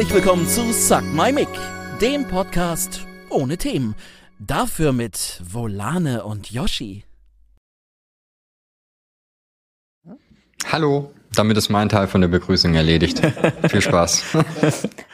Herzlich 0.00 0.24
willkommen 0.24 0.48
zu 0.48 0.72
Suck 0.72 1.02
My 1.12 1.30
Mic, 1.30 1.50
dem 2.00 2.26
Podcast 2.26 3.06
ohne 3.28 3.58
Themen. 3.58 3.94
Dafür 4.38 4.92
mit 4.92 5.42
Volane 5.44 6.24
und 6.24 6.50
Yoshi. 6.50 7.04
Hallo, 10.72 11.12
damit 11.34 11.58
ist 11.58 11.68
mein 11.68 11.90
Teil 11.90 12.06
von 12.06 12.22
der 12.22 12.28
Begrüßung 12.28 12.74
erledigt. 12.74 13.20
Viel 13.68 13.82
Spaß. 13.82 14.38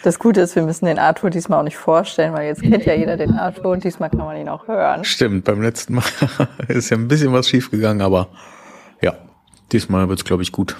Das 0.04 0.20
Gute 0.20 0.42
ist, 0.42 0.54
wir 0.54 0.62
müssen 0.62 0.84
den 0.84 1.00
Arthur 1.00 1.30
diesmal 1.30 1.58
auch 1.58 1.64
nicht 1.64 1.76
vorstellen, 1.76 2.32
weil 2.32 2.46
jetzt 2.46 2.62
kennt 2.62 2.86
ja 2.86 2.94
jeder 2.94 3.16
den 3.16 3.32
Arthur 3.32 3.72
und 3.72 3.82
diesmal 3.82 4.10
kann 4.10 4.20
man 4.20 4.36
ihn 4.36 4.48
auch 4.48 4.68
hören. 4.68 5.04
Stimmt, 5.04 5.46
beim 5.46 5.62
letzten 5.62 5.94
Mal 5.94 6.04
ist 6.68 6.90
ja 6.90 6.96
ein 6.96 7.08
bisschen 7.08 7.32
was 7.32 7.48
schiefgegangen, 7.48 8.02
aber 8.02 8.28
ja, 9.02 9.18
diesmal 9.72 10.08
wird's 10.08 10.24
glaube 10.24 10.44
ich 10.44 10.52
gut. 10.52 10.76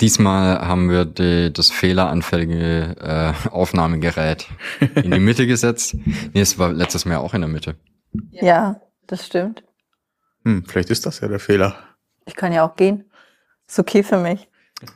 Diesmal 0.00 0.60
haben 0.66 0.88
wir 0.90 1.04
die, 1.04 1.52
das 1.52 1.70
fehleranfällige 1.70 2.96
äh, 3.00 3.48
Aufnahmegerät 3.50 4.46
in 4.96 5.10
die 5.10 5.20
Mitte 5.20 5.46
gesetzt. 5.46 5.94
Nee, 6.32 6.40
es 6.40 6.58
war 6.58 6.72
letztes 6.72 7.04
Mal 7.04 7.16
auch 7.18 7.34
in 7.34 7.40
der 7.42 7.50
Mitte. 7.50 7.76
Ja, 8.30 8.80
das 9.06 9.26
stimmt. 9.26 9.62
Hm, 10.44 10.64
vielleicht 10.66 10.90
ist 10.90 11.06
das 11.06 11.20
ja 11.20 11.28
der 11.28 11.38
Fehler. 11.38 11.76
Ich 12.26 12.34
kann 12.36 12.52
ja 12.52 12.64
auch 12.68 12.76
gehen. 12.76 13.04
Ist 13.68 13.78
okay 13.78 14.02
für 14.02 14.18
mich. 14.18 14.48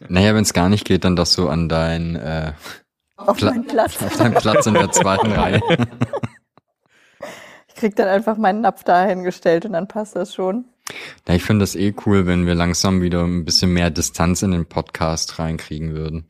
Naja, 0.09 0.35
wenn 0.35 0.43
es 0.43 0.53
gar 0.53 0.69
nicht 0.69 0.85
geht, 0.85 1.05
dann 1.05 1.15
dass 1.17 1.35
du 1.37 1.49
an 1.49 1.69
dein 1.69 2.17
äh, 2.17 2.53
Auf 3.17 3.37
Pla- 3.37 3.51
meinen 3.53 3.67
Platz. 3.67 4.03
auf 4.03 4.17
deinen 4.17 4.35
Platz 4.35 4.67
in 4.67 4.75
der 4.75 4.91
zweiten 4.91 5.31
Reihe. 5.33 5.61
Ich 7.69 7.75
krieg 7.75 7.95
dann 7.97 8.09
einfach 8.09 8.37
meinen 8.37 8.61
Napf 8.63 8.85
dahingestellt 8.85 9.65
und 9.67 9.73
dann 9.75 9.87
passt 9.89 10.17
das 10.17 10.35
schon. 10.35 10.65
Ja, 11.27 11.35
ich 11.35 11.43
finde 11.43 11.63
das 11.63 11.75
eh 11.75 11.95
cool, 12.07 12.27
wenn 12.27 12.47
wir 12.47 12.55
langsam 12.55 13.03
wieder 13.03 13.25
ein 13.25 13.45
bisschen 13.45 13.73
mehr 13.73 13.91
Distanz 13.91 14.43
in 14.43 14.53
den 14.53 14.67
Podcast 14.67 15.39
reinkriegen 15.39 15.95
würden. 15.95 16.29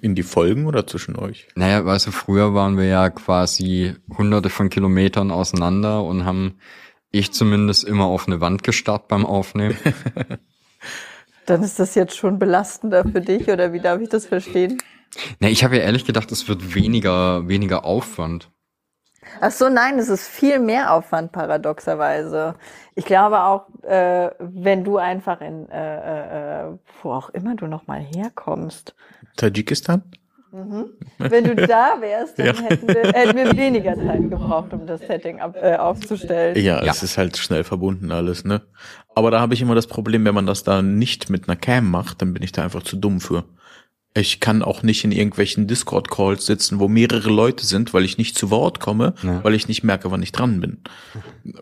In 0.00 0.14
die 0.14 0.22
Folgen 0.22 0.66
oder 0.66 0.86
zwischen 0.86 1.16
euch? 1.16 1.48
Naja, 1.56 1.84
weißt 1.84 2.08
du, 2.08 2.10
früher 2.12 2.54
waren 2.54 2.76
wir 2.76 2.84
ja 2.84 3.10
quasi 3.10 3.94
hunderte 4.16 4.48
von 4.50 4.68
Kilometern 4.68 5.30
auseinander 5.30 6.04
und 6.04 6.24
haben 6.24 6.58
ich 7.10 7.32
zumindest 7.32 7.84
immer 7.84 8.04
auf 8.04 8.26
eine 8.26 8.40
Wand 8.40 8.62
gestarrt 8.62 9.08
beim 9.08 9.24
Aufnehmen. 9.24 9.76
Dann 11.46 11.62
ist 11.62 11.78
das 11.78 11.94
jetzt 11.94 12.16
schon 12.16 12.38
belastender 12.38 13.04
für 13.04 13.22
dich 13.22 13.48
oder 13.48 13.72
wie 13.72 13.80
darf 13.80 14.00
ich 14.00 14.10
das 14.10 14.26
verstehen? 14.26 14.78
Na, 15.40 15.48
ich 15.48 15.64
habe 15.64 15.76
ja 15.76 15.82
ehrlich 15.82 16.04
gedacht, 16.04 16.30
es 16.30 16.46
wird 16.46 16.74
weniger, 16.74 17.48
weniger 17.48 17.84
Aufwand. 17.84 18.50
Ach 19.40 19.50
so, 19.50 19.68
nein, 19.68 19.98
es 19.98 20.08
ist 20.08 20.26
viel 20.26 20.58
mehr 20.58 20.92
Aufwand 20.92 21.32
paradoxerweise. 21.32 22.54
Ich 22.94 23.04
glaube 23.04 23.40
auch, 23.40 23.66
äh, 23.84 24.30
wenn 24.38 24.84
du 24.84 24.98
einfach 24.98 25.40
in, 25.40 25.68
äh, 25.70 26.62
äh, 26.62 26.78
wo 27.02 27.12
auch 27.12 27.30
immer 27.30 27.54
du 27.54 27.66
noch 27.66 27.86
mal 27.86 28.00
herkommst, 28.00 28.94
Tadschikistan? 29.36 30.02
wenn 31.18 31.44
du 31.44 31.54
da 31.66 31.96
wärst, 32.00 32.38
dann 32.38 32.46
Ja. 32.56 32.62
hätten, 32.62 32.88
wir, 32.88 33.02
hätten 33.12 33.36
wir 33.36 33.56
weniger 33.56 33.94
Zeit 33.96 34.30
gebraucht, 34.30 34.72
um 34.72 34.86
das 34.86 35.00
Setting 35.00 35.40
ab, 35.40 35.56
äh, 35.60 35.76
aufzustellen. 35.76 36.56
Ja, 36.56 36.82
Ja. 36.82 36.90
es 36.90 37.02
ist 37.02 37.18
halt 37.18 37.36
schnell 37.36 37.64
verbunden 37.64 38.10
alles, 38.12 38.44
ne? 38.44 38.62
Aber 39.14 39.30
da 39.30 39.40
habe 39.40 39.52
ich 39.54 39.60
immer 39.60 39.74
das 39.74 39.86
Problem, 39.86 40.24
wenn 40.24 40.34
man 40.34 40.46
das 40.46 40.62
da 40.64 40.80
nicht 40.80 41.28
mit 41.28 41.48
einer 41.48 41.56
Cam 41.56 41.90
macht, 41.90 42.22
dann 42.22 42.32
bin 42.32 42.42
ich 42.42 42.52
da 42.52 42.64
einfach 42.64 42.82
zu 42.82 42.96
dumm 42.96 43.20
für. 43.20 43.44
Ich 44.14 44.40
kann 44.40 44.62
auch 44.62 44.82
nicht 44.82 45.04
in 45.04 45.12
irgendwelchen 45.12 45.66
Discord-Calls 45.66 46.44
sitzen, 46.46 46.80
wo 46.80 46.88
mehrere 46.88 47.28
Leute 47.30 47.64
sind, 47.66 47.92
weil 47.94 48.04
ich 48.04 48.18
nicht 48.18 48.36
zu 48.36 48.50
Wort 48.50 48.80
komme, 48.80 49.14
Ja. 49.22 49.44
weil 49.44 49.54
ich 49.54 49.68
nicht 49.68 49.84
merke, 49.84 50.10
wann 50.10 50.22
ich 50.22 50.32
dran 50.32 50.60
bin. 50.60 50.82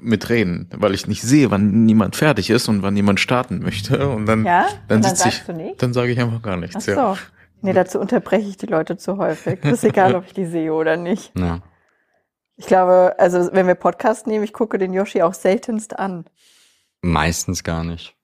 Mit 0.00 0.28
Reden, 0.30 0.68
weil 0.74 0.94
ich 0.94 1.06
nicht 1.06 1.22
sehe, 1.22 1.50
wann 1.50 1.84
niemand 1.84 2.16
fertig 2.16 2.48
ist 2.50 2.68
und 2.68 2.82
wann 2.82 2.96
jemand 2.96 3.20
starten 3.20 3.58
möchte. 3.58 4.08
Und 4.08 4.26
dann, 4.26 4.44
Ja? 4.44 4.66
dann 4.88 5.02
dann 5.02 5.14
sitze 5.16 5.28
ich, 5.28 5.76
dann 5.76 5.92
sage 5.92 6.12
ich 6.12 6.20
einfach 6.20 6.40
gar 6.40 6.54
Ach 6.54 6.60
nichts. 6.60 6.84
so. 6.84 6.92
Ja. 6.92 7.16
Nee, 7.62 7.72
dazu 7.72 7.98
unterbreche 7.98 8.48
ich 8.48 8.56
die 8.56 8.66
Leute 8.66 8.96
zu 8.96 9.16
häufig. 9.18 9.60
Das 9.62 9.72
ist 9.74 9.84
egal, 9.84 10.14
ob 10.14 10.26
ich 10.26 10.32
die 10.32 10.46
sehe 10.46 10.72
oder 10.72 10.96
nicht. 10.96 11.32
Ja. 11.36 11.60
Ich 12.56 12.66
glaube, 12.66 13.14
also 13.18 13.50
wenn 13.52 13.66
wir 13.66 13.74
Podcast 13.74 14.26
nehmen, 14.26 14.44
ich 14.44 14.52
gucke 14.54 14.78
den 14.78 14.94
Yoshi 14.94 15.20
auch 15.20 15.34
seltenst 15.34 15.98
an. 15.98 16.24
Meistens 17.02 17.64
gar 17.64 17.84
nicht. 17.84 18.15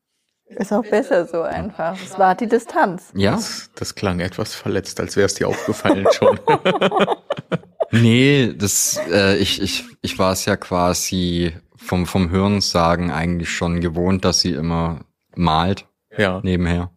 Ist 0.56 0.72
auch 0.72 0.84
besser 0.84 1.26
so 1.26 1.42
einfach. 1.42 1.96
Es 2.02 2.18
war 2.18 2.34
die 2.34 2.46
Distanz. 2.46 3.12
Ja? 3.14 3.32
Das, 3.32 3.70
das 3.74 3.94
klang 3.94 4.20
etwas 4.20 4.54
verletzt, 4.54 5.00
als 5.00 5.16
wäre 5.16 5.26
es 5.26 5.34
dir 5.34 5.48
aufgefallen 5.48 6.06
schon. 6.12 6.38
Nee, 7.92 8.54
das, 8.56 8.98
äh, 9.10 9.36
ich, 9.36 9.60
ich, 9.60 9.84
ich 10.00 10.18
war 10.18 10.32
es 10.32 10.46
ja 10.46 10.56
quasi 10.56 11.52
vom, 11.76 12.06
vom 12.06 12.30
Hörensagen 12.30 13.10
eigentlich 13.10 13.50
schon 13.50 13.80
gewohnt, 13.82 14.24
dass 14.24 14.40
sie 14.40 14.52
immer 14.52 15.00
malt 15.36 15.86
ja. 16.16 16.40
nebenher. 16.42 16.90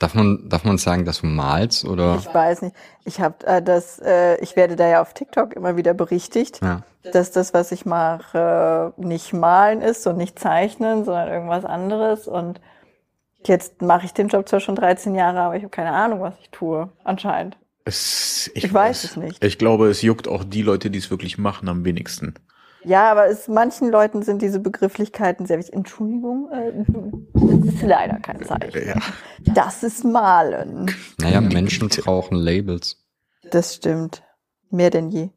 Darf 0.00 0.14
man, 0.14 0.48
darf 0.48 0.64
man 0.64 0.76
sagen, 0.76 1.04
dass 1.04 1.20
du 1.20 1.26
malst 1.26 1.84
oder? 1.84 2.16
Ich 2.18 2.34
weiß 2.34 2.62
nicht. 2.62 2.74
Ich 3.04 3.20
habe 3.20 3.46
äh, 3.46 3.62
das, 3.62 4.00
äh, 4.00 4.36
ich 4.40 4.56
werde 4.56 4.74
da 4.74 4.88
ja 4.88 5.00
auf 5.00 5.14
TikTok 5.14 5.54
immer 5.54 5.76
wieder 5.76 5.94
berichtigt, 5.94 6.60
Ja. 6.60 6.82
dass 7.12 7.30
das, 7.30 7.54
was 7.54 7.70
ich 7.70 7.86
mache, 7.86 8.92
nicht 8.96 9.32
malen 9.32 9.82
ist 9.82 10.04
und 10.08 10.16
nicht 10.16 10.36
zeichnen, 10.40 11.04
sondern 11.04 11.28
irgendwas 11.28 11.64
anderes. 11.64 12.26
Und 12.26 12.60
jetzt 13.48 13.82
mache 13.82 14.06
ich 14.06 14.12
den 14.12 14.28
Job 14.28 14.48
zwar 14.48 14.60
schon 14.60 14.76
13 14.76 15.14
Jahre, 15.14 15.40
aber 15.40 15.56
ich 15.56 15.62
habe 15.62 15.70
keine 15.70 15.92
Ahnung, 15.92 16.20
was 16.20 16.34
ich 16.40 16.50
tue. 16.50 16.90
Anscheinend. 17.04 17.56
Es, 17.84 18.50
Ich 18.54 18.72
weiß 18.72 19.04
es 19.04 19.16
nicht. 19.16 19.44
Ich 19.44 19.58
glaube, 19.58 19.88
es 19.88 20.02
juckt 20.02 20.26
auch 20.26 20.44
die 20.44 20.62
Leute, 20.62 20.90
die 20.90 20.98
es 20.98 21.10
wirklich 21.10 21.36
machen, 21.36 21.68
am 21.68 21.84
wenigsten. 21.84 22.34
Ja, 22.84 23.10
aber 23.10 23.26
es, 23.26 23.48
manchen 23.48 23.90
Leuten 23.90 24.22
sind 24.22 24.42
diese 24.42 24.60
Begrifflichkeiten 24.60 25.46
sehr 25.46 25.58
wichtig. 25.58 25.74
Entschuldigung, 25.74 26.50
äh, 26.52 26.72
das 27.32 27.74
ist 27.74 27.82
leider 27.82 28.18
kein 28.20 28.44
Zeichen. 28.44 28.88
Ja. 28.88 29.00
Das 29.40 29.82
ist 29.82 30.04
Malen. 30.04 30.94
Naja, 31.18 31.40
Menschen 31.40 31.88
brauchen 31.88 32.36
Labels. 32.36 33.02
Das 33.50 33.74
stimmt. 33.74 34.22
Mehr 34.70 34.90
denn 34.90 35.10
je. 35.10 35.30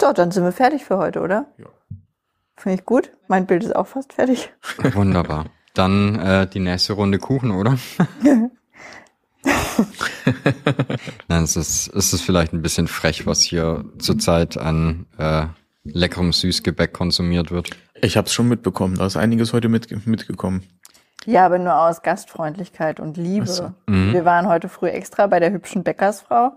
So, 0.00 0.12
dann 0.12 0.30
sind 0.30 0.44
wir 0.44 0.52
fertig 0.52 0.84
für 0.84 0.98
heute, 0.98 1.20
oder? 1.20 1.46
Ja. 1.58 1.66
Finde 2.56 2.78
ich 2.78 2.84
gut. 2.84 3.12
Mein 3.28 3.46
Bild 3.46 3.64
ist 3.64 3.74
auch 3.74 3.86
fast 3.86 4.12
fertig. 4.12 4.52
Wunderbar. 4.94 5.46
Dann 5.76 6.18
äh, 6.18 6.46
die 6.46 6.60
nächste 6.60 6.94
Runde 6.94 7.18
Kuchen, 7.18 7.50
oder? 7.50 7.76
Nein, 11.28 11.42
es 11.44 11.56
ist, 11.56 11.88
es 11.88 12.12
ist 12.14 12.22
vielleicht 12.22 12.52
ein 12.52 12.62
bisschen 12.62 12.88
frech, 12.88 13.26
was 13.26 13.42
hier 13.42 13.84
zurzeit 13.98 14.56
an 14.56 15.06
äh, 15.18 15.46
leckerem 15.84 16.32
Süßgebäck 16.32 16.92
konsumiert 16.92 17.50
wird. 17.50 17.70
Ich 18.00 18.16
habe 18.16 18.26
es 18.26 18.32
schon 18.32 18.48
mitbekommen. 18.48 18.96
Da 18.96 19.06
ist 19.06 19.16
einiges 19.16 19.52
heute 19.52 19.68
mit, 19.68 20.06
mitgekommen. 20.06 20.62
Ja, 21.26 21.44
aber 21.44 21.58
nur 21.58 21.76
aus 21.76 22.02
Gastfreundlichkeit 22.02 22.98
und 22.98 23.16
Liebe. 23.16 23.46
So. 23.46 23.72
Mhm. 23.86 24.12
Wir 24.12 24.24
waren 24.24 24.48
heute 24.48 24.68
früh 24.68 24.88
extra 24.88 25.26
bei 25.26 25.40
der 25.40 25.52
hübschen 25.52 25.82
Bäckersfrau 25.82 26.52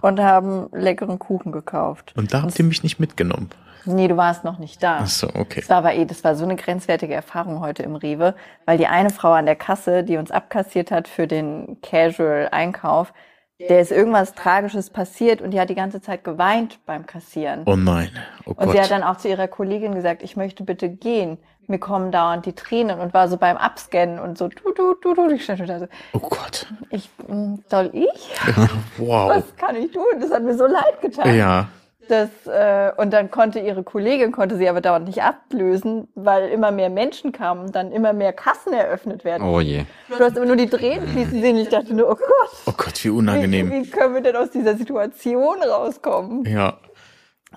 und 0.00 0.20
haben 0.20 0.68
leckeren 0.72 1.18
Kuchen 1.18 1.52
gekauft. 1.52 2.12
Und 2.16 2.34
da 2.34 2.42
habt 2.42 2.58
ihr 2.58 2.64
mich 2.64 2.82
nicht 2.82 2.98
mitgenommen. 2.98 3.50
Nee, 3.86 4.08
du 4.08 4.16
warst 4.16 4.44
noch 4.44 4.58
nicht 4.58 4.82
da. 4.82 5.00
Ach 5.02 5.06
so, 5.06 5.28
okay. 5.28 5.60
Das 5.60 5.68
war 5.68 5.78
aber 5.78 5.94
eh, 5.94 6.04
das 6.04 6.24
war 6.24 6.34
so 6.36 6.44
eine 6.44 6.56
grenzwertige 6.56 7.14
Erfahrung 7.14 7.60
heute 7.60 7.82
im 7.82 7.96
Rewe, 7.96 8.34
weil 8.66 8.78
die 8.78 8.86
eine 8.86 9.10
Frau 9.10 9.32
an 9.32 9.46
der 9.46 9.56
Kasse, 9.56 10.04
die 10.04 10.16
uns 10.16 10.30
abkassiert 10.30 10.90
hat 10.90 11.08
für 11.08 11.26
den 11.26 11.78
Casual-Einkauf, 11.82 13.12
der 13.60 13.80
ist 13.80 13.92
irgendwas 13.92 14.34
Tragisches 14.34 14.90
passiert 14.90 15.40
und 15.40 15.52
die 15.52 15.60
hat 15.60 15.70
die 15.70 15.74
ganze 15.74 16.00
Zeit 16.00 16.24
geweint 16.24 16.84
beim 16.86 17.06
Kassieren. 17.06 17.62
Oh 17.66 17.76
nein. 17.76 18.10
Oh 18.46 18.52
und 18.56 18.72
sie 18.72 18.80
hat 18.80 18.90
dann 18.90 19.04
auch 19.04 19.16
zu 19.16 19.28
ihrer 19.28 19.48
Kollegin 19.48 19.94
gesagt, 19.94 20.22
ich 20.22 20.36
möchte 20.36 20.64
bitte 20.64 20.88
gehen. 20.88 21.38
Mir 21.66 21.78
kommen 21.78 22.12
dauernd 22.12 22.44
die 22.44 22.52
Tränen 22.52 23.00
und 23.00 23.14
war 23.14 23.28
so 23.28 23.38
beim 23.38 23.56
Abscannen 23.56 24.18
und 24.18 24.36
so, 24.36 24.48
du, 24.48 24.72
du, 24.74 24.94
du, 25.00 25.14
du. 25.14 25.30
Ich 25.30 25.44
stand 25.44 25.66
da 25.66 25.78
so, 25.78 25.86
Oh 26.12 26.18
Gott. 26.18 26.66
ich, 26.90 27.08
mm, 27.26 27.54
soll 27.70 27.90
ich? 27.94 28.32
Wow. 28.98 29.30
Was 29.30 29.56
kann 29.56 29.76
ich 29.76 29.90
tun? 29.92 30.04
Das 30.20 30.30
hat 30.30 30.42
mir 30.42 30.56
so 30.56 30.66
leid 30.66 31.00
getan. 31.00 31.34
Ja. 31.34 31.68
Das, 32.08 32.28
äh, 32.46 32.92
und 32.96 33.12
dann 33.12 33.30
konnte 33.30 33.60
ihre 33.60 33.82
Kollegin, 33.82 34.32
konnte 34.32 34.56
sie 34.56 34.68
aber 34.68 34.80
dauernd 34.80 35.06
nicht 35.06 35.22
ablösen, 35.22 36.08
weil 36.14 36.48
immer 36.50 36.70
mehr 36.70 36.90
Menschen 36.90 37.32
kamen 37.32 37.72
dann 37.72 37.92
immer 37.92 38.12
mehr 38.12 38.32
Kassen 38.32 38.72
eröffnet 38.72 39.24
werden. 39.24 39.46
Oh 39.48 39.60
je. 39.60 39.84
Du 40.08 40.18
hast 40.18 40.36
immer 40.36 40.46
nur 40.46 40.56
die 40.56 40.68
Tränen 40.68 41.08
fließen 41.08 41.40
sehen. 41.40 41.56
Ich 41.56 41.68
dachte 41.68 41.94
nur, 41.94 42.10
oh 42.10 42.16
Gott, 42.16 42.50
Oh 42.66 42.72
Gott, 42.76 42.98
wie 43.04 43.08
wie, 43.08 43.10
unangenehm. 43.10 43.70
wie 43.70 43.90
können 43.90 44.14
wir 44.14 44.20
denn 44.20 44.36
aus 44.36 44.50
dieser 44.50 44.76
Situation 44.76 45.62
rauskommen? 45.62 46.44
Ja. 46.44 46.78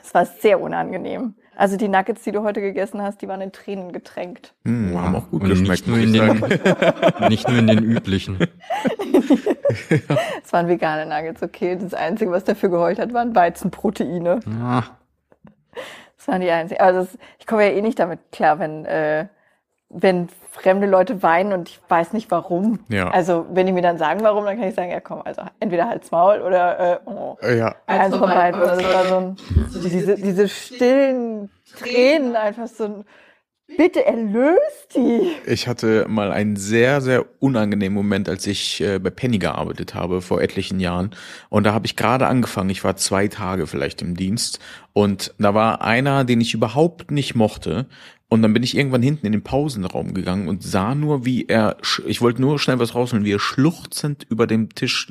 Es 0.01 0.13
war 0.13 0.25
sehr 0.25 0.61
unangenehm. 0.61 1.35
Also 1.57 1.75
die 1.75 1.87
Nuggets, 1.87 2.23
die 2.23 2.31
du 2.31 2.43
heute 2.43 2.61
gegessen 2.61 3.01
hast, 3.01 3.21
die 3.21 3.27
waren 3.27 3.41
in 3.41 3.51
Tränen 3.51 3.91
getränkt. 3.91 4.53
Hm, 4.63 4.95
haben 5.01 5.15
auch 5.15 5.29
gut 5.31 5.41
Und 5.41 5.49
geschmeckt, 5.49 5.87
nicht 5.87 5.87
nur, 5.87 5.97
muss 5.97 6.05
in 6.05 6.13
ich 6.13 6.21
den, 6.21 6.75
sagen. 6.75 7.27
nicht 7.29 7.47
nur 7.49 7.57
in 7.57 7.67
den 7.67 7.83
üblichen. 7.83 8.37
Es 10.43 10.53
waren 10.53 10.67
vegane 10.67 11.05
Nuggets, 11.05 11.43
okay. 11.43 11.77
Das 11.79 11.93
Einzige, 11.93 12.31
was 12.31 12.43
dafür 12.45 12.69
geheult 12.69 12.99
hat, 12.99 13.13
waren 13.13 13.35
Weizenproteine. 13.35 14.39
Ah, 14.61 14.83
Das 16.17 16.27
waren 16.27 16.41
die 16.41 16.49
einzigen. 16.49 16.79
Also 16.81 17.01
das, 17.01 17.17
ich 17.37 17.45
komme 17.45 17.65
ja 17.65 17.71
eh 17.75 17.81
nicht 17.81 17.99
damit 17.99 18.19
klar, 18.31 18.57
wenn, 18.59 18.85
äh, 18.85 19.27
wenn 19.89 20.27
fremde 20.51 20.87
Leute 20.87 21.23
weinen 21.23 21.53
und 21.53 21.69
ich 21.69 21.79
weiß 21.87 22.13
nicht 22.13 22.29
warum. 22.31 22.79
Ja. 22.89 23.09
Also 23.09 23.45
wenn 23.51 23.67
die 23.67 23.71
mir 23.71 23.81
dann 23.81 23.97
sagen, 23.97 24.21
warum, 24.21 24.45
dann 24.45 24.57
kann 24.57 24.67
ich 24.67 24.75
sagen, 24.75 24.91
ja 24.91 24.99
komm, 24.99 25.21
also 25.23 25.43
entweder 25.59 25.87
halt's 25.87 26.11
Maul 26.11 26.41
oder 26.41 26.79
äh, 26.79 26.99
oh. 27.05 27.37
Äh, 27.41 27.57
Ja. 27.57 27.75
Eins 27.85 28.15
von 28.15 28.29
beiden. 28.29 28.61
Also 28.61 28.81
das 28.81 28.93
war 28.93 29.05
so 29.05 29.15
ein, 29.15 29.37
so 29.69 29.87
diese, 29.87 30.15
diese 30.15 30.49
stillen 30.49 31.49
Tränen, 31.77 32.35
einfach 32.35 32.67
so 32.67 32.83
ein, 32.85 33.05
Bitte 33.75 34.05
erlöst 34.05 34.95
die. 34.95 35.29
Ich 35.45 35.67
hatte 35.67 36.05
mal 36.07 36.31
einen 36.31 36.55
sehr, 36.55 37.01
sehr 37.01 37.25
unangenehmen 37.39 37.93
Moment, 37.93 38.29
als 38.29 38.47
ich 38.47 38.79
äh, 38.79 38.97
bei 38.97 39.09
Penny 39.09 39.39
gearbeitet 39.39 39.93
habe, 39.93 40.21
vor 40.21 40.41
etlichen 40.41 40.79
Jahren. 40.79 41.11
Und 41.49 41.65
da 41.65 41.73
habe 41.73 41.85
ich 41.85 41.97
gerade 41.97 42.27
angefangen, 42.27 42.69
ich 42.69 42.85
war 42.85 42.95
zwei 42.95 43.27
Tage 43.27 43.67
vielleicht 43.67 44.01
im 44.01 44.15
Dienst. 44.15 44.59
Und 44.93 45.33
da 45.37 45.53
war 45.53 45.81
einer, 45.81 46.23
den 46.23 46.39
ich 46.39 46.53
überhaupt 46.53 47.11
nicht 47.11 47.35
mochte. 47.35 47.87
Und 48.29 48.41
dann 48.41 48.53
bin 48.53 48.63
ich 48.63 48.75
irgendwann 48.75 49.01
hinten 49.01 49.25
in 49.25 49.31
den 49.31 49.43
Pausenraum 49.43 50.13
gegangen 50.13 50.49
und 50.49 50.61
sah 50.61 50.95
nur, 50.95 51.25
wie 51.25 51.45
er, 51.45 51.77
ich 52.05 52.21
wollte 52.21 52.41
nur 52.41 52.59
schnell 52.59 52.77
was 52.77 52.93
rausholen, 52.93 53.23
wie 53.23 53.33
er 53.33 53.39
schluchzend 53.39 54.25
über 54.29 54.47
dem 54.47 54.75
Tisch 54.75 55.09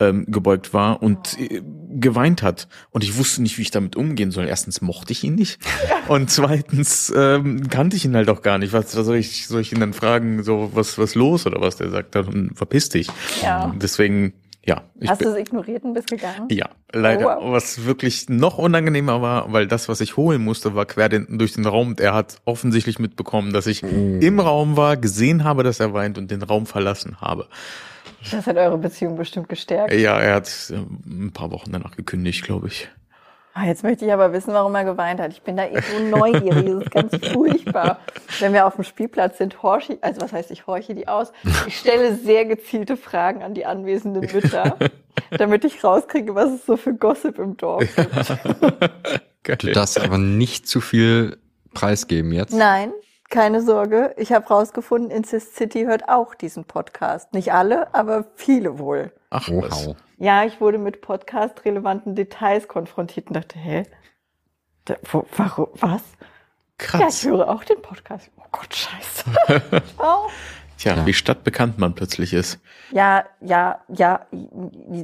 ähm, 0.00 0.26
gebeugt 0.28 0.74
war 0.74 1.02
und 1.02 1.38
äh, 1.38 1.62
geweint 1.90 2.42
hat. 2.42 2.68
Und 2.90 3.04
ich 3.04 3.16
wusste 3.16 3.42
nicht, 3.42 3.58
wie 3.58 3.62
ich 3.62 3.70
damit 3.70 3.96
umgehen 3.96 4.30
soll. 4.30 4.46
Erstens 4.46 4.80
mochte 4.80 5.12
ich 5.12 5.24
ihn 5.24 5.34
nicht 5.34 5.58
und 6.08 6.30
zweitens 6.30 7.12
ähm, 7.16 7.68
kannte 7.68 7.96
ich 7.96 8.04
ihn 8.04 8.16
halt 8.16 8.28
auch 8.28 8.42
gar 8.42 8.58
nicht. 8.58 8.72
Was, 8.72 8.96
was 8.96 9.06
soll 9.06 9.16
ich, 9.16 9.46
soll 9.46 9.60
ich 9.60 9.72
ihn 9.72 9.80
dann 9.80 9.92
fragen, 9.92 10.42
so 10.42 10.70
was 10.74 10.98
was 10.98 11.14
los 11.14 11.46
oder 11.46 11.60
was? 11.60 11.76
Der 11.76 11.90
sagt 11.90 12.14
dann, 12.14 12.52
verpiss 12.54 12.88
dich. 12.88 13.08
Ja. 13.42 13.74
Deswegen, 13.80 14.32
ja. 14.66 14.82
Ich 14.98 15.08
Hast 15.08 15.22
du 15.22 15.28
es 15.28 15.36
ignoriert 15.36 15.84
und 15.84 15.94
bist 15.94 16.08
gegangen? 16.08 16.48
ja, 16.50 16.68
leider. 16.92 17.38
Oh, 17.38 17.44
wow. 17.44 17.52
Was 17.52 17.84
wirklich 17.84 18.28
noch 18.28 18.58
unangenehmer 18.58 19.20
war, 19.20 19.52
weil 19.52 19.66
das, 19.66 19.88
was 19.88 20.00
ich 20.00 20.16
holen 20.16 20.42
musste, 20.42 20.74
war 20.74 20.86
quer 20.86 21.08
den, 21.08 21.38
durch 21.38 21.52
den 21.52 21.66
Raum. 21.66 21.88
Und 21.88 22.00
er 22.00 22.14
hat 22.14 22.40
offensichtlich 22.44 22.98
mitbekommen, 22.98 23.52
dass 23.52 23.66
ich 23.66 23.82
im 23.82 24.40
Raum 24.40 24.76
war, 24.76 24.96
gesehen 24.96 25.44
habe, 25.44 25.62
dass 25.62 25.80
er 25.80 25.92
weint 25.92 26.18
und 26.18 26.30
den 26.30 26.42
Raum 26.42 26.66
verlassen 26.66 27.20
habe. 27.20 27.46
Das 28.30 28.46
hat 28.46 28.56
eure 28.56 28.78
Beziehung 28.78 29.16
bestimmt 29.16 29.48
gestärkt. 29.48 29.92
Ja, 29.92 30.18
er 30.18 30.36
hat 30.36 30.48
äh, 30.70 30.76
ein 31.06 31.32
paar 31.32 31.50
Wochen 31.50 31.72
danach 31.72 31.94
gekündigt, 31.96 32.42
glaube 32.42 32.68
ich. 32.68 32.88
Ah, 33.56 33.66
Jetzt 33.66 33.84
möchte 33.84 34.04
ich 34.04 34.12
aber 34.12 34.32
wissen, 34.32 34.52
warum 34.52 34.74
er 34.74 34.84
geweint 34.84 35.20
hat. 35.20 35.30
Ich 35.30 35.42
bin 35.42 35.56
da 35.56 35.64
eh 35.64 35.80
so 35.80 36.00
neugierig. 36.04 36.64
Das 36.90 37.04
ist 37.04 37.12
ganz 37.12 37.28
furchtbar. 37.32 37.98
Wenn 38.40 38.52
wir 38.52 38.66
auf 38.66 38.74
dem 38.74 38.82
Spielplatz 38.82 39.38
sind, 39.38 39.62
horche 39.62 39.92
ich, 39.94 40.02
also 40.04 40.20
was 40.22 40.32
heißt, 40.32 40.50
ich 40.50 40.66
horche 40.66 40.94
die 40.94 41.06
aus. 41.06 41.32
Ich 41.68 41.78
stelle 41.78 42.16
sehr 42.16 42.46
gezielte 42.46 42.96
Fragen 42.96 43.44
an 43.44 43.54
die 43.54 43.64
anwesenden 43.64 44.22
Mütter, 44.32 44.76
damit 45.30 45.64
ich 45.64 45.84
rauskriege, 45.84 46.34
was 46.34 46.50
es 46.50 46.66
so 46.66 46.76
für 46.76 46.94
Gossip 46.94 47.38
im 47.38 47.56
Dorf 47.56 47.84
gibt. 49.44 49.62
Du 49.62 49.70
darfst 49.72 50.00
aber 50.00 50.18
nicht 50.18 50.66
zu 50.66 50.80
viel 50.80 51.36
preisgeben 51.74 52.32
jetzt. 52.32 52.52
Nein, 52.54 52.92
keine 53.30 53.62
Sorge. 53.62 54.14
Ich 54.16 54.32
habe 54.32 54.48
rausgefunden, 54.48 55.12
Incest 55.12 55.54
City 55.54 55.84
hört 55.84 56.08
auch 56.08 56.34
diesen 56.34 56.64
Podcast. 56.64 57.32
Nicht 57.32 57.52
alle, 57.52 57.94
aber 57.94 58.24
viele 58.34 58.80
wohl. 58.80 59.12
Ach, 59.30 59.48
was. 59.48 59.86
Wow. 59.86 59.96
Ja, 60.18 60.44
ich 60.44 60.60
wurde 60.60 60.78
mit 60.78 61.00
podcast-relevanten 61.00 62.14
Details 62.14 62.68
konfrontiert 62.68 63.28
und 63.28 63.36
dachte, 63.36 63.58
hä? 63.58 63.84
Da, 64.84 64.96
wo, 65.10 65.26
warum, 65.36 65.68
was? 65.74 66.02
Ja, 66.02 66.26
ich 66.78 66.78
Krass. 66.78 67.24
höre 67.24 67.48
auch 67.48 67.64
den 67.64 67.80
Podcast. 67.82 68.30
Oh 68.38 68.42
Gott, 68.52 68.74
scheiße. 68.74 69.24
oh. 69.98 70.28
Tja, 70.78 70.94
Ja. 70.96 71.06
wie 71.06 71.12
stadtbekannt 71.14 71.78
man 71.78 71.94
plötzlich 71.94 72.32
ist. 72.34 72.58
Ja, 72.90 73.24
ja, 73.40 73.80
ja, 73.88 74.26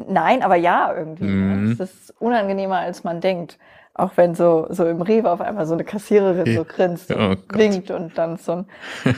nein, 0.08 0.42
aber 0.42 0.56
ja, 0.56 0.92
irgendwie. 0.94 1.24
Mhm. 1.24 1.64
Ne? 1.64 1.72
Es 1.72 1.80
ist 1.80 2.14
unangenehmer, 2.20 2.78
als 2.78 3.04
man 3.04 3.20
denkt. 3.20 3.58
Auch 3.94 4.12
wenn 4.16 4.34
so, 4.34 4.66
so 4.70 4.86
im 4.86 5.02
Rewe 5.02 5.30
auf 5.30 5.40
einmal 5.40 5.66
so 5.66 5.74
eine 5.74 5.84
Kassiererin 5.84 6.54
so 6.56 6.64
grinst 6.64 7.10
Oh 7.10 7.14
und 7.30 7.48
Gott. 7.48 7.58
winkt 7.58 7.90
und 7.90 8.16
dann 8.16 8.36
so 8.38 8.52
ein, 8.52 8.66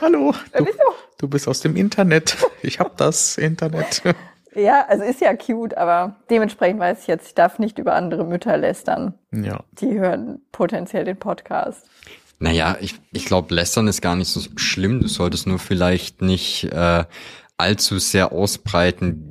Hallo, 0.00 0.32
wer 0.52 0.60
du, 0.60 0.64
bist 0.64 0.78
du? 0.78 0.84
du 1.18 1.28
bist 1.28 1.48
aus 1.48 1.60
dem 1.60 1.76
Internet. 1.76 2.36
Ich 2.62 2.78
hab 2.80 2.96
das 2.96 3.36
Internet. 3.38 4.02
Ja, 4.54 4.86
also 4.88 5.04
ist 5.04 5.20
ja 5.20 5.34
cute, 5.34 5.76
aber 5.76 6.16
dementsprechend 6.30 6.80
weiß 6.80 7.02
ich 7.02 7.06
jetzt, 7.06 7.28
ich 7.28 7.34
darf 7.34 7.58
nicht 7.58 7.78
über 7.78 7.94
andere 7.94 8.24
Mütter 8.24 8.56
lästern. 8.56 9.14
Ja. 9.32 9.64
Die 9.72 9.98
hören 9.98 10.40
potenziell 10.52 11.04
den 11.04 11.16
Podcast. 11.16 11.88
Naja, 12.38 12.76
ich, 12.80 12.94
ich 13.12 13.24
glaube, 13.24 13.54
lästern 13.54 13.88
ist 13.88 14.02
gar 14.02 14.16
nicht 14.16 14.28
so 14.28 14.40
schlimm. 14.56 15.00
Du 15.00 15.08
solltest 15.08 15.46
nur 15.46 15.58
vielleicht 15.58 16.20
nicht 16.20 16.64
äh, 16.64 17.04
allzu 17.56 17.98
sehr 17.98 18.32
ausbreiten, 18.32 19.24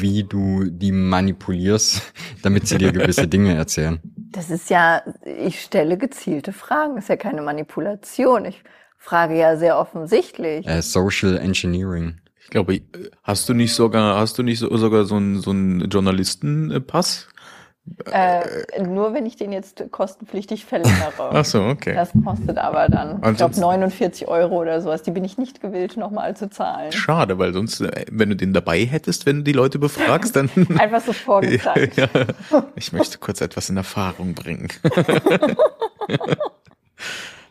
wie 0.00 0.24
du 0.24 0.64
die 0.64 0.92
manipulierst, 0.92 2.02
damit 2.42 2.66
sie 2.66 2.78
dir 2.78 2.92
gewisse 2.92 3.28
Dinge 3.28 3.54
erzählen. 3.54 4.00
Das 4.32 4.50
ist 4.50 4.70
ja, 4.70 5.02
ich 5.24 5.62
stelle 5.62 5.96
gezielte 5.96 6.52
Fragen, 6.52 6.98
ist 6.98 7.08
ja 7.08 7.16
keine 7.16 7.42
Manipulation. 7.42 8.44
Ich 8.44 8.62
frage 8.98 9.38
ja 9.38 9.56
sehr 9.56 9.78
offensichtlich. 9.78 10.66
Äh, 10.66 10.82
Social 10.82 11.38
Engineering. 11.38 12.16
Ich 12.46 12.50
glaube, 12.50 12.80
hast 13.24 13.48
du 13.48 13.54
nicht 13.54 13.74
sogar, 13.74 14.20
hast 14.20 14.38
du 14.38 14.44
nicht 14.44 14.60
so, 14.60 14.74
sogar 14.76 15.04
so 15.04 15.16
einen, 15.16 15.40
so 15.40 15.50
einen 15.50 15.90
Journalistenpass? 15.90 17.26
Äh, 18.04 18.82
nur 18.84 19.14
wenn 19.14 19.26
ich 19.26 19.34
den 19.34 19.50
jetzt 19.50 19.82
kostenpflichtig 19.90 20.64
verlängere. 20.64 21.10
Ach 21.18 21.44
so, 21.44 21.64
okay. 21.64 21.92
Das 21.94 22.12
kostet 22.24 22.56
aber 22.58 22.88
dann, 22.88 23.16
ich 23.16 23.20
glaube, 23.22 23.26
Ansonsten- 23.26 23.60
49 23.62 24.28
Euro 24.28 24.60
oder 24.60 24.80
sowas. 24.80 25.02
Die 25.02 25.10
bin 25.10 25.24
ich 25.24 25.38
nicht 25.38 25.60
gewillt, 25.60 25.96
nochmal 25.96 26.36
zu 26.36 26.48
zahlen. 26.48 26.92
Schade, 26.92 27.36
weil 27.40 27.52
sonst, 27.52 27.80
äh, 27.80 28.04
wenn 28.12 28.28
du 28.30 28.36
den 28.36 28.52
dabei 28.52 28.84
hättest, 28.86 29.26
wenn 29.26 29.38
du 29.38 29.42
die 29.42 29.52
Leute 29.52 29.80
befragst, 29.80 30.36
dann. 30.36 30.48
Einfach 30.78 31.00
so 31.00 31.12
vorgezeigt. 31.12 31.96
ja, 31.98 32.08
ich 32.76 32.92
möchte 32.92 33.18
kurz 33.18 33.40
etwas 33.40 33.70
in 33.70 33.76
Erfahrung 33.76 34.34
bringen. 34.34 34.68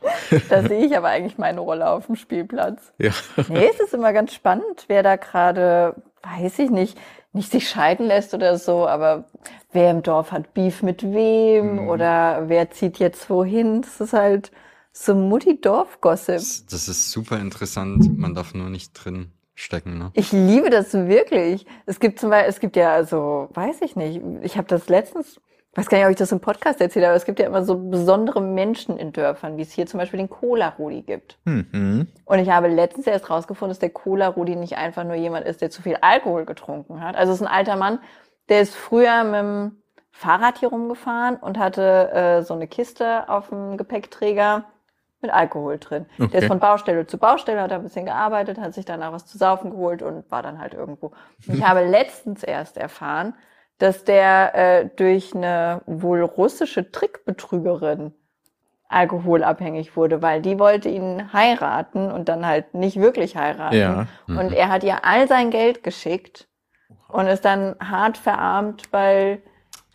Da 0.49 0.61
sehe 0.63 0.85
ich 0.85 0.95
aber 0.97 1.07
eigentlich 1.09 1.37
meine 1.37 1.59
Rolle 1.59 1.89
auf 1.89 2.07
dem 2.07 2.15
Spielplatz. 2.15 2.93
Ja. 2.97 3.11
Nee, 3.47 3.69
es 3.73 3.79
ist 3.79 3.93
immer 3.93 4.13
ganz 4.13 4.33
spannend, 4.33 4.85
wer 4.87 5.03
da 5.03 5.15
gerade, 5.15 5.95
weiß 6.23 6.59
ich 6.59 6.69
nicht, 6.71 6.97
nicht 7.33 7.51
sich 7.51 7.67
scheiden 7.69 8.05
lässt 8.07 8.33
oder 8.33 8.57
so, 8.57 8.87
aber 8.87 9.25
wer 9.73 9.91
im 9.91 10.03
Dorf 10.03 10.31
hat 10.31 10.53
Beef 10.53 10.83
mit 10.83 11.03
wem 11.03 11.83
Mhm. 11.83 11.89
oder 11.89 12.43
wer 12.47 12.71
zieht 12.71 12.97
jetzt 12.99 13.29
wohin. 13.29 13.81
Das 13.81 13.99
ist 13.99 14.13
halt 14.13 14.51
so 14.93 15.13
Mutti-Dorf-Gossip. 15.15 16.35
Das, 16.35 16.65
das 16.65 16.87
ist 16.87 17.11
super 17.11 17.39
interessant. 17.39 18.17
Man 18.17 18.33
darf 18.33 18.53
nur 18.53 18.69
nicht 18.69 18.93
drin 18.93 19.31
stecken. 19.53 19.97
Ne? 19.97 20.11
Ich 20.13 20.31
liebe 20.31 20.69
das 20.69 20.93
wirklich. 20.93 21.65
Es 21.85 21.99
gibt 21.99 22.19
zum 22.19 22.29
Beispiel, 22.29 22.49
es 22.49 22.59
gibt 22.59 22.75
ja 22.75 23.03
so, 23.03 23.49
weiß 23.53 23.81
ich 23.81 23.95
nicht, 23.95 24.21
ich 24.41 24.57
habe 24.57 24.67
das 24.67 24.87
letztens, 24.89 25.39
weiß 25.75 25.89
gar 25.89 25.97
nicht, 25.97 26.05
ob 26.05 26.11
ich 26.11 26.17
das 26.17 26.31
im 26.31 26.39
Podcast 26.39 26.79
erzähle, 26.81 27.07
aber 27.07 27.15
es 27.17 27.25
gibt 27.25 27.39
ja 27.39 27.45
immer 27.45 27.63
so 27.63 27.77
besondere 27.77 28.41
Menschen 28.41 28.97
in 28.97 29.11
Dörfern, 29.11 29.57
wie 29.57 29.61
es 29.63 29.71
hier 29.71 29.85
zum 29.85 29.99
Beispiel 29.99 30.17
den 30.17 30.29
Cola-Rudi 30.29 31.01
gibt. 31.01 31.37
Mhm. 31.45 32.07
Und 32.25 32.39
ich 32.39 32.49
habe 32.49 32.67
letztens 32.67 33.07
erst 33.07 33.29
rausgefunden, 33.29 33.71
dass 33.71 33.79
der 33.79 33.89
Cola-Rudi 33.89 34.55
nicht 34.55 34.77
einfach 34.77 35.03
nur 35.03 35.15
jemand 35.15 35.45
ist, 35.45 35.61
der 35.61 35.69
zu 35.69 35.81
viel 35.81 35.97
Alkohol 36.01 36.45
getrunken 36.45 37.01
hat. 37.01 37.15
Also 37.15 37.33
es 37.33 37.41
ist 37.41 37.45
ein 37.47 37.53
alter 37.53 37.75
Mann, 37.75 37.99
der 38.49 38.61
ist 38.61 38.75
früher 38.75 39.23
mit 39.23 39.35
dem 39.35 39.81
Fahrrad 40.11 40.59
hier 40.59 40.69
rumgefahren 40.69 41.35
und 41.35 41.59
hatte 41.59 42.11
äh, 42.13 42.41
so 42.41 42.53
eine 42.53 42.67
Kiste 42.67 43.27
auf 43.27 43.49
dem 43.49 43.75
Gepäckträger 43.75 44.63
mit 45.21 45.33
Alkohol 45.33 45.77
drin. 45.79 46.05
Der 46.17 46.25
Okay. 46.27 46.37
ist 46.37 46.45
von 46.47 46.59
Baustelle 46.59 47.05
zu 47.07 47.17
Baustelle, 47.17 47.61
hat 47.61 47.71
da 47.71 47.75
ein 47.75 47.83
bisschen 47.83 48.05
gearbeitet, 48.05 48.59
hat 48.59 48.73
sich 48.73 48.85
danach 48.85 49.11
was 49.11 49.25
zu 49.25 49.37
saufen 49.37 49.71
geholt 49.71 50.01
und 50.03 50.29
war 50.31 50.41
dann 50.41 50.59
halt 50.59 50.73
irgendwo. 50.73 51.07
Und 51.47 51.55
ich 51.55 51.63
habe 51.67 51.83
letztens 51.85 52.43
erst 52.43 52.77
erfahren, 52.77 53.33
dass 53.77 54.03
der 54.03 54.55
äh, 54.55 54.89
durch 54.95 55.35
eine 55.35 55.81
wohl 55.85 56.21
russische 56.21 56.91
Trickbetrügerin 56.91 58.13
alkoholabhängig 58.87 59.97
wurde, 59.97 60.21
weil 60.21 60.41
die 60.41 60.59
wollte 60.59 60.89
ihn 60.89 61.33
heiraten 61.33 62.11
und 62.11 62.29
dann 62.29 62.45
halt 62.45 62.73
nicht 62.73 62.97
wirklich 62.97 63.35
heiraten. 63.35 63.75
Ja. 63.75 64.07
Und 64.27 64.53
er 64.53 64.69
hat 64.69 64.83
ihr 64.83 65.03
all 65.03 65.27
sein 65.27 65.49
Geld 65.49 65.83
geschickt 65.83 66.47
und 67.09 67.27
ist 67.27 67.43
dann 67.45 67.75
hart 67.79 68.17
verarmt, 68.17 68.83
weil 68.91 69.41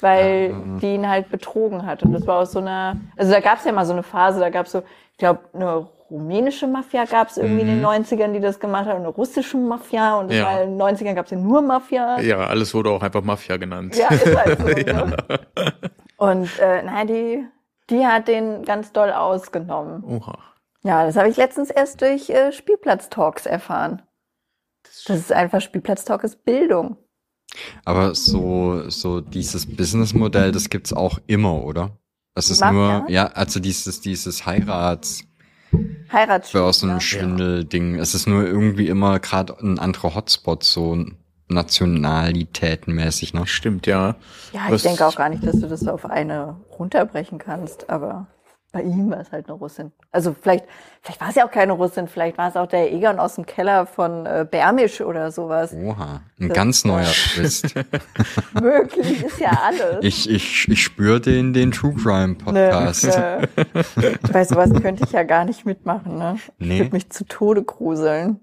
weil 0.03 0.55
die 0.81 0.95
ihn 0.95 1.09
halt 1.09 1.31
betrogen 1.31 1.85
hat. 1.85 2.03
Und 2.03 2.13
das 2.13 2.27
war 2.27 2.39
aus 2.39 2.53
so 2.53 2.59
einer, 2.59 2.97
also 3.17 3.33
da 3.33 3.41
gab 3.41 3.59
es 3.59 3.65
ja 3.65 3.73
mal 3.73 3.85
so 3.85 3.93
eine 3.93 4.03
Phase, 4.03 4.41
da 4.41 4.51
gab 4.51 4.67
es 4.67 4.73
so, 4.73 4.83
ich 5.13 5.19
glaube, 5.19 5.41
eine 5.53 5.89
rumänische 6.11 6.67
Mafia 6.67 7.05
gab 7.05 7.29
es 7.29 7.37
irgendwie 7.37 7.63
in 7.63 7.67
den 7.69 7.85
90ern, 7.85 8.33
die 8.33 8.41
das 8.41 8.59
gemacht 8.61 8.87
hat, 8.87 8.95
und 8.95 9.01
eine 9.03 9.09
russische 9.09 9.57
Mafia 9.57 10.17
und 10.19 10.31
Ja. 10.33 10.45
war 10.47 10.63
in 10.63 10.71
den 10.71 10.81
90ern 10.81 11.15
gab 11.15 11.27
es 11.27 11.31
ja 11.31 11.39
nur 11.39 11.63
Mafia. 11.63 12.21
Ja, 12.21 12.39
alles 12.47 12.75
wurde 12.75 12.91
auch 12.91 13.03
einfach 13.03 13.23
Mafia 13.23 13.57
genannt. 13.57 13.97
Ja, 13.97 14.09
ist 14.09 14.37
halt 14.37 14.59
so. 14.61 14.67
Ja. 14.87 15.05
Ne? 15.07 15.17
Und 16.17 16.51
äh, 16.59 16.83
nein, 16.83 17.07
die, 17.07 17.45
die 17.89 18.07
hat 18.07 18.29
den 18.29 18.65
ganz 18.65 18.93
doll 18.93 19.11
ausgenommen. 19.13 20.05
Oha. 20.05 20.39
Ja, 20.83 21.05
das 21.07 21.17
habe 21.17 21.29
ich 21.29 21.37
letztens 21.37 21.71
erst 21.71 22.01
durch 22.01 22.31
äh, 22.31 22.53
Spielplatz-Talks 22.53 23.47
erfahren. 23.47 24.03
Das 24.83 25.17
ist 25.19 25.33
einfach, 25.33 25.61
Spielplatz-Talk 25.61 26.25
ist 26.25 26.45
Bildung. 26.45 26.97
Aber 27.85 28.15
so, 28.15 28.89
so 28.89 29.21
dieses 29.21 29.67
Businessmodell, 29.77 30.53
das 30.53 30.71
gibt's 30.71 30.93
auch 30.93 31.19
immer, 31.27 31.65
oder? 31.65 31.91
Es 32.35 32.49
ist 32.51 32.61
Mafia? 32.61 33.01
nur, 33.01 33.11
ja, 33.11 33.27
also 33.27 33.61
dieses, 33.61 34.01
dieses 34.01 34.47
Heirats, 34.47 35.25
Heiratsspiel. 36.13 36.61
Börsenschwindel-Ding. 36.61 37.97
Es 37.99 38.15
ist 38.15 38.27
nur 38.27 38.45
irgendwie 38.45 38.89
immer 38.89 39.19
gerade 39.21 39.57
ein 39.61 39.79
anderer 39.79 40.15
Hotspot, 40.15 40.65
so 40.65 41.05
nationalitätenmäßig, 41.49 43.35
ne? 43.35 43.47
Stimmt, 43.47 43.87
ja. 43.87 44.17
Ja, 44.53 44.67
ich 44.67 44.73
Was- 44.73 44.83
denke 44.83 45.07
auch 45.07 45.17
gar 45.17 45.29
nicht, 45.29 45.45
dass 45.47 45.61
du 45.61 45.67
das 45.69 45.87
auf 45.87 46.07
eine 46.07 46.57
runterbrechen 46.79 47.39
kannst, 47.39 47.91
aber 47.91 48.27
Bei 48.73 48.83
ihm 48.83 49.11
war 49.11 49.19
es 49.19 49.33
halt 49.33 49.49
eine 49.49 49.59
Russin. 49.59 49.91
Also 50.13 50.33
vielleicht, 50.41 50.65
vielleicht 51.03 51.21
war 51.21 51.29
es 51.31 51.35
ja 51.35 51.45
auch 51.47 51.51
keine 51.51 51.73
Russin, 51.73 52.07
vielleicht 52.07 52.39
war 52.39 52.49
es 52.49 52.57
auch 52.57 52.69
der 52.69 52.93
Egon 52.93 53.19
aus 53.19 53.35
dem 53.35 53.45
Keller 53.45 53.85
von 53.87 54.27
äh, 54.27 54.47
Bermisch 54.49 55.01
oder 55.01 55.33
sowas. 55.33 55.75
Oha, 55.75 56.21
ein 56.39 56.49
Das- 56.49 56.57
ganz 56.57 56.85
neuer 56.85 57.05
Twist. 57.35 57.75
Möglich 58.61 59.25
ist 59.25 59.41
ja 59.41 59.51
alles. 59.67 59.99
Ich, 60.03 60.31
ich, 60.31 60.69
ich 60.69 60.83
spüre 60.83 61.21
den, 61.21 61.53
den 61.53 61.73
True 61.73 61.95
Crime 61.95 62.37
Podcast. 62.37 63.05
Ne, 63.05 63.49
äh, 63.57 64.17
bei 64.33 64.45
sowas 64.45 64.71
könnte 64.81 65.05
ich 65.05 65.13
ja 65.13 65.23
gar 65.25 65.45
nicht 65.45 65.67
mitmachen, 65.67 66.17
ne? 66.19 66.37
Ich 66.59 66.67
Nee. 66.69 66.79
würde 66.79 66.93
mich 66.93 67.11
zu 67.11 67.25
Tode 67.25 67.63
gruseln. 67.65 68.41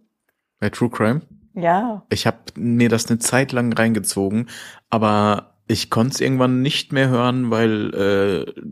Bei 0.60 0.69
True 0.69 0.89
Crime? 0.89 1.22
Ja. 1.53 2.03
Ich 2.10 2.27
habe 2.27 2.38
mir 2.55 2.89
das 2.89 3.10
eine 3.10 3.19
Zeit 3.19 3.51
lang 3.51 3.72
reingezogen, 3.74 4.50
aber 4.89 5.56
ich 5.67 5.89
konnte 5.89 6.15
es 6.15 6.21
irgendwann 6.21 6.62
nicht 6.62 6.93
mehr 6.93 7.09
hören, 7.09 7.51
weil 7.51 7.93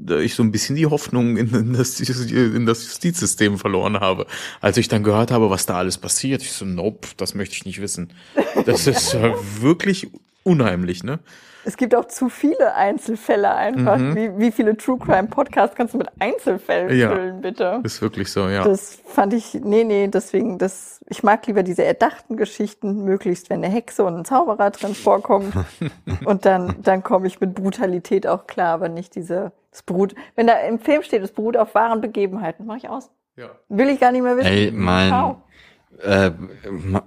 äh, 0.09 0.23
ich 0.23 0.35
so 0.35 0.43
ein 0.43 0.51
bisschen 0.51 0.75
die 0.75 0.85
Hoffnung 0.85 1.35
in, 1.35 1.53
in, 1.53 1.73
das, 1.73 1.99
in 1.99 2.65
das 2.65 2.85
Justizsystem 2.85 3.57
verloren 3.57 3.99
habe. 3.99 4.27
Als 4.61 4.77
ich 4.77 4.87
dann 4.87 5.03
gehört 5.03 5.29
habe, 5.31 5.49
was 5.49 5.65
da 5.65 5.75
alles 5.75 5.97
passiert, 5.97 6.41
ich 6.41 6.53
so, 6.53 6.63
nope, 6.65 7.09
das 7.17 7.35
möchte 7.35 7.55
ich 7.55 7.65
nicht 7.65 7.81
wissen. 7.81 8.13
Das 8.65 8.87
ist 8.87 9.13
äh, 9.13 9.33
wirklich 9.59 10.07
unheimlich, 10.43 11.03
ne? 11.03 11.19
Es 11.65 11.77
gibt 11.77 11.95
auch 11.95 12.05
zu 12.05 12.29
viele 12.29 12.75
Einzelfälle 12.75 13.53
einfach. 13.53 13.98
Mhm. 13.98 14.15
Wie, 14.15 14.38
wie 14.38 14.51
viele 14.51 14.77
True 14.77 14.98
Crime 15.00 15.27
Podcasts 15.27 15.75
kannst 15.75 15.93
du 15.93 15.98
mit 15.98 16.10
Einzelfällen 16.19 16.95
Ja. 16.98 17.10
füllen, 17.10 17.41
bitte? 17.41 17.81
Ist 17.84 18.01
wirklich 18.01 18.31
so, 18.31 18.48
ja. 18.48 18.63
Das 18.63 19.00
fand 19.07 19.34
ich, 19.34 19.55
nee, 19.55 19.84
nee, 19.84 20.07
deswegen, 20.07 20.57
das, 20.60 21.00
ich 21.07 21.24
mag 21.24 21.45
lieber 21.48 21.63
diese 21.63 21.84
erdachten 21.84 22.38
Geschichten, 22.38 23.03
möglichst, 23.03 23.50
wenn 23.50 23.63
eine 23.63 23.74
Hexe 23.74 24.03
und 24.03 24.15
ein 24.15 24.25
Zauberer 24.25 24.69
drin 24.69 24.93
vorkommen. 24.95 25.51
und 26.25 26.45
dann, 26.45 26.75
dann 26.84 27.03
komme 27.03 27.27
ich 27.27 27.39
mit 27.41 27.55
Brutalität 27.55 28.27
auch 28.27 28.45
klar, 28.48 28.74
aber 28.75 28.89
nicht 28.89 29.15
diese, 29.15 29.51
das 29.72 29.81
beruht, 29.84 30.13
wenn 30.36 30.48
da 30.48 30.53
im 30.60 30.79
Film 30.79 31.01
steht, 31.03 31.24
es 31.24 31.31
beruht 31.31 31.57
auf 31.57 31.74
wahren 31.75 32.00
Begebenheiten, 32.01 32.65
mach 32.65 32.77
ich 32.77 32.89
aus. 32.89 33.10
ja. 33.38 33.48
Will 33.69 33.89
ich 33.89 34.00
gar 34.00 34.12
nicht 34.12 34.22
mehr 34.22 34.38
wissen. 34.38 34.48
Ey, 34.48 34.72
mein, 34.72 35.07
Ciao. 35.10 35.41
Äh, 36.01 36.31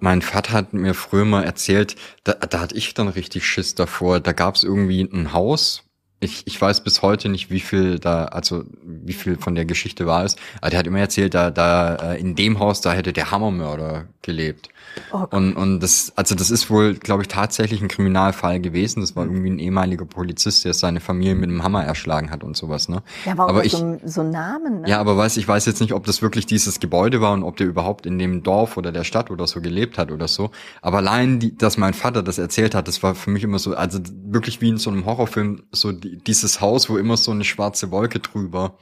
mein 0.00 0.23
Vater 0.23 0.52
hat 0.52 0.73
mir 0.73 0.95
früher 0.95 1.25
mal 1.25 1.45
erzählt, 1.45 1.97
da, 2.25 2.35
da 2.35 2.61
hatte 2.61 2.76
ich 2.76 2.95
dann 2.95 3.09
richtig 3.09 3.47
Schiss 3.47 3.75
davor. 3.75 4.21
Da 4.21 4.33
gab 4.33 4.54
es 4.54 4.64
irgendwie 4.64 5.02
ein 5.02 5.33
Haus. 5.33 5.83
Ich, 6.21 6.47
ich 6.47 6.61
weiß 6.61 6.83
bis 6.83 7.02
heute 7.02 7.28
nicht, 7.28 7.50
wie 7.50 7.61
viel 7.61 7.99
da, 7.99 8.25
also 8.25 8.64
wie 8.83 9.12
viel 9.12 9.37
von 9.37 9.54
der 9.54 9.64
Geschichte 9.66 10.07
war 10.07 10.25
es. 10.25 10.37
Aber 10.61 10.71
der 10.71 10.80
hat 10.80 10.87
immer 10.87 10.99
erzählt, 10.99 11.35
da, 11.35 11.50
da 11.50 11.95
äh, 12.14 12.21
in 12.21 12.35
dem 12.35 12.59
Haus, 12.59 12.80
da 12.80 12.92
hätte 12.92 13.12
der 13.12 13.30
Hammermörder 13.30 14.09
gelebt. 14.23 14.68
Oh. 15.12 15.25
Und, 15.31 15.55
und 15.55 15.81
das, 15.81 16.12
also 16.17 16.35
das 16.35 16.50
ist 16.50 16.71
wohl, 16.71 16.95
glaube 16.95 17.23
ich, 17.23 17.28
tatsächlich 17.28 17.81
ein 17.83 17.88
Kriminalfall 17.88 18.61
gewesen. 18.61 19.00
Das 19.00 19.17
war 19.17 19.25
Mhm. 19.25 19.31
irgendwie 19.33 19.50
ein 19.50 19.59
ehemaliger 19.59 20.05
Polizist, 20.05 20.64
der 20.64 20.75
seine 20.75 21.00
Familie 21.00 21.35
mit 21.35 21.49
einem 21.50 21.62
Hammer 21.62 21.85
erschlagen 21.85 22.31
hat 22.31 22.45
und 22.45 22.57
sowas, 22.57 22.88
ne? 22.88 23.02
Ja, 23.25 23.33
aber 23.33 23.49
auch 23.49 23.62
ich, 23.62 23.73
so, 23.73 23.99
so 24.05 24.23
Namen, 24.23 24.83
ne? 24.83 24.88
ja, 24.88 25.00
aber 25.00 25.17
weiß, 25.17 25.37
ich 25.37 25.47
weiß 25.47 25.67
jetzt 25.67 25.81
nicht, 25.81 25.93
ob 25.93 26.05
das 26.07 26.23
wirklich 26.23 26.47
dieses 26.47 26.81
Gebäude 26.81 27.21
war 27.21 27.33
und 27.33 27.43
ob 27.43 27.57
der 27.57 27.67
überhaupt 27.67 28.07
in 28.07 28.19
dem 28.19 28.43
Dorf 28.43 28.76
oder 28.76 28.93
der 28.93 29.05
Stadt 29.05 29.31
oder 29.31 29.47
so 29.47 29.61
gelebt 29.61 29.99
hat 29.99 30.11
oder 30.11 30.28
so. 30.28 30.50
Aber 30.83 30.99
allein, 30.99 31.38
die, 31.40 31.57
dass 31.57 31.76
mein 31.78 31.95
Vater 31.95 32.23
das 32.23 32.38
erzählt 32.38 32.75
hat, 32.75 32.88
das 32.88 33.02
war 33.02 33.14
für 33.14 33.31
mich 33.31 33.43
immer 33.45 33.59
so, 33.59 33.75
also 33.75 33.99
wirklich 34.25 34.61
wie 34.61 34.69
in 34.69 34.78
so 34.78 34.90
einem 34.90 35.05
Horrorfilm, 35.07 35.62
so 35.73 35.93
die, 35.93 36.19
dieses 36.19 36.61
Haus, 36.61 36.88
wo 36.90 36.97
immer 36.99 37.17
so 37.17 37.31
eine 37.31 37.45
schwarze 37.45 37.90
Wolke 37.90 38.21
drüber 38.21 38.75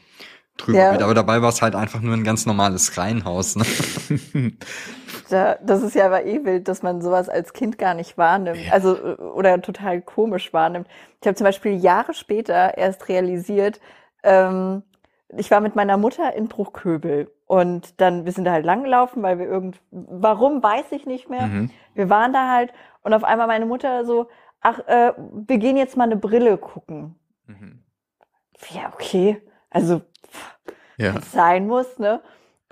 drüber 0.56 0.78
Ja. 0.78 0.92
geht. 0.92 1.02
Aber 1.02 1.14
dabei 1.14 1.42
war 1.42 1.48
es 1.48 1.62
halt 1.62 1.75
einfach 1.75 2.00
nur 2.00 2.14
ein 2.14 2.25
ganz 2.25 2.46
normales 2.46 2.96
Reihenhaus. 2.96 3.56
Ne? 3.56 3.64
Da, 5.28 5.56
das 5.60 5.82
ist 5.82 5.96
ja 5.96 6.06
aber 6.06 6.25
eh 6.25 6.44
wild, 6.44 6.68
dass 6.68 6.84
man 6.84 7.02
sowas 7.02 7.28
als 7.28 7.52
Kind 7.52 7.78
gar 7.78 7.94
nicht 7.94 8.16
wahrnimmt. 8.16 8.60
Also, 8.70 8.96
äh, 8.96 9.14
oder 9.16 9.60
total 9.60 10.00
komisch 10.00 10.52
wahrnimmt. 10.52 10.86
Ich 11.20 11.26
habe 11.26 11.34
zum 11.34 11.44
Beispiel 11.44 11.72
Jahre 11.75 12.14
später 12.14 12.76
erst 12.78 13.08
realisiert, 13.08 13.80
ähm, 14.22 14.82
ich 15.36 15.50
war 15.50 15.60
mit 15.60 15.75
meiner 15.75 15.96
Mutter 15.96 16.34
in 16.34 16.46
Bruchköbel 16.46 17.28
und 17.46 18.00
dann, 18.00 18.25
wir 18.25 18.32
sind 18.32 18.44
da 18.44 18.52
halt 18.52 18.64
langgelaufen, 18.64 19.22
weil 19.25 19.40
wir 19.40 19.46
irgend, 19.46 19.80
warum, 19.90 20.62
weiß 20.62 20.92
ich 20.92 21.06
nicht 21.06 21.28
mehr. 21.28 21.46
Mhm. 21.46 21.70
Wir 21.94 22.08
waren 22.08 22.32
da 22.32 22.48
halt 22.48 22.72
und 23.02 23.12
auf 23.12 23.25
einmal 23.25 23.48
meine 23.48 23.66
Mutter 23.66 24.04
so, 24.04 24.28
ach, 24.60 24.78
äh, 24.86 25.12
wir 25.16 25.58
gehen 25.58 25.76
jetzt 25.76 25.96
mal 25.96 26.04
eine 26.04 26.16
Brille 26.16 26.56
gucken. 26.58 27.16
Mhm. 27.46 27.82
Ja, 28.70 28.92
okay. 28.94 29.42
Also, 29.70 30.02
Ja. 30.99 31.14
sein 31.33 31.66
muss, 31.66 31.99
ne? 31.99 32.21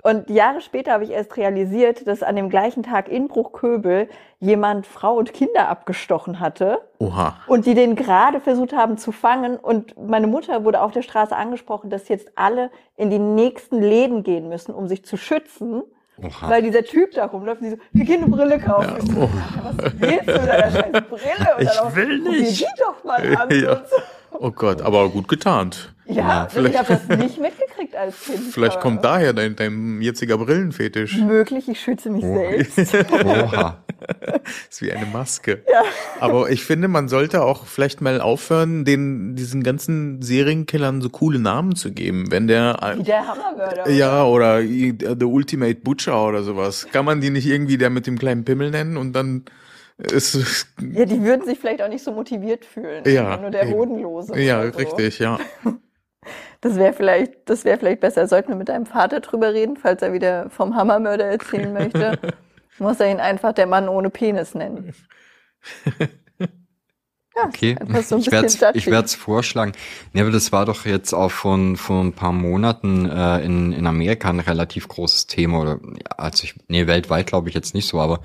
Und 0.03 0.29
Jahre 0.29 0.61
später 0.61 0.91
habe 0.91 1.03
ich 1.03 1.09
erst 1.09 1.35
realisiert, 1.35 2.05
dass 2.05 2.21
an 2.21 2.35
dem 2.35 2.49
gleichen 2.51 2.83
Tag 2.83 3.09
in 3.09 3.27
Bruchköbel 3.27 4.07
jemand 4.39 4.85
Frau 4.85 5.15
und 5.15 5.33
Kinder 5.33 5.67
abgestochen 5.67 6.39
hatte 6.39 6.79
Oha. 6.99 7.37
und 7.47 7.65
die 7.65 7.73
den 7.73 7.95
gerade 7.95 8.39
versucht 8.39 8.73
haben 8.73 8.99
zu 8.99 9.11
fangen. 9.11 9.57
Und 9.57 9.95
meine 9.97 10.27
Mutter 10.27 10.63
wurde 10.63 10.81
auf 10.81 10.91
der 10.91 11.01
Straße 11.01 11.35
angesprochen, 11.35 11.89
dass 11.89 12.07
jetzt 12.07 12.33
alle 12.35 12.69
in 12.97 13.09
die 13.09 13.17
nächsten 13.17 13.81
Läden 13.81 14.21
gehen 14.21 14.47
müssen, 14.47 14.75
um 14.75 14.87
sich 14.87 15.03
zu 15.05 15.17
schützen, 15.17 15.81
Oha. 16.21 16.49
weil 16.51 16.61
dieser 16.61 16.83
Typ 16.83 17.09
da 17.13 17.25
rumläuft 17.25 17.61
und 17.61 17.65
die 17.71 17.71
so, 17.71 17.81
wir 17.91 18.05
gehen 18.05 18.21
eine 18.21 18.31
Brille 18.31 18.59
kaufen. 18.59 18.97
Ich 18.99 19.11
so, 19.11 19.21
oh. 19.21 19.29
Was 19.63 19.91
willst 19.99 20.27
du 20.27 20.33
mit 20.33 20.47
deiner 20.47 20.71
scheiß 20.71 20.91
Brille? 21.09 21.55
Und 21.57 21.61
Ich 21.63 21.69
dann 21.69 21.79
auch, 21.79 21.95
will 21.95 22.21
"Guck 22.23 22.31
nicht." 22.31 22.59
die 22.61 22.65
doch 22.79 23.03
mal 23.03 23.37
an. 23.37 23.49
Ja. 23.59 23.77
So. 23.87 23.95
Oh 24.39 24.51
Gott, 24.51 24.83
aber 24.83 25.09
gut 25.09 25.27
getarnt. 25.27 25.94
Ja, 26.07 26.47
vielleicht- 26.49 26.73
ich 26.75 26.79
habe 26.79 26.99
das 27.07 27.17
nicht 27.17 27.39
mitgekriegt 27.41 27.95
als 27.95 28.21
Kind. 28.23 28.39
Vielleicht 28.51 28.73
aber 28.73 28.81
kommt 28.81 29.03
daher 29.05 29.33
dein, 29.33 29.55
dein 29.55 30.01
jetziger 30.01 30.37
Brillenfetisch. 30.37 31.17
Möglich, 31.17 31.67
ich 31.67 31.79
schütze 31.79 32.09
mich 32.09 32.23
Oh. 32.23 32.35
selbst. 32.35 32.95
Oha. 33.25 33.83
ist 34.69 34.81
wie 34.81 34.91
eine 34.91 35.05
Maske. 35.07 35.63
Ja. 35.71 35.81
Aber 36.19 36.49
ich 36.51 36.63
finde, 36.63 36.87
man 36.87 37.07
sollte 37.07 37.41
auch 37.43 37.65
vielleicht 37.65 38.01
mal 38.01 38.21
aufhören, 38.21 38.85
den, 38.85 39.35
diesen 39.35 39.63
ganzen 39.63 40.21
Serienkillern 40.21 41.01
so 41.01 41.09
coole 41.09 41.39
Namen 41.39 41.75
zu 41.75 41.91
geben. 41.91 42.29
Wenn 42.29 42.47
der, 42.47 42.77
Wie 42.97 43.03
der 43.03 43.27
Hammermörder. 43.27 43.89
ja, 43.89 44.23
oder 44.25 44.61
The 44.61 45.25
Ultimate 45.25 45.75
Butcher 45.81 46.27
oder 46.27 46.43
sowas. 46.43 46.87
Kann 46.91 47.05
man 47.05 47.19
die 47.21 47.31
nicht 47.31 47.47
irgendwie 47.47 47.77
der 47.77 47.89
mit 47.89 48.05
dem 48.05 48.19
kleinen 48.19 48.45
Pimmel 48.45 48.69
nennen 48.69 48.97
und 48.97 49.13
dann 49.13 49.45
ist 49.97 50.35
es, 50.35 50.67
Ja, 50.93 51.05
die 51.05 51.23
würden 51.23 51.45
sich 51.45 51.57
vielleicht 51.57 51.81
auch 51.81 51.87
nicht 51.87 52.03
so 52.03 52.11
motiviert 52.11 52.65
fühlen. 52.65 53.01
Ja, 53.07 53.37
Nur 53.37 53.49
der 53.49 53.63
eben. 53.63 53.73
Hodenlose. 53.73 54.37
ja, 54.39 54.69
so. 54.71 54.77
richtig, 54.77 55.19
ja. 55.19 55.39
Das 56.65 56.77
wäre 56.77 56.93
vielleicht, 56.93 57.33
das 57.45 57.63
wäre 57.63 57.77
vielleicht 57.77 57.99
besser. 57.99 58.27
Sollten 58.27 58.49
wir 58.49 58.55
mit 58.55 58.69
deinem 58.69 58.87
Vater 58.87 59.19
drüber 59.19 59.53
reden, 59.53 59.77
falls 59.77 60.01
er 60.01 60.13
wieder 60.13 60.49
vom 60.49 60.75
Hammermörder 60.75 61.25
erzählen 61.25 61.71
möchte. 61.71 62.17
Muss 62.79 62.99
er 62.99 63.11
ihn 63.11 63.19
einfach 63.19 63.53
der 63.53 63.67
Mann 63.67 63.87
ohne 63.87 64.09
Penis 64.09 64.55
nennen. 64.55 64.95
Ja, 65.99 67.43
Okay, 67.43 67.75
so 68.01 68.17
ich 68.17 68.31
werde 68.31 68.47
werd's 68.47 69.13
vorschlagen. 69.13 69.73
Nee, 70.13 70.21
aber 70.21 70.31
das 70.31 70.51
war 70.51 70.65
doch 70.65 70.87
jetzt 70.87 71.13
auch 71.13 71.29
von 71.29 71.75
vor 71.75 72.03
ein 72.03 72.13
paar 72.13 72.31
Monaten 72.31 73.07
äh, 73.07 73.45
in, 73.45 73.71
in 73.71 73.85
Amerika 73.85 74.29
ein 74.29 74.39
relativ 74.39 74.87
großes 74.87 75.27
Thema 75.27 75.61
oder 75.61 75.79
also 76.17 76.45
ich, 76.45 76.55
nee, 76.67 76.87
weltweit 76.87 77.27
glaube 77.27 77.49
ich 77.49 77.53
jetzt 77.53 77.75
nicht 77.75 77.87
so, 77.87 77.99
aber 77.99 78.21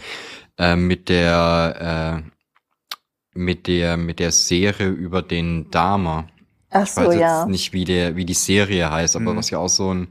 äh, 0.57 0.77
mit 0.77 1.11
der 1.11 2.23
äh, 2.25 3.39
mit 3.39 3.67
der 3.67 3.99
mit 3.99 4.19
der 4.19 4.31
Serie 4.31 4.89
über 4.89 5.21
den 5.21 5.71
Dama. 5.71 6.30
Ach 6.71 6.87
Ich 6.87 6.97
weiß 6.97 7.07
so, 7.07 7.13
jetzt 7.13 7.21
ja. 7.21 7.47
nicht, 7.47 7.73
wie 7.73 7.85
der 7.85 8.17
wie 8.17 8.25
die 8.25 8.35
Serie 8.35 8.91
heißt, 8.91 9.17
aber 9.17 9.35
Mhm. 9.35 9.37
was 9.37 9.51
ja 9.51 9.59
auch 9.59 9.69
so 9.69 9.93
ein 9.95 10.09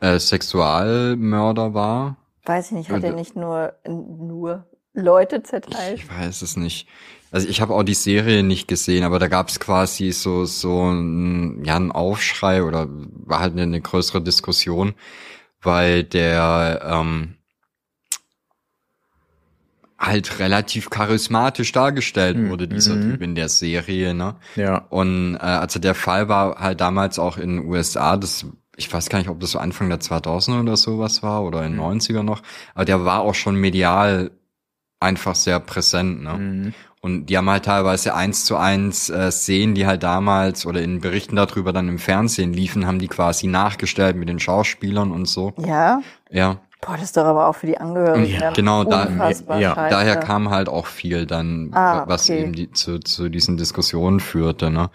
äh, 0.00 0.18
Sexualmörder 0.18 1.74
war. 1.74 2.16
Weiß 2.44 2.66
ich 2.66 2.72
nicht, 2.72 2.90
hat 2.90 3.02
Äh, 3.02 3.08
er 3.08 3.12
nicht 3.12 3.36
nur, 3.36 3.74
nur 3.86 4.66
Leute 4.94 5.42
zerteilt? 5.42 5.98
Ich 5.98 6.08
weiß 6.08 6.42
es 6.42 6.56
nicht. 6.56 6.88
Also 7.30 7.48
ich 7.48 7.60
habe 7.60 7.74
auch 7.74 7.82
die 7.82 7.94
Serie 7.94 8.42
nicht 8.42 8.68
gesehen, 8.68 9.04
aber 9.04 9.18
da 9.18 9.28
gab 9.28 9.48
es 9.48 9.60
quasi 9.60 10.12
so 10.12 10.44
so 10.44 10.90
ein, 10.90 11.64
ja, 11.64 11.76
ein 11.76 11.92
Aufschrei 11.92 12.62
oder 12.62 12.86
war 12.88 13.40
halt 13.40 13.52
eine, 13.52 13.62
eine 13.62 13.80
größere 13.80 14.22
Diskussion, 14.22 14.94
weil 15.62 16.04
der 16.04 16.82
ähm, 16.84 17.35
halt 19.98 20.38
relativ 20.38 20.90
charismatisch 20.90 21.72
dargestellt 21.72 22.36
Mhm. 22.36 22.50
wurde, 22.50 22.68
dieser 22.68 22.94
Mhm. 22.96 23.12
Typ 23.12 23.22
in 23.22 23.34
der 23.34 23.48
Serie, 23.48 24.12
ne? 24.14 24.36
Ja. 24.56 24.78
Und 24.90 25.36
äh, 25.36 25.38
also 25.38 25.78
der 25.80 25.94
Fall 25.94 26.28
war 26.28 26.58
halt 26.58 26.80
damals 26.80 27.18
auch 27.18 27.38
in 27.38 27.56
den 27.56 27.66
USA, 27.66 28.16
das 28.16 28.46
ich 28.78 28.92
weiß 28.92 29.08
gar 29.08 29.18
nicht, 29.20 29.30
ob 29.30 29.40
das 29.40 29.52
so 29.52 29.58
Anfang 29.58 29.88
der 29.88 30.00
2000er 30.00 30.60
oder 30.60 30.76
sowas 30.76 31.22
war 31.22 31.42
oder 31.44 31.64
in 31.64 31.72
den 31.72 31.80
90er 31.80 32.22
noch, 32.22 32.42
aber 32.74 32.84
der 32.84 33.06
war 33.06 33.20
auch 33.20 33.34
schon 33.34 33.56
medial 33.56 34.32
einfach 35.00 35.34
sehr 35.34 35.60
präsent, 35.60 36.22
ne? 36.22 36.34
Mhm. 36.34 36.74
Und 37.00 37.26
die 37.26 37.38
haben 37.38 37.48
halt 37.48 37.64
teilweise 37.66 38.14
eins 38.14 38.44
zu 38.44 38.56
eins 38.56 39.08
äh, 39.10 39.30
Szenen, 39.30 39.74
die 39.74 39.86
halt 39.86 40.02
damals 40.02 40.66
oder 40.66 40.82
in 40.82 41.00
Berichten 41.00 41.36
darüber 41.36 41.72
dann 41.72 41.88
im 41.88 41.98
Fernsehen 41.98 42.52
liefen, 42.52 42.86
haben 42.86 42.98
die 42.98 43.06
quasi 43.06 43.46
nachgestellt 43.46 44.16
mit 44.16 44.28
den 44.28 44.40
Schauspielern 44.40 45.12
und 45.12 45.26
so. 45.26 45.54
Ja. 45.58 46.00
Ja, 46.30 46.60
Boah, 46.86 46.92
das 46.94 47.02
ist 47.04 47.16
doch 47.16 47.24
aber 47.24 47.48
auch 47.48 47.54
für 47.56 47.66
die 47.66 47.78
Angehörigen. 47.78 48.26
Ja, 48.40 48.50
genau, 48.52 48.84
da- 48.84 49.08
ja, 49.08 49.74
scheiße. 49.74 49.90
daher 49.90 50.16
kam 50.16 50.50
halt 50.50 50.68
auch 50.68 50.86
viel 50.86 51.26
dann, 51.26 51.70
Ah, 51.74 52.04
was 52.06 52.30
okay. 52.30 52.42
eben 52.42 52.52
die, 52.52 52.70
zu, 52.70 53.00
zu 53.00 53.28
diesen 53.28 53.56
Diskussionen 53.56 54.20
führte, 54.20 54.70
ne? 54.70 54.90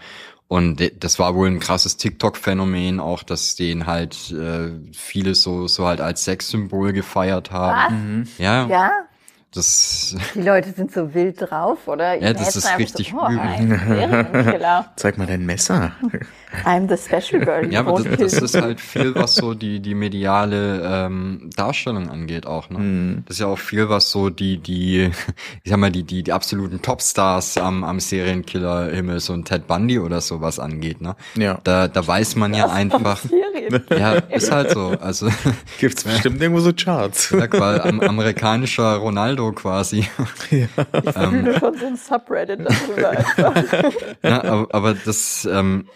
Und 0.48 0.82
das 1.04 1.18
war 1.18 1.34
wohl 1.36 1.48
ein 1.48 1.60
krasses 1.60 1.96
TikTok-Phänomen 1.98 3.00
auch, 3.00 3.24
dass 3.24 3.56
den 3.56 3.88
halt 3.88 4.32
äh, 4.32 4.72
viele 4.94 5.34
so 5.34 5.68
so 5.68 5.88
halt 5.88 6.02
als 6.02 6.26
Sexsymbol 6.26 6.92
gefeiert 6.92 7.52
haben. 7.52 7.78
Was? 7.94 8.00
Mhm. 8.00 8.28
Ja, 8.38 8.68
Ja? 8.68 8.92
Das, 9.54 10.16
Die 10.34 10.42
Leute 10.42 10.72
sind 10.72 10.94
so 10.94 11.14
wild 11.14 11.42
drauf, 11.42 11.86
oder? 11.86 12.16
Ja, 12.22 12.32
das 12.32 12.56
ist 12.56 12.66
einfach 12.66 12.80
richtig 12.80 13.10
so, 13.10 13.20
oh, 13.22 13.30
übel. 13.30 13.80
Serienkiller. 13.86 14.86
Zeig 14.96 15.18
mal 15.18 15.28
dein 15.28 15.46
Messer. 15.46 15.92
I'm 16.66 16.88
the 16.88 16.96
special 16.96 17.44
girl. 17.44 17.70
ja, 17.72 17.82
aber 17.82 18.02
das, 18.02 18.32
das 18.32 18.42
ist 18.42 18.62
halt 18.62 18.80
viel, 18.80 19.14
was 19.14 19.36
so 19.36 19.54
die, 19.54 19.82
die 19.82 19.94
mediale 19.94 20.82
ähm, 20.86 21.50
Darstellung 21.54 22.10
angeht 22.10 22.46
auch, 22.46 22.70
ne? 22.70 22.80
Mhm. 22.80 23.24
Das 23.28 23.36
ist 23.36 23.42
ja 23.42 23.48
auch 23.48 23.60
viel, 23.60 23.90
was 23.90 24.10
so 24.10 24.30
die, 24.30 24.58
die, 24.58 25.12
ich 25.64 25.70
sag 25.70 25.78
mal, 25.78 25.92
die, 25.92 26.04
die, 26.04 26.24
die 26.24 26.32
absoluten 26.32 26.82
Topstars 26.82 27.58
am, 27.58 27.84
am 27.84 28.00
Serienkiller-Himmel, 28.00 29.20
so 29.20 29.34
ein 29.34 29.44
Ted 29.44 29.68
Bundy 29.68 30.00
oder 30.00 30.22
sowas 30.22 30.60
angeht, 30.60 31.02
ne? 31.02 31.18
Ja. 31.36 31.60
Da, 31.66 31.90
da 31.90 32.08
weiß 32.08 32.38
man 32.38 32.54
ja 32.54 32.70
einfach, 32.70 33.18
Serien. 33.18 33.84
ja, 33.90 34.14
ist 34.14 34.50
halt 34.50 34.72
so, 34.72 34.96
also, 35.02 35.30
Gibt's 35.80 36.06
bestimmt 36.06 36.42
irgendwo 36.42 36.62
so 36.62 36.72
Charts. 36.72 37.30
sag 37.30 37.58
mal, 37.60 37.82
am, 37.82 38.00
amerikanischer 38.00 38.96
Ronaldo 38.96 39.41
quasi. 39.52 40.06
Ich 40.52 41.14
fühle 41.14 41.60
schon 41.60 41.78
so 41.78 41.86
ein 41.88 41.96
Subreddit 41.98 42.60
darüber 42.60 43.10
einfach. 43.12 43.94
Ja, 44.24 44.44
aber, 44.44 44.68
aber 44.72 44.94
das, 44.94 45.48
ähm, 45.52 45.88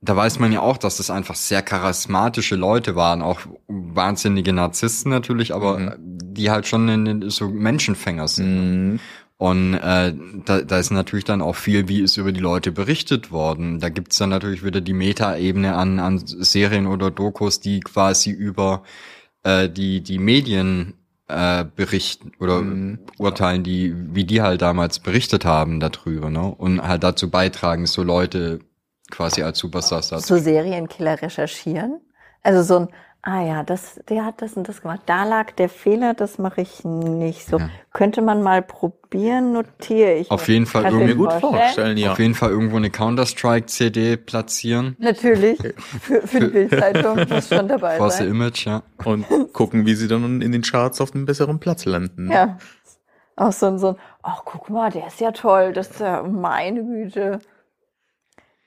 da 0.00 0.14
weiß 0.16 0.38
man 0.38 0.52
ja 0.52 0.60
auch, 0.60 0.76
dass 0.76 0.98
das 0.98 1.10
einfach 1.10 1.34
sehr 1.34 1.62
charismatische 1.62 2.56
Leute 2.56 2.94
waren, 2.94 3.22
auch 3.22 3.40
wahnsinnige 3.68 4.52
Narzissten 4.52 5.10
natürlich, 5.10 5.54
aber 5.54 5.78
Mhm. 5.78 5.92
die 5.98 6.50
halt 6.50 6.66
schon 6.66 6.88
in, 6.88 7.30
so 7.30 7.48
Menschenfänger 7.48 8.28
sind. 8.28 8.92
Mhm. 8.92 9.00
Und 9.36 9.74
äh, 9.74 10.14
da, 10.44 10.60
da 10.62 10.78
ist 10.78 10.90
natürlich 10.90 11.24
dann 11.24 11.42
auch 11.42 11.56
viel, 11.56 11.88
wie 11.88 12.02
ist 12.02 12.16
über 12.18 12.32
die 12.32 12.40
Leute 12.40 12.70
berichtet 12.70 13.32
worden. 13.32 13.80
Da 13.80 13.88
gibt's 13.88 14.16
dann 14.18 14.30
natürlich 14.30 14.62
wieder 14.64 14.80
die 14.80 14.92
Metaebene 14.92 15.74
an, 15.74 15.98
an 15.98 16.22
Serien 16.24 16.86
oder 16.86 17.10
Dokus, 17.10 17.58
die 17.60 17.80
quasi 17.80 18.30
über 18.30 18.84
äh, 19.42 19.68
die, 19.68 20.02
die 20.02 20.18
Medien 20.18 20.94
äh, 21.28 21.64
berichten 21.64 22.32
oder 22.38 22.60
Mhm. 22.60 22.98
urteilen, 23.18 23.62
die, 23.62 23.94
wie 24.14 24.24
die 24.24 24.42
halt 24.42 24.62
damals 24.62 24.98
berichtet 24.98 25.44
haben 25.44 25.80
darüber, 25.80 26.30
ne? 26.30 26.42
Und 26.44 26.82
halt 26.82 27.02
dazu 27.02 27.30
beitragen, 27.30 27.86
so 27.86 28.02
Leute 28.02 28.60
quasi 29.10 29.42
als 29.42 29.58
Superstars 29.58 30.08
dazu. 30.08 30.36
So 30.36 30.38
Serienkiller 30.42 31.20
recherchieren? 31.22 32.00
Also 32.42 32.62
so 32.62 32.78
ein, 32.80 32.88
ah 33.26 33.42
ja, 33.42 33.62
das, 33.62 34.00
der 34.08 34.24
hat 34.26 34.42
das 34.42 34.52
und 34.52 34.68
das 34.68 34.82
gemacht. 34.82 35.00
Da 35.06 35.24
lag 35.24 35.52
der 35.52 35.70
Fehler, 35.70 36.12
das 36.12 36.38
mache 36.38 36.60
ich 36.60 36.84
nicht 36.84 37.46
so. 37.46 37.58
Ja. 37.58 37.70
Könnte 37.92 38.20
man 38.20 38.42
mal 38.42 38.60
probieren, 38.60 39.52
notiere 39.52 40.12
ich. 40.14 40.30
Auf 40.30 40.46
jeden 40.48 40.66
Fall 40.66 40.84
irgendwie 40.84 41.14
Gut 41.14 41.32
vorstellen? 41.32 41.54
vorstellen, 41.54 41.96
ja. 41.96 42.12
Auf 42.12 42.18
jeden 42.18 42.34
Fall 42.34 42.50
irgendwo 42.50 42.76
eine 42.76 42.90
Counter-Strike-CD 42.90 44.18
platzieren. 44.18 44.96
Natürlich. 44.98 45.58
Für, 46.02 46.26
für 46.26 46.40
die 46.40 46.46
Bildzeitung 46.48 47.26
muss 47.28 47.48
schon 47.48 47.66
dabei 47.66 47.96
For 47.98 48.10
the 48.10 48.18
sein. 48.18 48.28
Image, 48.28 48.66
ja. 48.66 48.82
Und 49.04 49.24
gucken, 49.54 49.86
wie 49.86 49.94
sie 49.94 50.06
dann 50.06 50.42
in 50.42 50.52
den 50.52 50.62
Charts 50.62 51.00
auf 51.00 51.14
einem 51.14 51.24
besseren 51.24 51.58
Platz 51.60 51.86
landen. 51.86 52.30
Ja. 52.30 52.58
Auch 53.36 53.52
so 53.52 53.66
ein, 53.66 53.78
so 53.78 53.88
ein, 53.88 53.96
ach 54.22 54.42
guck 54.44 54.68
mal, 54.68 54.90
der 54.90 55.06
ist 55.06 55.20
ja 55.20 55.32
toll, 55.32 55.72
das 55.72 55.90
ist 55.90 56.00
ja, 56.00 56.22
meine 56.22 56.84
Güte. 56.84 57.40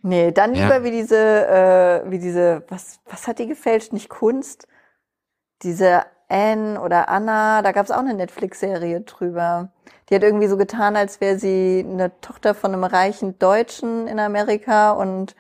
Nee, 0.08 0.32
dann 0.32 0.56
Ja. 0.56 0.64
lieber 0.64 0.84
wie 0.86 0.92
diese, 0.92 1.18
äh, 1.18 2.10
wie 2.10 2.20
diese, 2.20 2.64
was, 2.70 3.00
was 3.06 3.28
hat 3.28 3.40
die 3.40 3.48
gefälscht? 3.48 3.92
Nicht 3.92 4.08
Kunst? 4.10 4.68
Diese 5.64 6.04
Anne 6.30 6.80
oder 6.80 7.10
Anna, 7.10 7.62
da 7.62 7.72
gab 7.74 7.86
es 7.86 7.92
auch 7.92 8.00
eine 8.00 8.14
Netflix-Serie 8.14 9.02
drüber. 9.02 9.70
Die 10.10 10.16
hat 10.16 10.24
irgendwie 10.24 10.48
so 10.48 10.56
getan, 10.56 10.96
als 10.96 11.20
wäre 11.20 11.38
sie 11.38 11.86
eine 11.88 12.12
Tochter 12.22 12.54
von 12.56 12.74
einem 12.74 12.84
reichen 12.86 13.38
Deutschen 13.40 14.08
in 14.08 14.20
Amerika 14.20 14.92
und 14.92 15.36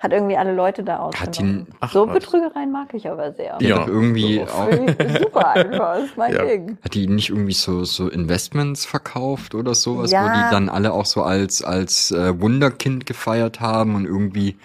hat 0.00 0.12
irgendwie 0.12 0.36
alle 0.36 0.54
Leute 0.54 0.82
da 0.82 0.98
Hat 0.98 1.12
die- 1.14 1.18
ausgenommen. 1.42 1.66
ach 1.78 1.92
so 1.92 2.06
was. 2.08 2.14
Betrügereien 2.14 2.72
mag 2.72 2.92
ich 2.94 3.06
aber 3.08 3.32
sehr. 3.34 3.58
Die 3.58 3.66
Ja, 3.66 3.76
hat 3.76 3.82
doch 3.82 3.88
irgendwie 3.88 4.38
sowas. 4.38 4.52
auch, 4.54 5.18
Super 5.20 5.48
einfach, 5.50 5.98
ist 5.98 6.16
mein 6.16 6.32
Ja. 6.34 6.44
Ding. 6.44 6.78
hat 6.82 6.94
die 6.94 7.06
nicht 7.06 7.28
irgendwie 7.28 7.52
so, 7.52 7.84
so 7.84 8.08
Investments 8.08 8.86
verkauft 8.86 9.54
oder 9.54 9.74
sowas, 9.74 10.10
wo 10.10 10.14
Ja. 10.14 10.32
die 10.48 10.50
dann 10.54 10.68
alle 10.70 10.92
auch 10.94 11.04
so 11.06 11.22
als, 11.22 11.62
als 11.62 12.10
äh, 12.12 12.40
Wunderkind 12.40 13.04
gefeiert 13.06 13.60
haben 13.60 13.94
und 13.94 14.06
irgendwie, 14.06 14.56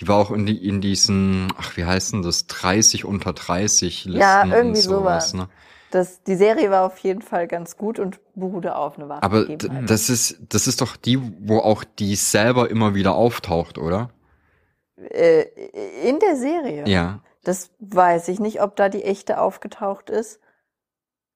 die 0.00 0.08
war 0.08 0.16
auch 0.16 0.32
in, 0.32 0.44
die, 0.44 0.66
in 0.68 0.80
diesen, 0.80 1.52
ach, 1.56 1.76
wie 1.76 1.84
heißt 1.84 2.12
denn 2.12 2.22
das, 2.22 2.48
30 2.48 3.04
unter 3.04 3.32
30 3.32 4.06
Listen 4.06 4.20
Ja, 4.20 4.42
und 4.42 4.50
irgendwie 4.52 4.80
sowas, 4.80 5.30
sowas. 5.30 5.34
ne? 5.34 5.48
Das, 5.92 6.22
die 6.22 6.36
Serie 6.36 6.70
war 6.70 6.84
auf 6.86 6.98
jeden 6.98 7.20
Fall 7.22 7.48
ganz 7.48 7.76
gut 7.76 7.98
und 7.98 8.20
beruhte 8.36 8.76
auf 8.76 8.96
eine 8.96 9.08
Waffe. 9.08 9.22
Aber 9.24 9.44
das 9.44 10.08
ist, 10.08 10.38
das 10.48 10.68
ist 10.68 10.80
doch 10.80 10.96
die, 10.96 11.18
wo 11.40 11.58
auch 11.58 11.82
die 11.98 12.14
selber 12.14 12.70
immer 12.70 12.94
wieder 12.94 13.14
auftaucht, 13.16 13.76
oder? 13.78 14.10
Äh, 15.10 15.42
in 16.04 16.18
der 16.18 16.36
Serie. 16.36 16.84
Ja. 16.88 17.20
Das 17.42 17.70
weiß 17.80 18.28
ich 18.28 18.38
nicht, 18.40 18.60
ob 18.62 18.76
da 18.76 18.88
die 18.88 19.02
echte 19.04 19.40
aufgetaucht 19.40 20.10
ist. 20.10 20.40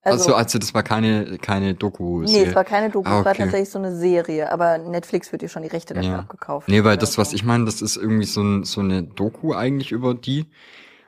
Also, 0.03 0.35
also 0.35 0.59
das 0.59 0.75
war 0.75 0.83
keine, 0.83 1.39
keine 1.39 1.73
doku 1.73 2.21
nee, 2.21 2.43
es 2.43 2.53
war 2.53 2.63
keine 2.63 2.91
Doku, 2.91 3.09
Ah, 3.09 3.19
es 3.21 3.25
war 3.25 3.31
okay. 3.31 3.41
tatsächlich 3.41 3.71
so 3.71 3.79
eine 3.79 3.95
Serie, 3.95 4.51
aber 4.51 4.77
Netflix 4.77 5.31
wird 5.31 5.41
dir 5.41 5.49
schon 5.49 5.63
die 5.63 5.67
Rechte 5.67 5.95
dafür 5.95 6.09
Ja. 6.11 6.19
abgekauft. 6.19 6.67
Nee, 6.67 6.83
weil 6.83 6.95
das, 6.97 7.17
was 7.17 7.31
so. 7.31 7.35
ich 7.35 7.43
meine, 7.43 7.65
das 7.65 7.81
ist 7.81 7.97
irgendwie 7.97 8.25
so, 8.27 8.43
ein, 8.43 8.63
so 8.65 8.81
eine 8.81 9.01
Doku 9.01 9.55
eigentlich 9.55 9.91
über 9.91 10.13
die, 10.13 10.45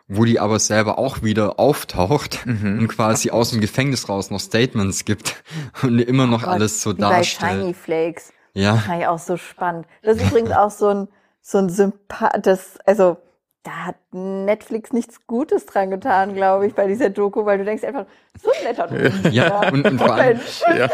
wo 0.08 0.26
die 0.26 0.40
aber 0.40 0.58
selber 0.58 0.98
auch 0.98 1.22
wieder 1.22 1.60
auftaucht 1.60 2.44
Mhm. 2.48 2.80
und 2.80 2.88
quasi 2.88 3.30
aus 3.30 3.52
dem 3.52 3.62
Gefängnis 3.62 4.10
raus 4.10 4.32
noch 4.32 4.40
Statements 4.40 5.06
gibt 5.06 5.44
und 5.84 6.00
immer 6.00 6.26
noch 6.26 6.42
Oh 6.42 6.46
Gott, 6.46 6.54
alles 6.56 6.82
so 6.82 6.98
wie 6.98 7.02
bei 7.02 7.22
Shiny 7.22 7.50
darstellt. 7.50 7.76
Flakes. 7.76 8.34
Ja, 8.56 8.78
Fand 8.78 9.02
ich 9.02 9.08
auch 9.08 9.20
so 9.20 9.38
spannend. 9.38 9.86
Das 10.02 10.18
ist 10.18 10.24
übrigens 10.32 10.54
auch 10.54 10.72
so 10.72 10.88
ein, 10.88 11.08
so 11.50 11.60
ein 11.60 11.70
Sympath, 11.70 12.46
das, 12.46 12.78
also, 12.86 13.16
da 13.64 13.72
hat 13.88 13.96
Netflix 14.12 14.92
nichts 14.92 15.26
Gutes 15.28 15.66
dran 15.66 15.90
getan, 15.90 16.36
glaube 16.36 16.68
ich, 16.68 16.74
bei 16.74 16.88
dieser 16.88 17.10
Doku, 17.10 17.46
weil 17.46 17.58
du 17.58 17.64
denkst 17.66 17.84
einfach, 17.86 18.06
so 18.42 18.50
ein 18.52 18.64
netter 18.66 18.88
Typ. 18.90 19.32
Ja, 19.34 19.70
und- 19.72 19.86
und 19.86 19.98
vor 19.98 20.14
allem- 20.14 20.40
ja 20.78 20.90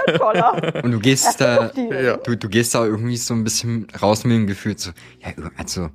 und 0.83 0.91
du 0.91 0.99
gehst 0.99 1.41
da, 1.41 1.71
Ja. 1.75 2.17
du, 2.17 2.35
du 2.37 2.49
gehst 2.49 2.75
da 2.75 2.85
irgendwie 2.85 3.17
so 3.17 3.33
ein 3.33 3.43
bisschen 3.43 3.87
raus 3.99 4.23
mit 4.25 4.33
dem 4.37 4.45
Gefühl 4.47 4.77
so, 4.77 4.91
ja, 5.19 5.31
also, 5.57 5.89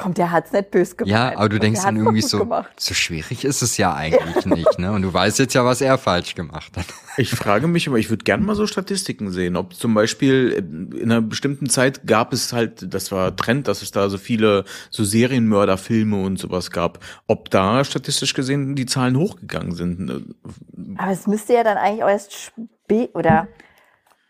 Kommt, 0.00 0.18
der 0.18 0.30
hat's 0.30 0.52
nicht 0.52 0.70
böse 0.70 0.96
gemeint. 0.96 1.12
ja, 1.12 1.36
aber 1.36 1.48
du 1.48 1.56
Und 1.56 1.62
denkst 1.62 1.82
dann 1.82 1.96
irgendwie 1.96 2.22
so, 2.22 2.38
Gemacht. 2.38 2.70
so 2.78 2.94
schwierig 2.94 3.44
ist 3.44 3.62
es 3.62 3.76
ja 3.76 3.94
eigentlich 3.94 4.46
nicht, 4.46 4.78
ne? 4.78 4.92
Und 4.92 5.02
du 5.02 5.12
weißt 5.12 5.38
jetzt 5.38 5.54
ja, 5.54 5.64
was 5.64 5.80
er 5.80 5.98
falsch 5.98 6.34
gemacht 6.34 6.76
hat. 6.76 6.86
Ich 7.16 7.30
frage 7.30 7.66
mich 7.66 7.86
aber, 7.88 7.98
ich 7.98 8.08
würde 8.08 8.24
gerne 8.24 8.42
mal 8.44 8.54
so 8.54 8.66
Statistiken 8.66 9.30
sehen, 9.30 9.56
ob 9.56 9.74
zum 9.74 9.94
Beispiel 9.94 10.50
in 10.94 11.10
einer 11.10 11.20
bestimmten 11.20 11.68
Zeit 11.68 12.06
gab 12.06 12.32
es 12.32 12.52
halt, 12.52 12.92
das 12.94 13.12
war 13.12 13.36
Trend, 13.36 13.68
dass 13.68 13.82
es 13.82 13.90
da 13.90 14.08
so 14.08 14.16
viele 14.18 14.64
so 14.90 15.04
Serienmörderfilme 15.04 16.20
und 16.22 16.38
sowas 16.38 16.70
gab, 16.70 16.98
ob 17.26 17.50
da 17.50 17.84
statistisch 17.84 18.34
gesehen 18.34 18.74
die 18.74 18.86
Zahlen 18.86 19.16
hochgegangen 19.18 19.72
sind. 19.74 20.34
Aber 20.96 21.12
es 21.12 21.26
müsste 21.26 21.52
ja 21.54 21.62
dann 21.64 21.76
eigentlich 21.76 22.04
auch 22.04 22.08
erst 22.08 22.32
spät, 22.32 23.10
oder, 23.14 23.48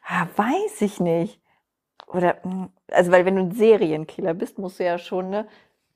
ah, 0.07 0.27
weiß 0.37 0.81
ich 0.81 1.01
nicht. 1.01 1.39
Oder, 2.07 2.39
hm, 2.43 2.71
also, 2.93 3.11
weil 3.13 3.25
wenn 3.25 3.37
du 3.37 3.43
ein 3.43 3.53
Serienkiller 3.53 4.35
bist, 4.35 4.59
musst 4.59 4.79
du 4.81 4.85
ja 4.85 4.99
schon 4.99 5.27
eine 5.27 5.47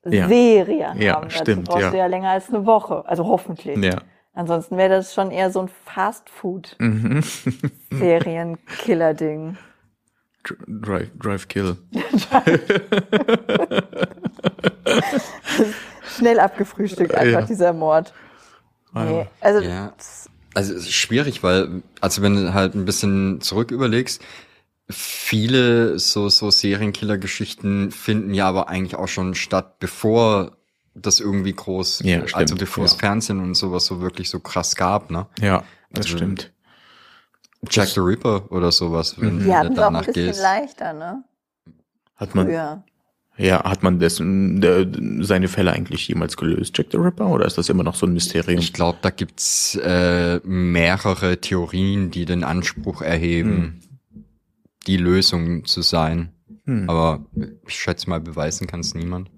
Ja. 0.06 0.28
Serie 0.28 0.92
Ja, 0.98 1.14
haben. 1.16 1.30
stimmt, 1.30 1.66
Dazu 1.68 1.72
brauchst 1.72 1.82
ja. 1.84 1.90
du 1.90 1.96
ja 1.98 2.06
länger 2.06 2.30
als 2.30 2.48
eine 2.50 2.64
Woche. 2.66 3.04
Also 3.06 3.26
hoffentlich. 3.26 3.76
Ja. 3.78 3.98
Ansonsten 4.34 4.76
wäre 4.76 4.90
das 4.90 5.14
schon 5.14 5.30
eher 5.30 5.50
so 5.50 5.60
ein 5.60 5.66
Mhm. 6.78 7.22
Fast-Food-Serienkiller-Ding. 7.22 9.56
Drive, 10.68 11.10
Drive 11.18 11.48
Kill. 11.48 11.76
Schnell 16.16 16.38
abgefrühstückt, 16.38 17.14
einfach 17.14 17.40
Ja. 17.40 17.46
dieser 17.46 17.72
Mord. 17.72 18.12
Nee, 18.92 19.22
Ah, 19.22 19.26
also, 19.40 19.60
Ja. 19.60 19.92
Also 20.56 20.72
es 20.74 20.82
ist 20.82 20.92
schwierig, 20.92 21.42
weil, 21.42 21.82
also 22.00 22.22
wenn 22.22 22.36
du 22.36 22.54
halt 22.54 22.76
ein 22.76 22.84
bisschen 22.84 23.40
zurück 23.40 23.72
überlegst, 23.72 24.22
viele 24.90 25.98
so, 25.98 26.28
so 26.28 26.50
Serienkiller-Geschichten 26.50 27.90
finden 27.90 28.34
ja 28.34 28.48
aber 28.48 28.68
eigentlich 28.68 28.96
auch 28.96 29.08
schon 29.08 29.34
statt, 29.34 29.78
bevor 29.78 30.56
das 30.94 31.20
irgendwie 31.20 31.52
groß, 31.52 32.00
Ja, 32.04 32.20
also 32.32 32.54
stimmt, 32.54 32.58
bevor 32.60 32.84
es 32.84 32.92
ja. 32.92 32.98
Fernsehen 32.98 33.40
und 33.40 33.54
sowas 33.54 33.86
so 33.86 34.00
wirklich 34.00 34.30
so 34.30 34.40
krass 34.40 34.76
gab, 34.76 35.10
ne? 35.10 35.26
Ja, 35.40 35.64
das 35.90 36.06
Also, 36.06 36.18
stimmt. 36.18 36.52
Jack 37.70 37.88
the 37.88 38.00
Ripper 38.00 38.52
oder 38.52 38.70
sowas, 38.70 39.16
wenn 39.18 39.40
die 39.40 39.44
du 39.46 39.54
hatten 39.56 39.72
es 39.72 39.78
auch 39.78 39.90
ein 39.90 39.94
danach 39.94 40.06
bisschen 40.06 40.26
gehst. 40.26 40.40
leichter, 40.42 40.92
ne? 40.92 41.24
Hat 42.16 42.34
man, 42.34 42.46
Früher. 42.46 42.84
ja, 43.38 43.64
hat 43.64 43.82
man 43.82 43.98
dessen, 43.98 44.60
der, 44.60 44.86
seine 45.20 45.48
Fälle 45.48 45.72
eigentlich 45.72 46.06
jemals 46.06 46.36
gelöst, 46.36 46.76
Jack 46.76 46.88
the 46.92 46.98
Ripper, 46.98 47.26
oder 47.28 47.46
ist 47.46 47.56
das 47.58 47.68
immer 47.70 47.82
noch 47.82 47.94
so 47.96 48.06
ein 48.06 48.12
Mysterium? 48.12 48.60
Ich 48.60 48.72
glaube, 48.74 48.98
da 49.02 49.10
gibt's 49.10 49.74
äh, 49.76 50.40
mehrere 50.44 51.40
Theorien, 51.40 52.10
die 52.10 52.26
den 52.26 52.44
Anspruch 52.44 53.00
erheben, 53.02 53.80
die 54.86 54.96
Lösung 54.96 55.64
zu 55.64 55.82
sein. 55.82 56.32
Hm. 56.66 56.88
Aber 56.88 57.26
ich 57.66 57.74
schätze 57.74 58.08
mal, 58.08 58.20
beweisen 58.20 58.66
kann 58.66 58.80
es 58.80 58.94
niemand. 58.94 59.30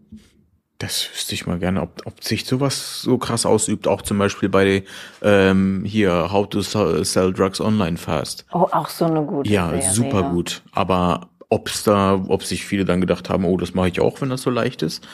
Das 0.79 1.09
wüsste 1.11 1.35
ich 1.35 1.47
mal 1.47 1.59
gerne, 1.59 1.81
ob, 1.81 2.03
ob 2.05 2.23
sich 2.23 2.45
sowas 2.45 3.01
so 3.01 3.17
krass 3.17 3.47
ausübt, 3.47 3.89
auch 3.89 4.03
zum 4.03 4.19
Beispiel 4.19 4.51
bei 4.51 4.85
ähm, 5.23 5.85
hier 5.87 6.31
How 6.31 6.47
to 6.51 6.61
Sell 6.61 7.03
Sell 7.05 7.33
Drugs 7.33 7.61
Online 7.63 7.97
Fast. 7.97 8.45
Oh, 8.53 8.69
auch 8.71 8.89
so 8.91 9.07
eine 9.07 9.23
gute 9.25 9.49
Ja, 9.51 9.71
Serie. 9.71 9.91
super 9.91 10.23
gut. 10.25 10.63
Aber 10.73 11.31
ob's 11.49 11.83
da, 11.85 12.23
ob 12.29 12.43
sich 12.43 12.67
viele 12.67 12.85
dann 12.85 13.01
gedacht 13.01 13.31
haben, 13.31 13.45
oh, 13.47 13.57
das 13.57 13.73
mache 13.73 13.89
ich 13.89 14.01
auch, 14.01 14.21
wenn 14.21 14.29
das 14.29 14.43
so 14.43 14.51
leicht 14.51 14.83
ist. 14.83 15.07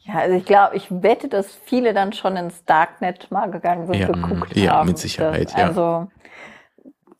Ja, 0.00 0.14
also 0.20 0.36
ich 0.36 0.44
glaube, 0.44 0.76
ich 0.76 0.86
wette, 0.90 1.28
dass 1.28 1.46
viele 1.64 1.92
dann 1.94 2.12
schon 2.12 2.36
ins 2.36 2.64
Darknet 2.64 3.30
mal 3.30 3.48
gegangen 3.50 3.86
sind, 3.86 3.96
Ja, 3.96 4.06
geguckt 4.08 4.56
ja, 4.56 4.72
haben. 4.72 4.88
mit 4.88 4.98
Sicherheit, 4.98 5.48
Das, 5.52 5.56
ja. 5.56 5.66
Also 5.68 6.10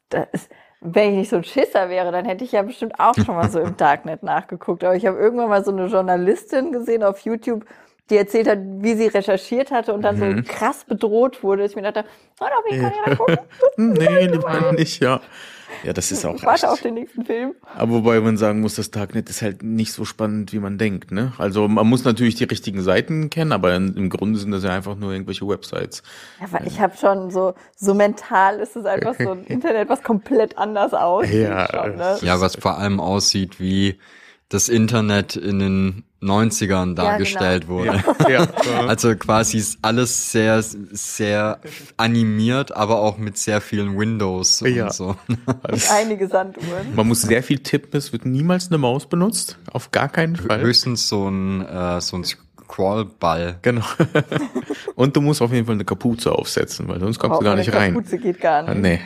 das 0.09 0.27
ist, 0.33 0.51
wenn 0.95 1.11
ich 1.13 1.17
nicht 1.17 1.31
so 1.31 1.37
ein 1.37 1.45
Schisser 1.45 1.89
wäre, 1.89 2.13
dann 2.13 2.25
hätte 2.25 2.45
ich 2.45 2.53
ja 2.53 2.63
bestimmt 2.63 2.99
auch 2.99 3.15
schon 3.19 3.35
mal 3.37 3.51
so 3.51 3.61
im 3.61 3.77
Darknet 3.77 4.23
nachgeguckt. 4.23 4.85
Aber 4.85 4.95
ich 4.97 5.07
habe 5.07 5.19
irgendwann 5.19 5.49
mal 5.49 5.65
so 5.65 5.71
eine 5.73 5.87
Journalistin 5.87 6.73
gesehen 6.73 7.03
auf 7.03 7.21
YouTube, 7.21 7.65
die 8.11 8.17
erzählt 8.17 8.49
hat, 8.49 8.59
wie 8.63 8.95
sie 8.95 9.09
recherchiert 9.09 9.71
hatte 9.73 9.93
und 9.93 10.03
dann 10.03 10.17
Mhm. 10.19 10.45
so 10.47 10.53
krass 10.53 10.85
bedroht 10.85 11.43
wurde, 11.43 11.63
dass 11.63 11.71
ich 11.73 11.77
mir 11.77 11.83
dachte, 11.83 12.05
oh, 12.41 12.45
da 12.45 12.61
bin 12.65 12.75
ich 12.75 12.81
gar 12.81 12.91
nicht 12.91 13.19
gucken. 13.19 13.39
nee, 13.77 14.27
lieber 14.27 14.73
nicht, 14.73 15.01
ja. 15.03 15.21
Ja, 15.85 15.93
das 15.93 16.13
ist 16.13 16.25
auch 16.25 16.35
Ich 16.35 16.45
warte 16.45 16.71
auf 16.71 16.81
den 16.81 16.95
nächsten 16.95 17.25
Film. 17.25 17.55
Aber 17.75 17.93
wobei 17.93 18.21
man 18.21 18.37
sagen 18.37 18.61
muss, 18.61 18.75
das 18.75 18.91
Darknet 18.91 19.29
ist 19.31 19.43
halt 19.43 19.63
nicht 19.63 19.93
so 19.93 20.05
spannend, 20.05 20.53
wie 20.53 20.59
man 20.59 20.79
denkt. 20.79 21.13
Ne? 21.13 21.33
Also 21.39 21.69
man 21.69 21.87
muss 21.87 22.05
natürlich 22.05 22.35
die 22.35 22.45
richtigen 22.45 22.83
Seiten 22.83 23.31
kennen, 23.31 23.53
aber 23.53 23.75
im 23.75 24.09
Grunde 24.11 24.39
sind 24.39 24.51
das 24.51 24.65
ja 24.65 24.71
einfach 24.71 24.97
nur 24.97 25.13
irgendwelche 25.13 25.47
Websites. 25.47 26.03
Ja, 26.41 26.47
weil 26.53 26.67
ich 26.67 26.81
habe 26.81 26.97
schon 26.97 27.31
so, 27.31 27.55
so 27.77 27.95
mental 27.95 28.61
ist 28.61 28.77
es 28.77 28.85
einfach 28.85 29.15
so 29.19 29.33
ein 29.33 29.45
Internet, 29.47 29.89
was 29.89 30.03
komplett 30.03 30.59
anders 30.59 30.95
aussieht. 30.95 31.49
Ja, 31.49 31.69
schon, 31.71 31.97
ne? 31.97 32.19
Ja, 32.23 32.41
was 32.41 32.57
vor 32.57 32.79
allem 32.79 33.01
aussieht 33.01 33.61
wie 33.61 33.99
das 34.49 34.69
Internet 34.69 35.35
in 35.37 35.59
den 35.59 36.05
90ern 36.23 36.95
dargestellt 36.95 37.69
wurde. 37.69 38.03
ja. 38.29 38.47
Also 38.89 39.15
quasi 39.17 39.59
ist 39.59 39.79
alles 39.83 40.33
sehr, 40.33 40.63
sehr 40.63 41.61
animiert, 41.97 42.75
aber 42.75 43.01
auch 43.01 43.19
mit 43.19 43.37
sehr 43.39 43.61
vielen 43.61 43.99
Windows 43.99 44.61
Ja. 44.61 44.85
und 44.87 44.93
so. 44.93 45.17
Einige 45.93 46.29
Sanduhren. 46.29 46.95
Man 46.95 47.07
muss 47.09 47.23
sehr 47.23 47.43
viel 47.43 47.59
tippen, 47.59 47.97
es 47.99 48.13
wird 48.13 48.25
niemals 48.25 48.69
eine 48.69 48.79
Maus 48.79 49.07
benutzt. 49.07 49.59
Auf 49.73 49.91
gar 49.91 50.09
keinen 50.09 50.37
Fall. 50.37 50.61
Höchstens 50.61 51.09
so 51.09 51.29
ein, 51.29 51.65
äh, 51.67 52.01
so 52.01 52.17
ein 52.17 52.25
Scrollball. 52.25 53.59
Genau. 53.63 53.85
Und 54.95 55.17
du 55.17 55.21
musst 55.21 55.43
auf 55.43 55.53
jeden 55.53 55.67
Fall 55.67 55.75
eine 55.75 55.85
Kapuze 55.85 56.33
aufsetzen, 56.33 56.89
weil 56.89 57.01
sonst 57.01 57.19
kommst 57.19 57.41
du 57.41 57.45
gar 57.45 57.57
nicht 57.57 57.73
rein. 57.73 57.95
Kapuze 57.95 58.19
geht 58.19 58.41
gar 58.41 58.63
nicht. 58.63 58.81
Nee. 58.81 59.01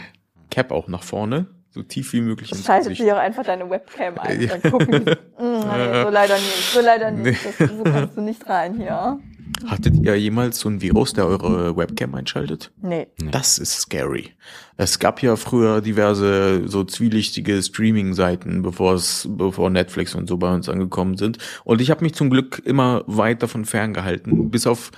Cap 0.50 0.70
auch 0.72 0.88
nach 0.88 1.02
vorne, 1.02 1.46
so 1.70 1.82
tief 1.82 2.12
wie 2.12 2.20
möglich 2.20 2.50
ins 2.52 2.64
Schaltet 2.64 2.88
Gesicht. 2.90 3.02
sich 3.02 3.12
auch 3.12 3.18
einfach 3.18 3.44
deine 3.44 3.68
Webcam 3.70 4.18
ein. 4.18 4.40
Ja. 4.40 4.56
Dann 4.56 4.70
gucken 4.72 5.04
"Mm, 5.38 5.42
nee, 5.42 6.02
so 6.02 6.08
leider 6.10 6.34
nicht, 6.34 6.70
so 6.72 6.80
leider 6.80 7.10
nicht. 7.10 7.40
Das, 7.58 7.68
so 7.70 7.82
kannst 7.84 8.16
du 8.16 8.20
nicht 8.22 8.48
rein 8.48 8.76
hier. 8.76 9.18
Hattet 9.66 9.94
ihr 10.02 10.16
jemals 10.18 10.58
so 10.60 10.68
ein 10.70 10.80
Virus, 10.80 11.12
der 11.12 11.26
eure 11.26 11.76
Webcam 11.76 12.14
einschaltet? 12.14 12.72
Nee. 12.80 13.08
Das 13.30 13.58
ist 13.58 13.72
scary. 13.80 14.30
Es 14.78 14.98
gab 14.98 15.22
ja 15.22 15.36
früher 15.36 15.80
diverse 15.82 16.66
so 16.66 16.84
zwielichtige 16.84 17.62
Streaming-Seiten, 17.62 18.62
bevor 18.62 18.94
es, 18.94 19.28
bevor 19.30 19.68
Netflix 19.68 20.14
und 20.14 20.28
so 20.28 20.38
bei 20.38 20.54
uns 20.54 20.68
angekommen 20.68 21.16
sind. 21.18 21.38
Und 21.64 21.80
ich 21.82 21.90
habe 21.90 22.02
mich 22.04 22.14
zum 22.14 22.30
Glück 22.30 22.62
immer 22.64 23.02
weit 23.06 23.42
davon 23.42 23.64
ferngehalten, 23.66 24.50
bis 24.50 24.66
auf 24.66 24.92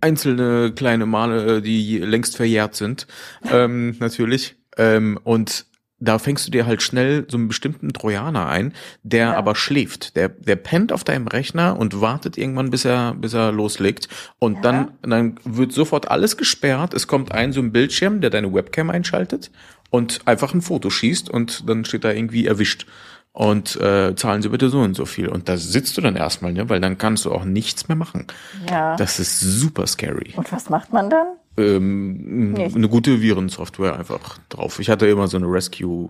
einzelne 0.00 0.72
kleine 0.74 1.06
Male, 1.06 1.62
die 1.62 1.98
längst 1.98 2.36
verjährt 2.36 2.74
sind, 2.74 3.06
ähm, 3.50 3.96
natürlich. 4.00 4.56
Ähm, 4.76 5.18
und 5.22 5.66
da 6.04 6.18
fängst 6.18 6.46
du 6.46 6.50
dir 6.50 6.66
halt 6.66 6.82
schnell 6.82 7.26
so 7.28 7.36
einen 7.36 7.48
bestimmten 7.48 7.92
Trojaner 7.92 8.46
ein, 8.48 8.72
der 9.04 9.26
Ja. 9.28 9.34
aber 9.36 9.54
schläft. 9.54 10.16
Der, 10.16 10.28
der 10.28 10.56
pennt 10.56 10.92
auf 10.92 11.04
deinem 11.04 11.28
Rechner 11.28 11.78
und 11.78 12.00
wartet 12.00 12.36
irgendwann, 12.36 12.70
bis 12.70 12.84
er, 12.84 13.14
bis 13.14 13.34
er 13.34 13.52
loslegt. 13.52 14.08
Und 14.38 14.56
Ja. 14.56 14.60
dann, 14.62 14.88
dann 15.02 15.34
wird 15.44 15.72
sofort 15.72 16.10
alles 16.10 16.36
gesperrt. 16.36 16.92
Es 16.94 17.06
kommt 17.06 17.32
ein 17.32 17.52
so 17.52 17.60
ein 17.60 17.70
Bildschirm, 17.72 18.20
der 18.20 18.30
deine 18.30 18.52
Webcam 18.52 18.90
einschaltet 18.90 19.50
und 19.90 20.20
einfach 20.26 20.54
ein 20.54 20.62
Foto 20.62 20.90
schießt 20.90 21.30
und 21.30 21.68
dann 21.68 21.84
steht 21.84 22.02
da 22.04 22.10
irgendwie 22.12 22.46
erwischt. 22.46 22.86
Und 23.34 23.80
äh, 23.80 24.14
zahlen 24.14 24.42
Sie 24.42 24.50
bitte 24.50 24.68
so 24.68 24.80
und 24.80 24.94
so 24.94 25.06
viel. 25.06 25.28
Und 25.28 25.48
da 25.48 25.56
sitzt 25.56 25.96
du 25.96 26.02
dann 26.02 26.16
erstmal, 26.16 26.52
ne? 26.52 26.68
weil 26.68 26.80
dann 26.80 26.98
kannst 26.98 27.24
du 27.24 27.32
auch 27.32 27.44
nichts 27.46 27.88
mehr 27.88 27.96
machen. 27.96 28.26
Ja. 28.68 28.94
Das 28.96 29.18
ist 29.18 29.40
super 29.40 29.86
scary. 29.86 30.34
Und 30.36 30.52
was 30.52 30.68
macht 30.68 30.92
man 30.92 31.08
dann? 31.08 31.28
Ähm, 31.56 32.54
eine 32.74 32.88
gute 32.88 33.20
Virensoftware 33.20 33.98
einfach 33.98 34.38
drauf. 34.48 34.78
Ich 34.78 34.88
hatte 34.88 35.06
immer 35.06 35.28
so 35.28 35.36
eine 35.36 35.46
Rescue. 35.46 36.08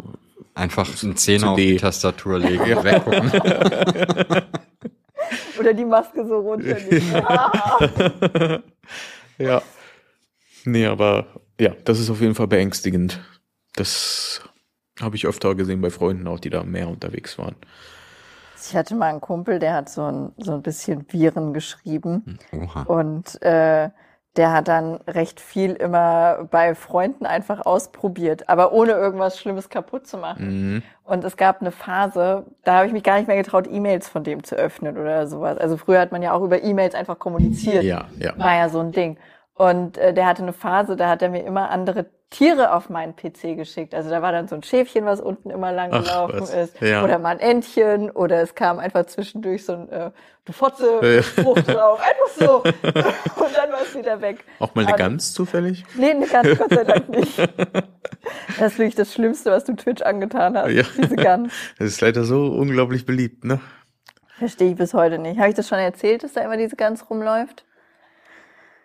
Einfach 0.55 0.89
einen 1.03 1.17
Zehner 1.17 1.51
auf 1.51 1.57
die 1.57 1.77
Tastatur 1.77 2.39
legen 2.39 2.61
und 2.77 2.85
weggucken. 2.85 3.33
Oder 5.59 5.75
die 5.75 5.85
Maske 5.85 6.27
so 6.27 6.39
runternehmen. 6.41 7.25
Ja. 9.39 9.63
Nee, 10.65 10.87
aber 10.87 11.27
ja, 11.59 11.75
das 11.85 11.99
ist 11.99 12.11
auf 12.11 12.21
jeden 12.21 12.35
Fall 12.35 12.47
beängstigend. 12.47 13.21
Das 13.75 14.43
habe 15.01 15.17
ich 15.17 15.27
öfter 15.27 15.55
gesehen 15.55 15.81
bei 15.81 15.91
Freunden 15.91 16.29
auch, 16.29 16.39
die 16.39 16.51
da 16.51 16.63
mehr 16.63 16.89
unterwegs 16.89 17.39
waren. 17.39 17.57
Ich 18.61 18.77
hatte 18.77 18.95
mal 18.95 19.09
einen 19.09 19.21
Kumpel, 19.21 19.59
der 19.59 19.75
hat 19.75 19.89
so 19.89 20.03
ein, 20.05 20.33
so 20.37 20.53
ein 20.53 20.63
bisschen 20.63 21.07
Viren 21.11 21.53
geschrieben. 21.53 22.39
Oha. 22.53 22.83
Und 22.83 23.43
äh, 23.43 23.91
der 24.37 24.53
hat 24.53 24.69
dann 24.69 24.95
recht 25.07 25.41
viel 25.41 25.73
immer 25.73 26.49
bei 26.51 26.75
Freunden 26.75 27.27
einfach 27.27 27.67
ausprobiert, 27.67 28.49
aber 28.49 28.73
ohne 28.73 28.93
irgendwas 28.93 29.39
Schlimmes 29.39 29.69
kaputt 29.69 30.07
zu 30.07 30.17
machen. 30.17 30.47
Mhm. 30.75 30.83
Und 31.05 31.25
es 31.25 31.37
gab 31.37 31.61
eine 31.61 31.71
Phase, 31.71 32.47
da 32.65 32.77
habe 32.77 32.87
ich 32.87 32.93
mich 32.93 33.03
gar 33.03 33.19
nicht 33.19 33.27
mehr 33.27 33.37
getraut, 33.37 33.69
E-Mails 33.71 34.09
von 34.09 34.25
dem 34.25 34.43
zu 34.43 34.55
öffnen 34.55 34.97
oder 34.97 35.27
sowas. 35.27 35.59
Also 35.59 35.77
früher 35.77 36.01
hat 36.01 36.13
man 36.13 36.23
ja 36.23 36.33
auch 36.33 36.43
über 36.43 36.63
E-Mails 36.63 36.95
einfach 36.95 37.19
kommuniziert. 37.19 37.85
Ja, 37.85 38.07
ja. 38.19 38.39
War 38.39 38.57
ja 38.57 38.69
so 38.71 38.81
ein 38.81 38.93
Ding. 38.93 39.19
Und 39.55 39.99
äh, 39.99 40.15
der 40.15 40.27
hatte 40.27 40.43
eine 40.43 40.53
Phase, 40.53 40.97
da 40.97 41.09
hat 41.09 41.23
er 41.23 41.29
mir 41.29 41.45
immer 41.45 41.71
andere 41.71 42.07
Tiere 42.31 42.73
auf 42.73 42.89
meinen 42.89 43.15
PC 43.15 43.57
geschickt. 43.57 43.95
Also 43.95 44.09
da 44.09 44.23
war 44.23 44.33
dann 44.33 44.49
so 44.49 44.55
ein 44.55 44.63
Schäfchen, 44.63 45.05
was 45.05 45.21
unten 45.21 45.51
immer 45.51 45.71
lang 45.71 45.91
gelaufen 45.91 46.43
ist. 46.43 46.81
Ja. 46.81 47.05
Oder 47.05 47.19
mal 47.19 47.29
ein 47.29 47.41
Entchen. 47.41 48.11
Oder 48.11 48.41
es 48.41 48.55
kam 48.55 48.79
einfach 48.79 49.05
zwischendurch 49.05 49.67
so 49.67 49.75
ein 49.75 49.89
äh, 49.91 50.11
du 50.47 50.53
Fotze. 50.55 51.23
Frucht 51.23 51.69
drauf. 51.69 52.01
Einfach 52.01 52.29
so. 52.39 52.63
Und 53.45 53.55
dann 53.55 53.71
war 53.71 53.83
es 53.83 53.95
wieder 53.95 54.23
weg. 54.23 54.45
Auch 54.61 54.75
mal 54.75 54.83
eine 54.83 54.95
Aber- 54.95 54.97
Gans 55.03 55.35
zufällig? 55.35 55.85
Nee, 55.95 56.15
nee, 56.15 56.25
ganz 56.25 56.59
Gott 56.59 56.71
sei 56.71 56.85
Dank 56.85 57.09
nicht. 57.11 57.39
Das 58.59 58.73
ist 58.73 58.79
wirklich 58.79 58.95
das 58.95 59.13
Schlimmste, 59.13 59.51
was 59.51 59.65
du 59.65 59.75
Twitch 59.75 60.01
angetan 60.03 60.57
hast. 60.57 60.71
Ja. 60.71 60.85
Diese 60.97 61.17
Gans. 61.17 61.53
Das 61.79 61.89
ist 61.89 62.01
leider 62.01 62.23
so 62.25 62.47
unglaublich 62.47 63.05
beliebt, 63.05 63.45
ne? 63.45 63.61
Verstehe 64.39 64.71
ich 64.71 64.77
bis 64.77 64.95
heute 64.95 65.19
nicht. 65.19 65.39
Habe 65.39 65.49
ich 65.49 65.55
das 65.57 65.69
schon 65.69 65.79
erzählt, 65.79 66.23
dass 66.23 66.33
da 66.35 66.41
immer 66.43 66.57
diese 66.57 66.77
Gans 66.77 67.09
rumläuft? 67.11 67.65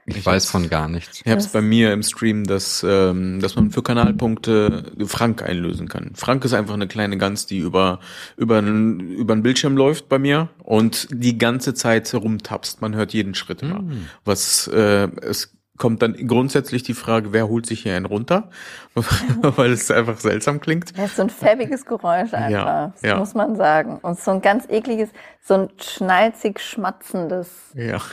Ich 0.10 0.26
weiß 0.26 0.50
von 0.50 0.70
gar 0.70 0.88
nichts. 0.88 1.22
Ich 1.26 1.30
habe 1.30 1.42
es 1.42 1.48
bei 1.48 1.62
mir 1.62 1.92
im 1.92 2.02
Stream, 2.02 2.46
dass, 2.46 2.84
ähm, 2.88 3.42
dass 3.42 3.58
man 3.58 3.72
für 3.72 3.84
Kanalpunkte 3.84 4.92
Frank 5.06 5.44
einlösen 5.44 5.90
kann. 5.90 6.12
Frank 6.16 6.46
ist 6.46 6.54
einfach 6.54 6.76
eine 6.76 6.88
kleine 6.88 7.18
Gans, 7.18 7.46
die 7.46 7.58
über, 7.58 8.00
über, 8.38 8.60
einen, 8.60 9.02
über 9.02 9.34
einen 9.34 9.44
Bildschirm 9.44 9.76
läuft 9.76 10.08
bei 10.08 10.18
mir 10.18 10.48
und 10.64 11.10
die 11.12 11.38
ganze 11.38 11.74
Zeit 11.74 12.14
rumtapst. 12.14 12.82
Man 12.82 12.96
hört 12.96 13.12
jeden 13.14 13.36
Schritt 13.36 13.62
immer. 13.62 13.84
Was 14.24 14.68
äh, 14.68 15.10
es 15.22 15.57
kommt 15.78 16.02
dann 16.02 16.14
grundsätzlich 16.28 16.84
die 16.84 16.94
Frage, 16.94 17.34
wer 17.34 17.48
holt 17.48 17.66
sich 17.66 17.82
hier 17.84 17.96
einen 17.96 18.06
runter? 18.06 18.50
Weil 18.96 19.72
es 19.72 19.92
einfach 19.92 20.20
seltsam 20.20 20.60
klingt. 20.60 20.98
Das 20.98 21.12
ist 21.12 21.16
so 21.18 21.24
ein 21.24 21.30
fäbiges 21.30 21.86
Geräusch 21.86 22.34
einfach. 22.34 22.50
Ja, 22.50 22.94
das 22.94 23.02
ja. 23.02 23.18
muss 23.18 23.34
man 23.34 23.56
sagen. 23.56 24.00
Und 24.02 24.20
so 24.20 24.32
ein 24.32 24.42
ganz 24.42 24.66
ekliges, 24.70 25.10
so 25.42 25.54
ein 25.54 25.70
schnalzig 25.80 26.60
schmatzendes. 26.60 27.50
Ja. 27.76 28.02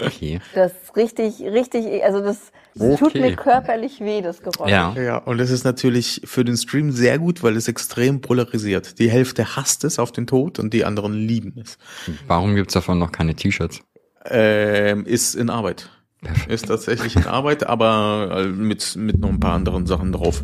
Okay. 0.00 0.40
Das 0.54 0.72
richtig, 0.96 1.40
richtig, 1.42 2.02
also 2.04 2.20
das, 2.20 2.52
das 2.74 2.98
tut 2.98 3.08
Okay. 3.08 3.20
mir 3.20 3.36
körperlich 3.36 4.00
weh, 4.00 4.22
das 4.22 4.42
Geräusch. 4.42 4.70
Ja. 4.70 4.94
Ja, 4.94 5.18
und 5.18 5.40
es 5.40 5.50
ist 5.50 5.64
natürlich 5.64 6.22
für 6.24 6.44
den 6.44 6.56
Stream 6.56 6.90
sehr 6.92 7.18
gut, 7.18 7.42
weil 7.42 7.56
es 7.56 7.68
extrem 7.68 8.20
polarisiert. 8.20 8.98
Die 8.98 9.10
Hälfte 9.10 9.56
hasst 9.56 9.84
es 9.84 9.98
auf 9.98 10.12
den 10.12 10.26
Tod 10.26 10.58
und 10.58 10.74
die 10.74 10.84
anderen 10.84 11.14
lieben 11.14 11.54
es. 11.62 11.78
Warum 12.26 12.54
gibt's 12.54 12.74
davon 12.74 12.98
noch 12.98 13.12
keine 13.12 13.34
T-Shirts? 13.34 13.80
Ähm, 14.24 15.06
ist 15.06 15.34
in 15.34 15.50
Arbeit. 15.50 15.90
Perfekt. 16.22 16.52
Ist 16.52 16.68
tatsächlich 16.68 17.16
in 17.16 17.26
Arbeit, 17.26 17.66
aber 17.66 18.30
äh, 18.30 18.46
mit, 18.46 18.96
mit 18.96 19.18
noch 19.18 19.30
ein 19.30 19.40
paar 19.40 19.54
anderen 19.54 19.86
Sachen 19.86 20.12
drauf. 20.12 20.42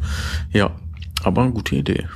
Ja, 0.51 0.71
aber 1.23 1.43
eine 1.43 1.53
gute 1.53 1.77
Idee. 1.77 2.07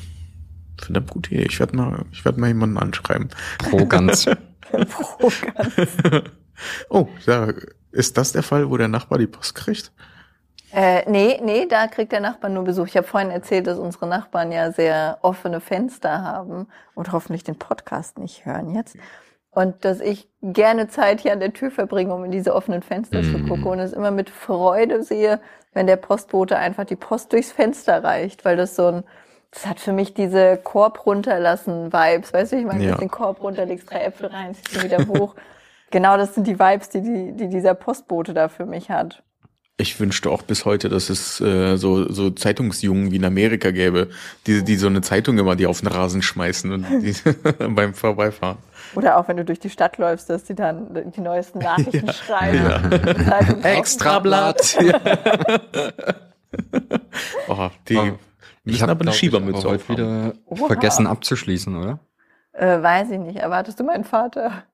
Finde 0.81 1.01
eine 1.01 1.09
gute 1.09 1.35
Idee. 1.35 1.47
Ich 1.49 1.61
werde 1.61 1.77
mal, 1.77 2.05
ich 2.11 2.25
werde 2.25 2.41
mal 2.41 2.49
jemanden 2.49 2.79
anschreiben. 2.79 3.29
Pro 3.59 3.85
ganz. 3.87 4.27
Pro 4.61 5.31
Gans. 5.55 5.97
Oh, 6.91 7.09
ja, 7.25 7.49
ist 7.91 8.19
das 8.19 8.33
der 8.33 8.43
Fall, 8.43 8.69
wo 8.71 8.77
der 8.77 8.89
Nachbar 8.89 9.19
die 9.19 9.27
Post 9.27 9.55
kriegt? 9.55 9.93
Äh, 10.73 11.11
nee, 11.11 11.41
nee, 11.43 11.67
da 11.67 11.89
kriegt 11.89 12.13
der 12.13 12.21
Nachbar 12.21 12.51
nur 12.51 12.65
Besuch. 12.65 12.87
Ich 12.87 12.97
habe 12.97 13.07
vorhin 13.07 13.31
erzählt, 13.31 13.67
dass 13.67 13.79
unsere 13.79 14.07
Nachbarn 14.07 14.53
ja 14.53 14.71
sehr 14.71 15.19
offene 15.23 15.61
Fenster 15.61 16.23
haben 16.23 16.69
und 16.95 17.13
hoffentlich 17.13 17.43
den 17.43 17.59
Podcast 17.59 18.19
nicht 18.19 18.45
hören 18.45 18.75
jetzt. 18.75 18.97
Und 19.53 19.85
dass 19.85 20.01
ich 20.01 20.29
gerne 20.43 20.89
Zeit 20.89 21.21
hier 21.21 21.33
an 21.33 21.41
der 21.41 21.53
Tür 21.53 21.71
verbringe, 21.71 22.15
um 22.15 22.25
in 22.25 22.31
diese 22.31 22.55
offenen 22.55 22.83
Fenster 22.83 23.23
zu 23.23 23.39
Mhm. 23.39 23.49
gucken 23.49 23.67
und 23.67 23.79
es 23.81 23.93
immer 23.93 24.11
mit 24.13 24.31
Freude 24.31 25.03
sehe, 25.03 25.41
wenn 25.75 25.87
der 25.87 25.97
Postbote 25.97 26.57
einfach 26.57 26.85
die 26.85 26.97
Post 26.97 27.33
durchs 27.33 27.51
Fenster 27.53 28.03
reicht, 28.05 28.45
weil 28.45 28.57
das 28.57 28.77
so 28.77 28.87
ein, 28.87 29.05
das 29.51 29.67
hat 29.67 29.81
für 29.81 29.93
mich 29.93 30.15
diese 30.15 30.57
Korb 30.57 31.05
runterlassen 31.07 31.93
Vibes, 31.93 32.33
weißt 32.33 32.53
du, 32.53 32.57
ich 32.57 32.65
meine, 32.65 32.85
Ja. 32.85 32.93
du 32.93 32.99
den 32.99 33.11
Korb 33.11 33.43
runterlegst, 33.43 33.91
drei 33.91 34.03
Äpfel 34.05 34.27
rein, 34.29 34.55
ziehst 34.55 34.77
ihn 34.77 34.83
wieder 34.85 35.07
hoch. 35.07 35.35
Genau 35.93 36.17
das 36.17 36.37
sind 36.37 36.47
die 36.47 36.61
Vibes, 36.61 36.89
die, 36.91 37.03
die, 37.03 37.33
die 37.33 37.49
dieser 37.49 37.75
Postbote 37.75 38.33
da 38.33 38.49
für 38.49 38.65
mich 38.65 38.91
hat. 38.93 39.25
Ich 39.81 39.99
wünschte 39.99 40.31
auch 40.31 40.43
bis 40.43 40.65
heute, 40.67 40.89
dass 40.89 41.09
es 41.09 41.41
äh, 41.41 41.77
so, 41.77 42.13
so 42.13 42.31
Zeitungsjungen 42.31 43.11
wie 43.11 43.17
in 43.17 43.25
Amerika 43.25 43.71
gäbe, 43.71 44.11
die, 44.47 44.63
die 44.63 44.77
so 44.77 44.87
eine 44.89 45.01
Zeitung 45.01 45.39
immer 45.39 45.57
die 45.57 45.67
auf 45.67 45.81
den 45.81 45.89
Rasen 45.89 46.21
schmeißen 46.23 46.71
und 46.73 46.87
die 47.03 47.15
beim 47.69 47.95
Vorbeifahren. 47.95 48.59
Oder 48.95 49.17
auch 49.17 49.29
wenn 49.29 49.37
du 49.37 49.45
durch 49.45 49.61
die 49.61 49.71
Stadt 49.71 49.99
läufst, 49.99 50.29
dass 50.29 50.45
die 50.45 50.55
dann 50.55 51.11
die 51.17 51.21
neuesten 51.21 51.59
Nachrichten 51.61 52.13
schreiben. 52.13 52.59
Ja. 52.59 53.71
Extrablatt. 53.71 54.77
Oh, 57.49 57.69
die, 57.89 57.97
Oh. 57.97 58.03
müssen 58.03 58.19
Ich 58.77 58.83
habe 58.83 58.93
aber 58.93 59.03
eine 59.03 59.13
Schiebermütze 59.13 59.69
heute 59.69 59.89
wieder 59.89 60.33
Oha. 60.47 60.67
vergessen 60.67 61.07
abzuschließen, 61.07 61.75
oder? 61.77 62.01
Äh, 62.53 62.83
weiß 62.83 63.11
ich 63.13 63.19
nicht. 63.19 63.37
Erwartest 63.39 63.79
du 63.81 63.85
meinen 63.85 64.05
Vater? 64.05 64.65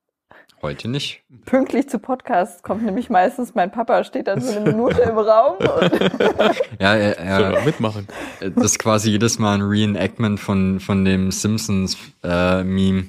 Heute 0.63 0.89
nicht. 0.89 1.23
Pünktlich 1.45 1.89
zu 1.89 1.99
Podcasts 1.99 2.63
kommt 2.63 2.83
nämlich 2.83 3.11
meistens 3.11 3.55
mein 3.55 3.71
Papa, 3.71 4.03
steht 4.05 4.27
dann 4.27 4.41
so 4.41 4.57
eine 4.59 4.73
Minute 4.73 5.03
im 5.03 5.19
Raum 5.19 5.57
und 5.59 5.93
Ja, 6.81 6.95
er, 6.97 7.19
er, 7.19 7.65
mitmachen. 7.65 8.09
das 8.41 8.65
ist 8.65 8.79
quasi 8.79 9.11
jedes 9.11 9.39
Mal 9.39 9.55
ein 9.57 9.63
Reenactment 9.63 10.41
von, 10.41 10.81
von 10.81 11.05
dem 11.05 11.31
Simpsons-Meme. 11.31 13.05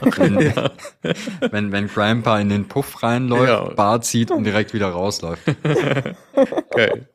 wenn, 0.00 0.52
wenn, 1.52 1.72
wenn 1.72 1.86
Grandpa 1.86 2.40
in 2.40 2.48
den 2.48 2.66
Puff 2.66 3.02
reinläuft, 3.04 3.48
Ja. 3.48 3.64
Bart 3.74 4.04
zieht 4.04 4.32
und 4.32 4.42
direkt 4.44 4.74
wieder 4.74 4.88
rausläuft. 4.88 5.42
Geil. 6.74 7.08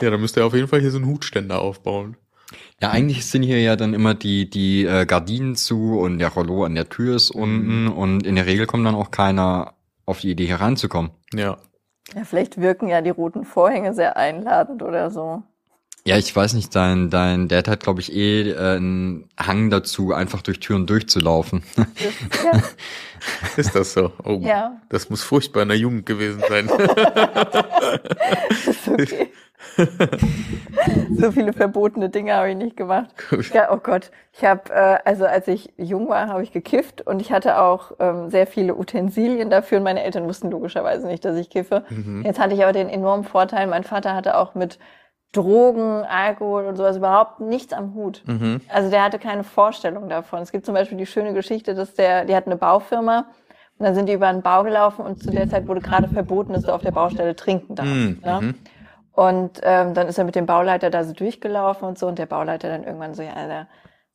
ja, 0.00 0.10
dann 0.10 0.20
müsst 0.20 0.36
ihr 0.38 0.46
auf 0.46 0.54
jeden 0.54 0.66
Fall 0.68 0.80
hier 0.80 0.90
so 0.90 0.96
einen 0.96 1.06
Hutständer 1.08 1.60
aufbauen. 1.60 2.16
Ja, 2.82 2.90
eigentlich 2.90 3.26
sind 3.26 3.44
hier 3.44 3.60
ja 3.60 3.76
dann 3.76 3.94
immer 3.94 4.12
die, 4.14 4.50
die 4.50 4.84
äh, 4.84 5.06
Gardinen 5.06 5.54
zu 5.54 6.00
und 6.00 6.18
der 6.18 6.30
Rollo 6.30 6.64
an 6.64 6.74
der 6.74 6.88
Tür 6.88 7.14
ist 7.14 7.30
unten 7.30 7.86
und 7.86 8.26
in 8.26 8.34
der 8.34 8.46
Regel 8.46 8.66
kommt 8.66 8.84
dann 8.84 8.96
auch 8.96 9.12
keiner 9.12 9.74
auf 10.04 10.18
die 10.18 10.32
Idee, 10.32 10.46
hier 10.46 10.56
reinzukommen. 10.60 11.12
Ja. 11.32 11.58
ja, 12.12 12.24
vielleicht 12.24 12.60
wirken 12.60 12.88
ja 12.88 13.00
die 13.00 13.10
roten 13.10 13.44
Vorhänge 13.44 13.94
sehr 13.94 14.16
einladend 14.16 14.82
oder 14.82 15.12
so. 15.12 15.44
Ja, 16.04 16.16
ich 16.18 16.34
weiß 16.34 16.54
nicht, 16.54 16.74
dein, 16.74 17.10
dein 17.10 17.46
Dad 17.46 17.68
hat, 17.68 17.84
glaube 17.84 18.00
ich, 18.00 18.12
eh 18.12 18.50
äh, 18.50 18.76
einen 18.76 19.28
Hang 19.38 19.70
dazu, 19.70 20.12
einfach 20.12 20.42
durch 20.42 20.58
Türen 20.58 20.84
durchzulaufen. 20.86 21.62
Ja, 21.76 21.84
Ist 23.56 23.76
das 23.76 23.92
so? 23.92 24.10
Oh, 24.24 24.40
Ja. 24.42 24.80
das 24.88 25.08
muss 25.08 25.22
furchtbar 25.22 25.62
in 25.62 25.68
der 25.68 25.78
Jugend 25.78 26.04
gewesen 26.04 26.42
sein. 26.48 26.66
das 28.48 28.66
ist 28.66 28.88
okay. 28.88 29.30
so 31.10 31.32
viele 31.32 31.52
verbotene 31.52 32.08
Dinge 32.08 32.34
habe 32.34 32.50
ich 32.50 32.56
nicht 32.56 32.76
gemacht. 32.76 33.10
Ja, 33.54 33.72
oh 33.72 33.78
Gott. 33.78 34.10
Ich 34.32 34.44
habe, 34.44 34.72
äh, 34.72 34.98
also 35.04 35.26
als 35.26 35.48
ich 35.48 35.72
jung 35.76 36.08
war, 36.08 36.28
habe 36.28 36.42
ich 36.42 36.52
gekifft 36.52 37.06
und 37.06 37.20
ich 37.20 37.32
hatte 37.32 37.58
auch 37.60 37.92
ähm, 37.98 38.30
sehr 38.30 38.46
viele 38.46 38.74
Utensilien 38.76 39.50
dafür 39.50 39.78
und 39.78 39.84
meine 39.84 40.02
Eltern 40.02 40.24
wussten 40.24 40.50
logischerweise 40.50 41.06
nicht, 41.06 41.24
dass 41.24 41.36
ich 41.36 41.50
kiffe. 41.50 41.84
Jetzt 42.24 42.40
hatte 42.40 42.54
ich 42.54 42.62
aber 42.62 42.72
den 42.72 42.88
enormen 42.88 43.24
Vorteil, 43.24 43.66
mein 43.66 43.84
Vater 43.84 44.14
hatte 44.14 44.36
auch 44.36 44.54
mit 44.54 44.78
Drogen, 45.32 46.04
Alkohol 46.04 46.66
und 46.66 46.76
sowas 46.76 46.98
überhaupt 46.98 47.40
nichts 47.40 47.72
am 47.72 47.94
Hut. 47.94 48.22
Also 48.68 48.90
der 48.90 49.02
hatte 49.02 49.18
keine 49.18 49.44
Vorstellung 49.44 50.08
davon. 50.10 50.40
Es 50.40 50.52
gibt 50.52 50.66
zum 50.66 50.74
Beispiel 50.74 50.98
die 50.98 51.06
schöne 51.06 51.32
Geschichte, 51.32 51.74
dass 51.74 51.94
der, 51.94 52.26
die 52.26 52.36
hat 52.36 52.46
eine 52.46 52.56
Baufirma 52.56 53.26
und 53.78 53.86
dann 53.86 53.94
sind 53.94 54.08
die 54.08 54.12
über 54.12 54.28
einen 54.28 54.42
Bau 54.42 54.62
gelaufen 54.62 55.04
und 55.04 55.22
zu 55.22 55.30
der 55.30 55.48
Zeit 55.48 55.66
wurde 55.66 55.80
gerade 55.80 56.08
verboten, 56.08 56.52
dass 56.52 56.64
du 56.64 56.72
auf 56.72 56.82
der 56.82 56.90
Baustelle 56.90 57.34
trinken 57.34 57.74
darfst. 57.74 57.92
Mhm. 57.92 58.18
Ne? 58.22 58.54
Und 59.12 59.60
ähm, 59.62 59.94
dann 59.94 60.08
ist 60.08 60.18
er 60.18 60.24
mit 60.24 60.34
dem 60.34 60.46
Bauleiter 60.46 60.90
da 60.90 61.04
so 61.04 61.12
durchgelaufen 61.12 61.86
und 61.86 61.98
so. 61.98 62.06
Und 62.06 62.18
der 62.18 62.26
Bauleiter 62.26 62.68
dann 62.68 62.84
irgendwann 62.84 63.14
so, 63.14 63.22
ja, 63.22 63.34
Alter, 63.34 63.66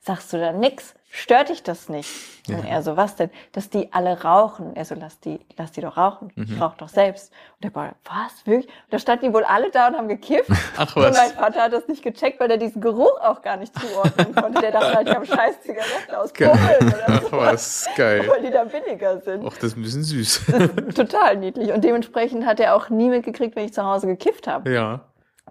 sagst 0.08 0.34
du 0.34 0.39
da 0.39 0.52
nix? 0.52 0.93
Stört 1.10 1.50
dich 1.50 1.63
das 1.63 1.88
nicht? 1.88 2.10
Und 2.50 2.65
er 2.65 2.82
so, 2.84 2.98
was 2.98 3.15
denn? 3.15 3.30
Dass 3.54 3.70
die 3.70 3.91
alle 3.93 4.24
rauchen. 4.24 4.76
Er 4.76 4.84
so, 4.86 4.93
lass 4.93 5.20
die, 5.22 5.39
lass 5.58 5.72
die 5.72 5.80
doch 5.82 5.96
rauchen. 5.96 6.32
Mhm. 6.36 6.43
Ich 6.54 6.62
rauch 6.62 6.76
doch 6.76 6.89
selbst. 6.89 7.32
Und 7.56 7.63
der 7.63 7.70
Bauleiter, 7.70 7.96
was, 8.04 8.46
wirklich? 8.46 8.67
Und 8.67 8.74
da 8.93 9.00
standen 9.00 9.26
die 9.26 9.34
wohl 9.34 9.43
alle 9.46 9.72
da 9.72 9.88
und 9.88 9.96
haben 9.98 10.10
gekifft. 10.10 10.50
Ach 10.78 10.96
Und 10.96 11.04
mein 11.04 11.13
was. 11.13 11.32
Vater 11.32 11.63
hat 11.63 11.74
das 11.74 11.88
nicht 11.88 12.04
gecheckt, 12.04 12.39
weil 12.41 12.52
er 12.52 12.58
diesen 12.58 12.82
Geruch 12.82 13.20
auch 13.22 13.41
gar 13.41 13.56
nicht 13.58 13.74
zuordnen 13.80 14.36
konnte. 14.36 14.60
Der 14.62 14.72
dachte 14.72 14.93
halt, 14.96 15.08
die 15.08 15.12
haben 15.13 15.26
scheiß 15.38 15.62
Zigaretten 15.62 16.13
aus 16.15 16.34
Polen 16.34 16.52
oder 16.88 17.04
Ach 17.08 17.22
so. 17.24 17.32
was, 17.32 17.88
geil. 17.96 18.28
Weil 18.28 18.41
die 18.43 18.52
da 18.52 18.65
billiger 18.65 19.20
sind. 19.22 19.46
Och, 19.46 19.54
das 19.56 19.63
ist 19.72 19.78
ein 19.78 19.82
bisschen 19.84 20.04
süß. 20.04 20.41
Total 20.93 21.38
niedlich. 21.38 21.72
Und 21.72 21.84
dementsprechend 21.84 22.46
hat 22.46 22.60
er 22.60 22.76
auch 22.76 22.89
nie 22.89 23.10
mitgekriegt, 23.10 23.56
wenn 23.56 23.65
ich 23.65 23.74
zu 23.74 23.84
Hause 23.84 24.08
gekifft 24.08 24.46
habe. 24.48 24.70
ja. 24.72 25.00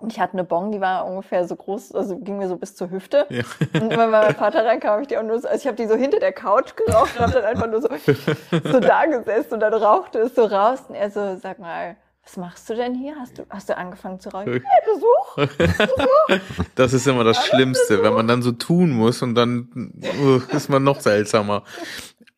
Und 0.00 0.12
ich 0.12 0.20
hatte 0.20 0.34
eine 0.34 0.44
Bong, 0.44 0.72
die 0.72 0.80
war 0.80 1.06
ungefähr 1.06 1.46
so 1.46 1.56
groß, 1.56 1.94
also 1.94 2.18
ging 2.18 2.38
mir 2.38 2.48
so 2.48 2.56
bis 2.56 2.74
zur 2.74 2.90
Hüfte. 2.90 3.26
Ja. 3.30 3.42
Und 3.74 3.92
immer 3.92 4.04
wenn 4.04 4.10
mein 4.10 4.34
Vater 4.34 4.64
reinkam, 4.64 4.92
habe 4.92 5.02
ich 5.02 5.08
die 5.08 5.18
auch 5.18 5.22
nur 5.22 5.40
so, 5.40 5.48
also 5.48 5.60
ich 5.60 5.66
habe 5.66 5.76
die 5.76 5.86
so 5.86 5.94
hinter 5.94 6.20
der 6.20 6.32
Couch 6.32 6.74
geraucht 6.76 7.16
und 7.16 7.22
habe 7.22 7.32
dann 7.32 7.44
einfach 7.44 7.68
nur 7.68 7.82
so, 7.82 7.88
so 8.72 8.80
da 8.80 9.06
gesessen 9.06 9.54
und 9.54 9.60
dann 9.60 9.74
rauchte 9.74 10.18
es 10.20 10.34
so 10.34 10.44
raus. 10.44 10.80
Und 10.88 10.94
er 10.94 11.10
so, 11.10 11.36
sag 11.40 11.58
mal, 11.58 11.96
was 12.26 12.36
machst 12.36 12.68
du 12.68 12.74
denn 12.74 12.94
hier? 12.94 13.14
Hast 13.20 13.38
du, 13.38 13.46
hast 13.48 13.68
du 13.68 13.76
angefangen 13.76 14.18
zu 14.18 14.30
rauchen? 14.30 14.52
Ja, 14.54 14.60
Besuch. 14.92 16.40
Das 16.74 16.92
ist 16.92 17.06
immer 17.06 17.22
das 17.22 17.46
Schlimmste, 17.46 18.02
wenn 18.02 18.12
man 18.12 18.26
dann 18.26 18.42
so 18.42 18.50
tun 18.52 18.90
muss 18.90 19.22
und 19.22 19.34
dann 19.36 19.92
uh, 20.20 20.40
ist 20.54 20.68
man 20.68 20.82
noch 20.82 21.00
seltsamer. 21.00 21.62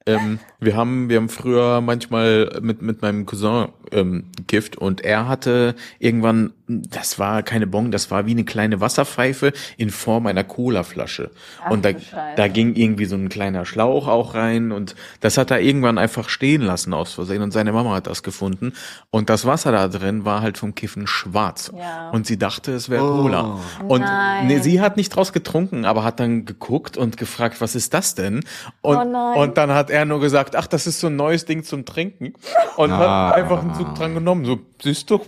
Ähm, 0.04 0.40
wir 0.60 0.76
haben, 0.76 1.08
wir 1.08 1.16
haben 1.16 1.28
früher 1.28 1.80
manchmal 1.80 2.58
mit, 2.60 2.82
mit 2.82 3.02
meinem 3.02 3.26
Cousin 3.26 3.68
ähm, 3.90 4.30
gekifft 4.36 4.76
und 4.76 5.02
er 5.02 5.26
hatte 5.26 5.74
irgendwann, 5.98 6.52
das 6.68 7.18
war 7.18 7.42
keine 7.42 7.66
Bon, 7.66 7.90
das 7.90 8.10
war 8.10 8.26
wie 8.26 8.32
eine 8.32 8.44
kleine 8.44 8.80
Wasserpfeife 8.80 9.52
in 9.78 9.90
Form 9.90 10.26
einer 10.26 10.44
Colaflasche. 10.44 11.30
Ach, 11.64 11.70
und 11.70 11.84
da, 11.84 11.90
da 12.36 12.48
ging 12.48 12.74
irgendwie 12.74 13.06
so 13.06 13.16
ein 13.16 13.28
kleiner 13.30 13.64
Schlauch 13.64 14.06
auch 14.06 14.34
rein 14.34 14.70
und 14.70 14.94
das 15.20 15.38
hat 15.38 15.50
er 15.50 15.60
irgendwann 15.60 15.98
einfach 15.98 16.28
stehen 16.28 16.62
lassen 16.62 16.92
aus 16.94 17.14
Versehen 17.14 17.42
und 17.42 17.52
seine 17.52 17.72
Mama 17.72 17.94
hat 17.94 18.06
das 18.06 18.22
gefunden 18.22 18.74
und 19.10 19.30
das 19.30 19.46
Wasser 19.46 19.72
da 19.72 19.88
drin 19.88 20.24
war 20.24 20.42
halt 20.42 20.58
vom 20.58 20.74
Kiffen 20.74 21.06
schwarz 21.06 21.72
Ja. 21.76 22.10
und 22.10 22.26
sie 22.26 22.38
dachte, 22.38 22.72
es 22.72 22.88
wäre 22.90 23.06
Cola. 23.06 23.58
Und 23.88 24.02
Nein. 24.02 24.46
nee, 24.46 24.58
sie 24.58 24.80
hat 24.80 24.96
nicht 24.96 25.08
draus 25.10 25.32
getrunken, 25.32 25.84
aber 25.86 26.04
hat 26.04 26.20
dann 26.20 26.44
geguckt 26.44 26.96
und 26.96 27.16
gefragt, 27.16 27.60
was 27.60 27.74
ist 27.74 27.94
das 27.94 28.14
denn? 28.14 28.44
Und, 28.82 28.98
Oh 29.14 29.40
und 29.42 29.56
dann 29.56 29.70
hat 29.72 29.88
er 29.90 30.04
nur 30.04 30.20
gesagt, 30.20 30.54
ach, 30.54 30.66
das 30.66 30.86
ist 30.86 31.00
so 31.00 31.06
ein 31.06 31.16
neues 31.16 31.46
Ding 31.46 31.64
zum 31.64 31.84
Trinken. 31.86 32.34
Und 32.76 32.90
Ah. 32.92 33.28
hat 33.30 33.36
einfach 33.36 33.60
einen 33.62 33.74
Zug 33.74 33.94
dran 33.94 34.12
genommen. 34.14 34.44
So, 34.44 34.58
siehst 34.82 35.10
du? 35.10 35.20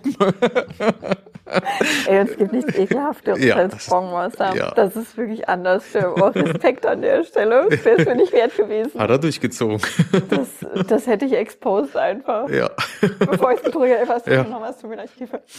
Ey, 2.06 2.18
es 2.18 2.36
gibt 2.36 2.52
nichts 2.52 2.76
ekelhafteres 2.78 3.42
Ja, 3.42 3.56
als 3.56 3.86
Bongwasser. 3.88 4.54
ja. 4.54 4.70
Das 4.72 4.94
ist 4.94 5.16
wirklich 5.16 5.48
anders. 5.48 5.82
Oh, 5.94 6.26
Respekt 6.26 6.86
an 6.86 7.02
der 7.02 7.24
Stelle. 7.24 7.66
Wäre 7.70 7.96
es 7.98 8.06
mir 8.06 8.14
nicht 8.14 8.32
wert 8.32 8.56
gewesen. 8.56 8.98
hat 8.98 9.10
er 9.10 9.18
durchgezogen. 9.18 9.80
Das, 10.28 10.48
das 10.86 11.06
hätte 11.06 11.24
ich 11.24 11.32
exposed 11.32 11.96
einfach. 11.96 12.48
ja. 12.50 12.70
Bevor 13.18 13.52
ich 13.52 13.62
gedrückt 13.62 13.98
habe, 14.00 14.08
was 14.08 14.26
Ja. 14.26 14.44
noch 14.44 14.60
was 14.60 14.78
tut 14.78 14.90
mir 14.90 14.96
leid. 14.96 15.10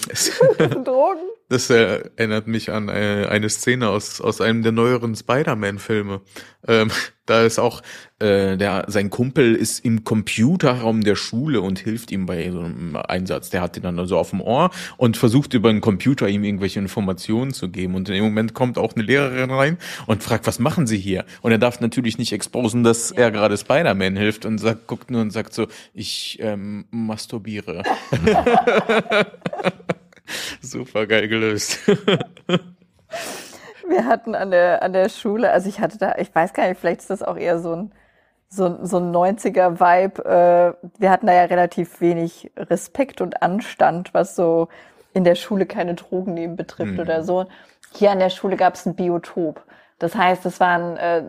Das 0.07 0.25
sind 0.25 0.87
Drogen. 0.87 1.19
Das 1.49 1.69
äh, 1.69 2.03
erinnert 2.15 2.47
mich 2.47 2.71
an 2.71 2.87
äh, 2.87 3.27
eine 3.29 3.49
Szene 3.49 3.89
aus, 3.89 4.21
aus 4.21 4.39
einem 4.39 4.63
der 4.63 4.71
neueren 4.71 5.15
Spider-Man-Filme. 5.15 6.21
Ähm, 6.67 6.89
da 7.25 7.43
ist 7.43 7.59
auch, 7.59 7.81
äh, 8.21 8.57
der, 8.57 8.85
sein 8.87 9.09
Kumpel 9.09 9.55
ist 9.55 9.83
im 9.83 10.03
Computerraum 10.03 11.03
der 11.03 11.15
Schule 11.15 11.61
und 11.61 11.79
hilft 11.79 12.11
ihm 12.11 12.25
bei 12.25 12.49
so 12.51 12.59
einem 12.59 12.95
Einsatz. 12.95 13.49
Der 13.49 13.61
hat 13.61 13.77
ihn 13.77 13.83
dann 13.83 13.99
also 13.99 14.17
auf 14.17 14.29
dem 14.29 14.41
Ohr 14.41 14.71
und 14.97 15.17
versucht 15.17 15.53
über 15.53 15.71
den 15.71 15.81
Computer 15.81 16.27
ihm 16.27 16.43
irgendwelche 16.43 16.79
Informationen 16.79 17.53
zu 17.53 17.69
geben. 17.69 17.95
Und 17.95 18.09
in 18.09 18.15
dem 18.15 18.23
Moment 18.23 18.53
kommt 18.53 18.77
auch 18.77 18.95
eine 18.95 19.03
Lehrerin 19.03 19.51
rein 19.51 19.77
und 20.05 20.23
fragt, 20.23 20.47
was 20.47 20.59
machen 20.59 20.87
Sie 20.87 20.97
hier? 20.97 21.25
Und 21.41 21.51
er 21.51 21.57
darf 21.57 21.81
natürlich 21.81 22.17
nicht 22.17 22.31
exposen, 22.31 22.83
dass 22.83 23.11
er 23.11 23.31
gerade 23.31 23.57
Spider-Man 23.57 24.15
hilft 24.15 24.45
und 24.45 24.59
sagt, 24.59 24.87
guckt 24.87 25.11
nur 25.11 25.21
und 25.21 25.31
sagt 25.31 25.53
so, 25.53 25.67
ich 25.93 26.37
ähm, 26.41 26.85
masturbiere. 26.91 27.83
Super 30.61 31.07
geil 31.07 31.27
gelöst. 31.27 31.79
Wir 33.87 34.05
hatten 34.05 34.35
an 34.35 34.51
der, 34.51 34.83
an 34.83 34.93
der 34.93 35.09
Schule, 35.09 35.51
also 35.51 35.67
ich 35.67 35.79
hatte 35.79 35.97
da, 35.97 36.15
ich 36.17 36.33
weiß 36.33 36.53
gar 36.53 36.69
nicht, 36.69 36.79
vielleicht 36.79 37.01
ist 37.01 37.09
das 37.09 37.23
auch 37.23 37.35
eher 37.35 37.59
so 37.59 37.73
ein, 37.73 37.91
so, 38.53 38.65
ein- 38.65 38.85
so 38.85 38.97
ein 38.97 39.11
90er-Vibe. 39.11 40.25
Äh, 40.25 40.87
wir 40.99 41.09
hatten 41.09 41.25
da 41.27 41.33
ja 41.33 41.45
relativ 41.45 42.01
wenig 42.01 42.51
Respekt 42.57 43.21
und 43.21 43.41
Anstand, 43.41 44.13
was 44.13 44.35
so 44.35 44.67
in 45.13 45.23
der 45.23 45.35
Schule 45.35 45.65
keine 45.65 45.95
Drogen 45.95 46.33
nehmen 46.33 46.55
betrifft 46.57 46.93
oder 47.01 47.23
so. 47.23 47.45
Hier 47.93 48.11
an 48.11 48.19
der 48.19 48.29
Schule 48.29 48.57
gab 48.57 48.75
es 48.75 48.85
ein 48.85 48.95
Biotop. 48.95 49.63
Das 49.99 50.15
heißt, 50.15 50.45
es 50.45 50.59
war 50.59 50.77
ein 50.77 50.97
äh, 50.97 51.23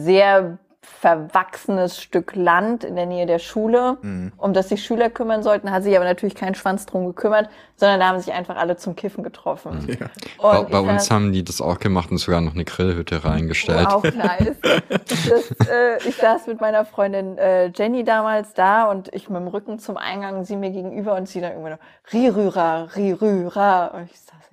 sehr 0.00 0.58
verwachsenes 1.00 2.00
Stück 2.02 2.34
Land 2.34 2.82
in 2.82 2.96
der 2.96 3.06
Nähe 3.06 3.26
der 3.26 3.38
Schule, 3.38 3.98
um 4.36 4.52
das 4.52 4.68
sich 4.68 4.82
Schüler 4.84 5.10
kümmern 5.10 5.42
sollten, 5.42 5.70
hat 5.70 5.84
sich 5.84 5.94
aber 5.94 6.04
natürlich 6.04 6.34
kein 6.34 6.54
Schwanz 6.54 6.86
drum 6.86 7.06
gekümmert, 7.06 7.48
sondern 7.76 8.00
da 8.00 8.08
haben 8.08 8.18
sich 8.18 8.32
einfach 8.32 8.56
alle 8.56 8.76
zum 8.76 8.96
Kiffen 8.96 9.22
getroffen. 9.22 9.98
Bei, 10.40 10.58
Und 10.58 10.70
bei 10.70 10.80
uns 10.80 11.10
haben 11.10 11.32
die 11.32 11.44
das 11.44 11.60
auch 11.60 11.78
gemacht 11.78 12.10
und 12.10 12.18
sogar 12.18 12.40
noch 12.40 12.54
eine 12.54 12.64
Grillhütte 12.64 13.24
reingestellt. 13.24 13.86
Wow, 13.88 14.02
nice. 14.02 14.56
Das, 14.88 15.68
äh, 15.68 15.98
ich 16.08 16.16
saß 16.16 16.46
mit 16.48 16.60
meiner 16.60 16.84
Freundin 16.84 17.38
äh, 17.38 17.66
Jenny 17.68 18.02
damals 18.04 18.54
da 18.54 18.90
und 18.90 19.12
ich 19.14 19.28
mit 19.28 19.40
dem 19.40 19.48
Rücken 19.48 19.78
zum 19.78 19.96
Eingang, 19.96 20.44
sie 20.44 20.56
mir 20.56 20.70
gegenüber 20.70 21.14
und 21.14 21.28
sie 21.28 21.40
dann 21.40 21.52
irgendwann 21.52 21.72
noch 21.72 22.12
Rirüra, 22.12 22.88
Rirüra. 22.96 23.86
Und 23.88 24.10
ich 24.10 24.18
saß, 24.18 24.47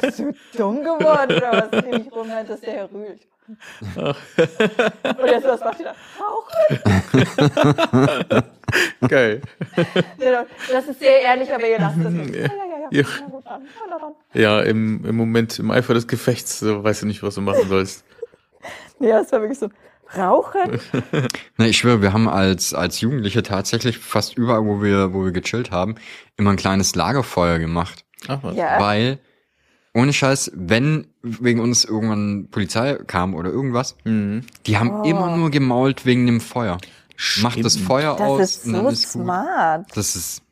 bist 0.00 0.18
du 0.18 0.32
dumm 0.56 0.82
geworden 0.82 1.36
oder 1.36 1.68
was? 1.70 1.84
Mich 1.84 2.12
rum, 2.12 2.30
halt, 2.30 2.48
das 2.48 2.56
ist 2.56 2.66
der 2.66 2.74
Herr 2.74 2.90
Rühl. 2.92 3.18
Und 3.96 5.26
jetzt, 5.26 5.46
was 5.46 5.60
macht 5.60 5.80
ihr 5.80 5.86
da? 5.86 5.94
Rauchen? 6.20 6.82
Geil. 9.08 9.40
Das 10.70 10.86
ist 10.86 11.00
sehr 11.00 11.20
ehrlich, 11.22 11.52
aber 11.52 11.68
ihr 11.68 11.78
lasst 11.78 11.98
das 12.02 12.12
nicht. 12.12 12.34
Ja. 12.34 12.42
Ja, 12.42 12.48
ja, 12.48 12.78
ja. 12.90 13.02
Ja. 13.02 13.04
Na. 13.88 14.12
Na, 14.32 14.60
im, 14.62 15.04
im 15.04 15.16
Moment, 15.16 15.58
im 15.58 15.70
Eifer 15.70 15.94
des 15.94 16.06
Gefechts, 16.06 16.60
so 16.60 16.82
weißt 16.82 17.02
du 17.02 17.06
nicht, 17.06 17.22
was 17.22 17.34
du 17.34 17.40
machen 17.40 17.68
sollst. 17.68 18.04
Ja, 19.00 19.20
es 19.20 19.32
war 19.32 19.40
wirklich 19.40 19.58
so, 19.58 19.68
Rauchen? 20.16 20.80
Ne, 21.58 21.68
ich 21.68 21.78
schwöre, 21.78 22.02
wir 22.02 22.12
haben 22.12 22.28
als, 22.28 22.74
als 22.74 23.00
Jugendliche 23.00 23.42
tatsächlich 23.42 23.98
fast 23.98 24.36
überall, 24.36 24.64
wo 24.64 24.82
wir, 24.82 25.12
wo 25.12 25.24
wir 25.24 25.32
gechillt 25.32 25.70
haben, 25.70 25.96
immer 26.36 26.50
ein 26.50 26.56
kleines 26.56 26.94
Lagerfeuer 26.94 27.58
gemacht. 27.58 28.04
Ach 28.28 28.38
was. 28.42 28.56
Ja. 28.56 28.80
Weil 28.80 29.18
ohne 29.94 30.12
Scheiß, 30.12 30.52
wenn 30.54 31.06
wegen 31.22 31.60
uns 31.60 31.84
irgendwann 31.84 32.48
Polizei 32.50 32.94
kam 33.06 33.34
oder 33.34 33.50
irgendwas, 33.50 33.96
Mhm. 34.04 34.42
die 34.66 34.78
haben 34.78 34.90
Oh. 34.90 35.02
immer 35.04 35.36
nur 35.36 35.50
gemault 35.50 36.06
wegen 36.06 36.26
dem 36.26 36.40
Feuer. 36.40 36.78
Macht 37.42 37.62
das 37.64 37.74
Stimmt. 37.74 37.86
Feuer 37.88 38.16
Das 38.16 38.26
aus 38.28 38.40
ist 38.40 38.66
und 38.66 38.72
dann 38.72 38.82
so 38.84 38.90
ist 38.90 39.12
gut. 39.12 39.22
smart. 39.22 39.86
Das 39.94 40.16
ist, 40.16 40.42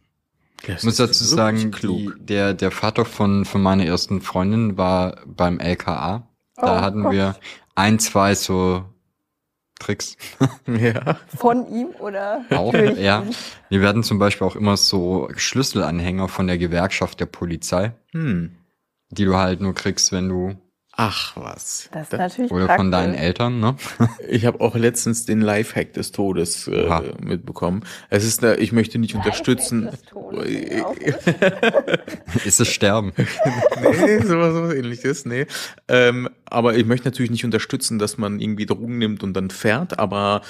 Das 0.66 0.78
ich 0.78 0.84
muss 0.84 0.92
ist 0.94 1.00
dazu 1.00 1.24
sagen, 1.24 1.70
klug. 1.70 1.96
die, 2.18 2.26
der, 2.26 2.54
der 2.54 2.70
Vater 2.70 3.04
von, 3.04 3.44
von 3.44 3.62
meiner 3.62 3.86
ersten 3.86 4.20
Freundin 4.20 4.76
war 4.76 5.16
beim 5.26 5.58
LKA. 5.58 6.26
Da 6.56 6.78
Oh 6.78 6.80
hatten 6.82 7.02
Gott. 7.04 7.12
wir 7.12 7.36
ein, 7.74 7.98
zwei 7.98 8.34
so 8.34 8.84
Tricks. 9.78 10.16
Ja. 10.66 11.16
Von 11.38 11.66
ihm 11.72 11.88
oder 11.98 12.44
Auch, 12.50 12.74
ja. 12.74 13.24
Wir 13.70 13.80
werden 13.80 14.02
zum 14.02 14.18
Beispiel 14.18 14.46
auch 14.46 14.54
immer 14.56 14.76
so 14.76 15.30
Schlüsselanhänger 15.34 16.28
von 16.28 16.46
der 16.46 16.58
Gewerkschaft 16.58 17.18
der 17.20 17.26
Polizei, 17.26 17.92
Hm. 18.12 18.50
Die 19.10 19.24
du 19.24 19.36
halt 19.36 19.60
nur 19.60 19.74
kriegst, 19.74 20.12
wenn 20.12 20.28
du, 20.28 20.56
Ach 21.02 21.34
was. 21.34 21.88
Das 21.92 22.08
ist 22.08 22.18
natürlich 22.18 22.50
oder 22.50 22.66
praktisch. 22.66 22.82
von 22.82 22.90
deinen 22.90 23.14
Eltern, 23.14 23.58
ne? 23.58 23.74
Ich 24.28 24.44
habe 24.44 24.60
auch 24.60 24.74
letztens 24.74 25.24
den 25.24 25.40
Lifehack 25.40 25.94
des 25.94 26.12
Todes 26.12 26.68
äh, 26.68 27.14
mitbekommen. 27.22 27.84
Es 28.10 28.22
ist, 28.22 28.42
da, 28.42 28.56
ich 28.56 28.72
möchte 28.72 28.98
nicht 28.98 29.14
unterstützen. 29.14 29.88
Ist 32.44 32.60
es 32.60 32.68
Sterben. 32.68 33.12
nee, 33.16 34.18
sowas, 34.18 34.52
sowas 34.52 34.74
ähnliches, 34.74 35.24
nee. 35.24 35.46
Ähm, 35.88 36.28
aber 36.44 36.76
ich 36.76 36.84
möchte 36.84 37.08
natürlich 37.08 37.30
nicht 37.30 37.46
unterstützen, 37.46 37.98
dass 37.98 38.18
man 38.18 38.38
irgendwie 38.38 38.66
Drogen 38.66 38.98
nimmt 38.98 39.22
und 39.22 39.32
dann 39.32 39.48
fährt, 39.48 39.98
aber 39.98 40.42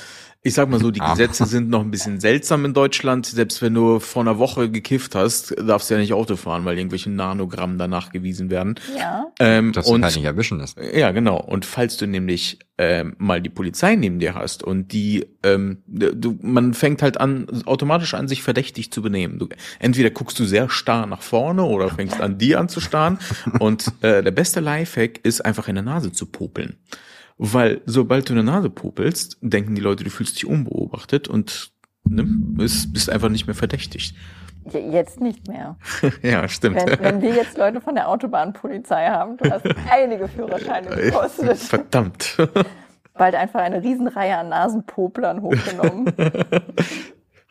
ich 0.43 0.55
sag 0.55 0.71
mal 0.71 0.81
so, 0.81 0.91
die 0.91 1.03
Ah. 1.03 1.11
Gesetze 1.11 1.45
sind 1.45 1.69
noch 1.69 1.83
ein 1.83 1.91
bisschen 1.91 2.19
seltsam 2.19 2.65
in 2.65 2.73
Deutschland. 2.73 3.27
Selbst 3.27 3.61
wenn 3.61 3.75
du 3.75 4.01
vor 4.01 4.23
einer 4.23 4.39
Woche 4.39 4.71
gekifft 4.71 5.15
hast, 5.15 5.55
darfst 5.59 5.91
du 5.91 5.95
ja 5.95 6.01
nicht 6.01 6.15
Auto 6.15 6.37
fahren, 6.37 6.65
weil 6.65 6.79
irgendwelche 6.79 7.11
Nanogramm 7.11 7.77
da 7.77 7.87
nachgewiesen 7.87 8.49
werden. 8.49 8.77
Ja. 8.97 9.27
Ähm, 9.39 9.73
und 9.85 10.03
halt 10.03 10.17
nicht 10.17 10.25
erwischen 10.25 10.59
lässt. 10.59 10.79
ja, 10.95 11.11
genau. 11.11 11.39
Und 11.39 11.67
falls 11.67 11.99
du 11.99 12.07
nämlich 12.07 12.59
ähm, 12.79 13.15
mal 13.19 13.43
die 13.43 13.51
Polizei 13.51 13.97
neben 13.97 14.19
dir 14.19 14.35
hast 14.35 14.63
und 14.63 14.93
die, 14.93 15.27
ähm, 15.43 15.83
du, 15.87 16.39
man 16.41 16.73
fängt 16.73 17.03
halt 17.03 17.21
an, 17.21 17.47
automatisch 17.67 18.15
an, 18.15 18.27
sich 18.27 18.43
verdächtig 18.43 18.91
zu 18.91 19.03
benehmen. 19.03 19.39
Du, 19.39 19.49
entweder 19.79 20.09
guckst 20.09 20.39
du 20.39 20.47
sehr 20.47 20.71
starr 20.71 21.05
nach 21.05 21.21
vorne 21.21 21.65
oder 21.65 21.91
fängst 21.91 22.19
an, 22.19 22.39
die 22.39 22.57
anzustarren. 22.57 23.19
Und 23.59 23.93
äh, 24.01 24.23
der 24.23 24.31
beste 24.31 24.61
Lifehack 24.61 25.21
ist 25.23 25.45
einfach 25.45 25.69
in 25.69 25.75
der 25.75 25.85
Nase 25.85 26.13
zu 26.13 26.25
popeln. 26.25 26.77
Weil 27.43 27.81
sobald 27.87 28.29
du 28.29 28.35
in 28.35 28.45
der 28.45 28.55
Nase 28.55 28.69
popelst, 28.69 29.39
denken 29.41 29.75
die 29.75 29.81
Leute, 29.81 30.05
du 30.05 30.11
fühlst 30.11 30.37
dich 30.37 30.47
unbeobachtet 30.47 31.27
und 31.27 31.73
ne, 32.05 32.23
bist, 32.27 32.93
bist 32.93 33.09
einfach 33.09 33.31
nicht 33.31 33.47
mehr 33.47 33.55
verdächtigt. 33.55 34.15
Je- 34.71 34.91
Jetzt 34.91 35.21
nicht 35.23 35.49
mehr. 35.49 35.79
ja, 36.23 36.47
stimmt. 36.49 36.77
Wenn, 36.85 37.01
wenn 37.01 37.23
wir 37.23 37.31
jetzt 37.35 37.57
Leute 37.57 37.81
von 37.81 37.95
der 37.95 38.11
Autobahnpolizei 38.11 39.09
haben, 39.09 39.39
du 39.39 39.51
hast 39.51 39.65
einige 39.91 40.29
Führerscheine 40.29 40.91
gekostet. 40.97 41.57
Verdammt. 41.57 42.37
Bald 43.15 43.35
einfach 43.35 43.61
eine 43.61 43.83
Riesenreihe 43.83 44.37
an 44.37 44.51
Nasenpoplern 44.51 45.41
hochgenommen. 45.41 46.13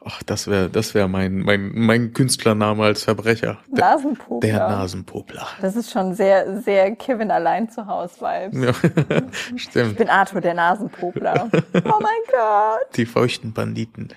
Ach, 0.05 0.23
das 0.23 0.47
wäre 0.47 0.69
das 0.69 0.93
wär 0.93 1.07
mein, 1.09 1.39
mein, 1.39 1.71
mein 1.75 2.13
Künstlername 2.13 2.83
als 2.85 3.03
Verbrecher. 3.03 3.57
Der, 3.67 3.85
Nasenpopler. 3.91 4.39
der 4.49 4.59
Nasenpopler. 4.69 5.47
Das 5.61 5.75
ist 5.75 5.91
schon 5.91 6.13
sehr, 6.13 6.61
sehr 6.61 6.95
Kevin 6.95 7.31
allein 7.31 7.69
zu 7.69 7.85
Hause 7.85 8.15
Vibes. 8.21 8.81
Ja, 8.83 9.21
Ich 9.55 9.63
stimmt. 9.63 9.97
bin 9.97 10.09
Arthur, 10.09 10.39
der 10.41 10.53
Nasenpopler. 10.53 11.49
Oh 11.73 11.99
mein 12.01 12.21
Gott. 12.31 12.95
Die 12.95 13.05
feuchten 13.05 13.51
Banditen. 13.53 14.07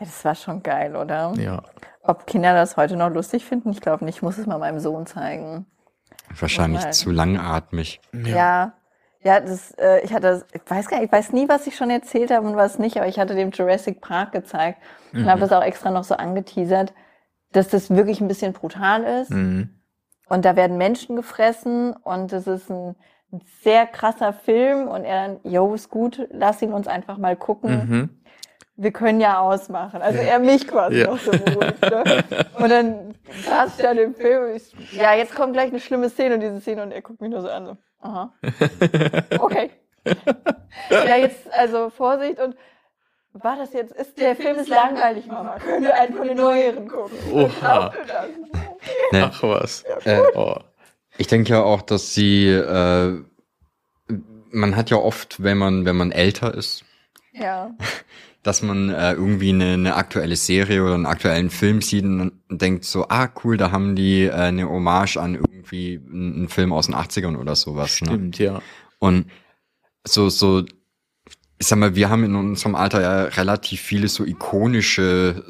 Ja, 0.00 0.06
das 0.06 0.24
war 0.24 0.34
schon 0.34 0.62
geil, 0.62 0.96
oder? 0.96 1.32
Ja. 1.38 1.62
Ob 2.02 2.26
Kinder 2.26 2.54
das 2.54 2.76
heute 2.76 2.96
noch 2.96 3.10
lustig 3.10 3.44
finden? 3.44 3.70
Ich 3.70 3.80
glaube 3.80 4.04
nicht. 4.04 4.16
Ich 4.16 4.22
muss 4.22 4.38
es 4.38 4.46
mal 4.46 4.58
meinem 4.58 4.80
Sohn 4.80 5.06
zeigen. 5.06 5.66
Wahrscheinlich 6.38 6.90
zu 6.90 7.10
langatmig. 7.10 8.00
Ja. 8.12 8.28
Ja, 8.36 8.72
das, 9.24 9.72
äh, 9.78 10.00
ich 10.04 10.12
hatte, 10.12 10.44
ich 10.52 10.60
weiß 10.66 10.88
gar 10.88 10.98
nicht, 10.98 11.06
ich 11.06 11.12
weiß 11.12 11.32
nie, 11.32 11.48
was 11.48 11.66
ich 11.66 11.76
schon 11.76 11.90
erzählt 11.90 12.30
habe 12.30 12.46
und 12.46 12.56
was 12.56 12.78
nicht, 12.78 12.96
aber 12.96 13.06
ich 13.08 13.18
hatte 13.18 13.34
dem 13.34 13.50
Jurassic 13.50 14.00
Park 14.00 14.32
gezeigt 14.32 14.78
und 15.12 15.26
habe 15.28 15.40
das 15.40 15.52
auch 15.52 15.62
extra 15.62 15.90
noch 15.90 16.04
so 16.04 16.14
angeteasert, 16.14 16.92
dass 17.52 17.68
das 17.68 17.90
wirklich 17.90 18.20
ein 18.20 18.28
bisschen 18.28 18.52
brutal 18.52 19.02
ist 19.04 19.30
Mhm. 19.30 19.70
und 20.28 20.44
da 20.44 20.54
werden 20.56 20.76
Menschen 20.78 21.16
gefressen 21.16 21.94
und 21.94 22.32
es 22.32 22.46
ist 22.46 22.70
ein, 22.70 22.94
ein 23.32 23.40
sehr 23.62 23.86
krasser 23.86 24.32
Film 24.32 24.86
und 24.88 25.04
er 25.04 25.28
dann, 25.28 25.40
yo, 25.44 25.74
ist 25.74 25.88
gut, 25.90 26.28
lass 26.30 26.62
ihn 26.62 26.72
uns 26.72 26.86
einfach 26.86 27.18
mal 27.18 27.36
gucken. 27.36 27.70
Mhm. 27.88 28.10
Wir 28.80 28.92
können 28.92 29.20
ja 29.20 29.40
ausmachen. 29.40 30.00
Also 30.02 30.20
er 30.20 30.38
mich 30.38 30.68
quasi 30.68 31.00
Ja. 31.00 31.06
noch 31.08 31.18
so 31.18 31.32
beruhigt. 31.32 31.82
Ne? 31.82 32.04
Und 32.60 32.70
dann 32.70 33.14
saß 33.44 33.76
ich 33.76 33.82
da 33.82 33.90
in 33.90 33.96
dem 33.96 34.14
Film 34.14 34.54
ich, 34.54 34.72
ja, 34.92 35.14
jetzt 35.14 35.34
kommt 35.34 35.52
gleich 35.54 35.70
eine 35.70 35.80
schlimme 35.80 36.08
Szene 36.08 36.36
und 36.36 36.40
diese 36.42 36.60
Szene 36.60 36.84
und 36.84 36.92
er 36.92 37.02
guckt 37.02 37.20
mich 37.20 37.28
nur 37.30 37.40
so 37.40 37.48
an. 37.50 37.66
So, 37.66 37.76
aha. 38.00 38.32
Okay. 39.40 39.70
ja, 40.90 41.16
jetzt, 41.16 41.52
also 41.52 41.90
Vorsicht 41.90 42.38
und 42.40 42.56
war 43.34 43.56
das 43.56 43.72
jetzt, 43.72 43.92
ist 43.92 44.18
der 44.18 44.34
Film 44.36 44.56
ist 44.56 44.68
langweilig, 44.68 45.26
Mama. 45.26 45.58
Können 45.58 45.84
wir 45.84 45.94
einen 45.94 46.14
von 46.16 46.26
den 46.26 46.36
neueren 46.38 46.88
gucken? 46.88 47.16
Oha. 47.32 47.48
Glaubst 47.60 47.98
du 47.98 48.04
das? 48.06 48.28
Ne, 49.12 49.30
Ach 49.32 49.42
was. 49.42 49.84
äh, 50.04 50.20
Oh. 50.34 50.56
ich 51.18 51.26
denke 51.26 51.50
ja 51.50 51.62
auch, 51.62 51.82
dass 51.82 52.14
sie, 52.14 52.48
äh, 52.48 53.22
man 54.50 54.76
hat 54.76 54.90
ja 54.90 54.96
oft, 54.96 55.42
wenn 55.42 55.58
man, 55.58 55.84
wenn 55.84 55.96
man 55.96 56.10
älter 56.10 56.54
ist, 56.54 56.84
Ja. 57.32 57.70
dass 58.42 58.62
man 58.62 58.88
äh, 58.90 59.12
irgendwie 59.12 59.50
eine, 59.50 59.74
eine 59.74 59.94
aktuelle 59.96 60.36
Serie 60.36 60.82
oder 60.82 60.94
einen 60.94 61.06
aktuellen 61.06 61.50
Film 61.50 61.82
sieht 61.82 62.04
und 62.04 62.40
denkt 62.48 62.84
so, 62.84 63.06
ah 63.08 63.28
cool, 63.44 63.56
da 63.58 63.72
haben 63.72 63.94
die 63.94 64.24
äh, 64.24 64.32
eine 64.32 64.68
Hommage 64.68 65.16
an 65.18 65.34
irgendwie 65.72 66.00
einen 66.12 66.48
Film 66.48 66.72
aus 66.72 66.86
den 66.86 66.94
80ern 66.94 67.36
oder 67.36 67.56
sowas. 67.56 68.00
Ne? 68.00 68.08
Stimmt, 68.08 68.38
ja. 68.38 68.60
Und 68.98 69.26
so, 70.06 70.28
so, 70.28 70.64
ich 71.60 71.66
sag 71.66 71.78
mal, 71.78 71.94
wir 71.94 72.08
haben 72.08 72.24
in 72.24 72.34
unserem 72.34 72.74
Alter 72.74 73.00
ja 73.00 73.22
relativ 73.24 73.80
viele 73.80 74.08
so 74.08 74.24
ikonische 74.24 75.44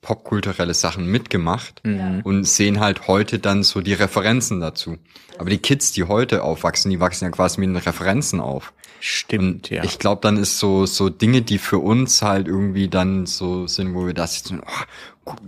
popkulturelle 0.00 0.74
Sachen 0.74 1.06
mitgemacht 1.06 1.80
Mhm. 1.84 2.20
und 2.24 2.44
sehen 2.44 2.80
halt 2.80 3.06
heute 3.08 3.38
dann 3.38 3.62
so 3.62 3.80
die 3.80 3.94
Referenzen 3.94 4.60
dazu. 4.60 4.98
Aber 5.38 5.50
die 5.50 5.58
Kids, 5.58 5.92
die 5.92 6.04
heute 6.04 6.42
aufwachsen, 6.42 6.90
die 6.90 7.00
wachsen 7.00 7.24
ja 7.24 7.30
quasi 7.30 7.60
mit 7.60 7.68
den 7.70 7.76
Referenzen 7.76 8.40
auf. 8.40 8.72
Stimmt, 9.00 9.70
ja. 9.70 9.82
Ich 9.82 9.98
glaube, 9.98 10.20
dann 10.20 10.36
ist 10.36 10.58
so 10.60 10.86
so 10.86 11.08
Dinge, 11.08 11.42
die 11.42 11.58
für 11.58 11.78
uns 11.78 12.22
halt 12.22 12.46
irgendwie 12.46 12.88
dann 12.88 13.26
so 13.26 13.66
sind, 13.66 13.94
wo 13.94 14.06
wir 14.06 14.14
das 14.14 14.36
jetzt, 14.36 14.52
oh, 14.52 14.84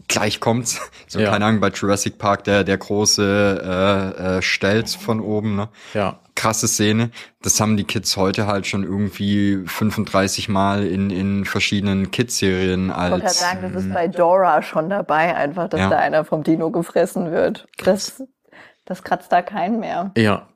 gleich 0.08 0.40
kommt's. 0.40 0.80
So 1.08 1.20
Ja. 1.20 1.30
keine 1.30 1.44
Ahnung 1.44 1.60
bei 1.60 1.68
Jurassic 1.68 2.18
Park 2.18 2.44
der 2.44 2.64
der 2.64 2.78
große 2.78 4.12
äh, 4.18 4.36
äh, 4.38 4.42
Stelz 4.42 4.94
von 4.94 5.20
oben, 5.20 5.54
ne? 5.56 5.68
ja. 5.92 6.18
krasse 6.34 6.66
Szene. 6.66 7.10
Das 7.42 7.60
haben 7.60 7.76
die 7.76 7.84
Kids 7.84 8.16
heute 8.16 8.46
halt 8.46 8.66
schon 8.66 8.82
irgendwie 8.82 9.62
35 9.66 10.48
Mal 10.48 10.84
in, 10.86 11.10
in 11.10 11.44
verschiedenen 11.44 12.10
Kids-Serien 12.10 12.90
Ich 12.90 12.96
wollte 12.96 13.26
als. 13.26 13.38
sagen, 13.40 13.60
das 13.62 13.84
ist 13.84 13.92
bei 13.92 14.08
Dora 14.08 14.62
schon 14.62 14.90
dabei, 14.90 15.36
einfach, 15.36 15.68
dass 15.68 15.80
Ja. 15.80 15.90
da 15.90 15.98
einer 15.98 16.24
vom 16.24 16.42
Dino 16.42 16.70
gefressen 16.70 17.30
wird. 17.30 17.66
Das, 17.84 18.22
das 18.84 19.02
kratzt 19.04 19.30
da 19.30 19.42
keinen 19.42 19.78
mehr. 19.80 20.10
Ja. 20.16 20.48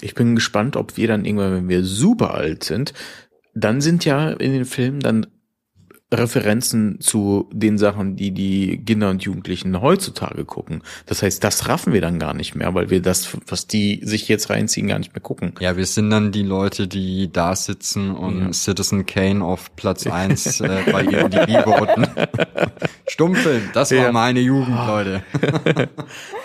Ich 0.00 0.14
bin 0.14 0.34
gespannt, 0.34 0.76
ob 0.76 0.96
wir 0.96 1.06
dann 1.08 1.24
irgendwann, 1.24 1.52
wenn 1.54 1.68
wir 1.68 1.84
super 1.84 2.34
alt 2.34 2.64
sind, 2.64 2.92
dann 3.54 3.80
sind 3.80 4.04
ja 4.04 4.30
in 4.30 4.52
den 4.52 4.64
Filmen 4.64 5.00
dann 5.00 5.26
Referenzen 6.12 7.00
zu 7.00 7.48
den 7.52 7.76
Sachen, 7.76 8.16
die 8.16 8.30
die 8.30 8.82
Kinder 8.84 9.10
und 9.10 9.22
Jugendlichen 9.22 9.80
heutzutage 9.82 10.44
gucken. 10.46 10.82
Das 11.06 11.22
heißt, 11.22 11.44
das 11.44 11.68
raffen 11.68 11.92
wir 11.92 12.00
dann 12.00 12.18
gar 12.18 12.32
nicht 12.34 12.54
mehr, 12.54 12.72
weil 12.74 12.88
wir 12.88 13.02
das, 13.02 13.36
was 13.46 13.66
die 13.66 14.00
sich 14.04 14.26
jetzt 14.28 14.48
reinziehen, 14.48 14.88
gar 14.88 14.98
nicht 14.98 15.14
mehr 15.14 15.20
gucken. 15.20 15.52
Ja, 15.60 15.76
wir 15.76 15.84
sind 15.86 16.08
dann 16.10 16.32
die 16.32 16.42
Leute, 16.42 16.88
die 16.88 17.30
da 17.30 17.54
sitzen 17.54 18.10
und 18.12 18.40
Ja. 18.40 18.52
Citizen 18.52 19.04
Kane 19.06 19.44
auf 19.44 19.74
Platz 19.76 20.06
eins 20.08 20.60
äh, 20.60 20.82
bei 20.90 21.02
IMDb 21.04 21.62
voten. 21.64 22.06
Stummfilm, 23.08 23.70
das 23.74 23.90
war 23.90 23.98
Ja. 23.98 24.12
meine 24.12 24.40
Jugend, 24.40 24.76
Leute. 24.86 25.22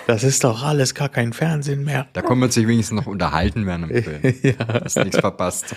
Das 0.06 0.22
ist 0.22 0.44
doch 0.44 0.62
alles 0.62 0.94
gar 0.94 1.08
kein 1.08 1.32
Fernsehen 1.32 1.82
mehr. 1.84 2.06
Da 2.12 2.20
kann 2.20 2.38
man 2.38 2.50
sich 2.50 2.66
wenigstens 2.68 2.96
noch 3.00 3.06
unterhalten 3.06 3.64
während 3.66 3.88
dem 3.90 4.02
Film. 4.02 4.34
ja. 4.42 4.82
Hast 4.84 4.98
nichts 4.98 5.18
verpasst. 5.18 5.74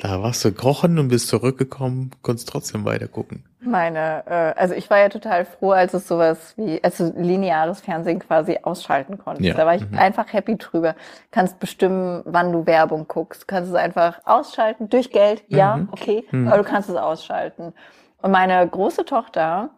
Da 0.00 0.22
warst 0.22 0.42
du 0.44 0.52
krochen 0.52 0.98
und 0.98 1.08
bist 1.08 1.28
zurückgekommen, 1.28 2.10
konntest 2.22 2.48
trotzdem 2.48 2.84
weiter 2.86 3.06
gucken. 3.06 3.44
Meine, 3.60 4.24
äh, 4.26 4.58
also 4.58 4.72
ich 4.74 4.88
war 4.88 4.98
ja 4.98 5.10
total 5.10 5.44
froh, 5.44 5.72
als 5.72 5.92
es 5.92 6.08
sowas 6.08 6.54
wie, 6.56 6.82
als 6.82 6.96
du 6.96 7.12
lineares 7.16 7.80
Fernsehen 7.82 8.18
quasi 8.18 8.58
ausschalten 8.62 9.18
konntest. 9.18 9.46
Ja. 9.46 9.54
Da 9.54 9.66
war 9.66 9.74
ich 9.74 9.88
Mhm. 9.90 9.98
einfach 9.98 10.32
happy 10.32 10.56
drüber. 10.56 10.94
Kannst 11.30 11.60
bestimmen, 11.60 12.22
wann 12.24 12.50
du 12.52 12.64
Werbung 12.66 13.06
guckst. 13.08 13.46
Kannst 13.46 13.70
es 13.70 13.76
einfach 13.76 14.20
ausschalten, 14.24 14.88
durch 14.88 15.10
Geld, 15.10 15.44
ja, 15.48 15.76
Mhm. 15.76 15.88
okay, 15.92 16.24
aber 16.32 16.56
du 16.58 16.64
kannst 16.64 16.88
es 16.88 16.96
ausschalten. 16.96 17.74
Und 18.22 18.30
meine 18.30 18.66
große 18.66 19.04
Tochter, 19.04 19.68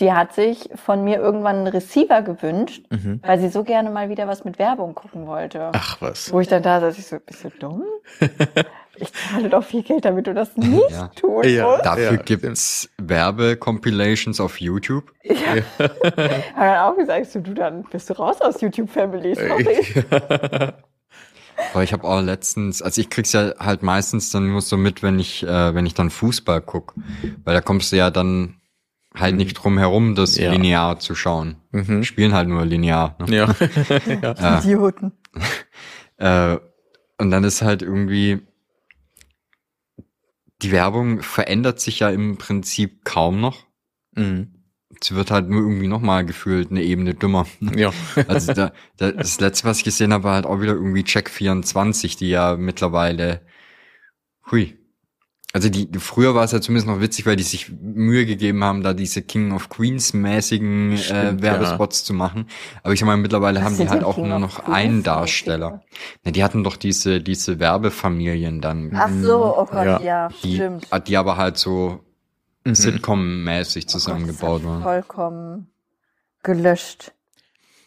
die 0.00 0.12
hat 0.12 0.32
sich 0.34 0.68
von 0.74 1.04
mir 1.04 1.18
irgendwann 1.18 1.56
einen 1.58 1.66
Receiver 1.68 2.22
gewünscht, 2.22 2.84
Mhm. 2.90 3.20
weil 3.24 3.38
sie 3.38 3.48
so 3.48 3.62
gerne 3.64 3.90
mal 3.90 4.08
wieder 4.08 4.26
was 4.26 4.44
mit 4.44 4.58
Werbung 4.58 4.94
gucken 4.94 5.26
wollte. 5.26 5.70
Ach 5.72 6.00
was. 6.00 6.32
Wo 6.32 6.40
ich 6.40 6.48
dann 6.48 6.62
da 6.62 6.80
saß, 6.80 6.98
ich 6.98 7.06
so, 7.06 7.18
bist 7.24 7.44
du 7.44 7.50
dumm? 7.50 7.84
Ich 8.96 9.12
zahle 9.12 9.48
doch 9.48 9.64
viel 9.64 9.82
Geld, 9.82 10.04
damit 10.04 10.28
du 10.28 10.34
das 10.34 10.56
nicht 10.56 10.88
Ja. 10.92 11.08
tun 11.16 11.42
Ja. 11.48 11.66
musst. 11.66 11.84
Dafür 11.84 12.12
Ja, 12.12 12.16
gibt's 12.16 12.88
Werbecompilations 13.02 14.38
auf 14.38 14.60
YouTube. 14.60 15.10
Hat 15.28 16.56
dann 16.56 16.78
auch 16.78 16.96
gesagt, 16.96 17.26
so, 17.26 17.40
du, 17.40 17.54
dann 17.54 17.82
bist 17.90 18.08
du 18.08 18.14
raus 18.14 18.40
aus 18.40 18.60
YouTube 18.60 18.88
Family. 18.88 19.34
Sorry. 19.34 20.04
Aber 21.72 21.82
ich 21.82 21.92
habe 21.92 22.04
auch 22.04 22.20
letztens, 22.20 22.82
also 22.82 23.00
ich 23.00 23.10
krieg's 23.10 23.32
ja 23.32 23.52
halt 23.58 23.82
meistens 23.82 24.30
dann 24.30 24.50
nur 24.50 24.60
so 24.60 24.76
mit, 24.76 25.02
wenn 25.02 25.18
ich, 25.18 25.42
äh, 25.42 25.74
wenn 25.74 25.86
ich 25.86 25.94
dann 25.94 26.10
Fußball 26.10 26.60
guck, 26.60 26.94
weil 27.44 27.54
da 27.54 27.60
kommst 27.60 27.90
du 27.90 27.96
ja 27.96 28.10
dann 28.10 28.60
halt 29.16 29.36
nicht 29.36 29.54
drum 29.54 29.78
herum, 29.78 30.14
das 30.14 30.36
Ja. 30.36 30.50
linear 30.52 30.98
zu 30.98 31.14
schauen. 31.14 31.56
Mhm. 31.70 32.02
Spielen 32.04 32.32
halt 32.32 32.48
nur 32.48 32.64
linear. 32.64 33.16
Ne? 33.20 33.36
Ja. 33.36 33.54
Ja. 34.22 34.58
Idioten. 34.60 35.12
Äh, 36.16 36.58
und 37.18 37.32
dann 37.32 37.42
ist 37.42 37.60
halt 37.62 37.82
irgendwie, 37.82 38.40
die 40.62 40.70
Werbung 40.72 41.22
verändert 41.22 41.80
sich 41.80 41.98
ja 42.00 42.08
im 42.10 42.36
Prinzip 42.38 43.04
kaum 43.04 43.40
noch. 43.40 43.66
mhm. 44.14 44.50
Sie 45.02 45.16
wird 45.16 45.32
halt 45.32 45.48
nur 45.48 45.60
irgendwie 45.60 45.88
nochmal 45.88 46.24
gefühlt 46.24 46.70
eine 46.70 46.80
Ebene 46.84 47.14
dümmer. 47.14 47.48
Ja. 47.74 47.90
Also 48.28 48.52
da, 48.52 48.72
da, 48.96 49.10
das 49.10 49.40
letzte, 49.40 49.66
was 49.66 49.78
ich 49.78 49.84
gesehen 49.84 50.12
habe, 50.12 50.22
war 50.22 50.34
halt 50.36 50.46
auch 50.46 50.60
wieder 50.60 50.72
irgendwie 50.74 51.02
Check 51.02 51.28
24, 51.28 52.16
die 52.16 52.28
ja 52.28 52.56
mittlerweile, 52.56 53.40
hui. 54.52 54.78
Also 55.54 55.68
die, 55.68 55.86
die 55.90 56.00
früher 56.00 56.34
war 56.34 56.42
es 56.42 56.50
ja 56.50 56.60
zumindest 56.60 56.88
noch 56.88 57.00
witzig, 57.00 57.26
weil 57.26 57.36
die 57.36 57.44
sich 57.44 57.70
Mühe 57.70 58.26
gegeben 58.26 58.64
haben, 58.64 58.82
da 58.82 58.92
diese 58.92 59.22
King 59.22 59.52
of 59.52 59.68
Queens 59.68 60.12
mäßigen 60.12 60.92
äh, 60.94 60.98
Stimmt, 60.98 61.42
Werbespots 61.42 62.02
zu 62.04 62.12
machen. 62.12 62.48
Aber 62.82 62.92
ich 62.92 62.98
sag 62.98 63.06
mal, 63.06 63.16
mittlerweile 63.16 63.60
Was 63.60 63.66
haben 63.66 63.76
die 63.78 63.88
halt 63.88 64.02
auch 64.02 64.16
King 64.16 64.28
nur 64.30 64.40
noch 64.40 64.64
Queens 64.64 64.74
einen? 64.76 65.02
Darsteller. 65.04 65.82
Na, 66.24 66.32
die 66.32 66.42
hatten 66.42 66.64
doch 66.64 66.76
diese, 66.76 67.20
diese 67.20 67.60
Werbefamilien 67.60 68.60
dann, 68.60 68.90
Ach 68.96 69.08
so, 69.22 69.56
oh 69.56 69.64
Gott, 69.66 69.86
Ja. 69.86 70.00
ja, 70.00 70.28
die, 70.42 70.56
stimmt. 70.56 70.88
die 71.06 71.16
aber 71.16 71.36
halt 71.36 71.56
so 71.56 72.00
Mhm. 72.66 72.74
Sitcom-mäßig 72.74 73.84
Oh 73.84 73.86
Gott, 73.86 73.90
zusammengebaut 73.90 74.60
das 74.62 74.68
hat 74.68 74.70
waren. 74.70 74.82
Vollkommen 74.82 75.66
gelöscht. 76.42 77.12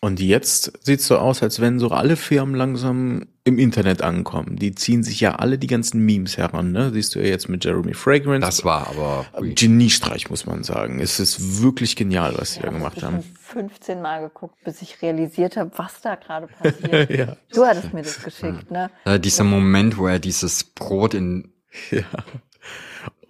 Und 0.08 0.22
jetzt 0.22 0.72
sieht's 0.86 1.06
so 1.06 1.18
aus, 1.18 1.44
als 1.44 1.60
wenn 1.60 1.80
so 1.80 1.90
alle 1.90 2.16
Firmen 2.16 2.56
langsam 2.56 3.26
im 3.44 3.60
Internet 3.60 4.02
ankommen. 4.02 4.56
Die 4.56 4.74
ziehen 4.74 5.04
sich 5.04 5.20
ja 5.20 5.36
alle 5.36 5.58
die 5.58 5.68
ganzen 5.68 6.00
Memes 6.06 6.38
heran, 6.38 6.72
ne? 6.72 6.92
Siehst 6.94 7.14
du 7.14 7.20
ja 7.20 7.26
jetzt 7.26 7.50
mit 7.50 7.66
Jeremy 7.66 7.94
Fragrance. 7.94 8.40
Das 8.40 8.64
war 8.64 8.88
aber, 8.88 9.26
hui. 9.38 9.54
Geniestreich, 9.54 10.30
muss 10.30 10.46
man 10.46 10.64
sagen. 10.64 11.02
Es 11.02 11.20
ist 11.20 11.62
wirklich 11.62 11.98
genial, 11.98 12.36
was 12.38 12.54
sie 12.54 12.62
da 12.62 12.68
Ich 12.68 12.74
gemacht 12.74 13.04
habe 13.04 13.18
haben. 13.18 13.24
15 13.38 14.02
Mal 14.02 14.22
geguckt, 14.22 14.56
bis 14.64 14.82
ich 14.82 15.02
realisiert 15.02 15.58
habe, 15.58 15.72
was 15.76 16.00
da 16.00 16.16
gerade 16.16 16.48
passiert. 16.48 17.10
ja. 17.18 17.36
Du 17.54 17.66
hattest 17.66 17.94
mir 17.94 18.04
das 18.04 18.24
geschickt, 18.24 18.72
ne? 18.72 18.90
Äh, 19.04 19.20
dieser 19.20 19.44
Moment, 19.44 19.98
wo 19.98 20.08
er 20.08 20.20
dieses 20.20 20.64
Brot 20.64 21.16
in 21.16 21.52
Ja. 21.92 22.04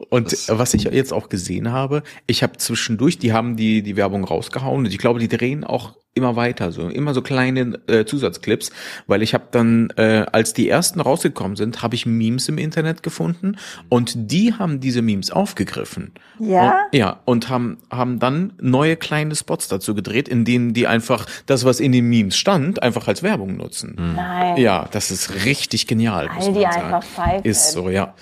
Und 0.09 0.31
Das- 0.31 0.49
was 0.51 0.73
ich 0.73 0.83
jetzt 0.83 1.11
auch 1.13 1.27
gesehen 1.29 1.71
habe, 1.71 2.03
ich 2.27 2.43
habe 2.43 2.57
zwischendurch, 2.57 3.17
die 3.17 3.33
haben 3.33 3.55
die 3.55 3.81
die 3.81 3.95
Werbung 3.95 4.23
rausgehauen 4.23 4.85
und 4.85 4.91
ich 4.91 4.97
glaube, 4.99 5.19
die 5.19 5.27
drehen 5.27 5.63
auch 5.63 5.95
immer 6.13 6.35
weiter, 6.35 6.71
so 6.71 6.87
immer 6.89 7.13
so 7.13 7.21
kleine 7.21 7.79
äh, 7.87 8.03
Zusatzclips, 8.05 8.71
weil 9.05 9.21
ich 9.21 9.35
habe 9.35 9.45
dann, 9.51 9.91
äh, 9.97 10.25
als 10.31 10.53
die 10.53 10.67
ersten 10.67 10.99
rausgekommen 10.99 11.55
sind, 11.55 11.83
habe 11.83 11.93
ich 11.93 12.07
Memes 12.07 12.49
im 12.49 12.57
Internet 12.57 13.03
gefunden 13.03 13.57
und 13.89 14.13
die 14.31 14.53
haben 14.55 14.79
diese 14.79 15.03
Memes 15.03 15.29
aufgegriffen. 15.29 16.13
Ja? 16.39 16.85
Und, 16.91 16.97
ja, 16.97 17.19
und 17.25 17.49
haben 17.49 17.77
haben 17.91 18.17
dann 18.17 18.53
neue 18.59 18.95
kleine 18.97 19.35
Spots 19.35 19.67
dazu 19.67 19.93
gedreht, 19.93 20.27
in 20.27 20.43
denen 20.43 20.73
die 20.73 20.87
einfach 20.87 21.27
das, 21.45 21.65
was 21.65 21.79
in 21.79 21.91
den 21.91 22.09
Memes 22.09 22.35
stand, 22.35 22.81
einfach 22.81 23.07
als 23.07 23.21
Werbung 23.21 23.55
nutzen. 23.57 23.95
Nein. 24.15 24.57
Ja, 24.57 24.87
das 24.91 25.11
ist 25.11 25.45
richtig 25.45 25.85
genial. 25.85 26.29
All 26.29 26.51
die 26.53 26.65
einfach 26.65 27.03
pfeifen. 27.03 27.45
Ist 27.45 27.71
so, 27.73 27.89
ja. 27.91 28.15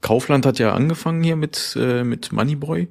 Kaufland 0.00 0.46
hat 0.46 0.58
ja 0.58 0.72
angefangen 0.74 1.22
hier 1.22 1.36
mit, 1.36 1.76
äh, 1.78 2.04
mit 2.04 2.32
Moneyboy. 2.32 2.88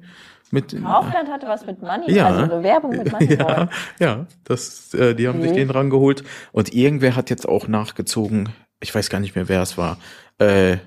Mit, 0.52 0.70
Kaufland 0.82 1.30
hatte 1.30 1.46
was 1.46 1.64
mit 1.64 1.80
Money, 1.80 2.10
Ja. 2.12 2.26
also 2.26 2.42
eine 2.42 2.62
Werbung 2.64 2.90
mit 2.96 3.12
Money. 3.12 3.34
ja, 3.38 3.68
ja, 4.00 4.26
das, 4.44 4.92
äh, 4.94 5.14
die 5.14 5.28
haben 5.28 5.40
sich 5.42 5.52
Mhm. 5.52 5.56
den 5.56 5.70
rangeholt. 5.70 6.24
Und 6.50 6.74
irgendwer 6.74 7.14
hat 7.14 7.30
jetzt 7.30 7.48
auch 7.48 7.68
nachgezogen, 7.68 8.48
ich 8.80 8.92
weiß 8.94 9.10
gar 9.10 9.20
nicht 9.20 9.36
mehr, 9.36 9.48
wer 9.48 9.62
es 9.62 9.78
war. 9.78 9.98
Äh, 10.38 10.78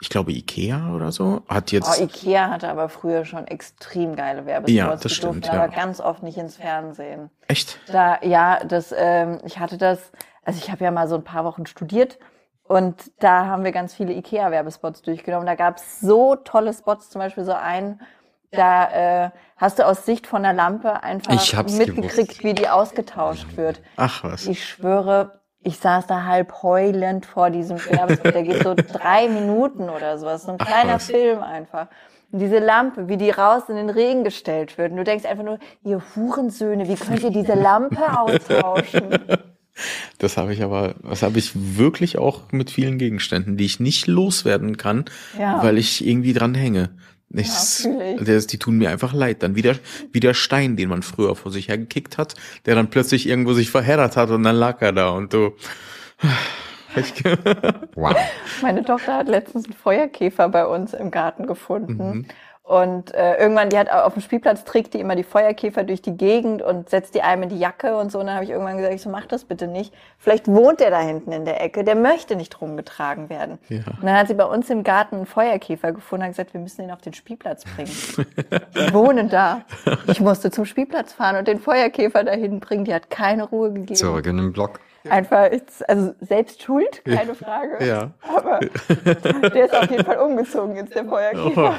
ich 0.00 0.08
glaube 0.10 0.32
Ikea 0.32 0.92
oder 0.94 1.10
so, 1.12 1.42
hat 1.48 1.70
jetzt. 1.72 1.88
Oh, 1.98 2.02
Ikea 2.02 2.50
hatte 2.50 2.68
aber 2.68 2.88
früher 2.88 3.24
schon 3.24 3.46
extrem 3.48 4.14
geile 4.16 4.46
Werbespots. 4.46 4.72
Ja, 4.72 4.96
das 4.96 5.12
stimmt, 5.12 5.46
ja. 5.46 5.52
aber 5.54 5.68
ganz 5.68 6.00
oft 6.00 6.22
nicht 6.22 6.38
ins 6.38 6.56
Fernsehen. 6.56 7.30
echt? 7.48 7.78
Da, 7.88 8.18
ja, 8.22 8.64
das, 8.64 8.92
ähm, 8.96 9.38
ich 9.44 9.58
hatte 9.58 9.76
das, 9.78 10.10
also 10.44 10.60
ich 10.62 10.70
habe 10.70 10.82
ja 10.84 10.90
mal 10.92 11.08
so 11.08 11.16
ein 11.16 11.24
paar 11.24 11.44
Wochen 11.44 11.66
studiert 11.66 12.18
und 12.68 13.10
da 13.18 13.46
haben 13.46 13.64
wir 13.64 13.72
ganz 13.72 13.94
viele 13.94 14.12
IKEA-Werbespots 14.12 15.02
durchgenommen. 15.02 15.46
Da 15.46 15.54
gab's 15.54 16.00
so 16.00 16.36
tolle 16.36 16.74
Spots, 16.74 17.08
zum 17.08 17.20
Beispiel 17.20 17.44
so 17.44 17.54
einen, 17.54 18.00
da 18.50 19.24
äh, 19.24 19.30
hast 19.56 19.78
du 19.78 19.86
aus 19.86 20.04
Sicht 20.04 20.26
von 20.26 20.42
der 20.42 20.52
Lampe 20.52 21.02
einfach 21.02 21.32
mitgekriegt, 21.32 21.96
gewusst. 21.96 22.44
wie 22.44 22.54
die 22.54 22.68
ausgetauscht 22.68 23.56
wird. 23.56 23.80
Ach 23.96 24.22
was. 24.22 24.46
Ich 24.46 24.64
schwöre, 24.66 25.40
ich 25.60 25.78
saß 25.78 26.06
da 26.06 26.24
halb 26.24 26.62
heulend 26.62 27.24
vor 27.24 27.50
diesem 27.50 27.78
Werbespot. 27.84 28.34
Der 28.34 28.42
geht 28.42 28.62
so 28.62 28.74
drei 28.92 29.28
Minuten 29.28 29.88
oder 29.88 30.18
sowas. 30.18 30.44
So 30.44 30.52
ein 30.52 30.58
Ach, 30.60 30.66
kleiner 30.66 30.94
was. 30.96 31.06
Film 31.06 31.42
einfach. 31.42 31.88
Und 32.30 32.40
diese 32.40 32.58
Lampe, 32.58 33.08
wie 33.08 33.16
die 33.16 33.30
raus 33.30 33.62
in 33.68 33.76
den 33.76 33.88
Regen 33.88 34.24
gestellt 34.24 34.76
wird. 34.76 34.90
Und 34.90 34.98
du 34.98 35.04
denkst 35.04 35.24
einfach 35.24 35.44
nur, 35.44 35.58
ihr 35.82 36.02
Hurensöhne, 36.14 36.86
wie 36.86 36.96
könnt 36.96 37.22
ihr 37.22 37.30
diese 37.30 37.54
Lampe 37.54 37.96
austauschen? 38.18 39.18
Das 40.18 40.36
habe 40.36 40.52
ich 40.52 40.62
aber, 40.62 40.94
das 41.02 41.22
habe 41.22 41.38
ich 41.38 41.52
wirklich 41.54 42.18
auch 42.18 42.50
mit 42.52 42.70
vielen 42.70 42.98
Gegenständen, 42.98 43.56
die 43.56 43.64
ich 43.64 43.80
nicht 43.80 44.06
loswerden 44.06 44.76
kann, 44.76 45.04
Ja. 45.38 45.62
weil 45.62 45.78
ich 45.78 46.06
irgendwie 46.06 46.32
dran 46.32 46.54
hänge. 46.54 46.90
Ich, 47.30 47.48
ich. 47.84 48.24
der, 48.24 48.40
die 48.40 48.58
tun 48.58 48.78
mir 48.78 48.90
einfach 48.90 49.12
leid. 49.12 49.42
Dann 49.42 49.54
wie 49.54 49.60
der, 49.62 49.76
wie 50.12 50.20
der 50.20 50.32
Stein, 50.32 50.76
den 50.76 50.88
man 50.88 51.02
früher 51.02 51.36
vor 51.36 51.52
sich 51.52 51.68
hergekickt 51.68 52.16
hat, 52.16 52.34
der 52.64 52.74
dann 52.74 52.88
plötzlich 52.88 53.28
irgendwo 53.28 53.52
sich 53.52 53.70
verheddert 53.70 54.16
hat 54.16 54.30
und 54.30 54.42
dann 54.44 54.56
lag 54.56 54.80
er 54.80 54.92
da 54.92 55.10
und 55.10 55.32
du. 55.32 55.52
Wow. 57.94 58.16
Meine 58.62 58.84
Tochter 58.84 59.14
hat 59.18 59.28
letztens 59.28 59.66
einen 59.66 59.74
Feuerkäfer 59.74 60.48
bei 60.48 60.66
uns 60.66 60.94
im 60.94 61.10
Garten 61.10 61.46
gefunden. 61.46 61.96
Mhm. 61.96 62.26
Und 62.68 63.14
äh, 63.14 63.36
irgendwann, 63.36 63.70
die 63.70 63.78
hat 63.78 63.90
auf 63.90 64.12
dem 64.12 64.20
Spielplatz 64.20 64.62
trägt 64.62 64.92
die 64.92 65.00
immer 65.00 65.16
die 65.16 65.22
Feuerkäfer 65.22 65.84
durch 65.84 66.02
die 66.02 66.18
Gegend 66.18 66.60
und 66.60 66.90
setzt 66.90 67.14
die 67.14 67.22
einem 67.22 67.44
in 67.44 67.48
die 67.48 67.58
Jacke 67.58 67.96
und 67.96 68.12
so. 68.12 68.20
Und 68.20 68.26
dann 68.26 68.34
habe 68.34 68.44
ich 68.44 68.50
irgendwann 68.50 68.76
gesagt, 68.76 68.94
ich 68.94 69.00
so, 69.00 69.08
mach 69.08 69.24
das 69.24 69.44
bitte 69.46 69.66
nicht. 69.66 69.94
Vielleicht 70.18 70.48
wohnt 70.48 70.80
der 70.80 70.90
da 70.90 71.00
hinten 71.00 71.32
in 71.32 71.46
der 71.46 71.62
Ecke, 71.62 71.82
der 71.82 71.94
möchte 71.94 72.36
nicht 72.36 72.60
rumgetragen 72.60 73.30
werden. 73.30 73.58
Ja. 73.70 73.78
Und 73.78 74.02
dann 74.02 74.18
hat 74.18 74.28
sie 74.28 74.34
bei 74.34 74.44
uns 74.44 74.68
im 74.68 74.84
Garten 74.84 75.16
einen 75.16 75.24
Feuerkäfer 75.24 75.92
gefunden 75.92 76.24
und 76.24 76.28
hat 76.28 76.32
gesagt, 76.36 76.52
wir 76.52 76.60
müssen 76.60 76.82
ihn 76.82 76.90
auf 76.90 77.00
den 77.00 77.14
Spielplatz 77.14 77.64
bringen. 77.64 77.90
die 78.74 78.92
wohnen 78.92 79.30
da. 79.30 79.62
Ich 80.06 80.20
musste 80.20 80.50
zum 80.50 80.66
Spielplatz 80.66 81.14
fahren 81.14 81.36
und 81.36 81.48
den 81.48 81.60
Feuerkäfer 81.60 82.22
dahin 82.22 82.60
bringen. 82.60 82.84
Die 82.84 82.92
hat 82.92 83.08
keine 83.08 83.44
Ruhe 83.44 83.72
gegeben. 83.72 83.94
Zurück 83.94 84.26
in 84.26 84.36
den 84.36 84.52
Block. 84.52 84.80
Einfach, 85.08 85.48
also 85.86 86.14
selbst 86.20 86.62
schuld, 86.62 87.02
keine 87.02 87.34
Frage. 87.34 87.82
Ja. 87.82 88.10
Aber 88.20 88.60
der 89.54 89.64
ist 89.64 89.74
auf 89.74 89.90
jeden 89.90 90.04
Fall 90.04 90.18
umgezogen 90.18 90.76
jetzt, 90.76 90.94
der 90.94 91.06
oh, 91.06 91.08
Feuerkäfer. 91.08 91.76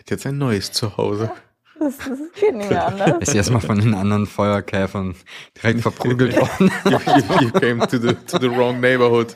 Hat 0.00 0.10
jetzt 0.10 0.26
ein 0.26 0.38
neues 0.38 0.72
Zuhause. 0.72 1.30
Das, 1.78 1.96
das 1.96 2.18
geht 2.38 2.54
nicht 2.56 2.68
mehr 2.68 2.88
anders. 2.88 3.16
Ist 3.20 3.34
erstmal 3.34 3.62
von 3.62 3.78
den 3.78 3.94
anderen 3.94 4.26
Feuerkäfern 4.26 5.14
direkt 5.56 5.80
verprügelt 5.82 6.36
worden. 6.36 6.70
You, 6.84 6.90
you, 7.16 7.40
you 7.46 7.50
came 7.52 7.86
to 7.86 7.96
the, 7.96 8.12
to 8.26 8.38
the 8.38 8.50
wrong 8.50 8.80
neighborhood. 8.80 9.34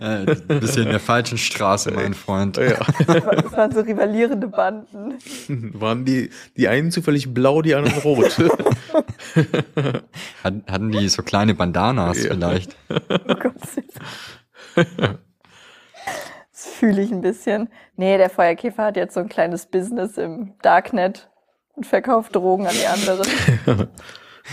äh, 0.00 0.34
bist 0.60 0.76
in 0.76 0.84
der 0.90 1.00
falschen 1.00 1.38
Straße, 1.38 1.90
mein 1.92 2.12
Freund. 2.12 2.58
Ja. 2.58 2.74
Das 3.06 3.52
waren 3.52 3.72
so 3.72 3.80
rivalierende 3.80 4.48
Banden. 4.48 5.14
Waren 5.80 6.04
die, 6.04 6.28
die 6.58 6.68
einen 6.68 6.90
zufällig 6.90 7.32
blau, 7.32 7.62
die 7.62 7.74
anderen 7.74 7.98
rot? 8.02 8.36
Hat, 10.44 10.54
hatten 10.70 10.92
die 10.92 11.08
so 11.08 11.22
kleine 11.22 11.54
Bandanas 11.54 12.22
Ja. 12.22 12.34
vielleicht? 12.34 12.76
Oh 12.90 13.34
Gott. 13.34 14.86
Fühle 16.78 17.02
ich 17.02 17.10
ein 17.10 17.20
bisschen. 17.20 17.68
Nee, 17.96 18.16
der 18.18 18.30
Feuerkäfer 18.30 18.84
hat 18.84 18.96
jetzt 18.96 19.14
so 19.14 19.20
ein 19.20 19.28
kleines 19.28 19.66
Business 19.66 20.16
im 20.16 20.54
Darknet 20.62 21.28
und 21.74 21.86
verkauft 21.86 22.36
Drogen 22.36 22.66
an 22.66 22.74
die 22.74 22.86
anderen. 22.86 23.88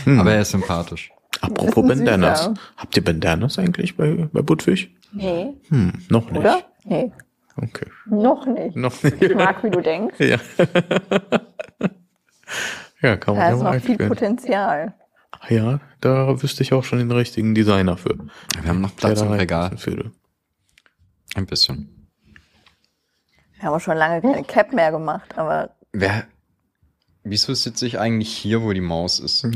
Aber 0.19 0.31
er 0.33 0.41
ist 0.41 0.51
sympathisch. 0.51 1.11
Apropos 1.41 1.83
Ist 1.83 1.91
ein 1.91 1.97
Süßer. 1.97 2.11
Bandanas. 2.11 2.49
Habt 2.77 2.97
ihr 2.97 3.03
Bandanas 3.03 3.59
eigentlich 3.59 3.95
bei, 3.95 4.27
bei 4.31 4.41
Buttfisch? 4.41 4.89
Nee, 5.11 5.53
Hm, 5.69 5.93
noch 6.09 6.29
nicht. 6.31 6.39
oder? 6.39 6.61
Nee, 6.83 7.11
Okay. 7.57 7.85
noch 8.07 8.45
nicht. 8.47 8.75
Noch 8.75 9.03
Ich 9.03 9.19
nicht. 9.21 9.35
mag, 9.35 9.63
wie 9.63 9.69
du 9.69 9.81
denkst. 9.81 10.19
Ja. 10.19 10.37
ja, 13.01 13.17
kann 13.17 13.35
man 13.35 13.43
Da 13.43 13.49
ja 13.49 13.55
ist 13.55 13.61
noch 13.61 13.71
viel 13.75 13.91
einführen. 13.91 14.09
Potenzial. 14.09 14.93
Ach 15.31 15.49
ja, 15.51 15.79
da 16.01 16.41
wüsste 16.41 16.63
ich 16.63 16.73
auch 16.73 16.83
schon 16.83 16.99
den 16.99 17.11
richtigen 17.11 17.53
Designer 17.55 17.97
für. 17.97 18.17
Wir 18.61 18.69
haben 18.69 18.81
noch 18.81 18.95
Platz 18.95 19.21
im 19.21 19.29
da 19.29 19.35
Regal. 19.35 19.71
Ein 21.35 21.45
bisschen. 21.45 21.94
Wir 23.65 23.71
haben 23.71 23.77
auch 23.77 23.83
schon 23.83 23.97
lange 23.97 24.21
keine 24.21 24.43
Cap 24.43 24.73
mehr 24.73 24.91
gemacht, 24.91 25.39
aber 25.39 25.71
Wer, 25.91 26.25
wieso 27.23 27.51
sitze 27.55 27.87
ich 27.87 27.97
eigentlich 27.97 28.29
hier, 28.29 28.61
wo 28.61 28.71
die 28.73 28.79
Maus 28.79 29.19
ist? 29.19 29.47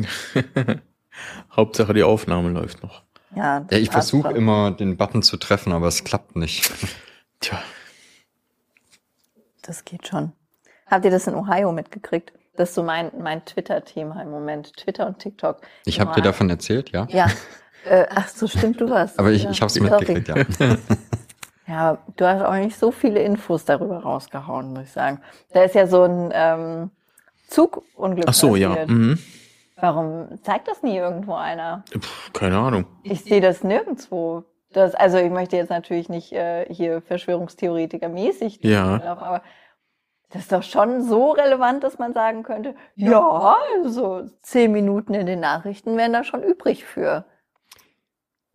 Hauptsache 1.55 1.93
die 1.93 2.01
Aufnahme 2.01 2.49
läuft 2.49 2.81
noch. 2.81 3.03
ja. 3.35 3.67
Ja, 3.69 3.77
ich 3.77 3.91
versuche 3.91 4.31
immer 4.31 4.71
den 4.71 4.97
Button 4.97 5.21
zu 5.21 5.37
treffen, 5.37 5.73
aber 5.73 5.85
es 5.85 6.03
klappt 6.05 6.35
nicht. 6.37 6.71
Tja, 7.39 7.61
Das 9.61 9.85
geht 9.85 10.07
schon. 10.07 10.31
Habt 10.87 11.05
ihr 11.05 11.11
das 11.11 11.27
in 11.27 11.35
Ohio 11.35 11.71
mitgekriegt? 11.71 12.33
Das 12.55 12.69
ist 12.69 12.75
so 12.75 12.81
mein, 12.81 13.11
mein 13.19 13.45
Twitter-Thema 13.45 14.23
im 14.23 14.31
Moment. 14.31 14.75
Twitter 14.75 15.05
und 15.05 15.19
TikTok. 15.19 15.61
Ich 15.85 15.99
habe 15.99 16.15
dir 16.15 16.23
davon 16.23 16.49
erzählt, 16.49 16.89
ja? 16.89 17.05
Ja, 17.11 17.27
Äh, 17.85 18.07
ach 18.09 18.27
so, 18.27 18.47
stimmt, 18.47 18.81
du 18.81 18.89
warst. 18.89 19.17
Aber 19.19 19.31
ich, 19.31 19.43
ja. 19.43 19.51
ich 19.51 19.61
habe 19.61 19.67
es 19.67 19.79
mitgekriegt, 19.79 20.27
ja. 20.27 20.35
Ja, 21.69 21.99
du 22.17 22.25
hast 22.25 22.41
auch 22.41 22.55
nicht 22.55 22.77
so 22.77 22.91
viele 22.91 23.21
Infos 23.21 23.63
darüber 23.63 23.99
rausgehauen, 23.99 24.73
muss 24.73 24.85
ich 24.85 24.91
sagen. 24.91 25.21
Da 25.53 25.61
ist 25.63 25.75
ja 25.75 25.85
so 25.85 26.03
ein 26.03 26.31
ähm, 26.33 26.91
Zugunglück 27.47 28.25
Ach 28.27 28.33
so, 28.33 28.55
ja. 28.55 28.69
passiert. 28.69 28.89
Mhm. 28.89 29.19
Warum 29.81 30.43
zeigt 30.43 30.67
das 30.67 30.81
nie 30.83 30.97
irgendwo 30.97 31.35
einer? 31.35 31.83
Pff, 31.97 32.33
keine 32.33 32.57
Ahnung. 32.57 32.85
Ich 33.03 33.23
sehe 33.23 33.39
das 33.39 33.63
nirgendwo. 33.63 34.43
Das, 34.73 34.93
also 34.95 35.17
ich 35.17 35.29
möchte 35.31 35.57
jetzt 35.57 35.69
natürlich 35.69 36.09
nicht 36.09 36.33
äh, 36.33 36.65
hier 36.73 37.01
Verschwörungstheoretiker 37.01 38.09
mäßig, 38.09 38.59
Ja. 38.63 39.01
aber 39.03 39.41
das 40.31 40.43
ist 40.43 40.51
doch 40.51 40.61
schon 40.63 41.01
so 41.01 41.31
relevant, 41.31 41.83
dass 41.83 41.97
man 41.97 42.13
sagen 42.13 42.43
könnte, 42.43 42.75
ja, 42.95 43.57
so 43.85 44.23
zehn 44.41 44.71
Minuten 44.71 45.13
in 45.15 45.25
den 45.25 45.39
Nachrichten 45.39 45.97
wären 45.97 46.13
da 46.13 46.23
schon 46.23 46.43
übrig 46.43 46.85
für. 46.85 47.25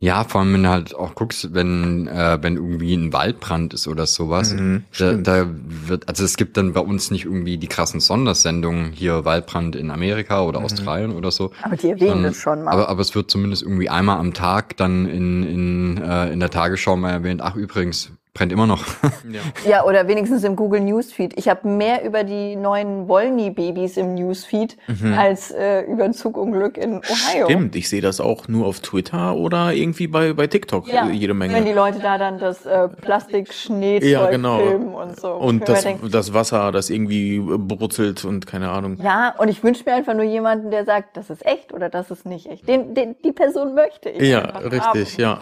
Ja, 0.05 0.23
vor 0.25 0.43
allem, 0.43 0.53
wenn 0.53 0.65
du 0.65 0.69
halt 0.69 0.95
auch 0.95 1.15
guckst, 1.15 1.55
wenn, 1.55 2.07
äh, 2.09 2.37
wenn 2.43 2.57
irgendwie 2.57 2.93
ein 2.93 3.15
Waldbrand 3.15 3.73
ist 3.73 3.89
oder 3.89 4.05
sowas. 4.05 4.53
Mhm, 4.53 4.85
da, 4.99 5.15
da 5.15 5.47
wird, 5.49 6.07
also 6.11 6.25
es 6.25 6.37
gibt 6.37 6.59
dann 6.59 6.75
bei 6.75 6.81
uns 6.81 7.11
nicht 7.11 7.25
irgendwie 7.25 7.57
die 7.57 7.69
krassen 7.69 8.01
Sondersendungen, 8.01 8.93
hier 8.93 9.25
Waldbrand 9.25 9.77
in 9.77 9.91
Amerika 9.91 10.43
oder 10.43 10.63
Australien 10.63 11.13
oder 11.13 11.31
so. 11.31 11.53
Aber 11.63 11.77
die 11.77 11.89
erwähnen 11.89 12.19
Ähm, 12.19 12.23
das 12.25 12.37
schon 12.37 12.65
mal. 12.65 12.73
Aber, 12.73 12.91
aber 12.91 13.01
es 13.01 13.15
wird 13.15 13.31
zumindest 13.31 13.63
irgendwie 13.63 13.89
einmal 13.89 14.19
am 14.19 14.35
Tag 14.35 14.77
dann 14.77 15.07
in, 15.07 15.43
in, 15.43 16.03
äh, 16.03 16.31
in 16.31 16.39
der 16.39 16.51
Tagesschau 16.51 16.97
mal 16.97 17.11
erwähnt, 17.11 17.41
ach 17.41 17.57
übrigens, 17.57 18.13
brennt 18.35 18.53
immer 18.53 18.67
noch. 18.67 18.85
Ja. 19.31 19.41
Ja, 19.69 19.85
oder 19.85 20.07
wenigstens 20.09 20.43
im 20.45 20.57
Google 20.57 20.81
Newsfeed. 20.81 21.39
Ich 21.39 21.49
habe 21.49 21.67
mehr 21.69 22.05
über 22.05 22.25
die 22.25 22.57
neuen 22.57 23.09
Wollny-Babys 23.09 23.97
im 23.97 24.15
Newsfeed 24.15 24.77
als 25.17 25.51
äh, 25.53 25.83
über 25.83 26.05
ein 26.05 26.13
Zugunglück 26.13 26.77
in 26.77 26.97
Ohio. 26.99 27.45
Stimmt, 27.47 27.77
ich 27.77 27.89
sehe 27.89 28.01
das 28.03 28.21
auch 28.21 28.49
nur 28.49 28.67
auf 28.67 28.81
Twitter 28.81 29.35
oder 29.37 29.73
irgendwie 29.73 30.09
bei, 30.09 30.33
bei 30.33 30.47
TikTok 30.49 30.89
Ja, 30.93 31.09
äh, 31.09 31.13
jede 31.13 31.39
wenn 31.39 31.49
die 31.49 31.55
Menge. 31.55 31.75
Leute 31.75 32.01
da 32.01 32.19
dann 32.19 32.39
das 32.39 32.67
äh, 32.67 32.89
Plastik-Schneezeug 32.89 34.09
Ja, 34.11 34.29
genau. 34.31 34.59
filmen 34.59 34.95
und 34.95 35.19
so. 35.19 35.33
Und 35.33 35.69
das, 35.69 35.81
ich 35.81 35.85
mir 35.87 35.91
denke, 35.93 36.09
das 36.11 36.35
Wasser, 36.35 36.73
das 36.73 36.91
irgendwie 36.91 37.37
äh, 37.37 37.57
brutzelt 37.57 38.25
und 38.25 38.47
keine 38.47 38.71
Ahnung. 38.71 38.99
ja, 39.03 39.35
und 39.39 39.49
ich 39.49 39.63
wünsche 39.63 39.85
mir 39.87 39.95
einfach 39.95 40.15
nur 40.15 40.25
jemanden, 40.25 40.71
der 40.71 40.85
sagt, 40.85 41.17
das 41.17 41.31
ist 41.31 41.47
echt 41.47 41.73
oder 41.73 41.89
das 41.89 42.11
ist 42.11 42.27
nicht 42.27 42.47
echt. 42.51 42.69
Den, 42.69 42.95
den, 42.95 43.15
die 43.25 43.33
Person 43.33 43.75
möchte 43.75 44.11
ich. 44.11 44.29
Ja, 44.29 44.41
richtig, 44.59 45.13
haben. 45.15 45.21
ja. 45.23 45.39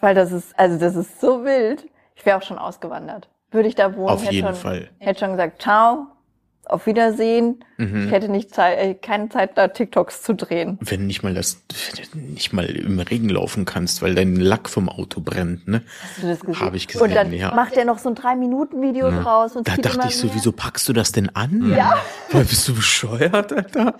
Weil 0.00 0.14
das 0.14 0.32
ist, 0.32 0.58
also 0.58 0.78
das 0.78 0.96
ist 0.96 1.20
so 1.20 1.44
wild. 1.44 1.84
Ich 2.14 2.24
wäre 2.26 2.38
auch 2.38 2.42
schon 2.42 2.58
ausgewandert. 2.58 3.28
Würde 3.50 3.68
ich 3.68 3.74
da 3.74 3.94
wohnen, 3.94 4.08
Auf 4.08 4.22
hätte 4.24 4.34
jeden 4.34 4.48
schon, 4.48 4.56
Fall. 4.56 4.90
hätte 4.98 5.20
schon 5.20 5.30
gesagt, 5.32 5.62
ciao, 5.62 6.08
auf 6.66 6.86
Wiedersehen. 6.86 7.62
Mhm. 7.76 8.06
Ich 8.06 8.10
hätte 8.12 8.28
nicht 8.28 8.54
Zeit, 8.54 8.78
äh, 8.78 8.94
keine 8.94 9.28
Zeit, 9.28 9.56
da 9.58 9.68
TikToks 9.68 10.22
zu 10.22 10.34
drehen. 10.34 10.78
Wenn 10.80 11.06
nicht 11.06 11.22
mal 11.22 11.34
das, 11.34 11.62
nicht 12.14 12.52
mal 12.52 12.64
im 12.64 12.98
Regen 13.00 13.28
laufen 13.28 13.64
kannst, 13.64 14.02
weil 14.02 14.14
dein 14.14 14.36
Lack 14.36 14.68
vom 14.68 14.88
Auto 14.88 15.20
brennt, 15.20 15.68
ne? 15.68 15.82
Hast 16.02 16.22
du 16.22 16.28
das 16.28 16.40
gesehen? 16.40 16.60
Hab 16.60 16.74
ich 16.74 16.86
gesehen, 16.86 17.02
Und 17.02 17.14
dann 17.14 17.32
ja. 17.32 17.54
macht 17.54 17.74
er 17.74 17.84
noch 17.84 17.98
so 17.98 18.08
ein 18.08 18.14
Drei-Minuten-Video 18.14 19.10
draus 19.10 19.56
und 19.56 19.68
Da 19.68 19.76
dachte 19.76 20.08
ich 20.08 20.16
so, 20.16 20.34
wieso 20.34 20.52
packst 20.52 20.88
du 20.88 20.92
das 20.92 21.12
denn 21.12 21.28
an? 21.34 21.70
Ja. 21.76 21.98
Bist 22.32 22.66
du 22.68 22.74
bescheuert, 22.74 23.52
Alter? 23.52 23.94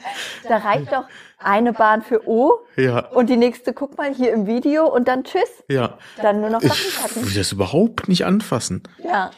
Da 0.48 0.56
reicht 0.56 0.90
doch 0.92 1.04
eine 1.38 1.72
Bahn 1.72 2.02
für 2.02 2.26
O 2.28 2.60
Ja, 2.76 3.06
und 3.10 3.28
die 3.28 3.36
nächste, 3.36 3.72
guck 3.74 3.96
mal, 3.98 4.14
hier 4.14 4.32
im 4.32 4.46
Video 4.46 4.86
und 4.92 5.08
dann 5.08 5.24
tschüss. 5.24 5.64
ja. 5.68 5.98
Dann 6.22 6.40
nur 6.40 6.50
noch 6.50 6.62
Ich 6.62 6.72
Sachen 6.72 7.02
packen. 7.14 7.26
will 7.26 7.34
das 7.34 7.52
überhaupt 7.52 8.08
nicht 8.08 8.24
anfassen. 8.24 8.82
Ja. 9.02 9.30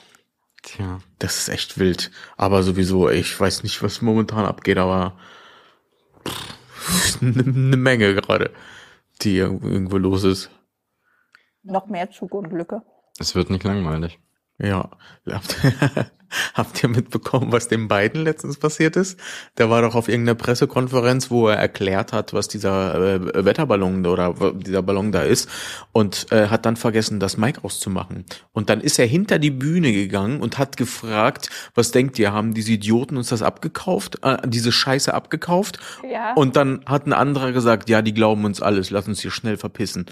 Tja. 0.62 0.98
Das 1.18 1.38
ist 1.38 1.48
echt 1.48 1.78
wild. 1.78 2.10
Aber 2.36 2.62
sowieso, 2.62 3.08
ich 3.08 3.38
weiß 3.38 3.62
nicht, 3.62 3.82
was 3.82 4.02
momentan 4.02 4.44
abgeht, 4.46 4.78
aber 4.78 5.16
eine 7.20 7.42
ne 7.42 7.76
Menge 7.76 8.14
gerade, 8.14 8.50
die 9.22 9.36
irgendwo 9.38 9.96
los 9.96 10.24
ist. 10.24 10.50
Noch 11.62 11.86
mehr 11.86 12.10
Zugunglücke. 12.10 12.82
Es 13.18 13.34
wird 13.34 13.50
nicht 13.50 13.64
langweilig. 13.64 14.18
Ja. 14.58 14.90
Habt, 16.54 16.82
ihr 16.82 16.88
mitbekommen, 16.88 17.52
was 17.52 17.68
dem 17.68 17.88
beiden 17.88 18.22
letztens 18.22 18.58
passiert 18.58 18.96
ist? 18.96 19.18
Der 19.58 19.70
war 19.70 19.82
doch 19.82 19.94
auf 19.94 20.08
irgendeiner 20.08 20.34
Pressekonferenz, 20.34 21.30
wo 21.30 21.48
er 21.48 21.56
erklärt 21.56 22.12
hat, 22.12 22.32
was 22.32 22.48
dieser 22.48 22.94
äh, 22.94 23.44
Wetterballon 23.44 24.06
oder 24.06 24.34
dieser 24.54 24.82
Ballon 24.82 25.12
da 25.12 25.22
ist 25.22 25.48
und 25.92 26.26
äh, 26.32 26.48
hat 26.48 26.66
dann 26.66 26.76
vergessen, 26.76 27.20
das 27.20 27.36
Mic 27.36 27.60
auszumachen. 27.62 28.24
Und 28.52 28.70
dann 28.70 28.80
ist 28.80 28.98
er 28.98 29.06
hinter 29.06 29.38
die 29.38 29.50
Bühne 29.50 29.92
gegangen 29.92 30.40
und 30.40 30.58
hat 30.58 30.76
gefragt, 30.76 31.50
was 31.74 31.90
denkt 31.90 32.18
ihr, 32.18 32.32
haben 32.32 32.54
diese 32.54 32.72
Idioten 32.72 33.16
uns 33.16 33.28
das 33.28 33.42
abgekauft, 33.42 34.18
äh, 34.22 34.36
diese 34.46 34.72
Scheiße 34.72 35.12
abgekauft? 35.12 35.78
Ja. 36.10 36.34
Und 36.34 36.56
dann 36.56 36.80
hat 36.86 37.06
ein 37.06 37.12
anderer 37.12 37.52
gesagt, 37.52 37.88
ja, 37.88 38.02
die 38.02 38.14
glauben 38.14 38.44
uns 38.44 38.60
alles, 38.60 38.90
lass 38.90 39.08
uns 39.08 39.20
hier 39.20 39.30
schnell 39.30 39.56
verpissen. 39.56 40.06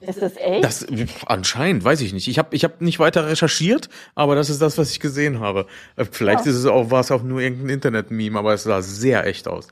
Ist 0.00 0.22
das 0.22 0.36
echt? 0.36 0.64
Das 0.64 0.86
anscheinend, 1.26 1.84
weiß 1.84 2.00
ich 2.00 2.12
nicht. 2.12 2.28
Ich 2.28 2.38
habe 2.38 2.54
ich 2.54 2.64
hab 2.64 2.80
nicht 2.80 2.98
weiter 2.98 3.26
recherchiert, 3.26 3.88
aber 4.14 4.34
das 4.34 4.50
ist 4.50 4.62
das, 4.62 4.78
was 4.78 4.90
ich 4.90 5.00
gesehen 5.00 5.35
habe. 5.40 5.66
Äh, 5.96 6.04
Vielleicht 6.10 6.44
Ja. 6.46 6.50
ist 6.52 6.56
es 6.58 6.66
auch 6.66 6.90
war 6.90 7.00
es 7.00 7.10
auch 7.10 7.22
nur 7.22 7.40
irgendein 7.40 7.70
Internet-Meme, 7.70 8.38
aber 8.38 8.54
es 8.54 8.62
sah 8.64 8.82
sehr 8.82 9.26
echt 9.26 9.48
aus. 9.48 9.68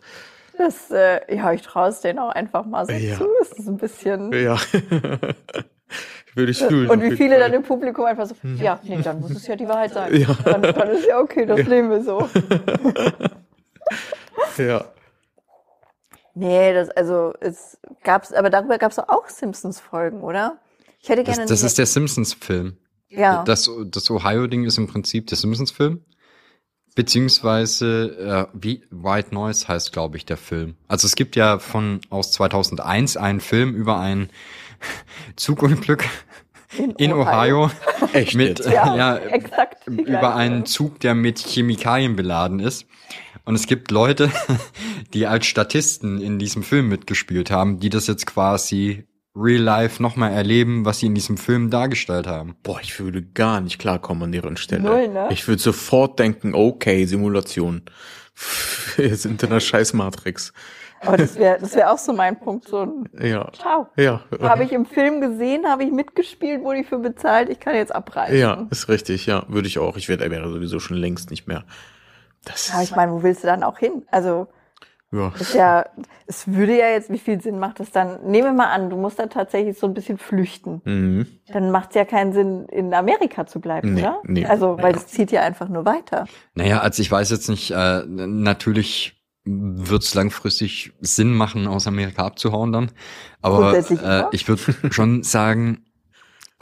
Das, 0.56 0.90
äh, 0.92 1.34
ja, 1.34 1.52
ich 1.52 1.62
traue 1.62 1.88
es 1.88 2.00
denen 2.00 2.18
auch 2.20 2.30
einfach 2.30 2.64
mal 2.64 2.86
so 2.86 2.92
Ja. 2.92 3.16
zu. 3.16 3.26
Es 3.42 3.52
ist 3.52 3.66
ein 3.68 3.76
bisschen. 3.76 4.32
Ja. 4.32 4.56
Würde 6.36 6.50
ich 6.50 6.58
fühlen. 6.58 6.90
Und 6.90 7.00
wie 7.02 7.16
viele 7.16 7.38
dann 7.38 7.52
im 7.52 7.62
Publikum 7.62 8.04
einfach 8.06 8.26
so, 8.26 8.34
ja, 8.60 8.80
nee, 8.82 8.98
dann 9.02 9.20
muss 9.20 9.30
es 9.32 9.46
ja 9.46 9.54
die 9.54 9.68
Wahrheit 9.68 9.92
sein. 9.94 10.16
Ja. 10.20 10.36
Dann, 10.44 10.62
dann 10.62 10.90
ist 10.90 11.06
ja 11.06 11.20
okay, 11.20 11.46
das 11.46 11.64
nehmen 11.66 11.90
wir 11.90 12.02
so. 12.02 12.28
Ja. 14.58 14.84
Nee, 16.34 16.72
das, 16.74 16.88
also, 16.90 17.32
es 17.40 17.78
gab's, 18.02 18.32
aber 18.32 18.50
darüber 18.50 18.78
gab's 18.78 18.96
doch 18.96 19.08
auch 19.08 19.28
Simpsons-Folgen, 19.28 20.22
oder? 20.22 20.58
Ich 21.00 21.08
hätte 21.08 21.22
Das, 21.22 21.36
gerne. 21.36 21.48
das 21.48 21.60
eine- 21.60 21.66
ist 21.68 21.78
der 21.78 21.86
Simpsons-Film. 21.86 22.76
Ja. 23.16 23.42
Das, 23.44 23.70
das 23.86 24.10
Ohio-Ding 24.10 24.64
ist 24.64 24.78
im 24.78 24.86
Prinzip 24.86 25.26
der 25.26 25.36
Simpsons-Film. 25.36 26.00
Beziehungsweise, 26.94 28.48
äh, 28.52 28.56
wie 28.56 28.82
White 28.90 29.34
Noise 29.34 29.66
heißt, 29.66 29.92
glaube 29.92 30.16
ich, 30.16 30.26
der 30.26 30.36
Film. 30.36 30.76
Also 30.86 31.06
es 31.06 31.16
gibt 31.16 31.34
ja 31.34 31.58
von 31.58 32.00
aus 32.08 32.30
2001 32.32 33.16
einen 33.16 33.40
Film 33.40 33.74
über 33.74 33.98
ein 33.98 34.30
Zugunglück 35.36 36.04
in 36.98 37.12
Ohio, 37.12 37.70
Echt 38.12 38.34
mit, 38.34 38.60
jetzt? 38.60 38.70
ja, 38.70 38.96
ja, 38.96 39.16
exakt. 39.16 39.86
über 39.86 40.34
einen 40.34 40.66
Zug, 40.66 41.00
der 41.00 41.14
mit 41.14 41.38
Chemikalien 41.38 42.16
beladen 42.16 42.60
ist. 42.60 42.86
Und 43.44 43.54
es 43.54 43.66
gibt 43.66 43.90
Leute, 43.90 44.30
die 45.14 45.26
als 45.26 45.46
Statisten 45.46 46.20
in 46.20 46.38
diesem 46.38 46.62
Film 46.62 46.88
mitgespielt 46.88 47.50
haben, 47.50 47.78
die 47.78 47.90
das 47.90 48.06
jetzt 48.06 48.26
quasi 48.26 49.04
real 49.36 49.62
life 49.62 50.02
nochmal 50.02 50.32
erleben, 50.32 50.84
was 50.84 51.00
sie 51.00 51.06
in 51.06 51.14
diesem 51.14 51.36
Film 51.36 51.70
dargestellt 51.70 52.26
haben. 52.26 52.56
Boah, 52.62 52.80
ich 52.80 52.98
würde 53.00 53.22
gar 53.22 53.60
nicht 53.60 53.78
klarkommen 53.78 54.24
an 54.24 54.32
deren 54.32 54.56
Stelle. 54.56 54.82
Null, 54.82 55.08
ne? 55.08 55.28
Ich 55.30 55.48
würde 55.48 55.60
sofort 55.60 56.18
denken, 56.18 56.54
okay, 56.54 57.04
Simulation. 57.06 57.82
Wir 58.96 59.16
sind 59.16 59.42
in 59.42 59.50
der 59.50 59.60
Scheiß-Matrix. 59.60 60.52
Aber 61.00 61.16
das 61.16 61.36
wäre 61.36 61.58
das 61.60 61.74
wär 61.74 61.92
auch 61.92 61.98
so 61.98 62.12
mein 62.12 62.38
Punkt. 62.38 62.66
So 62.68 62.80
ein 62.80 63.08
Ja. 63.20 63.50
Ciao. 63.52 63.88
Ja. 63.96 64.22
Habe 64.40 64.64
ich 64.64 64.72
im 64.72 64.86
Film 64.86 65.20
gesehen, 65.20 65.66
habe 65.66 65.84
ich 65.84 65.92
mitgespielt, 65.92 66.62
wurde 66.62 66.80
ich 66.80 66.86
für 66.86 66.98
bezahlt, 66.98 67.50
ich 67.50 67.60
kann 67.60 67.74
jetzt 67.74 67.94
abreisen. 67.94 68.38
Ja, 68.38 68.66
ist 68.70 68.88
richtig, 68.88 69.26
ja, 69.26 69.44
würde 69.48 69.68
ich 69.68 69.78
auch. 69.78 69.96
Ich 69.96 70.08
wäre 70.08 70.30
wäre 70.30 70.48
sowieso 70.50 70.80
schon 70.80 70.96
längst 70.96 71.30
nicht 71.30 71.46
mehr. 71.46 71.64
Das 72.44 72.72
Aber 72.72 72.82
ich 72.82 72.94
meine, 72.94 73.12
wo 73.12 73.22
willst 73.22 73.42
du 73.42 73.46
dann 73.46 73.62
auch 73.62 73.78
hin? 73.78 74.04
Also, 74.10 74.48
ja. 75.14 75.32
ist 75.38 75.54
ja, 75.54 75.84
es 76.26 76.46
würde 76.48 76.76
ja 76.78 76.88
jetzt, 76.88 77.10
wie 77.10 77.18
viel 77.18 77.40
Sinn 77.40 77.58
macht 77.58 77.80
das 77.80 77.90
dann? 77.90 78.24
Nehmen 78.24 78.48
wir 78.48 78.52
mal 78.52 78.70
an, 78.72 78.90
du 78.90 78.96
musst 78.96 79.18
da 79.18 79.26
tatsächlich 79.26 79.78
so 79.78 79.86
ein 79.86 79.94
bisschen 79.94 80.18
flüchten. 80.18 80.80
Mhm. 80.84 81.26
Dann 81.52 81.70
macht 81.70 81.90
es 81.90 81.94
ja 81.96 82.04
keinen 82.04 82.32
Sinn, 82.32 82.66
in 82.66 82.92
Amerika 82.94 83.46
zu 83.46 83.60
bleiben, 83.60 83.94
Nee, 83.94 84.00
oder? 84.02 84.20
nee. 84.24 84.44
also, 84.46 84.76
weil 84.78 84.92
Ja. 84.92 84.98
das 84.98 85.06
zieht 85.08 85.30
ja 85.32 85.42
einfach 85.42 85.68
nur 85.68 85.84
weiter. 85.84 86.26
Naja, 86.54 86.80
also 86.80 87.00
ich 87.02 87.10
weiß 87.10 87.30
jetzt 87.30 87.48
nicht, 87.48 87.70
äh, 87.70 88.02
natürlich 88.06 89.20
wird 89.46 90.02
es 90.02 90.14
langfristig 90.14 90.92
Sinn 91.00 91.34
machen, 91.34 91.66
aus 91.66 91.86
Amerika 91.86 92.24
abzuhauen 92.24 92.72
dann. 92.72 92.90
Aber 93.42 93.76
äh, 93.76 93.82
ja. 93.94 94.28
ich 94.32 94.48
würde 94.48 94.62
schon 94.90 95.22
sagen, 95.22 95.83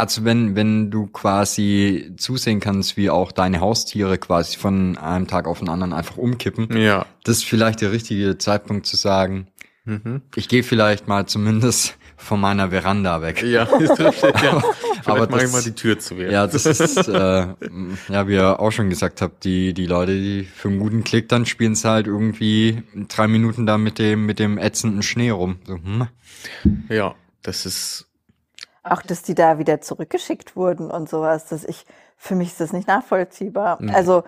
also 0.02 0.24
wenn, 0.24 0.54
wenn 0.56 0.90
du 0.90 1.06
quasi 1.06 2.12
zusehen 2.16 2.60
kannst, 2.60 2.96
wie 2.96 3.08
auch 3.10 3.32
deine 3.32 3.60
Haustiere 3.60 4.18
quasi 4.18 4.56
von 4.58 4.98
einem 4.98 5.26
Tag 5.26 5.46
auf 5.46 5.60
den 5.60 5.68
anderen 5.68 5.92
einfach 5.92 6.16
umkippen, 6.18 6.76
Ja. 6.76 7.06
das 7.24 7.38
ist 7.38 7.44
vielleicht 7.44 7.80
der 7.80 7.92
richtige 7.92 8.36
Zeitpunkt 8.38 8.86
zu 8.86 8.96
sagen, 8.96 9.46
Mhm. 9.84 10.22
ich 10.36 10.48
gehe 10.48 10.62
vielleicht 10.62 11.08
mal 11.08 11.26
zumindest 11.26 11.96
von 12.16 12.40
meiner 12.40 12.70
Veranda 12.70 13.20
weg. 13.20 13.42
Ja, 13.42 13.64
ist 13.80 13.98
richtig, 13.98 14.40
ja. 14.42 14.62
Aber 15.06 15.26
mach 15.28 15.38
ich 15.38 15.42
das- 15.44 15.52
mal 15.52 15.62
die 15.62 15.72
Tür 15.74 15.98
zu. 15.98 16.14
Ja, 16.14 16.46
das 16.46 16.66
ist, 16.66 17.08
äh, 17.08 17.46
ja, 18.08 18.28
wie 18.28 18.34
ihr 18.34 18.60
auch 18.60 18.70
schon 18.70 18.90
gesagt 18.90 19.20
habt, 19.22 19.42
die, 19.44 19.74
die 19.74 19.86
Leute, 19.86 20.14
die 20.14 20.44
für 20.44 20.68
einen 20.68 20.78
guten 20.78 21.02
Klick 21.02 21.28
dann 21.28 21.46
spielen 21.46 21.72
es 21.72 21.84
halt 21.84 22.06
irgendwie 22.06 22.84
drei 23.08 23.26
Minuten 23.26 23.66
da 23.66 23.76
mit 23.76 23.98
dem, 23.98 24.24
mit 24.24 24.38
dem 24.38 24.56
ätzenden 24.56 25.02
Schnee 25.02 25.30
rum. 25.30 25.56
So, 25.66 25.74
hm. 25.74 26.06
ja, 26.88 27.16
das 27.42 27.66
ist, 27.66 28.06
Auch, 28.82 29.02
dass 29.02 29.22
die 29.22 29.34
da 29.34 29.58
wieder 29.58 29.80
zurückgeschickt 29.80 30.56
wurden 30.56 30.90
und 30.90 31.08
sowas, 31.08 31.46
dass 31.46 31.64
ich, 31.64 31.84
für 32.16 32.34
mich 32.34 32.48
ist 32.48 32.60
das 32.60 32.72
nicht 32.72 32.88
nachvollziehbar. 32.88 33.78
Nee. 33.80 33.92
Also, 33.92 34.24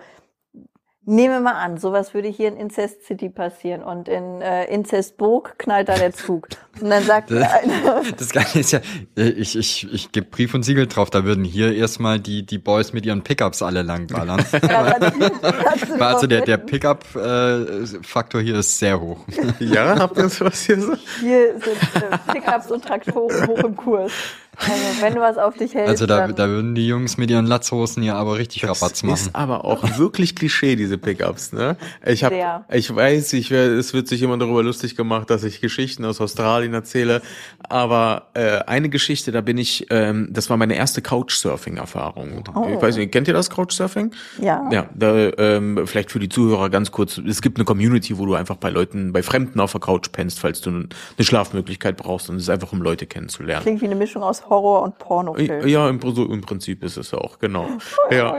Nehmen 1.07 1.35
wir 1.35 1.39
mal 1.39 1.53
an, 1.53 1.77
sowas 1.77 2.15
würde 2.15 2.29
hier 2.29 2.47
in 2.47 2.57
Incest 2.57 3.05
City 3.05 3.29
passieren 3.29 3.83
und 3.83 4.07
in 4.09 4.41
äh, 4.41 4.65
Incestburg 4.73 5.53
knallt 5.59 5.87
da 5.87 5.93
der 5.93 6.13
Zug. 6.13 6.47
Und 6.81 6.89
dann 6.89 7.03
sagt 7.03 7.29
Das- 7.29 7.37
der 7.37 7.53
eine, 7.53 8.11
Das 8.17 8.29
Geile 8.31 8.59
ist 8.59 8.71
ja, 8.71 8.79
äh, 9.15 9.29
ich, 9.29 9.55
ich, 9.55 9.87
ich 9.93 10.11
gebe 10.11 10.25
Brief 10.25 10.55
und 10.55 10.63
Siegel 10.63 10.87
drauf, 10.87 11.11
da 11.11 11.23
würden 11.23 11.43
hier 11.43 11.75
erstmal 11.75 12.19
die, 12.19 12.43
die 12.43 12.57
Boys 12.57 12.91
mit 12.91 13.05
ihren 13.05 13.21
Pickups 13.21 13.61
alle 13.61 13.83
langballern. 13.83 14.43
ja, 14.53 14.97
kannst 14.97 15.89
du 15.89 16.03
also 16.03 16.25
der, 16.25 16.41
der 16.41 16.57
Pickup-Faktor 16.57 18.41
hier 18.41 18.55
ist 18.57 18.79
sehr 18.79 18.99
hoch. 18.99 19.19
Ja, 19.59 19.99
habt 19.99 20.17
ihr 20.17 20.27
sowas 20.27 20.59
hier 20.63 20.81
so? 20.81 20.95
Hier 21.19 21.53
sind 21.59 22.01
äh, 22.01 22.33
Pickups 22.33 22.71
und 22.71 22.83
Traktoren 22.83 23.47
hoch 23.47 23.59
im 23.59 23.75
Kurs. 23.75 24.11
Also 24.57 25.01
wenn 25.01 25.15
du 25.15 25.21
was 25.21 25.37
auf 25.37 25.55
dich 25.55 25.73
hältst, 25.73 25.89
Also 25.89 26.05
da, 26.05 26.19
dann 26.19 26.35
da 26.35 26.47
würden 26.47 26.75
die 26.75 26.87
Jungs 26.87 27.17
mit 27.17 27.29
ihren 27.29 27.45
Latzhosen 27.45 28.03
hier 28.03 28.15
aber 28.15 28.37
richtig 28.37 28.63
Rabatz 28.63 29.03
machen. 29.03 29.15
Ist 29.15 29.35
aber 29.35 29.65
auch 29.65 29.97
wirklich 29.97 30.35
Klischee, 30.35 30.75
diese 30.75 30.97
Pickups, 30.97 31.53
ne? 31.53 31.77
Ich 32.05 32.23
hab, 32.23 32.31
Sehr. 32.31 32.65
ich 32.71 32.93
weiß, 32.93 33.33
ich 33.33 33.51
es 33.51 33.93
wird 33.93 34.07
sich 34.07 34.21
immer 34.21 34.37
darüber 34.37 34.63
lustig 34.63 34.95
gemacht, 34.95 35.29
dass 35.29 35.43
ich 35.43 35.61
Geschichten 35.61 36.05
aus 36.05 36.21
Australien 36.21 36.73
erzähle. 36.73 37.21
Aber 37.67 38.27
äh, 38.33 38.59
eine 38.59 38.89
Geschichte, 38.89 39.31
da 39.31 39.41
bin 39.41 39.57
ich, 39.57 39.87
ähm, 39.89 40.29
das 40.31 40.49
war 40.49 40.57
meine 40.57 40.75
erste 40.75 41.01
Couchsurfing-Erfahrung. 41.01 42.43
Oh. 42.53 42.67
Ich 42.73 42.81
weiß 42.81 42.97
nicht, 42.97 43.11
kennt 43.11 43.27
ihr 43.27 43.33
das 43.33 43.49
Couchsurfing? 43.49 44.11
Ja. 44.41 44.67
Ja, 44.71 44.89
da, 44.93 45.31
ähm, 45.37 45.81
vielleicht 45.85 46.11
für 46.11 46.19
die 46.19 46.29
Zuhörer 46.29 46.69
ganz 46.69 46.91
kurz. 46.91 47.17
Es 47.17 47.41
gibt 47.41 47.57
eine 47.57 47.65
Community, 47.65 48.17
wo 48.17 48.25
du 48.25 48.35
einfach 48.35 48.55
bei 48.55 48.69
Leuten, 48.69 49.13
bei 49.13 49.23
Fremden 49.23 49.59
auf 49.59 49.71
der 49.71 49.81
Couch 49.81 50.09
pennst, 50.11 50.39
falls 50.39 50.61
du 50.61 50.69
eine 50.69 50.87
Schlafmöglichkeit 51.19 51.97
brauchst 51.97 52.29
und 52.29 52.37
es 52.37 52.43
ist 52.43 52.49
einfach, 52.49 52.71
um 52.71 52.81
Leute 52.81 53.05
kennenzulernen. 53.05 53.63
klingt 53.63 53.81
wie 53.81 53.85
eine 53.85 53.95
Mischung 53.95 54.23
aus 54.23 54.44
Horror 54.49 54.83
und 54.83 54.97
Pornofilm. 54.97 55.67
Ja, 55.67 55.89
im, 55.89 55.99
so 56.01 56.25
im 56.25 56.41
Prinzip 56.41 56.83
ist 56.83 56.97
es 56.97 57.13
auch, 57.13 57.39
genau. 57.39 57.67
Ja. 58.11 58.37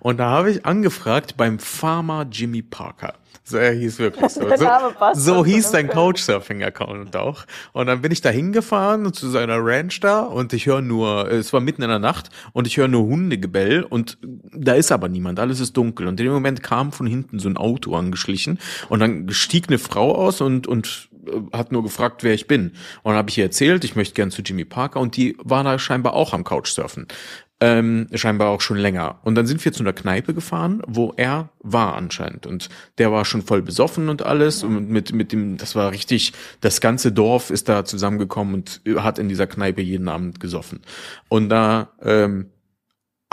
Und 0.00 0.18
da 0.18 0.28
habe 0.30 0.50
ich 0.50 0.66
angefragt 0.66 1.36
beim 1.36 1.58
Farmer 1.58 2.26
Jimmy 2.30 2.62
Parker. 2.62 3.14
So, 3.46 3.58
er 3.58 3.72
hieß 3.72 3.98
wirklich 3.98 4.30
so. 4.30 4.40
So, 5.14 5.34
so 5.34 5.44
hieß 5.44 5.66
zu 5.66 5.72
sein. 5.72 5.88
Couchsurfing-Account 5.88 7.14
auch. 7.16 7.44
Und 7.72 7.86
dann 7.86 8.00
bin 8.00 8.10
ich 8.10 8.22
da 8.22 8.30
hingefahren 8.30 9.12
zu 9.12 9.28
seiner 9.28 9.58
Ranch 9.58 10.00
da 10.00 10.20
und 10.20 10.52
ich 10.54 10.66
höre 10.66 10.80
nur, 10.80 11.30
es 11.30 11.52
war 11.52 11.60
mitten 11.60 11.82
in 11.82 11.88
der 11.88 11.98
Nacht 11.98 12.30
und 12.52 12.66
ich 12.66 12.78
höre 12.78 12.88
nur 12.88 13.04
Hundegebell 13.04 13.82
und 13.82 14.18
da 14.22 14.72
ist 14.74 14.92
aber 14.92 15.08
niemand, 15.08 15.40
alles 15.40 15.60
ist 15.60 15.76
dunkel. 15.76 16.06
Und 16.06 16.18
in 16.20 16.26
dem 16.26 16.32
Moment 16.32 16.62
kam 16.62 16.92
von 16.92 17.06
hinten 17.06 17.38
so 17.38 17.48
ein 17.48 17.58
Auto 17.58 17.94
angeschlichen 17.94 18.58
und 18.88 19.00
dann 19.00 19.28
stieg 19.30 19.68
eine 19.68 19.78
Frau 19.78 20.14
aus 20.14 20.40
und, 20.40 20.66
und 20.66 21.10
hat 21.52 21.72
nur 21.72 21.82
gefragt, 21.82 22.22
wer 22.22 22.34
ich 22.34 22.46
bin. 22.46 22.70
Und 23.02 23.10
dann 23.12 23.16
habe 23.16 23.30
ich 23.30 23.38
ihr 23.38 23.44
erzählt, 23.44 23.84
ich 23.84 23.96
möchte 23.96 24.14
gern 24.14 24.30
zu 24.30 24.42
Jimmy 24.42 24.64
Parker 24.64 25.00
und 25.00 25.16
die 25.16 25.36
war 25.42 25.64
da 25.64 25.78
scheinbar 25.78 26.14
auch 26.14 26.32
am 26.32 26.44
Couchsurfen. 26.44 27.06
Ähm, 27.60 28.08
scheinbar 28.12 28.48
auch 28.48 28.60
schon 28.60 28.76
länger. 28.76 29.20
Und 29.22 29.36
dann 29.36 29.46
sind 29.46 29.64
wir 29.64 29.72
zu 29.72 29.82
einer 29.82 29.92
Kneipe 29.92 30.34
gefahren, 30.34 30.82
wo 30.86 31.14
er 31.16 31.50
war 31.60 31.94
anscheinend. 31.94 32.46
Und 32.46 32.68
der 32.98 33.12
war 33.12 33.24
schon 33.24 33.42
voll 33.42 33.62
besoffen 33.62 34.08
und 34.08 34.22
alles. 34.22 34.64
Und 34.64 34.90
mit, 34.90 35.12
mit 35.12 35.32
dem, 35.32 35.56
das 35.56 35.74
war 35.74 35.92
richtig, 35.92 36.32
das 36.60 36.80
ganze 36.80 37.12
Dorf 37.12 37.50
ist 37.50 37.68
da 37.68 37.84
zusammengekommen 37.84 38.54
und 38.54 38.82
hat 38.96 39.18
in 39.18 39.28
dieser 39.28 39.46
Kneipe 39.46 39.82
jeden 39.82 40.08
Abend 40.08 40.40
gesoffen. 40.40 40.80
Und 41.28 41.48
da, 41.48 41.92
ähm, 42.02 42.50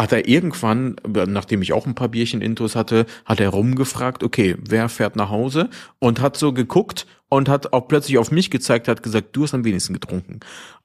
hat 0.01 0.11
er 0.11 0.27
irgendwann, 0.27 0.95
nachdem 1.05 1.61
ich 1.61 1.73
auch 1.73 1.85
ein 1.85 1.95
paar 1.95 2.09
Bierchen 2.09 2.41
Intos 2.41 2.75
hatte, 2.75 3.05
hat 3.25 3.39
er 3.39 3.49
rumgefragt, 3.49 4.23
okay, 4.23 4.55
wer 4.59 4.89
fährt 4.89 5.15
nach 5.15 5.29
Hause? 5.29 5.69
Und 5.99 6.21
hat 6.21 6.37
so 6.37 6.53
geguckt 6.53 7.05
und 7.29 7.47
hat 7.47 7.71
auch 7.73 7.87
plötzlich 7.87 8.17
auf 8.17 8.31
mich 8.31 8.49
gezeigt, 8.49 8.87
hat 8.87 9.03
gesagt, 9.03 9.35
du 9.35 9.43
hast 9.43 9.53
am 9.53 9.63
wenigsten 9.63 9.93
getrunken. 9.93 10.39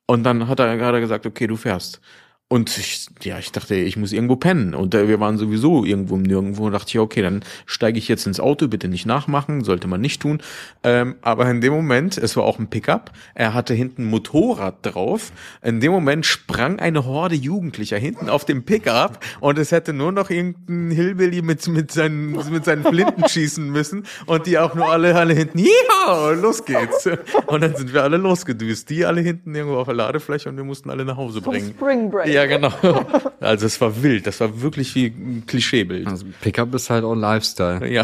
Und 0.06 0.22
dann 0.22 0.48
hat 0.48 0.60
er 0.60 0.76
gerade 0.76 1.00
gesagt, 1.00 1.26
okay, 1.26 1.46
du 1.46 1.56
fährst. 1.56 2.00
Und 2.48 2.78
ich, 2.78 3.08
ja, 3.22 3.40
ich 3.40 3.50
dachte, 3.50 3.74
ich 3.74 3.96
muss 3.96 4.12
irgendwo 4.12 4.36
pennen. 4.36 4.72
Und 4.72 4.94
wir 4.94 5.18
waren 5.18 5.36
sowieso 5.36 5.84
irgendwo 5.84 6.14
im 6.14 6.22
Nirgendwo. 6.22 6.66
Und 6.66 6.72
dachte 6.72 6.90
ich, 6.90 6.98
okay, 7.00 7.20
dann 7.20 7.42
steige 7.64 7.98
ich 7.98 8.06
jetzt 8.06 8.24
ins 8.24 8.38
Auto, 8.38 8.68
bitte 8.68 8.86
nicht 8.86 9.04
nachmachen, 9.04 9.64
sollte 9.64 9.88
man 9.88 10.00
nicht 10.00 10.22
tun. 10.22 10.40
Ähm, 10.84 11.16
aber 11.22 11.50
in 11.50 11.60
dem 11.60 11.72
Moment, 11.72 12.16
es 12.16 12.36
war 12.36 12.44
auch 12.44 12.60
ein 12.60 12.70
Pickup, 12.70 13.10
er 13.34 13.52
hatte 13.52 13.74
hinten 13.74 14.02
ein 14.02 14.10
Motorrad 14.10 14.76
drauf. 14.82 15.32
In 15.60 15.80
dem 15.80 15.90
Moment 15.90 16.24
sprang 16.24 16.78
eine 16.78 17.04
Horde 17.04 17.34
Jugendlicher 17.34 17.98
hinten 17.98 18.28
auf 18.28 18.44
dem 18.44 18.64
Pickup 18.64 19.18
und 19.40 19.58
es 19.58 19.72
hätte 19.72 19.92
nur 19.92 20.12
noch 20.12 20.30
irgendein 20.30 20.92
Hillbilly 20.92 21.42
mit, 21.42 21.66
mit, 21.66 21.90
seinen, 21.90 22.30
mit 22.52 22.64
seinen 22.64 22.84
Flinten 22.84 23.28
schießen 23.28 23.68
müssen 23.68 24.06
und 24.26 24.46
die 24.46 24.56
auch 24.56 24.76
nur 24.76 24.86
alle, 24.88 25.16
alle 25.16 25.34
hinten, 25.34 25.58
ja, 25.58 26.30
los 26.30 26.64
geht's. 26.64 27.08
Und 27.46 27.62
dann 27.62 27.74
sind 27.74 27.92
wir 27.92 28.04
alle 28.04 28.18
losgedüst. 28.18 28.88
Die 28.88 29.04
alle 29.04 29.20
hinten 29.20 29.52
irgendwo 29.52 29.78
auf 29.78 29.86
der 29.86 29.94
Ladefläche 29.94 30.48
und 30.48 30.56
wir 30.56 30.64
mussten 30.64 30.90
alle 30.90 31.04
nach 31.04 31.16
Hause 31.16 31.40
bringen. 31.40 31.74
Spring 31.76 32.08
Break. 32.08 32.35
Ja, 32.35 32.35
genau. 32.44 32.70
Also 33.40 33.66
es 33.66 33.80
war 33.80 34.02
wild. 34.02 34.26
Das 34.26 34.40
war 34.40 34.60
wirklich 34.60 34.94
wie 34.94 35.06
ein 35.06 35.44
Klischeebild. 35.46 36.06
Also 36.08 36.26
Pickup 36.40 36.74
ist 36.74 36.90
halt 36.90 37.04
auch 37.04 37.14
Lifestyle. 37.14 37.86
Ja. 37.86 38.02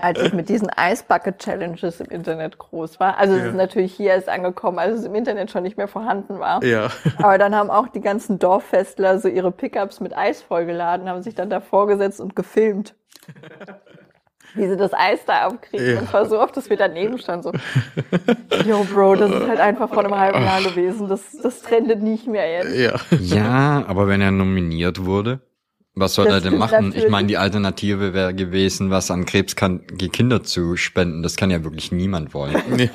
als 0.00 0.20
ich 0.20 0.32
mit 0.32 0.48
diesen 0.48 0.68
Ice 0.78 1.04
Bucket 1.06 1.38
Challenges 1.38 2.00
im 2.00 2.06
Internet 2.10 2.58
groß 2.58 2.98
war. 2.98 3.18
Also 3.18 3.34
es 3.34 3.42
Ja. 3.42 3.48
ist 3.50 3.54
natürlich 3.54 3.94
hier 3.94 4.10
erst 4.10 4.28
angekommen, 4.28 4.78
als 4.78 4.98
es 5.00 5.04
im 5.04 5.14
Internet 5.14 5.50
schon 5.50 5.62
nicht 5.62 5.76
mehr 5.76 5.86
vorhanden 5.88 6.38
war. 6.40 6.62
Ja. 6.64 6.88
Aber 7.18 7.38
dann 7.38 7.54
haben 7.54 7.70
auch 7.70 7.88
die 7.88 8.00
ganzen 8.00 8.38
Dorffestler 8.38 9.18
so 9.18 9.28
ihre 9.28 9.52
Pickups 9.52 10.00
mit 10.00 10.16
Eis 10.16 10.42
vollgeladen, 10.42 11.08
haben 11.08 11.22
sich 11.22 11.34
dann 11.34 11.50
davor 11.50 11.86
gesetzt 11.86 12.20
und 12.20 12.34
gefilmt. 12.34 12.94
Wie 14.54 14.68
sie 14.68 14.76
das 14.76 14.92
Eis 14.92 15.24
da 15.26 15.46
abkriegen. 15.46 15.94
Ja. 15.94 16.00
Und 16.00 16.08
zwar 16.08 16.26
so 16.26 16.40
oft, 16.40 16.56
dass 16.56 16.68
wir 16.68 16.76
daneben 16.76 17.18
standen, 17.18 17.42
so, 17.42 17.52
yo, 18.68 18.84
Bro, 18.84 19.16
das 19.16 19.30
ist 19.30 19.48
halt 19.48 19.60
einfach 19.60 19.88
vor 19.88 20.04
einem 20.04 20.16
halben 20.18 20.42
Jahr 20.42 20.62
gewesen. 20.62 21.08
Das, 21.08 21.20
das 21.42 21.62
trendet 21.62 22.02
nicht 22.02 22.26
mehr 22.26 22.50
jetzt. 22.50 22.76
Ja. 22.76 22.94
Ja, 23.18 23.84
aber 23.86 24.08
wenn 24.08 24.20
er 24.20 24.30
nominiert 24.30 25.04
wurde, 25.04 25.40
was 25.94 26.14
soll 26.14 26.24
Das 26.24 26.36
er 26.36 26.50
denn 26.50 26.58
machen? 26.58 26.94
Ich 26.96 27.08
meine, 27.08 27.28
die 27.28 27.36
Alternative 27.36 28.14
wäre 28.14 28.34
gewesen, 28.34 28.90
was 28.90 29.10
an 29.10 29.26
krebskranke 29.26 30.08
Kinder 30.08 30.42
zu 30.42 30.76
spenden. 30.76 31.22
Das 31.22 31.36
kann 31.36 31.50
ja 31.50 31.64
wirklich 31.64 31.92
niemand 31.92 32.32
wollen. 32.32 32.56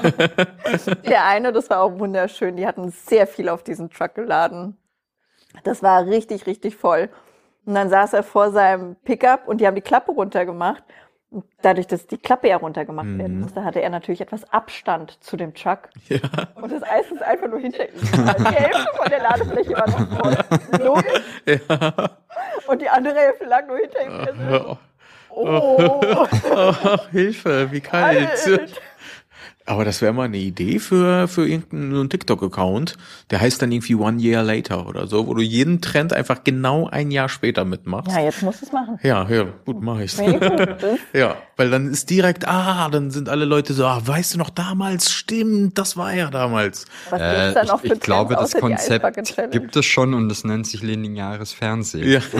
Der 1.07 1.25
eine, 1.25 1.53
das 1.53 1.69
war 1.69 1.81
auch 1.81 1.99
wunderschön, 1.99 2.55
die 2.55 2.65
hatten 2.65 2.89
sehr 2.89 3.27
viel 3.27 3.49
auf 3.49 3.63
diesen 3.63 3.91
Truck 3.91 4.15
geladen. 4.15 4.77
Das 5.63 5.83
war 5.83 6.07
richtig, 6.07 6.47
richtig 6.47 6.75
voll. 6.75 7.09
Und 7.65 7.75
dann 7.75 7.89
saß 7.89 8.13
er 8.13 8.23
vor 8.23 8.51
seinem 8.51 8.95
Pickup 8.95 9.47
und 9.47 9.61
die 9.61 9.67
haben 9.67 9.75
die 9.75 9.81
Klappe 9.81 10.11
runtergemacht. 10.11 10.83
Dadurch, 11.61 11.87
dass 11.87 12.07
die 12.07 12.17
Klappe 12.17 12.47
ja 12.47 12.55
runtergemacht 12.55 13.17
werden 13.17 13.41
musste, 13.41 13.65
hatte 13.65 13.81
er 13.81 13.89
natürlich 13.89 14.21
etwas 14.21 14.49
Abstand 14.53 15.21
zu 15.21 15.35
dem 15.35 15.53
Truck. 15.53 15.89
Ja. 16.07 16.19
Und 16.55 16.71
das 16.71 16.81
Eis 16.83 17.11
ist 17.11 17.21
einfach 17.21 17.49
nur 17.49 17.59
hinter 17.59 17.87
ihm. 17.89 17.95
Die 17.99 18.55
Hälfte 18.55 18.87
von 18.95 19.09
der 19.09 19.21
Ladefläche 19.21 19.73
war 19.73 19.89
noch 19.89 20.21
voll. 20.21 20.85
Logisch. 20.85 21.21
ja. 21.45 22.09
Und 22.67 22.81
die 22.81 22.87
andere 22.89 23.15
Hälfte 23.15 23.45
lag 23.45 23.67
nur 23.67 23.77
hinter 23.77 24.05
ihm. 24.05 24.77
Oh, 25.29 26.01
Ach, 26.55 27.09
Hilfe, 27.11 27.71
wie 27.71 27.81
kalt. 27.81 28.47
Alt. 28.47 28.81
Aber 29.69 29.83
das 29.83 30.01
wäre 30.01 30.13
mal 30.13 30.23
eine 30.23 30.37
Idee 30.37 30.79
für, 30.79 31.27
für 31.27 31.45
irgendeinen 31.45 32.09
TikTok-Account. 32.09 32.95
Der 33.31 33.41
heißt 33.41 33.61
dann 33.61 33.69
irgendwie 33.73 33.95
One 33.95 34.17
Year 34.21 34.41
Later 34.41 34.87
oder 34.87 35.07
so, 35.07 35.27
wo 35.27 35.33
du 35.33 35.41
jeden 35.41 35.81
Trend 35.81 36.13
einfach 36.13 36.45
genau 36.45 36.87
ein 36.87 37.11
Jahr 37.11 37.27
später 37.27 37.65
mitmachst. 37.65 38.09
Ja, 38.15 38.21
jetzt 38.23 38.41
musst 38.43 38.61
du 38.61 38.65
es 38.67 38.71
machen. 38.71 38.97
Ja, 39.03 39.27
ja, 39.29 39.45
gut, 39.65 39.81
mach 39.81 39.99
ich's. 39.99 40.17
Ja, 41.13 41.35
weil 41.57 41.69
dann 41.69 41.91
ist 41.91 42.09
direkt, 42.09 42.47
ah, 42.47 42.87
dann 42.89 43.11
sind 43.11 43.27
alle 43.27 43.43
Leute 43.43 43.73
so, 43.73 43.85
ah, 43.85 43.99
weißt 44.03 44.35
du 44.35 44.37
noch 44.37 44.49
damals, 44.51 45.11
stimmt, 45.11 45.77
das 45.77 45.97
war 45.97 46.13
ja 46.13 46.29
damals. 46.29 46.85
Was 47.09 47.19
Äh, 47.21 47.33
gibt's 47.35 47.53
da 47.55 47.63
noch 47.73 47.83
ich, 47.83 47.89
für 47.89 47.95
ich 47.95 48.01
glaube, 48.01 48.35
das 48.35 48.53
Konzept 48.53 49.51
gibt 49.51 49.75
es 49.75 49.85
schon 49.85 50.13
und 50.13 50.31
es 50.31 50.45
nennt 50.45 50.65
sich 50.65 50.81
lineares 50.81 51.51
Fernsehen. 51.51 52.09
Ja, 52.09 52.21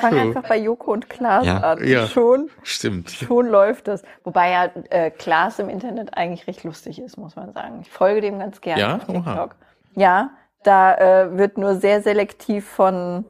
Fang 0.00 0.16
einfach 0.16 0.44
bei 0.48 0.58
Joko 0.58 0.92
und 0.92 1.08
Klaas 1.10 1.44
Ja. 1.44 1.58
an. 1.58 1.84
Ja. 1.86 2.06
Schon, 2.06 2.50
stimmt. 2.62 3.10
schon 3.10 3.48
läuft 3.48 3.88
das. 3.88 4.02
Wobei 4.24 4.52
ja 4.52 4.70
äh, 4.90 5.10
Klaas 5.10 5.58
im 5.58 5.68
Internet 5.68 6.16
eigentlich 6.16 6.46
recht 6.46 6.64
lustig 6.64 7.00
ist, 7.00 7.16
muss 7.16 7.36
man 7.36 7.52
sagen. 7.52 7.80
Ich 7.82 7.90
folge 7.90 8.20
dem 8.20 8.38
ganz 8.38 8.60
gerne 8.60 8.80
Ja? 8.80 8.94
auf 8.96 9.06
TikTok. 9.06 9.26
Oha. 9.26 9.48
Ja, 9.94 10.30
da 10.62 10.94
äh, 11.24 11.36
wird 11.38 11.58
nur 11.58 11.76
sehr 11.76 12.02
selektiv 12.02 12.66
von 12.68 13.24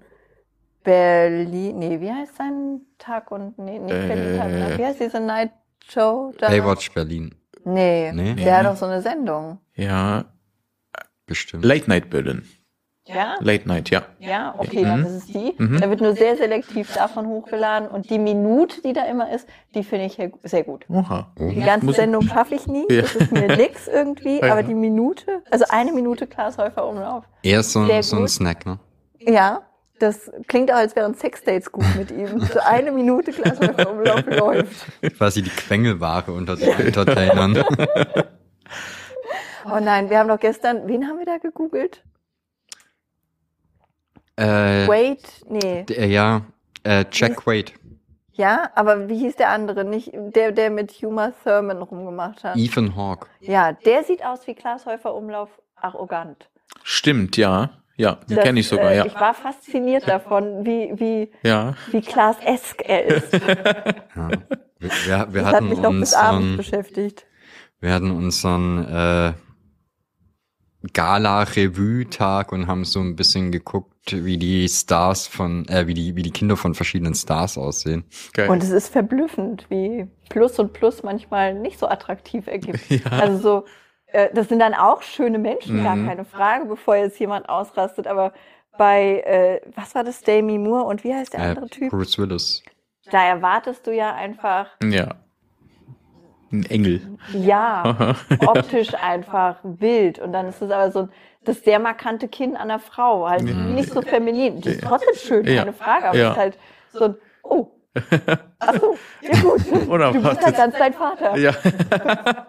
Berlin, 0.84 1.78
nee, 1.78 2.00
wie 2.00 2.10
heißt 2.12 2.36
sein 2.36 2.80
Tag 2.98 3.30
und, 3.30 3.58
nee, 3.58 3.78
nicht 3.78 3.88
Berlin, 3.88 4.38
Tag, 4.38 4.46
und 4.46 4.78
wie 4.78 4.84
heißt 4.86 5.00
diese 5.00 5.20
Night 5.20 5.50
Show? 5.86 6.32
da? 6.38 6.48
Baywatch 6.48 6.92
Berlin. 6.94 7.34
Nee, 7.64 8.12
Nee? 8.12 8.34
der 8.34 8.58
hat 8.58 8.66
doch 8.66 8.76
so 8.76 8.86
eine 8.86 9.02
Sendung. 9.02 9.58
Ja, 9.74 10.24
Bestimmt. 11.26 11.62
Late 11.64 11.90
Night 11.90 12.08
Berlin. 12.08 12.42
Ja? 13.08 13.36
Late 13.40 13.66
Night, 13.66 13.88
ja. 13.90 14.02
Ja, 14.18 14.54
okay, 14.58 14.82
dann 14.84 15.04
ist 15.06 15.12
es 15.12 15.26
die. 15.26 15.54
Mhm. 15.56 15.80
Da 15.80 15.88
wird 15.88 16.00
nur 16.02 16.14
sehr 16.14 16.36
selektiv 16.36 16.92
davon 16.94 17.26
hochgeladen 17.26 17.88
und 17.88 18.10
die 18.10 18.18
Minute, 18.18 18.82
die 18.82 18.92
da 18.92 19.04
immer 19.06 19.32
ist, 19.32 19.48
die 19.74 19.82
finde 19.82 20.04
ich 20.06 20.18
sehr- 20.44 20.64
gut. 20.64 20.84
Oha. 20.90 21.28
Die 21.38 21.60
ganze 21.62 21.86
Muss- 21.86 21.96
Sendung 21.96 22.22
schaffe 22.22 22.54
ich 22.56 22.66
nie, 22.66 22.84
Ja. 22.90 23.02
das 23.02 23.14
ist 23.16 23.32
mir 23.32 23.48
nix 23.56 23.88
irgendwie, 23.88 24.40
Ja. 24.40 24.52
aber 24.52 24.62
die 24.62 24.74
Minute, 24.74 25.42
also 25.50 25.64
eine 25.70 25.92
Minute 25.92 26.26
Klaas 26.26 26.58
Häufer 26.58 26.86
Umlauf. 26.86 27.24
Er 27.42 27.60
ist 27.60 27.72
so, 27.72 27.80
ein- 27.80 28.02
so 28.02 28.16
ein. 28.18 28.28
Snack, 28.28 28.66
ne? 28.66 28.78
Ja, 29.20 29.62
das 30.00 30.30
klingt 30.46 30.70
auch, 30.70 30.76
als 30.76 30.94
wären 30.94 31.14
Sexdates 31.14 31.72
gut 31.72 31.86
mit 31.96 32.10
ihm. 32.10 32.40
So 32.52 32.60
eine 32.60 32.92
Minute 32.92 33.32
Klaas 33.32 33.58
Häufer 33.58 33.90
Umlauf 33.90 34.26
läuft. 34.26 34.86
Quasi 35.16 35.42
die 35.42 35.50
Quengelware 35.50 36.30
unter 36.32 36.56
den 36.56 36.68
Entertainern. 36.78 37.64
Oh 39.64 39.80
nein, 39.80 40.08
wir 40.10 40.18
haben 40.18 40.28
doch 40.28 40.40
gestern, 40.40 40.86
wen 40.86 41.06
haben 41.08 41.18
wir 41.18 41.26
da 41.26 41.38
gegoogelt? 41.38 42.02
Äh, 44.38 44.88
Wait, 44.88 45.22
nee. 45.48 45.84
der, 45.84 46.06
ja, 46.06 46.42
Äh, 46.84 47.04
Jack 47.12 47.36
Quaid. 47.38 47.74
Ja, 48.32 48.70
aber 48.76 49.08
wie 49.08 49.18
hieß 49.18 49.34
der 49.36 49.50
andere? 49.50 49.84
Nicht 49.84 50.12
der, 50.14 50.52
der 50.52 50.70
mit 50.70 50.92
Huma 50.92 51.32
Thurman 51.42 51.82
rumgemacht 51.82 52.44
hat. 52.44 52.56
Ethan 52.56 52.94
Hawke. 52.96 53.26
Ja, 53.40 53.72
der 53.72 54.04
sieht 54.04 54.24
aus 54.24 54.46
wie 54.46 54.54
Klaas 54.54 54.86
Häufer 54.86 55.12
Umlauf 55.14 55.48
arrogant. 55.74 56.48
Stimmt, 56.84 57.36
ja. 57.36 57.70
Ja, 57.96 58.18
Das, 58.28 58.38
kenne 58.44 58.60
ich 58.60 58.68
sogar, 58.68 58.92
äh, 58.92 58.98
ja. 58.98 59.06
Ich 59.06 59.14
war 59.16 59.34
fasziniert 59.34 60.06
davon, 60.06 60.64
wie, 60.64 60.92
wie, 60.94 61.32
Ja. 61.42 61.74
wie 61.90 62.00
Klaas-esk 62.00 62.82
er 62.86 63.04
ist. 63.06 63.32
Ja. 64.14 64.30
Wir, 64.78 64.90
wir, 64.90 65.26
wir 65.34 65.42
Das 65.42 65.44
hat 65.46 65.54
hatten 65.56 65.68
mich 65.70 65.78
noch 65.80 65.90
bis 65.90 65.98
uns 65.98 66.14
abends 66.14 66.46
ähm, 66.50 66.56
beschäftigt. 66.58 67.26
Wir 67.80 67.92
hatten 67.92 68.12
unseren 68.12 68.84
äh, 68.86 69.32
Gala-Revue-Tag 70.94 72.52
und 72.52 72.66
haben 72.66 72.84
so 72.84 73.00
ein 73.00 73.16
bisschen 73.16 73.50
geguckt, 73.52 73.94
wie 74.12 74.36
die 74.38 74.68
Stars 74.68 75.26
von, 75.26 75.66
äh, 75.68 75.86
wie 75.86 75.94
die, 75.94 76.16
wie 76.16 76.22
die 76.22 76.30
Kinder 76.30 76.56
von 76.56 76.74
verschiedenen 76.74 77.14
Stars 77.14 77.58
aussehen. 77.58 78.04
Geil. 78.32 78.48
Und 78.48 78.62
es 78.62 78.70
ist 78.70 78.88
verblüffend, 78.88 79.66
wie 79.70 80.06
Plus 80.28 80.58
und 80.58 80.72
Plus 80.72 81.02
manchmal 81.02 81.54
nicht 81.54 81.78
so 81.78 81.88
attraktiv 81.88 82.46
ergibt. 82.46 82.80
Ja. 82.90 83.10
Also 83.10 83.38
so, 83.38 83.64
äh, 84.06 84.28
das 84.34 84.48
sind 84.48 84.60
dann 84.60 84.74
auch 84.74 85.02
schöne 85.02 85.38
Menschen, 85.38 85.82
gar 85.82 85.96
Mhm. 85.96 86.06
keine 86.06 86.24
Frage, 86.24 86.64
bevor 86.66 86.96
jetzt 86.96 87.18
jemand 87.18 87.48
ausrastet. 87.48 88.06
Aber 88.06 88.32
bei, 88.76 89.20
äh, 89.26 89.60
was 89.74 89.94
war 89.94 90.04
das, 90.04 90.22
Demi 90.22 90.58
Moore 90.58 90.84
und 90.84 91.04
wie 91.04 91.12
heißt 91.14 91.32
der 91.34 91.40
Äh, 91.40 91.48
andere 91.50 91.68
Typ? 91.68 91.90
Bruce 91.90 92.18
Willis. 92.18 92.62
Da 93.10 93.24
erwartest 93.24 93.86
du 93.86 93.94
ja 93.94 94.14
einfach, 94.14 94.68
ja. 94.82 95.16
Ein 96.50 96.64
Engel. 96.66 97.00
ja, 97.32 98.14
optisch 98.46 98.94
einfach 98.94 99.56
wild. 99.62 100.18
Und 100.18 100.32
dann 100.32 100.46
ist 100.48 100.62
es 100.62 100.70
aber 100.70 100.90
so 100.90 101.00
ein, 101.00 101.12
das 101.44 101.62
sehr 101.62 101.78
markante 101.78 102.28
Kinn 102.28 102.56
an 102.56 102.68
der 102.68 102.78
Frau, 102.78 103.28
halt 103.28 103.42
nicht 103.42 103.92
so 103.92 104.02
feminin. 104.02 104.60
Die 104.60 104.70
ist 104.70 104.82
trotzdem 104.82 105.14
schön, 105.14 105.46
Ja. 105.46 105.60
keine 105.60 105.72
Frage, 105.72 106.08
aber 106.08 106.18
Ja. 106.18 106.26
es 106.26 106.32
ist 106.32 106.38
halt 106.38 106.58
so 106.92 107.04
ein, 107.04 107.14
oh, 107.42 107.68
ach 108.60 108.74
so, 108.80 108.96
ja 109.22 109.40
gut, 109.40 110.14
du 110.14 110.22
bist 110.22 110.44
halt 110.44 110.56
ganz 110.56 110.76
dein 110.78 110.92
Vater. 110.92 111.36
Ja. 111.36 111.52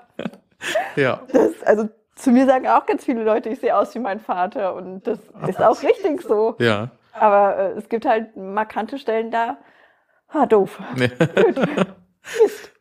ja. 0.95 1.21
Das, 1.31 1.63
also 1.63 1.89
zu 2.15 2.31
mir 2.31 2.45
sagen 2.45 2.67
auch 2.67 2.85
ganz 2.85 3.05
viele 3.05 3.23
Leute, 3.23 3.49
ich 3.49 3.59
sehe 3.59 3.75
aus 3.75 3.95
wie 3.95 3.99
mein 3.99 4.19
Vater 4.19 4.75
und 4.75 5.07
das 5.07 5.19
ist 5.47 5.61
auch 5.61 5.81
richtig 5.81 6.21
so. 6.21 6.55
Ja. 6.59 6.89
Aber 7.13 7.57
äh, 7.57 7.71
es 7.77 7.89
gibt 7.89 8.05
halt 8.05 8.35
markante 8.35 8.97
Stellen 8.97 9.31
da. 9.31 9.57
Ah, 10.27 10.45
doof. 10.45 10.79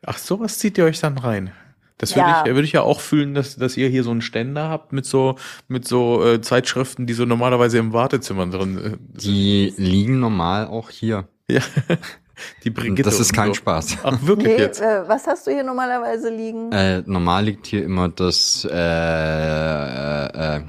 Ach, 0.05 0.17
sowas 0.17 0.57
zieht 0.59 0.77
ihr 0.77 0.85
euch 0.85 0.99
dann 0.99 1.17
rein. 1.17 1.51
Das 1.97 2.15
würde 2.15 2.29
Ja. 2.29 2.43
ich, 2.45 2.53
würde 2.53 2.63
ich 2.65 2.71
ja 2.71 2.81
auch 2.81 3.01
fühlen, 3.01 3.33
dass, 3.33 3.57
dass 3.57 3.75
ihr 3.75 3.89
hier 3.89 4.03
so 4.03 4.11
einen 4.11 4.21
Ständer 4.21 4.69
habt 4.69 4.93
mit 4.93 5.05
so, 5.05 5.35
mit 5.67 5.85
so 5.87 6.25
äh, 6.25 6.39
Zeitschriften, 6.41 7.07
die 7.07 7.13
so 7.13 7.25
normalerweise 7.25 7.77
im 7.77 7.91
Wartezimmer 7.91 8.47
drin 8.47 8.77
äh, 8.77 8.81
sind. 9.19 9.23
Die 9.23 9.73
liegen 9.77 10.19
normal 10.19 10.67
auch 10.67 10.89
hier. 10.89 11.27
Ja. 11.49 11.61
Die 12.63 12.69
Brigitte. 12.69 13.01
das 13.03 13.19
ist 13.19 13.33
kein 13.33 13.49
so. 13.49 13.55
Spaß. 13.55 13.97
Ach, 14.03 14.17
wirklich 14.21 14.47
Nee, 14.55 14.59
jetzt? 14.59 14.79
äh, 14.79 15.05
was 15.09 15.27
hast 15.27 15.45
du 15.45 15.51
hier 15.51 15.63
normalerweise 15.63 16.29
liegen? 16.33 16.71
Äh, 16.71 17.03
normal 17.05 17.43
liegt 17.43 17.67
hier 17.67 17.83
immer 17.83 18.07
das, 18.07 18.63
äh, 18.63 18.69
äh, 18.73 20.57
äh, 20.57 20.61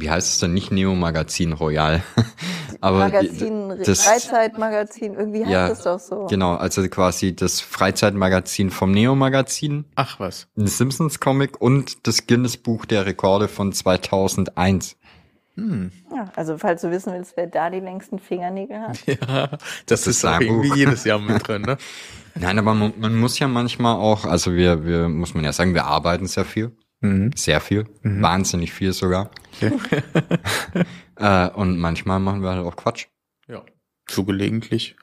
wie 0.00 0.10
heißt 0.10 0.32
es 0.34 0.38
denn? 0.40 0.52
Nicht 0.54 0.70
Neo-Magazin 0.70 1.52
Royal. 1.52 2.02
Aber 2.80 2.98
Magazin, 2.98 3.72
das- 3.84 4.02
Freizeitmagazin, 4.02 5.14
irgendwie 5.14 5.40
heißt 5.44 5.50
Ja, 5.52 5.68
es 5.68 5.82
doch 5.82 5.98
so. 5.98 6.26
Genau, 6.26 6.54
also 6.54 6.86
quasi 6.88 7.34
das 7.34 7.60
Freizeitmagazin 7.60 8.70
vom 8.70 8.90
Neo-Magazin, 8.92 9.84
Ach 9.94 10.20
was. 10.20 10.48
ein 10.56 10.66
Simpsons-Comic 10.66 11.60
und 11.60 12.06
das 12.06 12.26
Guinness-Buch 12.26 12.84
der 12.86 13.06
Rekorde 13.06 13.48
von 13.48 13.72
2001. 13.72 14.96
Hm. 15.56 15.92
Ja, 16.12 16.30
also 16.34 16.58
falls 16.58 16.82
du 16.82 16.90
wissen 16.90 17.12
willst, 17.12 17.36
wer 17.36 17.46
da 17.46 17.70
die 17.70 17.78
längsten 17.80 18.18
Fingernägel 18.18 18.80
hat. 18.80 18.98
Ja, 19.06 19.50
das, 19.86 20.00
ist 20.00 20.18
ist 20.18 20.24
ein 20.24 20.42
irgendwie 20.42 20.68
Buch. 20.70 20.76
jedes 20.76 21.04
Jahr 21.04 21.20
mit 21.20 21.46
drin, 21.46 21.62
ne? 21.62 21.78
Nein, 22.34 22.58
aber 22.58 22.74
man, 22.74 22.92
man 22.98 23.14
muss 23.16 23.38
ja 23.38 23.46
manchmal 23.46 23.94
auch, 23.94 24.24
also 24.24 24.52
wir, 24.54 24.84
wir, 24.84 25.08
muss 25.08 25.34
man 25.34 25.44
ja 25.44 25.52
sagen, 25.52 25.72
wir 25.72 25.84
arbeiten 25.84 26.26
sehr 26.26 26.44
viel. 26.44 26.72
Mhm. 27.04 27.32
Sehr 27.36 27.60
viel. 27.60 27.84
Wahnsinnig 28.02 28.72
viel 28.72 28.92
sogar. 28.94 29.30
äh, 31.16 31.48
und 31.50 31.78
manchmal 31.78 32.18
machen 32.18 32.42
wir 32.42 32.50
halt 32.50 32.64
auch 32.66 32.76
Quatsch. 32.76 33.06
Ja. 33.46 33.62
So 34.08 34.24
gelegentlich. 34.24 34.96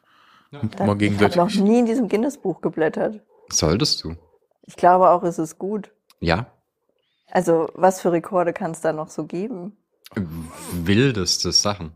Da- 0.52 0.60
mal 0.60 0.70
Ich 0.72 0.80
habe 0.80 0.98
gegenseitig. 0.98 1.36
noch 1.38 1.54
nie 1.56 1.80
in 1.80 1.86
diesem 1.86 2.10
Guinness-Buch 2.10 2.62
geblättert. 2.62 3.22
Solltest 3.52 4.04
du. 4.04 4.16
Ich 4.66 4.76
glaube 4.76 5.10
auch, 5.10 5.24
es 5.24 5.38
ist 5.40 5.60
gut. 5.60 5.92
Ja. 6.20 6.48
Also, 7.30 7.70
was 7.76 8.02
für 8.02 8.12
Rekorde 8.12 8.52
kann 8.54 8.72
es 8.72 8.82
da 8.82 8.94
noch 8.94 9.10
so 9.10 9.26
geben? 9.26 9.78
Wildeste 10.74 11.52
Sachen. 11.52 11.94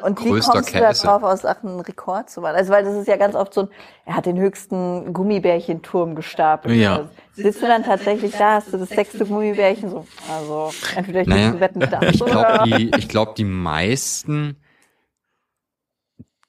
Und 0.00 0.18
wie 0.24 0.30
kommst 0.30 0.48
du 0.74 0.78
da 0.78 0.88
Käse. 0.88 1.06
drauf, 1.06 1.22
aus 1.22 1.42
Sachen 1.42 1.68
einen 1.70 1.80
Rekord 1.80 2.30
zu 2.30 2.40
machen? 2.40 2.56
Also, 2.56 2.72
weil 2.72 2.84
das 2.84 2.94
ist 2.94 3.06
ja 3.06 3.16
ganz 3.18 3.34
oft 3.34 3.52
so 3.52 3.62
ein, 3.62 3.68
er 4.06 4.16
hat 4.16 4.24
den 4.26 4.38
höchsten 4.38 5.12
Gummibärchenturm 5.12 6.14
gestapelt. 6.14 6.76
Ja. 6.76 6.96
Also, 6.96 7.10
Sitzt 7.32 7.62
du 7.62 7.66
dann 7.66 7.82
tatsächlich 7.84 8.32
da, 8.32 8.54
hast 8.54 8.72
du 8.72 8.78
das 8.78 8.88
sechste 8.88 9.26
Gummibärchen 9.26 9.90
so, 9.90 10.06
also, 10.30 10.72
entweder 10.96 11.20
ich 11.22 11.26
Naja, 11.26 11.60
wetten 11.60 11.80
das 11.80 12.14
Ich 12.14 12.24
glaube, 12.24 12.62
die, 12.64 12.90
ich 12.96 13.08
glaub, 13.08 13.34
die 13.34 13.44
meisten 13.44 14.56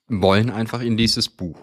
wollen 0.08 0.50
einfach 0.52 0.82
in 0.82 0.96
dieses 0.98 1.30
Buch. 1.30 1.58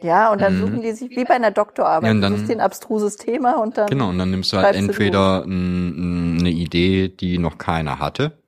ja, 0.00 0.32
und 0.32 0.40
dann 0.40 0.54
Mhm. 0.54 0.60
suchen 0.60 0.82
die 0.82 0.92
sich, 0.92 1.10
wie 1.10 1.24
bei 1.24 1.34
einer 1.34 1.50
Doktorarbeit, 1.50 2.04
Ja, 2.06 2.10
und 2.12 2.16
du 2.16 2.22
dann- 2.22 2.36
suchst 2.36 2.48
dir 2.48 2.54
ein 2.54 2.60
abstruses 2.60 3.16
Thema 3.16 3.60
und 3.60 3.76
dann, 3.78 3.86
Genau, 3.88 4.08
und 4.10 4.18
dann 4.18 4.30
nimmst 4.30 4.52
du 4.52 4.56
halt 4.56 4.74
du 4.74 4.78
entweder 4.78 5.42
n- 5.44 6.38
eine 6.40 6.50
Idee, 6.50 7.08
die 7.08 7.38
noch 7.38 7.58
keiner 7.58 7.98
hatte, 7.98 8.38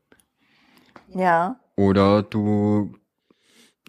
ja. 1.14 1.56
Oder 1.80 2.22
du 2.22 2.94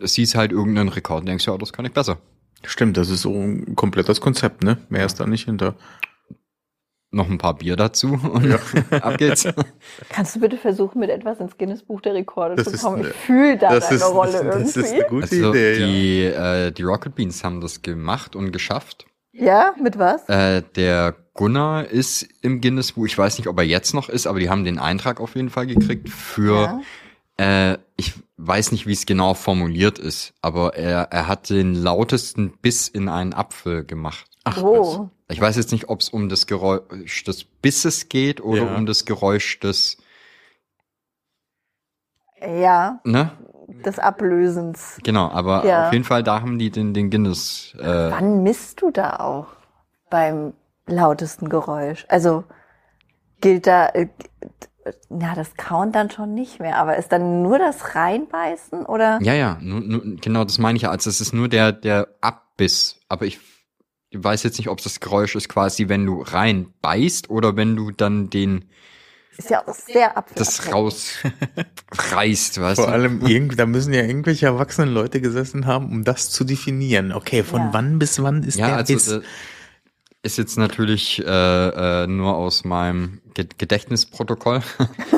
siehst 0.02 0.36
halt 0.36 0.52
irgendeinen 0.52 0.90
Rekord 0.90 1.22
und 1.22 1.26
denkst, 1.28 1.46
ja, 1.46 1.58
das 1.58 1.74
kann 1.74 1.86
ich 1.86 1.92
besser. 1.94 2.18
Stimmt, 2.64 2.96
das 2.98 3.10
ist 3.10 3.22
so 3.22 3.32
ein 3.34 3.76
komplettes 3.76 4.22
Konzept, 4.22 4.64
ne? 4.64 4.78
Mehr 4.90 5.06
ist 5.06 5.20
da 5.20 5.26
nicht 5.26 5.46
hinter. 5.46 5.76
Noch 7.14 7.30
ein 7.30 7.38
paar 7.38 7.56
Bier 7.56 7.76
dazu 7.76 8.14
und 8.14 8.54
ab 9.04 9.18
geht's. 9.18 9.46
Kannst 10.10 10.36
du 10.36 10.40
bitte 10.40 10.56
versuchen, 10.58 11.00
mit 11.00 11.10
etwas 11.10 11.40
ins 11.42 11.58
Guinness-Buch 11.58 12.00
der 12.02 12.14
Rekorde 12.14 12.56
Das 12.56 12.66
zu 12.70 12.72
ist 12.76 12.82
kommen? 12.84 13.00
eine- 13.00 13.10
Ich 13.10 13.16
fühle 13.16 13.58
da 13.58 13.70
Das 13.74 13.90
deine 13.90 13.98
ist, 13.98 14.06
Rolle 14.10 14.32
das, 14.32 14.42
irgendwie. 14.44 14.64
das 14.64 14.78
ist 14.78 14.94
eine 14.94 15.04
gute 15.10 15.24
Also 15.36 15.50
Idee, 15.50 15.74
ja. 15.74 15.86
die, 15.88 16.24
äh, 16.68 16.72
die 16.72 16.84
Rocket 16.84 17.16
Beans 17.16 17.44
haben 17.44 17.60
das 17.60 17.82
gemacht 17.82 18.36
und 18.38 18.52
geschafft. 18.54 19.08
ja, 19.34 19.74
mit 19.82 19.98
was? 20.00 20.28
Äh, 20.30 20.62
der 20.76 21.16
Gunnar 21.34 21.86
ist 21.88 22.24
im 22.42 22.62
Guinness-Buch, 22.62 23.06
ich 23.08 23.18
weiß 23.18 23.38
nicht, 23.40 23.48
ob 23.48 23.58
er 23.58 23.66
jetzt 23.66 23.94
noch 23.94 24.08
ist, 24.08 24.26
aber 24.28 24.40
die 24.40 24.50
haben 24.50 24.64
den 24.64 24.80
Eintrag 24.80 25.20
auf 25.20 25.36
jeden 25.36 25.50
Fall 25.50 25.68
gekriegt 25.68 26.08
für, 26.10 26.80
äh, 27.42 27.78
ich 27.98 28.14
weiß 28.38 28.72
nicht, 28.72 28.86
wie 28.88 28.94
es 28.94 29.06
genau 29.06 29.34
formuliert 29.34 30.00
ist, 30.00 30.34
aber 30.42 30.76
er, 30.76 31.12
er 31.12 31.28
hat 31.28 31.50
den 31.50 31.74
lautesten 31.76 32.58
Biss 32.62 32.88
in 32.88 33.10
einen 33.10 33.34
Apfel 33.34 33.84
gemacht. 33.84 34.26
Ach. 34.44 34.62
Oh, 34.62 35.10
Ich 35.28 35.40
weiß 35.40 35.56
jetzt 35.58 35.72
nicht, 35.72 35.90
ob 35.90 36.02
es 36.02 36.10
um 36.10 36.30
das 36.30 36.46
Geräusch 36.48 37.24
des 37.24 37.44
Bisses 37.44 38.10
geht 38.10 38.42
oder 38.42 38.64
Ja. 38.64 38.76
um 38.76 38.86
das 38.86 39.06
Geräusch 39.06 39.60
des, 39.60 39.98
ja, 42.42 43.00
ne? 43.06 43.32
des 43.86 44.00
Ablösens. 44.00 45.00
Genau, 45.04 45.30
aber 45.30 45.66
Ja. 45.66 45.88
auf 45.88 45.94
jeden 45.94 46.04
Fall, 46.04 46.24
da 46.24 46.42
haben 46.42 46.60
die 46.60 46.70
den, 46.72 46.94
den 46.94 47.10
Guinness, 47.10 47.76
äh, 47.80 48.12
Wann 48.12 48.44
misst 48.44 48.82
du 48.82 48.92
da 48.92 49.18
auch 49.18 49.48
beim 50.10 50.54
lautesten 50.88 51.48
Geräusch? 51.50 52.06
Also 52.10 52.44
gilt 53.40 53.68
da, 53.68 53.92
ja, 55.10 55.36
das 55.36 55.56
Count 55.56 55.96
dann 55.96 56.10
schon 56.10 56.34
nicht 56.34 56.60
mehr, 56.60 56.78
aber 56.78 56.98
ist 56.98 57.12
dann 57.12 57.42
nur 57.44 57.60
das 57.60 57.96
Reinbeißen 57.96 58.86
oder? 58.86 59.20
Ja, 59.22 59.34
ja, 59.34 59.58
nur, 59.62 59.80
nur, 59.82 60.02
genau, 60.18 60.44
das 60.44 60.58
meine 60.58 60.76
ich 60.78 60.84
ja. 60.84 60.90
Also 60.92 61.10
es 61.10 61.22
ist 61.22 61.34
nur 61.34 61.48
der, 61.50 61.72
der 61.72 62.08
Abbiss. 62.22 62.98
Aber 63.10 63.26
ich 63.26 63.40
weiß 64.14 64.44
jetzt 64.44 64.58
nicht, 64.58 64.70
ob 64.70 64.82
das 64.82 65.00
Geräusch 65.00 65.36
ist 65.36 65.50
quasi, 65.50 65.88
wenn 65.90 66.06
du 66.06 66.22
rein 66.22 66.74
beißt 66.82 67.30
oder 67.30 67.56
wenn 67.56 67.76
du 67.76 67.92
dann 67.92 68.30
den, 68.30 68.66
Ist 69.38 69.50
ja 69.50 69.66
auch 69.68 69.74
sehr 69.74 70.18
abwärts. 70.18 70.58
das 70.58 70.74
rausreißt, 70.74 72.60
weißt 72.62 72.76
Vor 72.82 72.88
du? 72.88 72.92
allem, 72.94 73.22
irgend, 73.26 73.58
da 73.60 73.66
müssen 73.66 73.94
ja 73.94 74.02
irgendwelche 74.02 74.48
erwachsenen 74.48 74.94
Leute 74.94 75.22
gesessen 75.22 75.66
haben, 75.66 75.86
um 75.92 76.04
das 76.04 76.30
zu 76.30 76.44
definieren. 76.44 77.12
Okay, 77.12 77.44
von 77.44 77.62
Ja. 77.62 77.74
wann 77.74 78.00
bis 78.00 78.22
wann 78.22 78.44
ist 78.44 78.56
Ja, 78.58 78.68
der 78.68 78.76
also 78.78 78.94
Biss? 78.94 79.22
Ist 80.24 80.38
jetzt 80.38 80.58
natürlich 80.58 81.24
äh, 81.26 82.04
äh, 82.04 82.08
nur 82.08 82.36
aus 82.36 82.64
meinem 82.64 83.22
Ge 83.34 83.48
Gedächtnisprotokoll. 83.58 84.62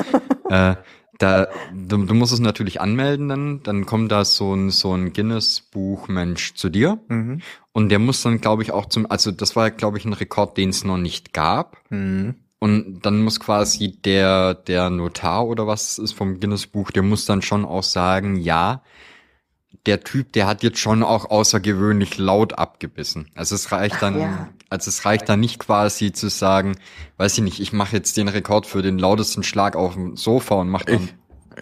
äh, 0.48 0.76
da, 1.18 1.46
du, 1.72 2.04
du 2.04 2.14
musst 2.14 2.32
es 2.32 2.40
natürlich 2.40 2.80
anmelden, 2.80 3.28
dann, 3.28 3.62
dann 3.62 3.86
kommt 3.86 4.10
da 4.10 4.24
so 4.24 4.54
ein, 4.54 4.70
so 4.70 4.94
ein 4.94 5.12
Guinness-Buch-Mensch 5.12 6.54
zu 6.54 6.70
dir. 6.70 6.98
Mhm. 7.08 7.40
Und 7.72 7.88
der 7.88 7.98
muss 7.98 8.22
dann, 8.22 8.40
glaube 8.40 8.62
ich, 8.62 8.72
auch 8.72 8.86
zum, 8.86 9.10
also 9.10 9.30
das 9.30 9.54
war, 9.56 9.70
glaube 9.70 9.98
ich, 9.98 10.04
ein 10.04 10.12
Rekord, 10.12 10.56
den 10.56 10.70
es 10.70 10.84
noch 10.84 10.96
nicht 10.96 11.32
gab. 11.32 11.78
Mhm. 11.90 12.36
Und 12.58 13.02
dann 13.02 13.22
muss 13.22 13.40
quasi 13.40 14.00
der, 14.00 14.54
der 14.54 14.90
Notar 14.90 15.46
oder 15.46 15.66
was 15.66 15.98
ist 15.98 16.12
vom 16.12 16.40
Guinness-Buch, 16.40 16.90
der 16.90 17.02
muss 17.02 17.26
dann 17.26 17.42
schon 17.42 17.64
auch 17.64 17.82
sagen, 17.82 18.36
ja, 18.36 18.82
der 19.86 20.02
Typ, 20.02 20.32
der 20.32 20.46
hat 20.46 20.62
jetzt 20.62 20.78
schon 20.78 21.02
auch 21.02 21.30
außergewöhnlich 21.30 22.16
laut 22.16 22.58
abgebissen. 22.58 23.30
Also 23.34 23.54
es 23.54 23.70
reicht 23.70 23.96
Ach 23.96 24.00
dann, 24.00 24.20
ja. 24.20 24.48
Also 24.74 24.88
es 24.88 25.04
reicht 25.04 25.28
dann 25.28 25.40
nicht 25.40 25.58
quasi 25.60 26.12
zu 26.12 26.28
sagen, 26.28 26.76
weiß 27.16 27.38
ich 27.38 27.44
nicht, 27.44 27.60
ich 27.60 27.72
mache 27.72 27.96
jetzt 27.96 28.16
den 28.16 28.28
Rekord 28.28 28.66
für 28.66 28.82
den 28.82 28.98
lautesten 28.98 29.42
Schlag 29.42 29.76
auf 29.76 29.94
dem 29.94 30.16
Sofa 30.16 30.56
und 30.56 30.68
mach 30.68 30.82
dann, 30.82 31.08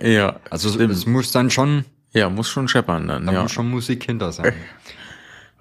Ja, 0.03 0.37
also 0.51 0.69
es, 0.69 0.75
stimmt. 0.75 0.93
es 0.93 1.07
muss 1.07 1.31
dann 1.31 1.51
schon, 1.51 1.85
Ja, 2.13 2.29
muss 2.31 2.49
schon 2.49 2.69
scheppern 2.69 3.09
dann. 3.09 3.27
Da 3.27 3.33
ja. 3.33 3.43
muss 3.43 3.53
schon 3.53 3.71
Musik 3.71 4.05
hinter 4.05 4.33
sein. 4.33 4.53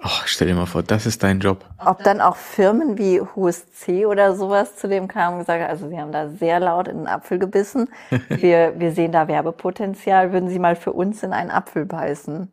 Ach, 0.03 0.23
stell 0.25 0.47
dir 0.47 0.55
mal 0.55 0.65
vor, 0.65 0.81
das 0.81 1.05
ist 1.05 1.21
dein 1.21 1.39
Job. 1.39 1.63
Ob 1.77 2.03
dann 2.03 2.21
auch 2.21 2.35
Firmen 2.35 2.97
wie 2.97 3.21
HSC 3.21 4.07
oder 4.07 4.33
sowas 4.35 4.75
zu 4.75 4.87
dem 4.87 5.07
kamen 5.07 5.33
und 5.35 5.39
gesagt 5.41 5.61
haben, 5.61 5.69
also 5.69 5.89
sie 5.89 5.99
haben 5.99 6.11
da 6.11 6.27
sehr 6.29 6.59
laut 6.59 6.87
in 6.87 6.97
den 6.99 7.07
Apfel 7.07 7.37
gebissen. 7.37 7.87
Wir, 8.29 8.73
wir 8.79 8.93
sehen 8.93 9.11
da 9.11 9.27
Werbepotenzial, 9.27 10.33
würden 10.33 10.49
Sie 10.49 10.57
mal 10.57 10.75
für 10.75 10.93
uns 10.93 11.21
in 11.21 11.33
einen 11.33 11.51
Apfel 11.51 11.85
beißen? 11.85 12.51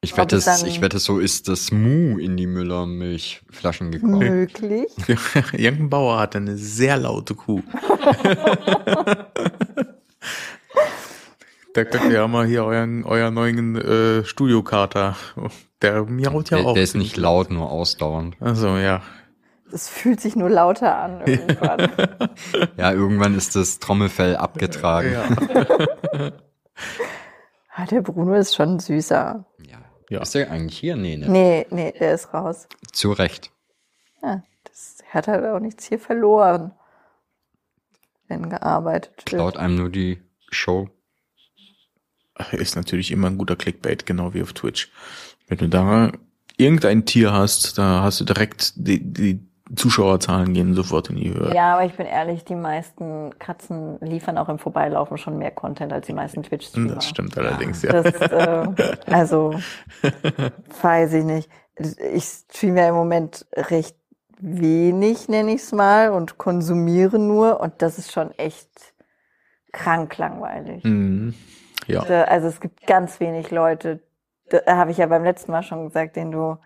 Ich 0.00 0.16
wette, 0.16 0.36
es 0.36 0.62
ich 0.62 0.80
wette, 0.80 1.00
so 1.00 1.18
ist 1.18 1.48
das 1.48 1.72
Mu 1.72 2.18
in 2.18 2.36
die 2.36 2.46
Müller-Milchflaschen 2.46 3.90
gekommen. 3.90 4.18
Möglich. 4.20 4.86
Irgendein 5.52 5.90
Bauer 5.90 6.20
hatte 6.20 6.38
eine 6.38 6.56
sehr 6.56 6.96
laute 6.96 7.34
Kuh. 7.34 7.62
Der 11.74 11.84
könnt 11.84 12.06
ihr 12.06 12.12
ja 12.12 12.28
mal 12.28 12.46
hier 12.46 12.64
euren, 12.64 13.04
euren 13.04 13.34
neuen 13.34 13.76
äh, 13.76 14.24
Studiokater. 14.24 15.16
Der 15.82 16.04
miaut 16.04 16.50
ja 16.50 16.58
Der, 16.58 16.66
auch. 16.66 16.74
der 16.74 16.82
ist 16.82 16.96
nicht 16.96 17.16
laut, 17.16 17.50
nur 17.50 17.70
ausdauernd. 17.70 18.36
Also 18.40 18.76
ja. 18.76 19.02
Es 19.70 19.88
fühlt 19.88 20.20
sich 20.20 20.34
nur 20.34 20.48
lauter 20.48 20.96
an 20.96 21.20
irgendwann. 21.26 21.90
Ja, 22.76 22.92
irgendwann 22.92 23.34
ist 23.36 23.54
das 23.54 23.78
Trommelfell 23.80 24.36
abgetragen. 24.36 25.12
ja. 25.12 25.28
Ah, 27.74 27.84
der 27.86 28.00
Bruno 28.00 28.34
ist 28.34 28.56
schon 28.56 28.80
süßer. 28.80 29.44
Ja. 30.08 30.22
Ist 30.22 30.34
der 30.34 30.50
eigentlich 30.50 30.78
hier? 30.78 30.96
Nee, 30.96 31.16
ne? 31.16 31.28
Nee, 31.28 31.66
nee, 31.70 31.92
der 31.92 32.14
ist 32.14 32.32
raus. 32.32 32.66
Zu 32.92 33.12
Recht. 33.12 33.50
Ja, 34.22 34.42
das 34.64 34.98
hat 35.10 35.28
halt 35.28 35.44
auch 35.44 35.60
nichts 35.60 35.86
hier 35.86 35.98
verloren. 35.98 36.72
Wenn 38.26 38.50
gearbeitet 38.50 39.12
wird. 39.16 39.26
Klaut 39.26 39.56
einem 39.56 39.76
nur 39.76 39.90
die 39.90 40.22
Show. 40.50 40.88
Ist 42.52 42.76
natürlich 42.76 43.10
immer 43.10 43.28
ein 43.28 43.38
guter 43.38 43.56
Clickbait, 43.56 44.06
genau 44.06 44.34
wie 44.34 44.42
auf 44.42 44.52
Twitch. 44.52 44.92
Wenn 45.48 45.58
du 45.58 45.68
da 45.68 46.12
irgendein 46.56 47.04
Tier 47.06 47.32
hast, 47.32 47.78
da 47.78 48.02
hast 48.02 48.20
du 48.20 48.24
direkt 48.24 48.74
die, 48.76 49.02
die 49.02 49.47
Zuschauerzahlen 49.74 50.54
gehen 50.54 50.74
sofort 50.74 51.10
in 51.10 51.16
die 51.16 51.32
Höhe. 51.32 51.54
Ja, 51.54 51.74
aber 51.74 51.84
ich 51.84 51.94
bin 51.94 52.06
ehrlich, 52.06 52.44
die 52.44 52.54
meisten 52.54 53.38
Katzen 53.38 53.98
liefern 54.00 54.38
auch 54.38 54.48
im 54.48 54.58
Vorbeilaufen 54.58 55.18
schon 55.18 55.38
mehr 55.38 55.50
Content 55.50 55.92
als 55.92 56.06
die 56.06 56.12
meisten 56.12 56.42
Twitch-Streamer. 56.42 56.94
Das 56.94 57.08
stimmt 57.08 57.36
allerdings, 57.36 57.82
ja. 57.82 57.92
Das, 57.92 58.14
äh, 58.14 58.66
also, 59.06 59.54
weiß 60.82 61.12
ich 61.14 61.24
nicht. 61.24 61.50
Ich 62.12 62.24
streame 62.24 62.80
ja 62.80 62.88
im 62.88 62.94
Moment 62.94 63.46
recht 63.54 63.96
wenig, 64.40 65.28
nenne 65.28 65.52
ich 65.52 65.62
es 65.62 65.72
mal, 65.72 66.10
und 66.10 66.38
konsumiere 66.38 67.18
nur. 67.18 67.60
Und 67.60 67.82
das 67.82 67.98
ist 67.98 68.12
schon 68.12 68.30
echt 68.32 68.70
krank 69.72 70.16
langweilig. 70.18 70.84
Mhm. 70.84 71.34
Ja. 71.86 72.00
Also 72.00 72.48
es 72.48 72.60
gibt 72.60 72.86
ganz 72.86 73.18
wenig 73.20 73.50
Leute, 73.50 74.00
da 74.50 74.76
habe 74.76 74.90
ich 74.90 74.98
ja 74.98 75.06
beim 75.06 75.24
letzten 75.24 75.52
Mal 75.52 75.62
schon 75.62 75.86
gesagt, 75.86 76.16
denen 76.16 76.32
du 76.32 76.58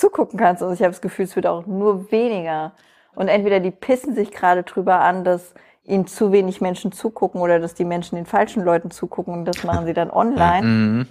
zugucken 0.00 0.38
kannst. 0.38 0.62
Und 0.62 0.72
ich 0.72 0.80
habe 0.80 0.90
das 0.90 1.00
Gefühl, 1.00 1.26
es 1.26 1.36
wird 1.36 1.46
auch 1.46 1.66
nur 1.66 2.10
weniger. 2.10 2.72
Und 3.14 3.28
entweder 3.28 3.60
die 3.60 3.70
pissen 3.70 4.14
sich 4.14 4.30
gerade 4.30 4.62
drüber 4.62 5.00
an, 5.00 5.24
dass 5.24 5.54
ihnen 5.84 6.06
zu 6.06 6.32
wenig 6.32 6.60
Menschen 6.60 6.92
zugucken 6.92 7.40
oder 7.40 7.58
dass 7.58 7.74
die 7.74 7.84
Menschen 7.84 8.16
den 8.16 8.26
falschen 8.26 8.62
Leuten 8.64 8.90
zugucken 8.90 9.34
und 9.34 9.44
das 9.44 9.64
machen 9.64 9.86
sie 9.86 9.94
dann 9.94 10.10
online. 10.12 10.66
Mhm. 10.66 11.06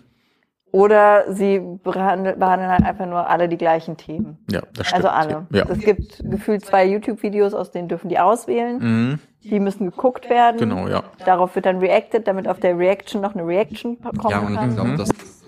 Oder 0.72 1.34
sie 1.34 1.60
behandeln, 1.84 2.38
behandeln 2.38 2.70
halt 2.70 2.86
einfach 2.86 3.08
nur 3.08 3.28
alle 3.28 3.50
die 3.50 3.58
gleichen 3.58 3.98
Themen. 3.98 4.38
Ja, 4.52 4.62
das 4.74 4.88
stimmt. 4.88 5.04
Also 5.04 5.08
alle. 5.08 5.48
Ja. 5.52 5.66
Es 5.68 5.80
gibt 5.80 6.22
gefühlt 6.24 6.64
zwei 6.64 6.86
YouTube-Videos, 6.86 7.56
aus 7.56 7.72
denen 7.72 7.88
dürfen 7.88 8.08
die 8.08 8.20
auswählen. 8.20 8.78
Mhm. 8.78 9.20
Die 9.42 9.60
müssen 9.60 9.90
geguckt 9.90 10.30
werden. 10.30 10.58
Genau, 10.58 10.88
ja. 10.88 11.02
Darauf 11.26 11.56
wird 11.56 11.66
dann 11.66 11.80
reacted, 11.80 12.28
damit 12.28 12.48
auf 12.48 12.60
der 12.60 12.78
Reaction 12.78 13.20
noch 13.20 13.34
eine 13.34 13.48
Reaction 13.48 14.00
kommen 14.00 14.20
Ja, 14.30 14.40
und 14.40 14.56
kann. 14.56 14.70
ich 14.70 14.76
glaube, 14.76 14.96
das 14.96 15.10
ist 15.10 15.22
das. 15.22 15.39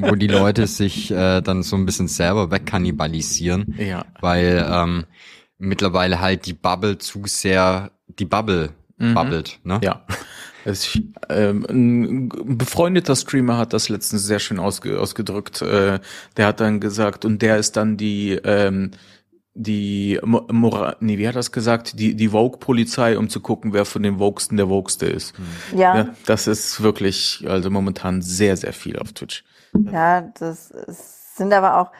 Wo 0.00 0.14
die 0.14 0.26
Leute 0.26 0.66
sich 0.66 1.10
äh, 1.10 1.40
dann 1.40 1.62
so 1.62 1.76
ein 1.76 1.86
bisschen 1.86 2.08
selber 2.08 2.50
wegkannibalisieren, 2.50 3.74
Ja. 3.78 4.04
weil 4.20 4.66
ähm, 4.70 5.04
mittlerweile 5.58 6.20
halt 6.20 6.46
die 6.46 6.52
Bubble 6.54 6.98
zu 6.98 7.22
sehr, 7.26 7.90
die 8.18 8.24
Bubble 8.24 8.70
bubbelt, 8.98 9.58
ne? 9.64 9.80
Ja. 9.82 10.04
Es, 10.66 10.98
ähm, 11.28 11.66
ein 11.68 12.28
befreundeter 12.56 13.14
Streamer 13.16 13.58
hat 13.58 13.74
das 13.74 13.90
letztens 13.90 14.24
sehr 14.24 14.38
schön 14.38 14.58
ausge, 14.58 14.98
ausgedrückt. 14.98 15.60
Äh, 15.60 15.98
der 16.38 16.46
hat 16.46 16.60
dann 16.60 16.80
gesagt, 16.80 17.26
und 17.26 17.42
der 17.42 17.58
ist 17.58 17.76
dann 17.76 17.98
die, 17.98 18.30
ähm, 18.44 18.92
die 19.56 20.18
Mo- 20.24 20.46
Mora 20.50 20.96
nee, 21.00 21.16
wie 21.18 21.28
hat 21.28 21.36
das 21.36 21.52
gesagt? 21.52 21.98
Die, 21.98 22.14
die 22.16 22.28
Vogue-Polizei, 22.28 23.16
um 23.16 23.28
zu 23.28 23.40
gucken, 23.40 23.72
wer 23.72 23.84
von 23.84 24.02
den 24.02 24.18
Voguesten 24.18 24.56
der 24.56 24.68
Vogueste 24.68 25.06
ist. 25.06 25.34
Ja, 25.74 25.96
Ja, 25.96 26.08
das 26.26 26.46
ist 26.48 26.82
wirklich, 26.82 27.44
also 27.48 27.70
momentan 27.70 28.20
sehr, 28.20 28.56
sehr 28.56 28.72
viel 28.72 28.98
auf 28.98 29.12
Twitch. 29.12 29.44
ja, 29.92 30.22
das 30.38 30.70
ist, 30.72 31.36
sind 31.36 31.52
aber 31.52 31.80
auch, 31.80 31.90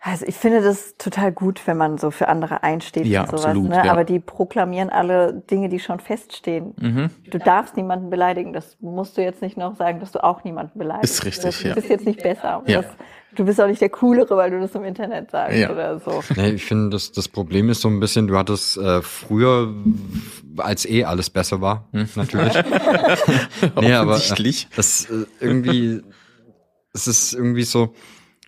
also 0.00 0.26
ich 0.26 0.34
finde 0.36 0.60
das 0.62 0.96
total 0.98 1.32
gut, 1.32 1.66
wenn 1.66 1.76
man 1.78 1.96
so 1.98 2.10
für 2.10 2.28
andere 2.28 2.62
einsteht 2.62 3.06
Ja, 3.06 3.22
und 3.22 3.28
sowas, 3.30 3.44
absolut, 3.46 3.70
ne? 3.70 3.76
ja. 3.86 3.92
Aber 3.92 4.04
die 4.04 4.18
proklamieren 4.20 4.90
alle 4.90 5.32
Dinge, 5.50 5.68
die 5.70 5.80
schon 5.80 5.98
feststehen. 6.00 6.74
Mhm. 6.78 7.10
Du 7.30 7.38
darfst 7.38 7.76
niemanden 7.76 8.10
beleidigen. 8.10 8.52
Das 8.52 8.76
musst 8.80 9.16
du 9.16 9.22
jetzt 9.22 9.40
nicht 9.40 9.56
noch 9.56 9.76
sagen, 9.76 10.00
dass 10.00 10.12
du 10.12 10.22
auch 10.22 10.44
niemanden 10.44 10.78
beleidigst. 10.78 11.14
Ist 11.14 11.24
richtig, 11.24 11.44
das, 11.44 11.58
Du 11.62 11.68
ja. 11.68 11.74
bist 11.74 11.88
jetzt 11.88 12.04
nicht 12.06 12.22
besser. 12.22 12.62
Ja. 12.66 12.82
Das, 12.82 12.90
du 13.34 13.44
bist 13.44 13.60
auch 13.60 13.66
nicht 13.66 13.80
der 13.80 13.88
Coolere, 13.90 14.36
weil 14.36 14.50
du 14.50 14.60
das 14.60 14.74
im 14.74 14.84
Internet 14.84 15.30
sagst 15.30 15.56
Ja. 15.58 15.70
oder 15.70 16.00
so. 16.00 16.22
Nee, 16.36 16.50
ich 16.50 16.64
finde, 16.64 16.90
das, 16.90 17.12
das 17.12 17.28
Problem 17.28 17.68
ist 17.70 17.80
so 17.80 17.88
ein 17.88 18.00
bisschen, 18.00 18.26
du 18.26 18.36
hattest 18.36 18.76
äh, 18.76 19.02
früher, 19.02 19.72
als 20.58 20.86
eh 20.86 21.04
alles 21.04 21.30
besser 21.30 21.60
war, 21.60 21.88
natürlich. 22.14 22.54
nee, 23.80 23.92
aber 23.92 24.12
äh, 24.12 24.14
Offensichtlich. 24.16 24.68
das 24.76 25.08
äh, 25.10 25.24
irgendwie, 25.40 26.00
es 26.92 27.06
ist 27.06 27.32
irgendwie 27.34 27.64
so, 27.64 27.94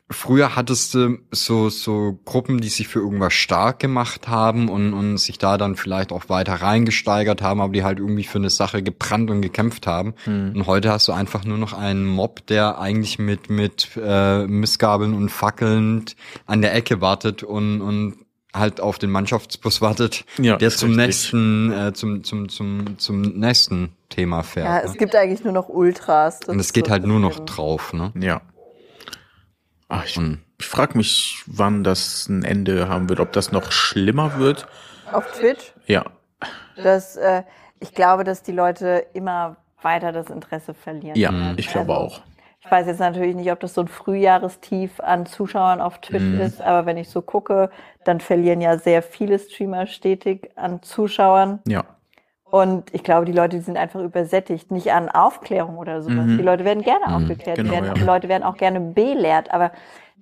früher 0.09 0.55
hattest 0.55 0.95
du 0.95 1.19
so, 1.31 1.69
so 1.69 2.19
Gruppen, 2.25 2.61
die 2.61 2.69
sich 2.69 2.89
für 2.89 3.01
irgendwas 3.01 3.33
stark 3.33 3.81
gemacht 3.81 4.29
haben 4.29 4.69
und, 4.69 4.95
und 4.95 5.19
sich 5.19 5.39
da 5.39 5.59
dann 5.59 5.77
vielleicht 5.77 6.13
auch 6.13 6.29
weiter 6.29 6.55
reingesteigert 6.55 7.43
haben, 7.43 7.61
aber 7.61 7.73
die 7.73 7.83
halt 7.83 7.99
irgendwie 7.99 8.25
für 8.25 8.39
eine 8.39 8.51
Sache 8.51 8.83
gebrannt 8.83 9.31
und 9.31 9.43
gekämpft 9.43 9.87
haben. 9.87 10.15
Und 10.27 10.67
heute 10.67 10.93
hast 10.93 11.09
du 11.09 11.13
einfach 11.13 11.45
nur 11.45 11.59
noch 11.59 11.73
einen 11.73 12.07
Mob, 12.07 12.47
der 12.47 12.79
eigentlich 12.79 13.19
mit, 13.19 13.51
mit 13.51 13.91
äh, 13.97 14.47
Missgabeln 14.47 15.15
und 15.15 15.31
Fackeln 15.31 16.05
an 16.47 16.63
der 16.63 16.75
Ecke 16.75 17.01
wartet 17.01 17.43
und, 17.43 17.81
und 17.81 18.17
halt 18.55 18.81
auf 18.81 18.99
den 18.99 19.11
Mannschaftsbus 19.11 19.81
wartet, 19.81 20.25
Ja, 20.39 20.57
der 20.57 20.69
ist 20.69 20.79
zum 20.79 20.91
richtig. 20.91 21.07
nächsten, 21.07 21.73
äh, 21.73 21.93
zum, 21.93 22.25
zum, 22.25 22.49
zum, 22.49 22.99
zum 22.99 23.21
nächsten 23.21 23.93
Thema 24.09 24.43
fährt. 24.43 24.67
Ja, 24.67 24.77
ne? 24.77 24.85
es 24.85 24.95
gibt 24.97 25.15
eigentlich 25.15 25.45
nur 25.45 25.53
noch 25.53 25.69
Ultras. 25.69 26.41
Und 26.47 26.59
es 26.59 26.73
geht 26.73 26.87
so 26.87 26.93
halt 26.93 27.07
nur 27.07 27.21
noch 27.21 27.41
drauf, 27.41 27.93
ne? 27.93 28.13
Ja. 28.19 28.41
Ach, 29.89 30.05
ich, 30.05 30.17
Und 30.17 30.43
ich 30.59 30.67
frage 30.67 30.97
mich, 30.97 31.43
wann 31.47 31.85
das 31.85 32.29
ein 32.29 32.45
Ende 32.45 32.89
haben 32.89 33.09
wird, 33.09 33.21
ob 33.21 33.33
das 33.33 33.53
noch 33.53 33.71
schlimmer 33.73 34.39
wird. 34.39 34.67
Auf 35.13 35.31
Twitch? 35.33 35.73
Ja. 35.87 36.05
Das, 36.77 37.17
äh, 37.17 37.43
ich 37.81 37.95
glaube, 37.95 38.25
dass 38.25 38.43
die 38.43 38.53
Leute 38.53 39.07
immer 39.13 39.57
weiter 39.83 40.11
das 40.13 40.29
Interesse 40.31 40.75
verlieren. 40.75 41.17
Ja, 41.17 41.33
werden. 41.33 41.55
ich 41.59 41.69
glaube 41.69 41.93
Also, 41.95 42.05
auch. 42.17 42.21
Ich 42.65 42.71
weiß 42.73 42.89
jetzt 42.89 42.99
natürlich 42.99 43.37
nicht, 43.37 43.53
ob 43.53 43.61
das 43.61 43.75
so 43.75 43.83
ein 43.83 43.87
Frühjahrestief 43.89 44.99
an 44.99 45.25
Zuschauern 45.27 45.81
auf 45.81 46.01
Twitch 46.01 46.23
Mhm. 46.25 46.41
ist, 46.41 46.61
aber 46.61 46.85
wenn 46.85 46.97
ich 46.97 47.09
so 47.09 47.23
gucke, 47.23 47.71
dann 48.05 48.19
verlieren 48.21 48.61
ja 48.61 48.77
sehr 48.79 49.03
viele 49.03 49.39
Streamer 49.39 49.87
stetig 49.87 50.51
an 50.57 50.83
Zuschauern. 50.83 51.61
Ja. 51.69 51.85
Und 52.51 52.95
ich 52.95 53.03
glaube, 53.03 53.27
die 53.27 53.33
Leute 53.33 53.57
die 53.57 53.63
sind 53.63 53.77
einfach 53.77 54.01
übersättigt, 54.01 54.71
nicht 54.71 54.93
an 54.93 55.09
Aufklärung 55.09 55.79
oder 55.79 56.03
sowas. 56.03 56.27
Mhm. 56.27 56.39
Die 56.39 56.45
Leute 56.45 56.65
werden 56.65 56.83
gerne 56.83 57.15
aufgeklärt, 57.15 57.57
genau, 57.57 57.71
die, 57.71 57.75
werden, 57.75 57.87
ja. 57.87 57.95
die 57.95 58.05
Leute 58.05 58.29
werden 58.29 58.45
auch 58.45 58.57
gerne 58.57 58.81
belehrt, 58.81 59.53
aber 59.53 59.73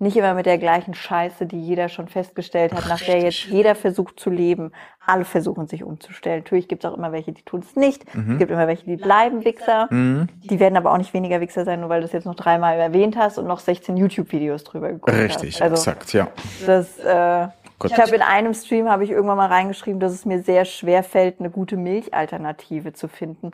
nicht 0.00 0.16
immer 0.16 0.34
mit 0.34 0.46
der 0.46 0.58
gleichen 0.58 0.94
Scheiße, 0.94 1.46
die 1.46 1.60
jeder 1.60 1.88
schon 1.88 2.08
festgestellt 2.08 2.72
hat, 2.74 2.88
nach 2.88 3.00
der 3.00 3.20
jetzt 3.20 3.44
jeder 3.44 3.76
versucht 3.76 4.18
zu 4.18 4.28
leben. 4.28 4.72
Alle 5.06 5.24
versuchen 5.24 5.68
sich 5.68 5.84
umzustellen. 5.84 6.40
Natürlich 6.40 6.66
gibt 6.66 6.84
es 6.84 6.90
auch 6.90 6.96
immer 6.96 7.12
welche, 7.12 7.32
die 7.32 7.42
tun 7.42 7.60
es 7.60 7.76
nicht. 7.76 8.04
Es 8.08 8.38
gibt 8.38 8.50
immer 8.50 8.66
welche, 8.66 8.84
die 8.84 8.96
bleiben 8.96 9.44
Wichser. 9.44 9.86
Mhm. 9.90 10.28
Die 10.42 10.58
werden 10.58 10.76
aber 10.76 10.92
auch 10.92 10.98
nicht 10.98 11.14
weniger 11.14 11.40
Wichser 11.40 11.64
sein, 11.64 11.80
nur 11.80 11.90
weil 11.90 12.00
du 12.00 12.06
es 12.06 12.12
jetzt 12.12 12.24
noch 12.24 12.34
dreimal 12.34 12.78
erwähnt 12.80 13.16
hast 13.16 13.38
und 13.38 13.46
noch 13.46 13.60
16 13.60 13.96
YouTube-Videos 13.96 14.64
drüber 14.64 14.88
geguckt 14.88 15.16
Richtig, 15.16 15.54
hast. 15.54 15.62
Also 15.62 15.74
exakt, 15.76 16.12
ja. 16.12 16.28
das, 16.66 16.98
äh, 16.98 17.48
Gott. 17.78 17.90
ich 17.90 17.98
habe 17.98 18.14
in 18.14 18.22
einem 18.22 18.54
Stream 18.54 18.88
habe 18.88 19.04
ich 19.04 19.10
irgendwann 19.10 19.36
mal 19.36 19.48
reingeschrieben, 19.48 20.00
dass 20.00 20.12
es 20.12 20.24
mir 20.24 20.42
sehr 20.42 20.64
schwer 20.64 21.02
fällt, 21.02 21.40
eine 21.40 21.50
gute 21.50 21.76
Milchalternative 21.76 22.92
zu 22.92 23.08
finden. 23.08 23.52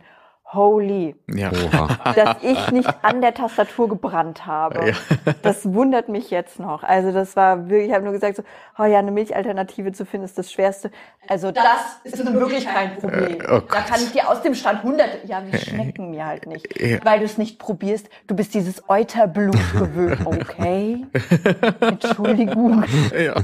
Holy, 0.52 1.14
Ja. 1.32 1.50
Oha. 1.52 2.12
dass 2.16 2.36
ich 2.42 2.70
nicht 2.72 2.92
an 3.02 3.20
der 3.20 3.34
Tastatur 3.34 3.88
gebrannt 3.88 4.46
habe. 4.46 4.92
Das 5.42 5.72
wundert 5.72 6.08
mich 6.08 6.30
jetzt 6.30 6.58
noch. 6.58 6.82
Also 6.82 7.12
das 7.12 7.36
war 7.36 7.68
wirklich, 7.70 7.88
ich 7.88 7.94
habe 7.94 8.04
nur 8.04 8.12
gesagt 8.12 8.36
so, 8.36 8.42
oh 8.78 8.84
ja, 8.84 8.98
eine 8.98 9.10
Milchalternative 9.10 9.92
zu 9.92 10.04
finden 10.04 10.24
ist 10.24 10.36
das 10.38 10.50
Schwerste. 10.52 10.90
Also 11.28 11.50
das 11.52 11.64
ist 12.04 12.22
nun 12.24 12.34
wirklich 12.34 12.66
kein 12.66 12.96
Problem. 12.96 13.38
oh 13.50 13.60
da 13.60 13.80
kann 13.82 14.00
ich 14.02 14.10
dir 14.12 14.28
aus 14.28 14.42
dem 14.42 14.54
Stand 14.54 14.78
100, 14.84 15.24
ja, 15.26 15.40
die 15.40 15.56
schmecken 15.56 16.10
mir 16.10 16.26
halt 16.26 16.46
nicht, 16.46 16.80
Ja. 16.80 16.98
weil 17.04 17.20
du 17.20 17.24
es 17.24 17.38
nicht 17.38 17.58
probierst. 17.58 18.08
Du 18.26 18.34
bist 18.34 18.54
dieses 18.54 18.88
Euterblut 18.88 19.56
gewöhnt. 19.72 20.26
Okay, 20.26 21.06
Entschuldigung. 21.80 22.84
ja. 23.18 23.34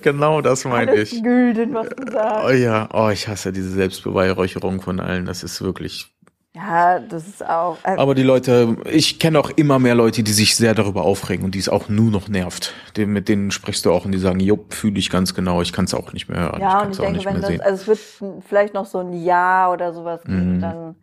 Genau 0.00 0.40
das 0.40 0.64
meine 0.64 0.94
ich. 0.96 1.22
Gülden, 1.22 1.74
was 1.74 1.88
du 1.90 2.10
sagst. 2.12 2.44
Oh 2.46 2.50
ja, 2.50 2.88
oh, 2.92 3.08
ich 3.10 3.28
hasse 3.28 3.52
diese 3.52 3.70
Selbstbeweihräucherung 3.70 4.80
von 4.80 5.00
allen. 5.00 5.26
Das 5.26 5.42
ist 5.42 5.62
wirklich 5.62 6.12
Ja, 6.56 7.00
das 7.00 7.26
ist 7.26 7.44
auch. 7.44 7.78
Äh, 7.82 7.96
Aber 7.96 8.14
die 8.14 8.22
Leute, 8.22 8.76
ich 8.88 9.18
kenne 9.18 9.40
auch 9.40 9.50
immer 9.56 9.80
mehr 9.80 9.96
Leute, 9.96 10.22
die 10.22 10.32
sich 10.32 10.54
sehr 10.56 10.74
darüber 10.74 11.02
aufregen 11.02 11.44
und 11.44 11.54
die 11.56 11.58
es 11.58 11.68
auch 11.68 11.88
nur 11.88 12.12
noch 12.12 12.28
nervt. 12.28 12.72
Den, 12.96 13.12
mit 13.12 13.28
denen 13.28 13.50
sprichst 13.50 13.84
du 13.84 13.92
auch 13.92 14.04
und 14.04 14.12
die 14.12 14.18
sagen, 14.18 14.38
jupp, 14.38 14.72
fühle 14.72 14.98
ich 14.98 15.10
ganz 15.10 15.34
genau, 15.34 15.62
ich 15.62 15.72
kann 15.72 15.86
es 15.86 15.94
auch 15.94 16.12
nicht 16.12 16.28
mehr 16.28 16.38
hören. 16.40 16.60
ja, 16.60 16.78
ich 16.78 16.84
und 16.84 16.90
ich 16.92 16.98
denke, 16.98 17.24
wenn 17.24 17.40
das, 17.40 17.46
sehen. 17.50 17.60
also 17.60 17.92
es 17.92 18.20
wird 18.20 18.42
vielleicht 18.48 18.72
noch 18.72 18.86
so 18.86 18.98
ein 18.98 19.12
Jahr 19.12 19.72
oder 19.72 19.92
sowas 19.92 20.22
geben, 20.22 20.56
Mhm. 20.56 20.60
dann 20.60 20.94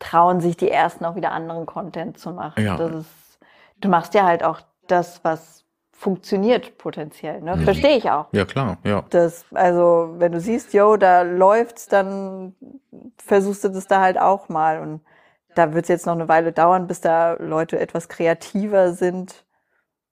trauen 0.00 0.40
sich 0.40 0.56
die 0.56 0.70
ersten 0.70 1.04
auch 1.06 1.16
wieder 1.16 1.32
anderen 1.32 1.64
Content 1.66 2.18
zu 2.18 2.30
machen. 2.32 2.62
Ja. 2.62 2.76
Das 2.76 2.94
ist, 2.94 3.38
du 3.80 3.88
machst 3.88 4.12
ja 4.14 4.24
halt 4.26 4.44
auch 4.44 4.60
das, 4.86 5.20
was 5.24 5.57
funktioniert 5.98 6.78
potenziell. 6.78 7.40
Ne? 7.42 7.56
Mhm. 7.56 7.64
Verstehe 7.64 7.96
ich 7.96 8.08
auch. 8.08 8.26
ja, 8.30 8.44
klar, 8.44 8.78
ja. 8.84 9.04
Das, 9.10 9.44
also, 9.52 10.14
wenn 10.18 10.30
du 10.30 10.40
siehst, 10.40 10.72
yo, 10.72 10.96
da 10.96 11.22
läuft's, 11.22 11.88
dann 11.88 12.54
versuchst 13.16 13.64
du 13.64 13.68
das 13.68 13.88
da 13.88 14.00
halt 14.00 14.16
auch 14.16 14.48
mal. 14.48 14.78
Und 14.78 15.00
da 15.56 15.74
wird's 15.74 15.88
jetzt 15.88 16.06
noch 16.06 16.12
eine 16.12 16.28
Weile 16.28 16.52
dauern, 16.52 16.86
bis 16.86 17.00
da 17.00 17.32
Leute 17.40 17.80
etwas 17.80 18.08
kreativer 18.08 18.92
sind. 18.92 19.44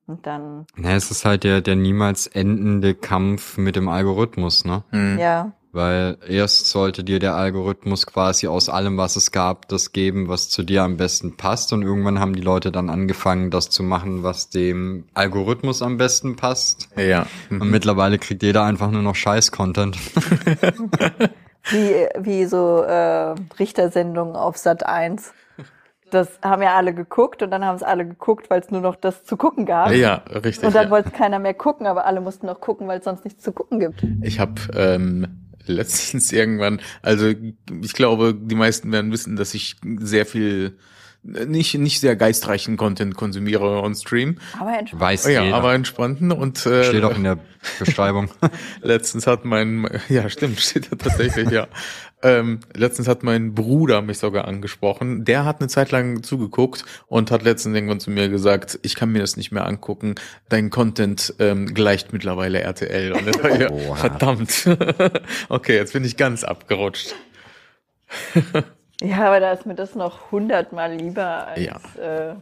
Und 0.09 0.27
dann, 0.27 0.67
Ja, 0.77 0.91
es 0.97 1.13
ist 1.13 1.25
halt 1.25 1.45
der, 1.45 1.61
der 1.61 1.77
niemals 1.77 2.27
endende 2.27 2.95
Kampf 2.95 3.57
mit 3.57 3.77
dem 3.77 3.89
Algorithmus, 3.89 4.65
ne? 4.65 4.83
Mhm. 4.91 5.19
ja, 5.21 5.53
Weil 5.77 6.17
erst 6.27 6.69
sollte 6.69 7.05
dir 7.05 7.19
der 7.19 7.35
Algorithmus 7.35 8.07
quasi 8.07 8.47
aus 8.47 8.71
allem, 8.71 8.97
was 8.97 9.15
es 9.17 9.31
gab, 9.31 9.69
das 9.69 9.93
geben, 9.93 10.27
was 10.27 10.49
zu 10.49 10.63
dir 10.63 10.83
am 10.83 10.97
besten 10.97 11.37
passt. 11.37 11.71
Und 11.75 11.83
irgendwann 11.83 12.19
haben 12.19 12.35
die 12.35 12.41
Leute 12.41 12.73
dann 12.73 12.89
angefangen, 12.89 13.51
das 13.51 13.69
zu 13.69 13.83
machen, 13.83 14.23
was 14.23 14.49
dem 14.49 15.05
Algorithmus 15.13 15.83
am 15.83 15.99
besten 15.99 16.35
passt. 16.35 16.89
Ja. 16.97 17.27
Und 17.51 17.71
mittlerweile 17.71 18.19
kriegt 18.19 18.43
jeder 18.43 18.65
einfach 18.65 18.91
nur 18.91 19.03
noch 19.03 19.15
Scheiß-Content. 19.15 19.99
wie, 21.65 22.07
wie 22.21 22.47
so 22.47 22.81
äh, 22.81 23.35
Richtersendungen 23.59 24.35
auf 24.35 24.57
Sat 24.57 24.87
1. 24.87 25.35
Das 26.11 26.39
haben 26.43 26.63
ja 26.63 26.75
alle 26.75 26.95
geguckt 26.95 27.43
und 27.43 27.51
dann 27.51 27.67
haben 27.67 27.77
es 27.77 27.83
alle 27.83 28.07
geguckt, 28.07 28.49
weil 28.49 28.61
es 28.61 28.71
nur 28.71 28.81
noch 28.81 28.97
das 28.97 29.25
zu 29.25 29.37
gucken 29.37 29.67
gab. 29.67 29.91
Ja, 29.91 30.23
richtig. 30.43 30.65
Und 30.65 30.75
dann 30.75 30.85
ja. 30.85 30.91
wollte 30.91 31.11
keiner 31.11 31.39
mehr 31.39 31.53
gucken, 31.53 31.87
aber 31.87 32.07
alle 32.07 32.23
mussten 32.23 32.47
noch 32.47 32.63
gucken, 32.63 32.89
weil 32.89 33.01
es 33.01 33.05
sonst 33.05 33.25
nichts 33.25 33.43
zu 33.43 33.53
gucken 33.53 33.79
gibt. 33.79 34.03
Ich 34.23 34.41
habe 34.41 34.55
ähm, 34.75 35.46
letztens 35.73 36.33
irgendwann, 36.33 36.81
also 37.03 37.27
ich 37.29 37.93
glaube, 37.93 38.35
die 38.35 38.55
meisten 38.55 38.93
werden 38.93 39.13
wissen, 39.13 39.37
dass 39.37 39.55
ich 39.55 39.77
sehr 40.01 40.27
viel 40.27 40.79
nicht 41.27 41.75
nicht 41.75 42.01
sehr 42.01 42.17
geistreichen 42.17 42.77
Content 42.77 43.17
konsumiere 43.17 43.83
on 43.83 43.95
Stream. 43.95 44.39
Aber 44.59 44.79
entspannt. 44.79 45.03
Weiß 45.03 45.27
Ja, 45.27 45.45
jeder. 45.45 45.57
aber 45.57 45.75
entspannten 45.75 46.33
und 46.33 46.65
äh, 46.67 46.85
Steht 46.85 47.05
auch 47.05 47.17
in 47.17 47.25
der 47.25 47.39
Beschreibung. 47.79 48.31
letztens 48.83 49.27
hat 49.27 49.45
mein 49.45 49.89
ja 50.09 50.29
stimmt 50.31 50.61
steht 50.61 50.93
da 50.93 50.97
tatsächlich 50.97 51.51
ja 51.51 51.69
ähm, 52.23 52.61
letztens 52.75 53.09
hat 53.09 53.23
mein 53.23 53.55
Bruder 53.55 54.01
mich 54.01 54.19
sogar 54.19 54.49
angesprochen. 54.49 55.25
Der 55.25 55.45
hat 55.45 55.61
eine 55.61 55.69
Zeit 55.69 55.93
lang 55.93 56.23
zugeguckt 56.23 56.85
und 57.07 57.31
hat 57.31 57.43
letztens 57.43 57.75
irgendwann 57.75 58.01
zu 58.01 58.11
mir 58.11 58.29
gesagt, 58.29 58.79
ich 58.83 58.95
kann 58.95 59.13
mir 59.13 59.21
das 59.21 59.37
nicht 59.37 59.53
mehr 59.53 59.67
angucken. 59.67 60.15
Dein 60.49 60.71
Content 60.71 61.35
ähm, 61.39 61.75
gleicht 61.75 62.13
mittlerweile 62.13 62.61
RTL. 62.61 63.13
Und 63.13 63.43
war, 63.43 63.61
ja, 63.61 63.95
verdammt. 63.95 64.69
okay, 65.51 65.77
jetzt 65.77 65.93
bin 65.93 66.05
ich 66.05 66.17
ganz 66.17 66.43
abgerutscht. 66.43 67.15
Ja, 69.03 69.27
aber 69.27 69.41
da 69.41 69.53
ist 69.53 69.67
mir 69.67 69.75
das 69.75 69.95
noch 69.95 70.31
hundertmal 70.31 70.95
lieber 70.95 71.47
als 71.49 71.61
Ja. 71.61 72.31
äh, 72.31 72.35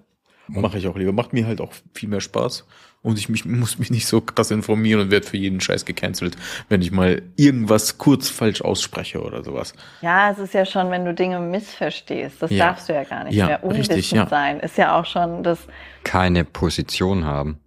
Mache 0.46 0.76
ich 0.78 0.86
auch 0.86 0.96
lieber. 0.96 1.12
Macht 1.12 1.32
mir 1.32 1.46
halt 1.46 1.60
auch 1.62 1.72
viel 1.94 2.08
mehr 2.08 2.20
Spaß. 2.20 2.66
Und 3.02 3.18
ich 3.18 3.28
mich, 3.30 3.44
muss 3.44 3.78
mich 3.78 3.90
nicht 3.90 4.06
so 4.06 4.20
krass 4.20 4.50
informieren 4.50 5.00
und 5.00 5.10
werde 5.10 5.26
für 5.26 5.36
jeden 5.36 5.60
Scheiß 5.60 5.84
gecancelt, 5.84 6.36
wenn 6.68 6.80
ich 6.82 6.90
mal 6.90 7.22
irgendwas 7.36 7.98
kurz 7.98 8.28
falsch 8.30 8.62
ausspreche 8.62 9.22
oder 9.22 9.42
sowas. 9.44 9.74
Ja, 10.02 10.30
es 10.30 10.38
ist 10.38 10.54
ja 10.54 10.64
schon, 10.66 10.90
wenn 10.90 11.04
du 11.04 11.12
Dinge 11.14 11.38
missverstehst. 11.40 12.40
Das 12.42 12.50
Ja. 12.50 12.66
darfst 12.68 12.88
du 12.88 12.94
ja 12.94 13.04
gar 13.04 13.24
nicht 13.24 13.34
Ja, 13.34 13.46
mehr 13.46 13.64
unwissend 13.64 13.96
richtig, 13.96 14.12
ja. 14.12 14.26
sein. 14.28 14.60
Ist 14.60 14.76
ja 14.78 14.98
auch 14.98 15.04
schon 15.06 15.42
das, 15.42 15.58
Keine 16.02 16.44
Position 16.44 17.24
haben. 17.24 17.58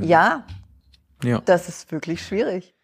ja, 0.00 0.44
Ja. 1.22 1.40
das 1.44 1.68
ist 1.68 1.90
wirklich 1.92 2.22
schwierig. 2.24 2.74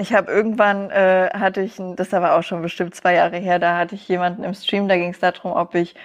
Ich 0.00 0.12
habe 0.12 0.30
irgendwann, 0.30 0.90
äh, 0.90 1.28
hatte 1.34 1.60
ich, 1.60 1.78
ein, 1.78 1.96
das 1.96 2.14
aber 2.14 2.36
auch 2.36 2.42
schon 2.44 2.62
bestimmt 2.62 2.94
zwei 2.94 3.14
Jahre 3.14 3.36
her, 3.38 3.58
da 3.58 3.76
hatte 3.76 3.96
ich 3.96 4.06
jemanden 4.08 4.44
im 4.44 4.54
Stream, 4.54 4.86
da 4.88 4.96
ging 4.96 5.10
es 5.10 5.18
darum, 5.18 5.52
ob 5.52 5.74
ich, 5.74 5.96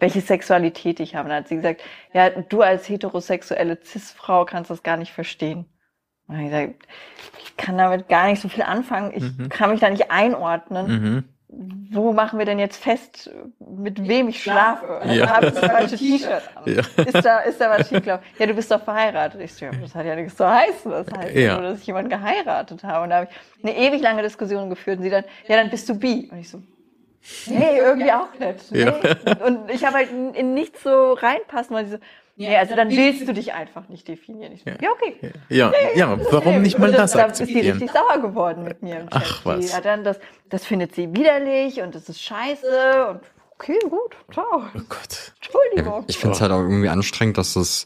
welche 0.00 0.22
Sexualität 0.22 1.00
ich 1.00 1.14
habe. 1.14 1.28
Da 1.28 1.36
hat 1.36 1.48
sie 1.48 1.56
gesagt, 1.56 1.82
ja, 2.14 2.30
du 2.30 2.62
als 2.62 2.88
heterosexuelle 2.88 3.78
Cis-Frau 3.84 4.46
kannst 4.46 4.70
das 4.70 4.82
gar 4.82 4.96
nicht 4.96 5.12
verstehen. 5.12 5.66
Und 6.28 6.38
ich 6.38 6.46
gesagt, 6.46 6.74
ich 7.44 7.56
kann 7.58 7.76
damit 7.76 8.08
gar 8.08 8.26
nicht 8.26 8.40
so 8.40 8.48
viel 8.48 8.62
anfangen, 8.62 9.12
ich 9.14 9.22
Mhm. 9.22 9.48
kann 9.50 9.70
mich 9.70 9.80
da 9.80 9.90
nicht 9.90 10.10
einordnen. 10.10 10.86
Mhm. 10.86 11.24
Wo 11.90 12.12
machen 12.12 12.38
wir 12.38 12.46
denn 12.46 12.58
jetzt 12.58 12.82
fest, 12.82 13.30
mit 13.58 14.08
wem 14.08 14.28
ich 14.28 14.42
schlafe? 14.42 15.02
Ja. 15.06 15.28
Habe 15.28 15.46
ich 15.48 15.52
das 15.52 15.64
falsche 15.70 15.96
T-Shirt 15.98 16.42
an? 16.54 16.62
Ja. 16.64 16.80
Ist, 17.04 17.24
da, 17.24 17.40
ist 17.40 17.60
da 17.60 17.70
was 17.70 17.88
schiefgelaufen? 17.88 18.24
Ja, 18.38 18.46
du 18.46 18.54
bist 18.54 18.70
doch 18.70 18.82
verheiratet. 18.82 19.40
Ich 19.42 19.52
so, 19.54 19.66
ja, 19.66 19.70
das 19.72 19.94
hat 19.94 20.06
ja 20.06 20.16
nichts 20.16 20.36
zu 20.36 20.48
heißen. 20.48 20.90
Das 20.90 21.06
heißt 21.14 21.34
Ja. 21.34 21.54
nur, 21.60 21.70
dass 21.70 21.80
ich 21.80 21.86
jemanden 21.86 22.08
geheiratet 22.10 22.82
habe. 22.84 23.04
Und 23.04 23.10
da 23.10 23.16
habe 23.16 23.28
ich 23.30 23.64
eine 23.64 23.76
ewig 23.76 24.00
lange 24.00 24.22
Diskussion 24.22 24.70
geführt 24.70 24.98
und 24.98 25.02
sie 25.04 25.10
dann, 25.10 25.24
ja, 25.46 25.56
dann 25.56 25.68
bist 25.68 25.88
du 25.88 25.94
bi. 25.94 26.28
Und 26.32 26.38
ich 26.38 26.48
so, 26.48 26.62
nee, 27.46 27.76
irgendwie 27.78 28.12
auch 28.12 28.32
nicht. 28.38 28.72
Nee. 28.72 28.80
Ja. 28.84 28.94
Und 29.46 29.70
ich 29.70 29.84
habe 29.84 29.96
halt 29.96 30.10
in, 30.10 30.32
in 30.34 30.54
nichts 30.54 30.82
so 30.82 31.12
reinpassen, 31.12 31.76
weil 31.76 31.84
sie 31.84 31.92
so, 31.92 31.98
nee, 32.36 32.56
also 32.56 32.74
dann 32.76 32.90
willst 32.90 33.26
du 33.28 33.32
dich 33.34 33.52
einfach 33.52 33.88
nicht 33.88 34.06
definieren. 34.08 34.52
Ich 34.52 34.62
so, 34.64 34.70
ja, 34.70 34.90
okay. 34.92 35.32
Ja, 35.48 35.72
ja, 35.94 36.18
warum 36.30 36.62
nicht 36.62 36.78
mal 36.78 36.90
Und 36.90 36.98
das 36.98 37.12
Da 37.12 37.24
ist 37.26 37.38
die 37.38 37.42
akzeptieren? 37.44 37.78
richtig 37.78 37.90
sauer 37.92 38.20
geworden 38.22 38.64
mit 38.64 38.82
mir. 38.82 39.06
Ach, 39.10 39.44
was. 39.44 39.76
Hat 39.76 39.84
dann 39.84 40.04
das, 40.04 40.18
das 40.48 40.64
findet 40.64 40.94
sie 40.94 41.12
widerlich 41.14 41.80
und 41.80 41.94
das 41.94 42.08
ist 42.08 42.20
scheiße 42.22 43.06
und 43.10 43.20
okay, 43.52 43.78
gut, 43.88 44.16
ciao. 44.32 44.46
Oh 44.74 44.80
Gott. 44.88 45.32
Entschuldigung. 45.36 46.04
Ich 46.08 46.18
finde 46.18 46.34
es 46.34 46.40
halt 46.40 46.52
auch 46.52 46.60
irgendwie 46.60 46.88
anstrengend, 46.88 47.38
dass 47.38 47.54
das, 47.54 47.84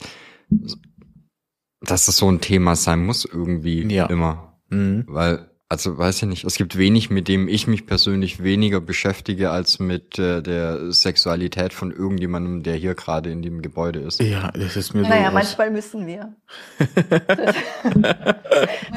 dass 1.80 2.06
das 2.06 2.16
so 2.16 2.30
ein 2.30 2.40
Thema 2.40 2.76
sein 2.76 3.04
muss 3.04 3.24
irgendwie 3.24 3.82
Ja. 3.92 4.06
immer. 4.06 4.58
Mhm. 4.68 5.04
Weil, 5.08 5.50
also 5.68 5.98
weiß 5.98 6.22
ich 6.22 6.28
nicht, 6.28 6.44
es 6.44 6.54
gibt 6.56 6.78
wenig, 6.78 7.10
mit 7.10 7.26
dem 7.28 7.48
ich 7.48 7.66
mich 7.66 7.86
persönlich 7.86 8.42
weniger 8.42 8.80
beschäftige, 8.80 9.50
als 9.50 9.78
mit 9.80 10.18
äh, 10.18 10.40
der 10.42 10.92
Sexualität 10.92 11.72
von 11.72 11.90
irgendjemandem, 11.90 12.62
der 12.62 12.76
hier 12.76 12.94
gerade 12.94 13.30
in 13.30 13.42
dem 13.42 13.62
Gebäude 13.62 13.98
ist. 14.00 14.20
Ja, 14.22 14.52
das 14.52 14.76
ist 14.76 14.94
mir 14.94 15.02
so. 15.02 15.08
Naja, 15.08 15.26
was- 15.26 15.32
manchmal 15.34 15.70
müssen 15.72 16.06
wir. 16.06 16.34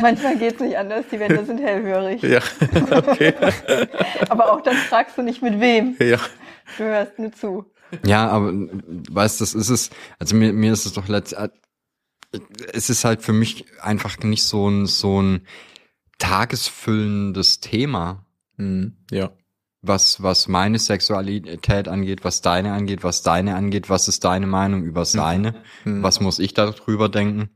manchmal 0.02 0.38
geht's 0.38 0.60
nicht 0.60 0.78
anders, 0.78 1.06
die 1.12 1.20
Wände 1.20 1.44
sind 1.46 1.60
hellhörig. 1.60 2.22
Ja, 2.22 2.40
okay. 2.92 3.34
Aber 4.30 4.54
auch 4.54 4.62
dann 4.62 4.76
fragst 4.76 5.18
du 5.18 5.22
nicht 5.22 5.42
mit 5.42 5.60
wem. 5.60 5.96
ja. 6.00 6.20
Du 6.78 6.84
hörst 6.84 7.18
nur 7.18 7.32
zu. 7.32 7.66
Ja, 8.06 8.28
aber 8.30 8.54
weißt, 8.54 9.42
das 9.42 9.56
ist 9.56 9.70
es. 9.70 9.90
Also 10.20 10.36
mir, 10.36 10.54
mir 10.54 10.72
ist 10.72 10.86
es 10.86 10.94
doch 10.94 11.08
letzt, 11.08 11.34
äh, 11.34 11.50
es 12.72 12.92
ist 12.92 13.04
halt 13.06 13.24
für 13.24 13.34
mich 13.34 13.66
einfach 13.82 14.20
nicht 14.20 14.44
so 14.44 14.70
ein 14.70 14.86
so 14.86 15.20
ein 15.20 15.48
tagesfüllendes 16.20 17.60
Thema, 17.60 18.26
Mhm. 18.58 18.98
Ja. 19.10 19.32
was 19.82 20.22
was 20.22 20.48
meine 20.48 20.78
Sexualität 20.80 21.88
angeht, 21.88 22.24
was 22.26 22.42
deine 22.42 22.74
angeht, 22.74 23.04
was 23.04 23.22
deine 23.24 23.56
angeht, 23.56 23.90
was 23.90 24.08
ist 24.08 24.24
deine 24.26 24.46
Meinung 24.48 24.84
über 24.84 25.06
seine, 25.06 25.56
Mhm. 25.86 26.04
was 26.04 26.20
muss 26.20 26.40
ich 26.40 26.54
darüber 26.54 27.10
denken? 27.10 27.50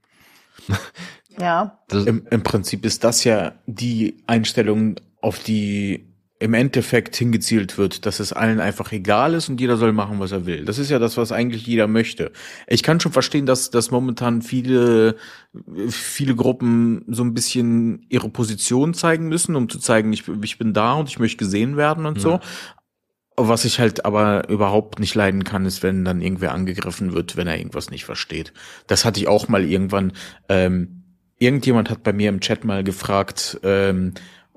Ja. 1.40 1.80
Das, 1.90 2.06
Im, 2.06 2.26
Im 2.30 2.44
Prinzip 2.44 2.86
ist 2.86 3.04
das 3.04 3.24
ja 3.24 3.54
die 3.66 4.24
Einstellung, 4.28 4.96
auf 5.22 5.40
die 5.40 6.13
im 6.44 6.54
Endeffekt 6.54 7.16
hingezielt 7.16 7.78
wird, 7.78 8.06
dass 8.06 8.20
es 8.20 8.34
allen 8.34 8.60
einfach 8.60 8.92
egal 8.92 9.34
ist 9.34 9.48
und 9.48 9.62
jeder 9.62 9.78
soll 9.78 9.94
machen, 9.94 10.20
was 10.20 10.34
er 10.34 10.46
will. 10.46 10.66
Das 10.66 10.78
ist 10.78 10.92
ja 10.92 11.00
das, 11.00 11.16
was 11.16 11.32
eigentlich 11.32 11.66
jeder 11.66 11.88
möchte. 11.88 12.34
Ich 12.68 12.84
kann 12.84 13.00
schon 13.00 13.14
verstehen, 13.14 13.46
dass, 13.46 13.70
dass 13.70 13.92
momentan 13.92 14.42
viele, 14.42 15.16
viele 15.88 16.36
Gruppen 16.36 17.06
so 17.08 17.24
ein 17.24 17.34
bisschen 17.34 18.06
ihre 18.10 18.28
Position 18.28 18.94
zeigen 18.94 19.30
müssen, 19.30 19.56
um 19.56 19.70
zu 19.70 19.80
zeigen, 19.80 20.12
ich, 20.12 20.26
ich 20.42 20.58
bin 20.58 20.74
da 20.74 20.96
und 20.96 21.08
ich 21.08 21.18
möchte 21.18 21.38
gesehen 21.38 21.78
werden 21.78 22.06
und 22.06 22.20
so. 22.20 22.42
Was 23.38 23.64
ich 23.64 23.80
halt 23.80 24.04
aber 24.04 24.50
überhaupt 24.50 25.00
nicht 25.00 25.16
leiden 25.16 25.46
kann, 25.46 25.66
ist, 25.66 25.82
wenn 25.82 26.04
dann 26.04 26.22
irgendwer 26.22 26.52
angegriffen 26.52 27.14
wird, 27.14 27.38
wenn 27.38 27.48
er 27.48 27.58
irgendwas 27.58 27.90
nicht 27.90 28.04
versteht. 28.04 28.52
Das 28.88 29.06
hatte 29.06 29.22
ich 29.22 29.30
auch 29.30 29.48
mal 29.48 29.64
irgendwann. 29.64 30.12
Ähm, 30.50 31.04
irgendjemand 31.40 31.90
hat 31.90 32.04
bei 32.04 32.12
mir 32.12 32.28
im 32.28 32.42
Chat 32.42 32.66
mal 32.66 32.84
gefragt, 32.84 33.62
ähm, 33.64 34.14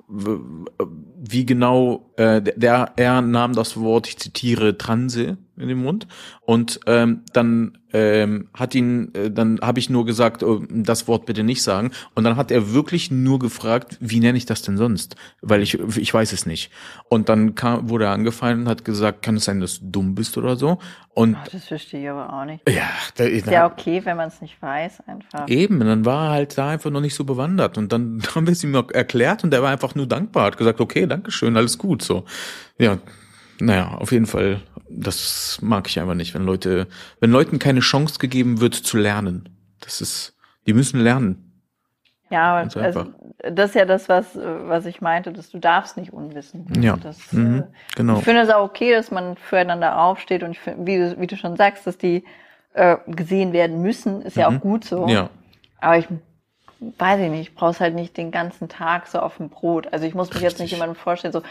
wie 0.09 1.47
genau, 1.47 2.13
äh, 2.17 2.41
der, 2.43 2.93
er 2.97 3.23
nahm 3.23 3.55
das 3.55 3.79
Wort, 3.79 4.09
ich 4.09 4.19
zitiere, 4.19 4.79
Transe 4.79 5.39
in 5.57 5.69
den 5.69 5.79
Mund 5.79 6.07
und 6.43 6.81
ähm, 6.87 7.23
dann 7.33 7.79
ähm, 7.93 8.49
hat 8.53 8.75
ihn, 8.75 9.15
äh, 9.15 9.31
dann 9.31 9.61
habe 9.61 9.79
ich 9.79 9.91
nur 9.91 10.05
gesagt, 10.05 10.43
oh, 10.43 10.65
das 10.71 11.09
Wort 11.09 11.27
bitte 11.27 11.45
nicht 11.45 11.63
sagen 11.63 11.91
und 12.15 12.25
dann 12.25 12.37
hat 12.37 12.51
er 12.51 12.73
wirklich 12.73 13.11
nur 13.11 13.39
gefragt, 13.39 13.97
wie 14.01 14.21
nenne 14.21 14.39
ich 14.39 14.47
das 14.47 14.63
denn 14.63 14.77
sonst, 14.77 15.17
weil 15.41 15.63
ich 15.63 15.79
ich 15.97 16.13
weiß 16.13 16.33
es 16.33 16.47
nicht 16.47 16.71
und 17.09 17.29
dann 17.29 17.55
kam, 17.55 17.89
wurde 17.89 18.07
er 18.07 18.13
angefallen 18.13 18.63
und 18.63 18.69
hat 18.69 18.85
gesagt, 18.85 19.23
kann 19.23 19.37
es 19.37 19.45
sein, 19.45 19.61
dass 19.61 19.81
du 19.81 19.87
dumm 19.87 20.15
bist 20.15 20.37
oder 20.37 20.57
so 20.57 20.79
und 21.17 21.35
Ach, 21.35 21.49
das 21.49 21.65
verstehe 21.65 22.03
ich 22.03 22.11
aber 22.11 22.31
auch 22.31 22.45
nicht. 22.45 22.69
ja, 22.69 22.91
da, 23.17 23.25
Ist 23.25 23.47
ja 23.47 23.65
okay, 23.65 24.03
wenn 24.05 24.19
man 24.19 24.29
es 24.29 24.43
nicht 24.43 24.61
weiß, 24.61 25.01
einfach. 25.07 25.49
Eben, 25.49 25.81
dann 25.81 26.05
war 26.05 26.27
er 26.27 26.31
halt 26.33 26.59
da 26.59 26.69
einfach 26.69 26.91
noch 26.91 27.01
nicht 27.01 27.15
so 27.15 27.25
bewandert. 27.25 27.79
Und 27.79 27.91
dann 27.91 28.23
haben 28.35 28.47
wir 28.47 28.53
es 28.53 28.63
ihm 28.63 28.73
noch 28.73 28.91
erklärt 28.91 29.43
und 29.43 29.55
er 29.55 29.63
war 29.63 29.71
einfach 29.71 29.95
nur 29.95 30.07
dankbar, 30.07 30.45
hat 30.45 30.59
gesagt, 30.59 30.79
okay, 30.79 31.07
Dankeschön, 31.07 31.57
alles 31.57 31.79
gut, 31.79 32.03
so. 32.03 32.27
Ja, 32.79 32.99
naja, 33.59 33.95
auf 33.95 34.13
jeden 34.13 34.27
Fall, 34.27 34.61
das 34.89 35.59
mag 35.63 35.89
ich 35.89 35.99
einfach 36.01 36.15
nicht, 36.15 36.35
wenn 36.35 36.45
Leute, 36.45 36.87
wenn 37.21 37.31
Leuten 37.31 37.59
keine 37.59 37.81
Chance 37.81 38.19
gegeben 38.19 38.61
wird 38.61 38.75
zu 38.75 38.97
lernen. 38.97 39.49
Das 39.81 40.01
ist, 40.01 40.35
die 40.67 40.73
müssen 40.73 41.01
lernen. 41.01 41.43
Ja, 42.31 42.57
also, 42.57 43.05
das 43.39 43.71
ist 43.71 43.75
ja 43.77 43.85
das, 43.85 44.09
was, 44.09 44.35
was 44.35 44.85
ich 44.87 45.01
meinte, 45.01 45.33
dass 45.33 45.51
du 45.51 45.59
darfst 45.59 45.97
nicht 45.97 46.13
unwissen. 46.13 46.67
Ja, 46.83 46.97
Das, 46.97 47.33
mhm, 47.33 47.59
äh, 47.59 47.63
genau. 47.95 48.19
Ich 48.19 48.25
finde 48.25 48.41
es 48.43 48.51
auch 48.51 48.65
okay, 48.65 48.93
dass 48.93 49.13
man 49.13 49.37
füreinander 49.37 50.01
aufsteht 50.01 50.43
und 50.43 50.51
ich 50.51 50.59
finde, 50.59 50.87
wie, 50.87 50.97
du- 50.99 51.21
wie 51.21 51.27
du 51.29 51.37
schon 51.37 51.57
sagst, 51.57 51.87
dass 51.87 51.99
die 51.99 52.25
äh, 52.75 52.97
gesehen 53.07 53.53
werden 53.53 53.81
müssen, 53.81 54.23
ist 54.23 54.37
ja 54.37 54.51
Mhm. 54.51 54.57
auch 54.57 54.61
gut 54.61 54.85
so. 54.85 55.09
Ja, 55.09 55.31
Aber 55.81 55.99
ich 55.99 56.07
weiß 56.81 57.21
ich 57.21 57.31
nicht, 57.31 57.41
ich 57.51 57.55
brauch's 57.55 57.81
halt 57.81 57.95
nicht 57.95 58.17
den 58.17 58.31
ganzen 58.33 58.69
Tag 58.69 59.07
so 59.07 59.21
auf 59.21 59.37
dem 59.39 59.49
Brot. 59.49 59.93
Also 59.93 60.05
ich 60.05 60.15
muss 60.15 60.33
mich 60.35 60.43
jetzt 60.43 60.55
nicht 60.59 60.73
Richtig. 60.73 60.73
jemandem 60.73 60.97
vorstellen, 60.97 61.33
so, 61.33 61.43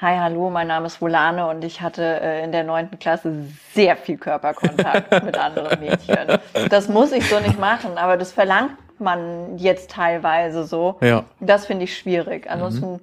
hi, 0.00 0.16
hallo, 0.18 0.50
mein 0.50 0.68
Name 0.68 0.86
ist 0.86 1.00
Volane 1.00 1.46
und 1.48 1.64
ich 1.64 1.80
hatte 1.80 2.02
äh, 2.20 2.44
in 2.44 2.52
der 2.52 2.64
neunten 2.64 2.98
Klasse 2.98 3.46
sehr 3.74 3.96
viel 3.96 4.16
Körperkontakt 4.16 5.24
mit 5.24 5.36
anderen 5.36 5.80
Mädchen. 5.80 6.38
Das 6.70 6.88
muss 6.88 7.12
ich 7.12 7.28
so 7.28 7.40
nicht 7.40 7.58
machen, 7.58 7.98
aber 7.98 8.16
das 8.16 8.32
verlangt 8.32 8.76
man 9.00 9.58
jetzt 9.58 9.90
teilweise 9.90 10.64
so. 10.64 10.98
ja, 11.00 11.24
Das 11.40 11.66
finde 11.66 11.84
ich 11.84 11.96
schwierig. 11.96 12.48
Ansonsten, 12.50 13.00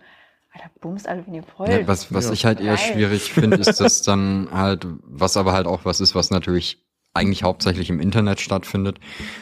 Alter, 0.54 0.70
bumst 0.82 1.08
alle 1.08 1.26
wie 1.28 1.32
die 1.32 1.42
voll. 1.42 1.70
Ja, 1.70 1.88
was 1.88 2.14
was 2.14 2.28
Ja. 2.28 2.34
ich 2.34 2.46
halt 2.46 2.62
eher 2.62 2.78
schwierig 2.78 3.34
finde, 3.34 3.58
ist 3.58 3.80
das 3.80 4.02
dann 4.02 4.48
halt, 4.54 4.86
was 5.04 5.36
aber 5.38 5.52
halt 5.54 5.68
auch 5.68 5.82
was 5.84 6.00
ist, 6.02 6.16
was 6.16 6.32
natürlich 6.32 6.82
eigentlich 7.14 7.44
hauptsächlich 7.44 7.90
im 7.90 8.02
Internet 8.02 8.42
stattfindet, 8.42 9.00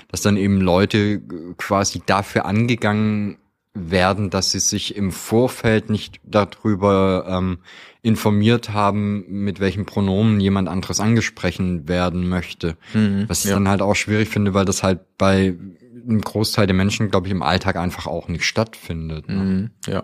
dass 0.10 0.22
dann 0.22 0.38
eben 0.38 0.62
Leute 0.62 1.22
quasi 1.58 2.02
dafür 2.06 2.46
angegangen 2.46 3.38
werden, 3.74 4.30
dass 4.30 4.52
sie 4.52 4.60
sich 4.60 4.96
im 4.96 5.12
Vorfeld 5.12 5.90
nicht 5.90 6.20
darüber 6.24 7.26
ähm, 7.28 7.60
informiert 8.04 8.70
haben, 8.72 9.26
mit 9.28 9.60
welchen 9.60 9.86
Pronomen 9.86 10.40
jemand 10.40 10.70
anderes 10.70 11.00
angesprochen 11.00 11.88
werden 11.88 12.28
möchte. 12.28 12.78
Mhm, 12.94 13.26
Was 13.28 13.46
ich 13.46 13.50
ja. 13.50 13.56
dann 13.56 13.68
halt 13.68 13.82
auch 13.82 13.96
schwierig 13.96 14.30
finde, 14.30 14.54
weil 14.54 14.66
das 14.66 14.84
halt 14.84 15.18
bei 15.18 15.56
einem 16.04 16.22
Großteil 16.22 16.68
der 16.68 16.76
Menschen, 16.76 17.10
glaube 17.10 17.28
ich, 17.28 17.32
im 17.32 17.42
Alltag 17.42 17.78
einfach 17.78 18.06
auch 18.06 18.28
nicht 18.28 18.44
stattfindet. 18.44 19.28
Ne? 19.28 19.36
Mhm, 19.36 19.72
ja. 19.88 20.04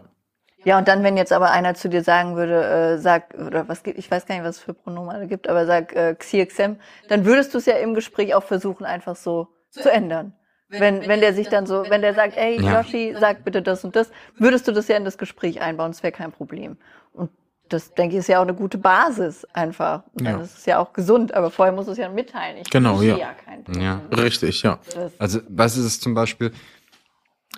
Ja, 0.65 0.77
und 0.77 0.87
dann, 0.87 1.03
wenn 1.03 1.15
jetzt 1.15 1.31
aber 1.31 1.51
einer 1.51 1.73
zu 1.73 1.87
dir 1.87 2.03
sagen 2.03 2.35
würde, 2.35 2.63
äh, 2.63 2.97
sag, 2.97 3.33
oder 3.35 3.69
was 3.69 3.83
gibt, 3.83 3.97
ich 3.97 4.11
weiß 4.11 4.25
gar 4.25 4.35
nicht, 4.35 4.43
was 4.43 4.57
es 4.57 4.61
für 4.61 4.73
Pronomen 4.73 5.09
alle 5.09 5.27
gibt, 5.27 5.47
aber 5.47 5.65
sag 5.65 5.95
äh, 5.95 6.15
XIXM, 6.17 6.73
dann 7.07 7.23
würdest 7.25 7.53
du 7.53 7.59
es 7.59 7.65
ja 7.65 7.75
im 7.75 7.93
Gespräch 7.93 8.33
auch 8.33 8.43
versuchen, 8.43 8.85
einfach 8.85 9.15
so 9.15 9.47
zu 9.69 9.89
ändern. 9.89 10.33
Wenn, 10.69 11.07
wenn 11.07 11.19
der 11.19 11.33
sich 11.33 11.47
dann 11.49 11.65
so, 11.65 11.85
wenn 11.89 12.01
der 12.01 12.13
sagt, 12.13 12.37
ey, 12.37 12.61
Ja. 12.61 12.79
Yoshi, 12.81 13.15
sag 13.19 13.43
bitte 13.43 13.61
das 13.61 13.83
und 13.83 13.95
das, 13.95 14.11
würdest 14.37 14.67
du 14.67 14.71
das 14.71 14.87
ja 14.87 14.97
in 14.97 15.03
das 15.05 15.17
Gespräch 15.17 15.61
einbauen, 15.61 15.91
das 15.91 16.03
wäre 16.03 16.11
kein 16.11 16.31
Problem. 16.31 16.77
Und 17.13 17.31
das, 17.69 17.93
denke 17.95 18.15
ich, 18.15 18.19
ist 18.19 18.27
ja 18.27 18.37
auch 18.37 18.43
eine 18.43 18.53
gute 18.53 18.77
Basis 18.77 19.45
einfach. 19.53 20.03
Und 20.13 20.25
dann 20.27 20.37
Ja. 20.37 20.43
ist 20.43 20.57
es 20.59 20.65
ja 20.65 20.77
auch 20.79 20.93
gesund, 20.93 21.33
aber 21.33 21.49
vorher 21.49 21.73
muss 21.73 21.87
es 21.87 21.97
ja 21.97 22.07
mitteilen. 22.09 22.57
Ich 22.57 22.69
Genau, 22.69 23.01
ja. 23.01 23.33
kein 23.45 23.63
Problem. 23.63 23.81
Ja. 23.83 24.01
Richtig, 24.15 24.61
ja. 24.61 24.77
Das, 24.93 25.11
Also, 25.19 25.39
was 25.49 25.75
ist 25.75 25.85
es 25.85 25.99
zum 25.99 26.13
Beispiel, 26.13 26.51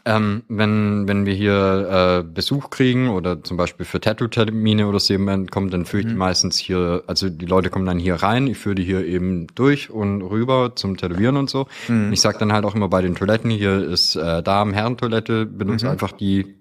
ähm, 0.05 0.43
wenn, 0.47 1.07
wenn 1.07 1.25
wir 1.25 1.33
hier 1.33 2.21
äh, 2.21 2.23
Besuch 2.23 2.69
kriegen 2.69 3.09
oder 3.09 3.43
zum 3.43 3.57
Beispiel 3.57 3.85
für 3.85 3.99
Tattoo-Termine 3.99 4.87
oder 4.87 4.99
so 4.99 5.13
jemand 5.13 5.51
kommt, 5.51 5.73
dann 5.73 5.85
führe 5.85 6.01
ich 6.01 6.07
die 6.07 6.15
meistens 6.15 6.57
hier, 6.57 7.03
also 7.07 7.29
die 7.29 7.45
Leute 7.45 7.69
kommen 7.69 7.85
dann 7.85 7.99
hier 7.99 8.15
rein, 8.15 8.47
ich 8.47 8.57
führe 8.57 8.75
die 8.75 8.83
hier 8.83 9.05
eben 9.05 9.47
durch 9.53 9.89
und 9.89 10.21
rüber 10.21 10.73
zum 10.75 10.97
Tätowieren 10.97 11.37
und 11.37 11.49
so. 11.49 11.67
Und 11.87 12.13
Ich 12.13 12.21
sag 12.21 12.39
dann 12.39 12.51
halt 12.53 12.65
auch 12.65 12.73
immer 12.73 12.87
bei 12.87 13.01
den 13.01 13.15
Toiletten, 13.15 13.51
hier 13.51 13.83
ist 13.83 14.15
äh, 14.15 14.41
Damen-Herren-Toilette, 14.41 15.45
benutze 15.45 15.89
einfach 15.89 16.13
die 16.13 16.55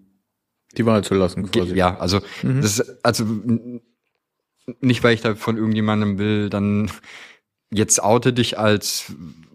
Die 0.76 0.84
Wahl 0.84 1.02
zu 1.04 1.14
lassen, 1.14 1.50
quasi. 1.50 1.74
ja, 1.74 1.98
also 1.98 2.20
das 2.42 2.78
ist 2.78 3.04
also 3.04 3.24
nicht, 4.80 5.02
weil 5.02 5.14
ich 5.14 5.20
da 5.20 5.34
von 5.34 5.56
irgendjemandem 5.56 6.18
will, 6.18 6.50
dann 6.50 6.90
jetzt 7.72 8.02
oute 8.02 8.32
dich 8.32 8.58
als 8.58 9.12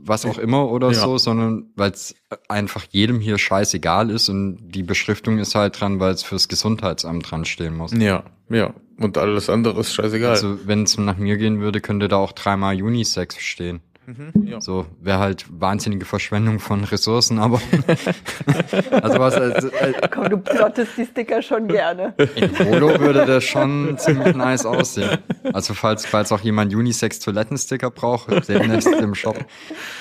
was 0.08 0.26
auch 0.26 0.38
immer 0.38 0.70
oder 0.70 0.92
Ja. 0.92 1.00
so, 1.00 1.18
sondern 1.18 1.66
weil 1.76 1.92
es 1.92 2.16
einfach 2.48 2.86
jedem 2.92 3.20
hier 3.20 3.38
scheißegal 3.40 4.12
ist 4.12 4.30
und 4.30 4.60
die 4.70 4.84
Beschriftung 4.84 5.40
ist 5.40 5.56
halt 5.56 5.80
dran, 5.80 6.00
weil 6.00 6.14
es 6.14 6.22
fürs 6.24 6.48
Gesundheitsamt 6.48 7.30
dran 7.32 7.44
stehen 7.46 7.76
muss. 7.76 7.92
Ja, 7.92 8.24
ja. 8.50 8.74
Und 8.98 9.18
alles 9.18 9.50
andere 9.50 9.80
ist 9.80 9.94
scheißegal. 9.94 10.30
Also 10.32 10.60
wenn 10.68 10.84
es 10.84 10.98
nach 10.98 11.18
mir 11.18 11.38
gehen 11.38 11.60
würde, 11.60 11.82
könnte 11.82 12.08
da 12.08 12.18
auch 12.18 12.32
dreimal 12.34 12.82
Unisex 12.82 13.38
stehen. 13.40 13.82
Mhm, 14.06 14.48
ja. 14.48 14.62
So 14.62 14.86
wäre 15.02 15.20
halt 15.20 15.46
wahnsinnige 15.50 16.06
Verschwendung 16.06 16.60
von 16.60 16.84
Ressourcen, 16.84 17.40
aber 17.40 17.62
also 18.92 19.20
was 19.20 19.36
also, 19.36 19.68
äh, 19.70 19.94
komm, 20.12 20.30
du 20.30 20.38
plottest 20.38 20.98
die 20.98 21.06
Sticker 21.06 21.42
schon 21.42 21.68
gerne. 21.68 22.14
In 22.36 22.52
Polo 22.52 23.00
würde 23.00 23.26
das 23.26 23.44
schon 23.44 23.98
ziemlich 23.98 24.36
nice 24.36 24.66
aussehen. 24.66 25.18
Also 25.54 25.74
falls, 25.74 26.06
falls 26.06 26.32
auch 26.32 26.42
jemand 26.42 26.74
Unisex 26.74 27.20
Toilettensticker 27.20 27.92
braucht, 27.92 28.48
demnächst 28.48 28.88
im 28.88 29.16
Shop. 29.16 29.38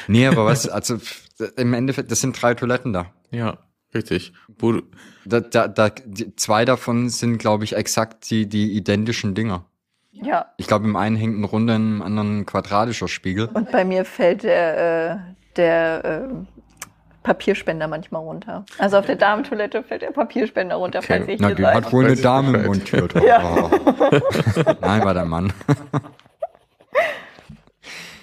Nee, 0.08 0.26
aber 0.26 0.46
was, 0.46 0.68
also 0.68 0.98
im 1.56 1.74
Endeffekt, 1.74 2.10
das 2.10 2.20
sind 2.20 2.40
drei 2.40 2.54
Toiletten 2.54 2.92
da. 2.92 3.12
ja, 3.30 3.58
richtig. 3.94 4.32
Da, 5.24 5.40
da, 5.40 5.68
da, 5.68 5.88
die, 5.88 6.36
zwei 6.36 6.64
davon 6.64 7.08
sind, 7.08 7.38
glaube 7.38 7.64
ich, 7.64 7.74
exakt 7.74 8.30
die, 8.30 8.46
die 8.48 8.72
identischen 8.76 9.34
Dinger. 9.34 9.64
Ja. 10.22 10.46
Ich 10.56 10.66
glaube, 10.66 10.84
im 10.86 10.96
einen 10.96 11.16
hängt 11.16 11.38
ein 11.38 11.44
runder, 11.44 11.76
im 11.76 12.00
anderen 12.02 12.40
ein 12.40 12.46
quadratischer 12.46 13.08
Spiegel. 13.08 13.48
Und 13.52 13.70
bei 13.72 13.84
mir 13.84 14.04
fällt 14.04 14.42
der, 14.44 15.10
äh, 15.12 15.16
der 15.56 16.04
äh, 16.04 16.28
Papierspender 17.24 17.88
manchmal 17.88 18.22
runter. 18.22 18.64
Also 18.78 18.98
auf 18.98 19.06
der 19.06 19.16
Damentoilette 19.16 19.82
fällt 19.82 20.02
der 20.02 20.12
Papierspender 20.12 20.76
runter, 20.76 20.98
Okay. 21.00 21.06
falls 21.18 21.28
ich 21.28 21.40
Na, 21.40 21.48
hier 21.48 21.56
die 21.56 21.62
sei. 21.62 21.74
hat 21.74 21.92
wohl 21.92 22.04
eine 22.04 22.16
Dame 22.16 22.52
Bescheid. 22.52 22.66
montiert. 22.66 23.14
Ja. 23.24 23.70
Nein, 24.80 25.04
war 25.04 25.14
der 25.14 25.24
Mann. 25.24 25.52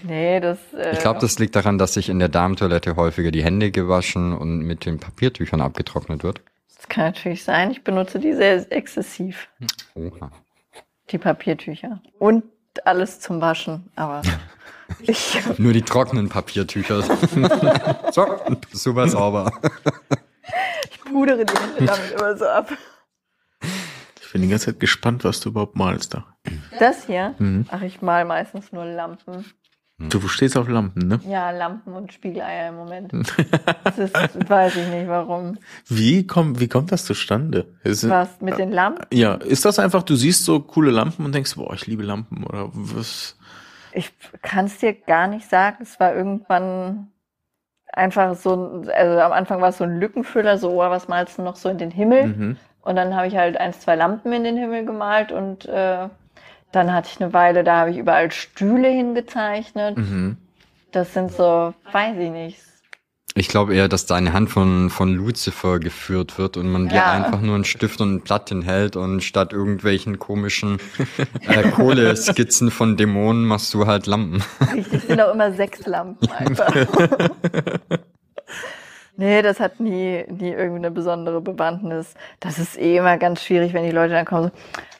Nee, 0.03 0.39
das. 0.39 0.57
Äh, 0.73 0.93
Ich 0.93 0.99
glaube, 0.99 1.19
das 1.19 1.37
liegt 1.37 1.55
daran, 1.55 1.77
dass 1.77 1.93
sich 1.93 2.09
in 2.09 2.17
der 2.17 2.27
Damentoilette 2.29 2.95
häufiger 2.95 3.29
die 3.31 3.43
Hände 3.43 3.69
gewaschen 3.69 4.33
und 4.35 4.59
mit 4.61 4.85
den 4.87 4.99
Papiertüchern 4.99 5.61
abgetrocknet 5.61 6.23
wird. 6.23 6.41
das 6.75 6.87
kann 6.89 7.05
natürlich 7.05 7.43
sein. 7.43 7.69
Ich 7.69 7.83
benutze 7.83 8.17
die 8.19 8.33
sehr 8.33 8.65
exzessiv, 8.71 9.47
Oha. 9.93 10.31
Die 11.11 11.17
Papiertücher. 11.17 12.01
Und 12.19 12.43
alles 12.85 13.19
zum 13.19 13.41
Waschen. 13.41 13.91
Aber 13.95 14.21
ich, 15.01 15.39
Nur 15.57 15.73
die 15.73 15.81
trockenen 15.81 16.29
Papiertücher. 16.29 17.01
so, 18.11 18.25
super 18.71 19.07
sauber. 19.07 19.51
ich 20.89 21.03
pudere 21.03 21.45
die 21.45 21.53
Hände 21.53 21.85
damit 21.85 22.11
immer 22.11 22.37
so 22.37 22.45
ab. 22.47 22.71
ich 24.21 24.31
bin 24.31 24.41
die 24.43 24.47
ganze 24.47 24.67
Zeit 24.67 24.79
gespannt, 24.79 25.23
was 25.23 25.39
du 25.41 25.49
überhaupt 25.49 25.75
malst 25.75 26.13
da. 26.13 26.25
Das 26.79 27.05
hier, 27.05 27.35
Mhm. 27.37 27.65
ach, 27.69 27.81
ich 27.81 28.01
mal 28.01 28.25
meistens 28.25 28.71
nur 28.71 28.85
Lampen. 28.85 29.45
Du 30.09 30.27
stehst 30.27 30.57
auf 30.57 30.67
Lampen, 30.67 31.07
ne? 31.07 31.19
Ja, 31.27 31.51
Lampen 31.51 31.93
und 31.93 32.11
Spiegeleier 32.13 32.69
im 32.69 32.75
Moment. 32.75 33.11
Das 33.83 33.97
ist, 33.97 34.13
weiß 34.49 34.75
ich 34.77 34.87
nicht 34.87 35.07
warum. 35.07 35.57
Wie 35.87 36.25
kommt, 36.25 36.59
wie 36.59 36.67
kommt 36.67 36.91
das 36.91 37.05
zustande? 37.05 37.65
Ist, 37.83 38.07
Was 38.09 38.39
mit 38.41 38.57
den 38.57 38.71
Lampen? 38.71 39.05
ja, 39.11 39.33
ist 39.35 39.65
das 39.65 39.79
einfach, 39.79 40.03
du 40.03 40.15
siehst 40.15 40.45
so 40.45 40.59
coole 40.61 40.91
Lampen 40.91 41.25
und 41.25 41.33
denkst, 41.35 41.55
boah, 41.55 41.73
ich 41.73 41.87
liebe 41.87 42.03
Lampen 42.03 42.43
oder 42.45 42.69
was? 42.73 43.37
Ich 43.93 44.11
kann 44.41 44.65
es 44.65 44.77
dir 44.77 44.93
gar 44.93 45.27
nicht 45.27 45.49
sagen. 45.49 45.77
Es 45.81 45.99
war 45.99 46.15
irgendwann 46.15 47.07
einfach 47.91 48.35
so, 48.35 48.55
ein- 48.55 48.89
also 48.89 49.19
am 49.19 49.31
Anfang 49.33 49.59
war 49.61 49.69
es 49.69 49.77
so 49.77 49.83
ein 49.83 49.99
Lückenfüller, 49.99 50.57
so, 50.57 50.71
oh, 50.71 50.77
was 50.89 51.07
malst 51.09 51.37
du 51.37 51.41
noch 51.41 51.55
so 51.57 51.67
in 51.69 51.77
den 51.77 51.91
Himmel? 51.91 52.27
Mhm. 52.27 52.57
Und 52.83 52.95
dann 52.95 53.15
habe 53.15 53.27
ich 53.27 53.35
halt 53.35 53.57
eins, 53.57 53.79
zwei 53.81 53.95
Lampen 53.95 54.31
in 54.33 54.43
den 54.43 54.57
Himmel 54.57 54.85
gemalt 54.85 55.31
und 55.31 55.65
äh, 55.65 56.07
dann 56.71 56.93
hatte 56.93 57.09
ich 57.13 57.21
eine 57.21 57.33
Weile, 57.33 57.63
da 57.63 57.77
habe 57.81 57.91
ich 57.91 57.97
überall 57.97 58.31
Stühle 58.31 58.87
hingezeichnet. 58.89 59.97
Mhm. 59.97 60.37
Das 60.91 61.13
sind 61.13 61.31
so, 61.31 61.73
weiß 61.91 62.17
ich 62.19 62.29
nicht. 62.31 62.57
Ich 63.33 63.47
glaube 63.47 63.73
eher, 63.73 63.87
dass 63.87 64.05
deine 64.05 64.33
Hand 64.33 64.49
von, 64.49 64.89
von 64.89 65.13
Lucifer 65.13 65.79
geführt 65.79 66.37
wird 66.37 66.57
und 66.57 66.69
man 66.69 66.89
dir 66.89 66.95
Ja. 66.97 67.11
einfach 67.13 67.39
nur 67.39 67.55
einen 67.55 67.63
Stift 67.63 68.01
und 68.01 68.15
ein 68.15 68.21
Blatt 68.21 68.49
hinhält 68.49 68.97
und 68.97 69.21
statt 69.23 69.53
irgendwelchen 69.53 70.19
komischen 70.19 70.79
äh, 71.47 71.69
Kohleskizzen 71.71 72.71
von 72.71 72.97
Dämonen 72.97 73.45
machst 73.45 73.73
du 73.73 73.87
halt 73.87 74.05
Lampen. 74.05 74.43
Richtig, 74.75 75.03
sind 75.03 75.21
auch 75.21 75.33
immer 75.33 75.53
sechs 75.53 75.85
Lampen 75.85 76.29
einfach. 76.37 76.73
Nee, 79.17 79.41
das 79.41 79.59
hat 79.59 79.79
nie, 79.79 80.25
nie 80.29 80.51
irgendwie 80.51 80.77
eine 80.77 80.91
besondere 80.91 81.41
Bewandtnis. 81.41 82.15
Das 82.39 82.59
ist 82.59 82.79
eh 82.79 82.97
immer 82.97 83.17
ganz 83.17 83.43
schwierig, 83.43 83.73
wenn 83.73 83.83
die 83.83 83.91
Leute 83.91 84.13
dann 84.13 84.25
kommen 84.25 84.51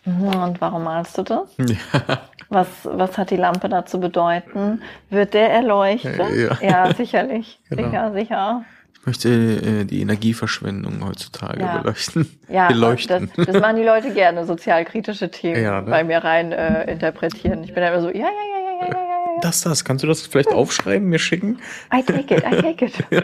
so, 0.03 0.11
mhm, 0.11 0.43
und 0.43 0.61
warum 0.61 0.83
malst 0.83 1.17
du 1.17 1.23
das? 1.23 1.55
Ja. 1.57 2.21
Was, 2.49 2.67
was 2.83 3.17
hat 3.17 3.29
die 3.29 3.38
Lampe 3.38 3.69
da 3.69 3.85
zu 3.85 3.99
bedeuten? 3.99 4.81
Wird 5.09 5.33
der 5.33 5.51
erleuchtet? 5.51 6.19
Äh, 6.19 6.45
ja, 6.45 6.57
ja 6.61 6.93
sicherlich. 6.93 7.59
Genau. 7.69 7.88
Sicher, 7.88 8.13
sicher. 8.13 8.65
Ich 8.93 9.05
möchte 9.05 9.29
äh, 9.29 9.85
die 9.85 10.01
Energieverschwendung 10.01 11.07
heutzutage 11.07 11.61
ja. 11.61 11.77
beleuchten. 11.77 12.29
Ja, 12.49 12.67
beleuchten. 12.67 13.31
Das, 13.35 13.47
das, 13.47 13.61
machen 13.61 13.77
die 13.77 13.83
Leute 13.83 14.13
gerne, 14.13 14.45
sozialkritische 14.45 15.31
Themen 15.31 15.63
ja, 15.63 15.81
ne? 15.81 15.89
bei 15.89 16.03
mir 16.03 16.23
rein 16.23 16.51
äh, 16.51 16.91
interpretieren. 16.91 17.63
Ich 17.63 17.73
bin 17.73 17.81
dann 17.81 17.93
immer 17.93 18.01
so, 18.01 18.09
ja, 18.09 18.15
ja, 18.15 18.25
ja, 18.25 18.27
ja, 18.27 18.88
ja, 18.88 18.88
ja, 18.88 19.09
ja. 19.09 19.20
Das, 19.41 19.61
das. 19.61 19.84
Kannst 19.84 20.03
du 20.03 20.07
das 20.07 20.22
vielleicht 20.22 20.49
aufschreiben, 20.49 21.09
mir 21.09 21.19
schicken? 21.19 21.59
I 21.93 22.03
take 22.03 22.35
it, 22.35 22.43
I 22.43 22.61
take 22.61 22.85
it. 22.85 22.93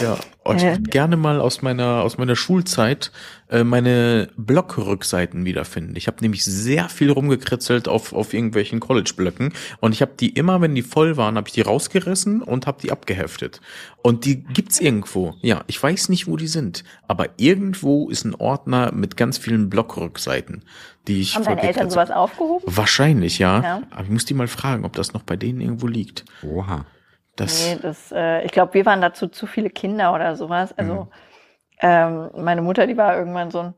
Ja. 0.00 0.16
Oh, 0.16 0.33
ich 0.52 0.62
Äh. 0.62 0.72
würde 0.72 0.90
gerne 0.90 1.16
mal 1.16 1.40
aus 1.40 1.62
meiner 1.62 2.02
aus 2.02 2.18
meiner 2.18 2.36
Schulzeit 2.36 3.12
äh, 3.48 3.64
meine 3.64 4.28
Blockrückseiten 4.36 5.44
wiederfinden. 5.44 5.96
Ich 5.96 6.06
habe 6.06 6.18
nämlich 6.20 6.44
sehr 6.44 6.88
viel 6.88 7.10
rumgekritzelt 7.10 7.88
auf 7.88 8.12
auf 8.12 8.34
irgendwelchen 8.34 8.80
College-Blöcken 8.80 9.52
und 9.80 9.92
ich 9.92 10.02
habe 10.02 10.12
die 10.18 10.30
immer, 10.30 10.60
wenn 10.60 10.74
die 10.74 10.82
voll 10.82 11.16
waren, 11.16 11.36
habe 11.36 11.48
ich 11.48 11.54
die 11.54 11.62
rausgerissen 11.62 12.42
und 12.42 12.66
habe 12.66 12.78
die 12.82 12.92
abgeheftet. 12.92 13.60
Und 14.02 14.24
die 14.26 14.44
gibt's 14.44 14.80
irgendwo. 14.80 15.34
Ja, 15.40 15.64
ich 15.66 15.82
weiß 15.82 16.08
nicht, 16.10 16.26
wo 16.26 16.36
die 16.36 16.46
sind, 16.48 16.84
aber 17.08 17.28
irgendwo 17.38 18.10
ist 18.10 18.24
ein 18.24 18.34
Ordner 18.34 18.92
mit 18.92 19.16
ganz 19.16 19.38
vielen 19.38 19.70
Blockrückseiten, 19.70 20.62
die 21.08 21.20
ich 21.20 21.36
Haben 21.36 21.44
deine 21.44 21.62
Eltern 21.62 21.90
sowas 21.90 22.10
aufgehoben? 22.10 22.64
Wahrscheinlich, 22.66 23.38
ja. 23.38 23.62
Ja. 23.62 23.82
Aber 23.90 24.04
ich 24.04 24.10
muss 24.10 24.24
die 24.26 24.34
mal 24.34 24.48
fragen, 24.48 24.84
ob 24.84 24.92
das 24.94 25.14
noch 25.14 25.22
bei 25.22 25.36
denen 25.36 25.60
irgendwo 25.60 25.86
liegt. 25.86 26.24
Oha. 26.42 26.84
Das, 27.36 27.66
Nee, 27.66 27.78
das, 27.82 28.12
äh, 28.12 28.42
ich 28.44 28.52
glaube, 28.52 28.74
wir 28.74 28.86
waren 28.86 29.00
dazu 29.00 29.26
zu 29.28 29.46
viele 29.46 29.70
Kinder 29.70 30.14
oder 30.14 30.36
sowas. 30.36 30.72
Also 30.78 31.08
ähm, 31.80 32.30
meine 32.36 32.62
Mutter, 32.62 32.86
die 32.86 32.96
war 32.96 33.16
irgendwann 33.16 33.50
so 33.50 33.58
ein, 33.60 33.74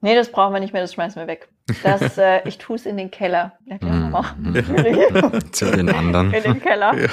nee, 0.00 0.14
das 0.14 0.30
brauchen 0.32 0.52
wir 0.54 0.60
nicht 0.60 0.72
mehr, 0.72 0.82
das 0.82 0.94
schmeißen 0.94 1.20
wir 1.20 1.26
weg. 1.26 1.48
Das, 1.82 2.16
äh, 2.18 2.40
ich 2.48 2.58
tue 2.58 2.76
es 2.76 2.86
in 2.86 2.96
den 2.96 3.10
Keller. 3.10 3.52
Ja, 3.66 3.78
klar, 3.78 4.34
Mhm. 4.38 4.54
Zu 5.52 5.70
den 5.70 5.90
anderen. 5.90 6.32
in 6.32 6.42
den 6.42 6.60
Keller. 6.62 6.94
Ja. 6.94 7.08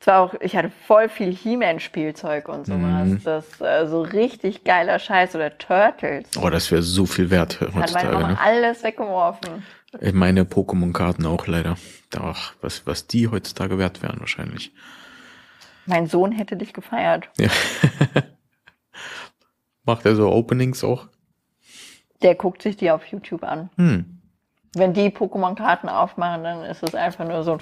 Es 0.00 0.06
war 0.08 0.20
auch, 0.20 0.34
ich 0.40 0.56
hatte 0.56 0.70
voll 0.88 1.08
viel 1.08 1.32
He-Man-Spielzeug 1.32 2.48
und 2.48 2.66
sowas. 2.66 3.06
Mhm. 3.06 3.20
Das 3.24 3.60
äh, 3.60 3.86
so 3.86 4.02
richtig 4.02 4.64
geiler 4.64 4.98
Scheiß 4.98 5.36
oder 5.36 5.56
Turtles. 5.58 6.28
oh, 6.42 6.50
das 6.50 6.72
wäre 6.72 6.82
so 6.82 7.06
viel 7.06 7.30
wert 7.30 7.60
Hat 7.60 7.72
meine 7.72 7.82
heutzutage. 7.84 8.12
Mama 8.14 8.28
Ne? 8.30 8.38
alles 8.40 8.82
weggeworfen. 8.82 9.64
Meine 10.12 10.44
Pokémon-Karten 10.44 11.26
auch 11.26 11.46
leider. 11.46 11.76
Ach, 12.18 12.54
was, 12.60 12.86
was 12.86 13.06
die 13.06 13.28
heutzutage 13.28 13.78
wert 13.78 14.02
wären 14.02 14.20
wahrscheinlich. 14.20 14.72
Mein 15.86 16.06
Sohn 16.06 16.32
hätte 16.32 16.56
dich 16.56 16.72
gefeiert. 16.72 17.28
Ja. 17.38 17.48
Macht 19.84 20.06
er 20.06 20.14
so 20.14 20.30
Openings 20.30 20.82
auch? 20.84 21.08
Der 22.22 22.34
guckt 22.36 22.62
sich 22.62 22.76
die 22.76 22.90
auf 22.90 23.04
YouTube 23.06 23.42
an. 23.42 23.68
Hm. 23.76 24.22
Wenn 24.74 24.94
die 24.94 25.10
Pokémon-Karten 25.10 25.88
aufmachen, 25.88 26.44
dann 26.44 26.64
ist 26.64 26.82
es 26.82 26.94
einfach 26.94 27.26
nur 27.26 27.42
so 27.42 27.54
ein 27.54 27.60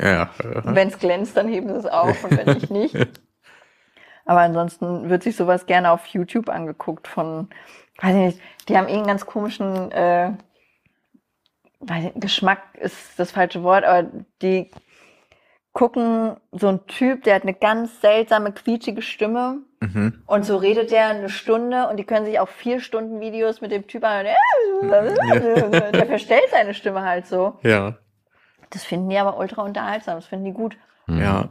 Ja. 0.00 0.22
äh, 0.38 0.62
Wenn 0.64 0.88
es 0.88 0.98
glänzt, 0.98 1.36
dann 1.36 1.48
heben 1.48 1.68
sie 1.68 1.74
es 1.76 1.86
auf 1.86 2.22
und 2.22 2.36
wenn 2.36 2.54
nicht, 2.54 2.70
nicht. 2.70 2.94
Aber 4.24 4.40
ansonsten 4.40 5.08
wird 5.08 5.24
sich 5.24 5.34
sowas 5.34 5.66
gerne 5.66 5.90
auf 5.90 6.06
YouTube 6.06 6.48
angeguckt 6.48 7.08
von, 7.08 7.48
weiß 8.00 8.10
ich 8.14 8.22
nicht, 8.36 8.40
die 8.68 8.76
haben 8.76 8.84
irgendeinen 8.86 9.08
ganz 9.08 9.26
komischen 9.26 9.90
äh, 9.90 10.34
ich, 11.88 12.12
Geschmack 12.14 12.60
ist 12.74 13.18
das 13.18 13.32
falsche 13.32 13.62
Wort, 13.62 13.84
aber 13.84 14.08
die 14.40 14.70
gucken 15.72 16.36
so 16.52 16.68
ein 16.68 16.86
Typ, 16.86 17.24
der 17.24 17.36
hat 17.36 17.42
eine 17.42 17.54
ganz 17.54 18.00
seltsame, 18.00 18.52
quietschige 18.52 19.02
Stimme 19.02 19.58
Mhm. 19.80 20.22
und 20.26 20.44
so 20.44 20.58
redet 20.58 20.92
der 20.92 21.08
eine 21.08 21.28
Stunde 21.28 21.88
und 21.88 21.96
die 21.96 22.04
können 22.04 22.24
sich 22.24 22.38
auch 22.38 22.48
vier 22.48 22.78
Stunden 22.78 23.20
Videos 23.20 23.60
mit 23.60 23.72
dem 23.72 23.88
Typ 23.88 24.04
an. 24.04 24.26
Der 24.82 26.06
verstellt 26.06 26.44
seine 26.52 26.72
Stimme 26.72 27.02
halt 27.02 27.26
so. 27.26 27.58
Ja. 27.62 27.96
Das 28.70 28.84
finden 28.84 29.08
die 29.10 29.18
aber 29.18 29.36
ultra 29.38 29.62
unterhaltsam, 29.62 30.14
das 30.16 30.26
finden 30.26 30.44
die 30.44 30.52
gut. 30.52 30.76
Ja. 31.08 31.48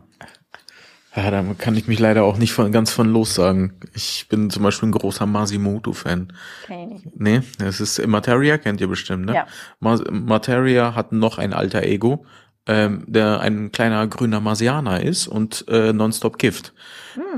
Ja, 1.15 1.29
da 1.29 1.43
kann 1.57 1.75
ich 1.75 1.87
mich 1.87 1.99
leider 1.99 2.23
auch 2.23 2.37
nicht 2.37 2.53
von, 2.53 2.71
ganz 2.71 2.91
von 2.91 3.11
los 3.11 3.35
sagen. 3.35 3.73
Ich 3.93 4.27
bin 4.29 4.49
zum 4.49 4.63
Beispiel 4.63 4.89
ein 4.89 4.93
großer 4.93 5.25
Masimoto-Fan. 5.25 6.31
Nicht. 6.69 7.19
Nee, 7.19 7.41
es 7.59 7.81
ist 7.81 8.05
Materia, 8.07 8.57
kennt 8.57 8.79
ihr 8.79 8.87
bestimmt, 8.87 9.25
ne? 9.25 9.35
Ja. 9.35 9.47
Mas 9.79 10.01
Materia 10.09 10.95
hat 10.95 11.11
noch 11.11 11.37
ein 11.37 11.53
alter 11.53 11.83
Ego, 11.83 12.25
ähm, 12.65 13.03
der 13.07 13.41
ein 13.41 13.73
kleiner 13.73 14.07
grüner 14.07 14.39
Marsianer 14.39 15.03
ist 15.03 15.27
und 15.27 15.65
äh, 15.67 15.91
nonstop 15.91 16.37
kifft. 16.37 16.73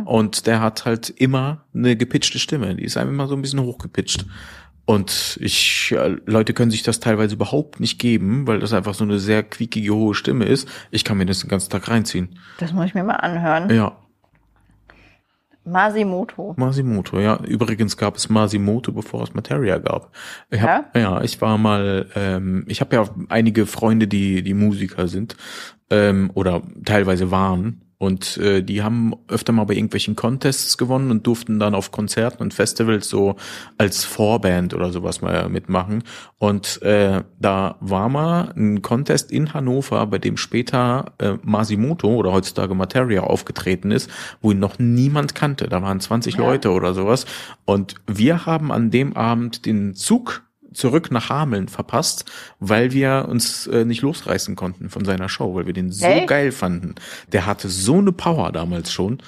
Und 0.06 0.46
der 0.46 0.62
hat 0.62 0.86
halt 0.86 1.10
immer 1.10 1.66
eine 1.74 1.96
gepitchte 1.96 2.38
Stimme. 2.38 2.76
Die 2.76 2.84
ist 2.84 2.98
einfach 2.98 3.12
immer 3.12 3.28
so 3.28 3.36
ein 3.36 3.42
bisschen 3.42 3.62
hochgepitcht. 3.62 4.26
Und 4.86 5.40
ich, 5.42 5.94
äh, 5.98 6.18
Leute 6.26 6.54
können 6.54 6.72
sich 6.72 6.84
das 6.84 7.00
teilweise 7.00 7.36
überhaupt 7.36 7.80
nicht 7.80 8.00
geben, 8.00 8.48
weil 8.48 8.60
das 8.60 8.74
einfach 8.74 8.94
so 8.94 9.06
eine 9.06 9.20
sehr 9.20 9.42
quiekige, 9.44 9.94
hohe 9.94 10.14
Stimme 10.14 10.46
ist. 10.46 10.68
Ich 10.92 11.04
kann 11.06 11.18
mir 11.18 11.26
das 11.26 11.40
den 11.40 11.50
ganzen 11.50 11.70
Tag 11.70 11.88
reinziehen. 11.88 12.38
Das 12.60 12.74
muss 12.74 12.88
ich 12.88 12.94
mir 12.94 13.04
mal 13.04 13.16
anhören. 13.16 13.70
Ja, 13.74 13.98
Masimoto. 15.66 16.54
Masimoto, 16.58 17.20
ja. 17.20 17.38
Übrigens 17.46 17.96
gab 17.96 18.18
es 18.18 18.30
Masimoto, 18.30 18.92
bevor 18.92 19.24
es 19.24 19.34
Materia 19.34 19.78
gab. 19.78 20.12
Ich 20.50 20.62
hab, 20.62 20.96
Ja? 20.96 21.02
ja? 21.02 21.22
ich 21.22 21.40
war 21.42 21.58
mal, 21.58 22.10
ähm, 22.16 22.66
ich 22.68 22.82
habe 22.82 22.96
ja 22.96 23.10
einige 23.30 23.66
Freunde, 23.66 24.08
die 24.08 24.44
die 24.44 24.54
Musiker 24.54 25.08
sind 25.08 25.38
ähm, 25.90 26.32
oder 26.34 26.62
teilweise 26.84 27.32
waren. 27.32 27.82
Und 28.04 28.36
äh, 28.36 28.62
die 28.62 28.84
haben 28.84 29.14
öfter 29.30 29.54
mal 29.54 29.64
bei 29.64 29.76
irgendwelchen 29.76 30.18
Contests 30.18 30.78
gewonnen 30.78 31.10
und 31.10 31.26
durften 31.26 31.58
dann 31.58 31.74
auf 31.74 31.92
Konzerten 31.92 32.44
und 32.44 32.54
Festivals 32.54 33.08
so 33.08 33.38
als 33.78 34.04
Vorband 34.04 34.74
oder 34.74 34.92
sowas 34.92 35.22
mal 35.22 35.48
mitmachen. 35.48 36.04
Und 36.38 36.82
äh, 36.82 37.24
da 37.40 37.78
war 37.80 38.10
mal 38.10 38.52
ein 38.58 38.82
Contest 38.82 39.32
in 39.32 39.54
Hannover, 39.54 40.06
bei 40.08 40.18
dem 40.18 40.36
später 40.36 41.14
äh, 41.20 41.36
Masimoto 41.44 42.14
oder 42.14 42.34
heutzutage 42.34 42.76
Materia 42.76 43.22
aufgetreten 43.22 43.92
ist, 43.92 44.10
wo 44.42 44.52
ihn 44.52 44.60
noch 44.60 44.80
niemand 44.80 45.34
kannte. 45.34 45.70
Da 45.70 45.82
waren 45.82 46.02
20 46.02 46.36
Ja. 46.36 46.42
Leute 46.42 46.72
oder 46.72 46.94
sowas. 46.94 47.26
Und 47.64 47.96
wir 48.06 48.46
haben 48.46 48.74
an 48.74 48.92
dem 48.92 49.16
Abend 49.16 49.66
den 49.66 49.94
Zug 49.94 50.44
zurück 50.74 51.12
nach 51.12 51.30
Hameln 51.30 51.68
verpasst, 51.68 52.26
weil 52.60 52.92
wir 52.92 53.28
uns 53.30 53.68
äh, 53.68 53.86
nicht 53.86 54.02
losreißen 54.02 54.56
konnten 54.56 54.90
von 54.90 55.06
seiner 55.06 55.30
Show, 55.30 55.56
weil 55.56 55.66
wir 55.66 55.74
den 55.74 55.92
so 55.92 56.06
Echt? 56.06 56.28
geil 56.28 56.52
fanden. 56.52 56.96
Der 57.32 57.46
hatte 57.46 57.70
so 57.70 57.98
eine 57.98 58.12
Power 58.12 58.52
damals 58.52 58.92
schon. 58.92 59.20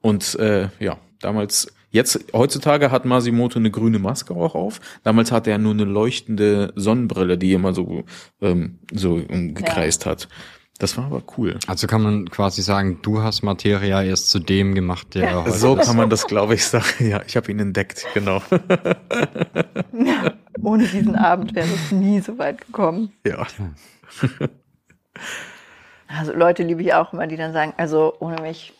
Und 0.00 0.36
äh, 0.36 0.68
ja, 0.78 0.98
damals, 1.20 1.72
jetzt, 1.90 2.32
heutzutage 2.32 2.90
hat 2.90 3.04
Masimoto 3.04 3.58
eine 3.58 3.70
grüne 3.70 3.98
Maske 3.98 4.34
auch 4.34 4.54
auf. 4.54 4.80
Damals 5.02 5.32
hatte 5.32 5.50
er 5.50 5.58
nur 5.58 5.72
eine 5.72 5.84
leuchtende 5.84 6.72
Sonnenbrille, 6.76 7.38
die 7.38 7.52
immer 7.52 7.74
so, 7.74 8.04
ähm, 8.40 8.78
so 8.92 9.16
gekreist 9.26 10.06
hat. 10.06 10.28
Das 10.78 10.98
war 10.98 11.06
aber 11.06 11.22
cool. 11.38 11.58
Also 11.66 11.86
kann 11.86 12.02
man 12.02 12.28
quasi 12.30 12.60
sagen, 12.60 12.98
du 13.00 13.22
hast 13.22 13.42
Materia 13.42 14.02
erst 14.02 14.28
zu 14.28 14.38
dem 14.38 14.74
gemacht, 14.74 15.14
der 15.14 15.30
Ja. 15.30 15.44
heute 15.44 15.52
So 15.52 15.74
ist. 15.76 15.86
kann 15.86 15.96
man 15.96 16.10
das, 16.10 16.26
glaube 16.26 16.54
ich, 16.54 16.66
sagen. 16.66 16.84
Ja, 17.08 17.22
ich 17.26 17.34
habe 17.36 17.50
ihn 17.50 17.58
entdeckt, 17.60 18.06
genau. 18.12 18.42
Ohne 20.62 20.86
diesen 20.86 21.16
Abend 21.16 21.54
wäre 21.54 21.66
es 21.66 21.92
nie 21.92 22.20
so 22.20 22.38
weit 22.38 22.60
gekommen. 22.66 23.12
Ja. 23.26 23.46
Also 26.08 26.32
Leute 26.34 26.62
liebe 26.62 26.82
ich 26.82 26.94
auch 26.94 27.12
immer, 27.12 27.26
die 27.26 27.36
dann 27.36 27.52
sagen, 27.52 27.74
also 27.78 28.14
ohne 28.20 28.40
mich, 28.40 28.72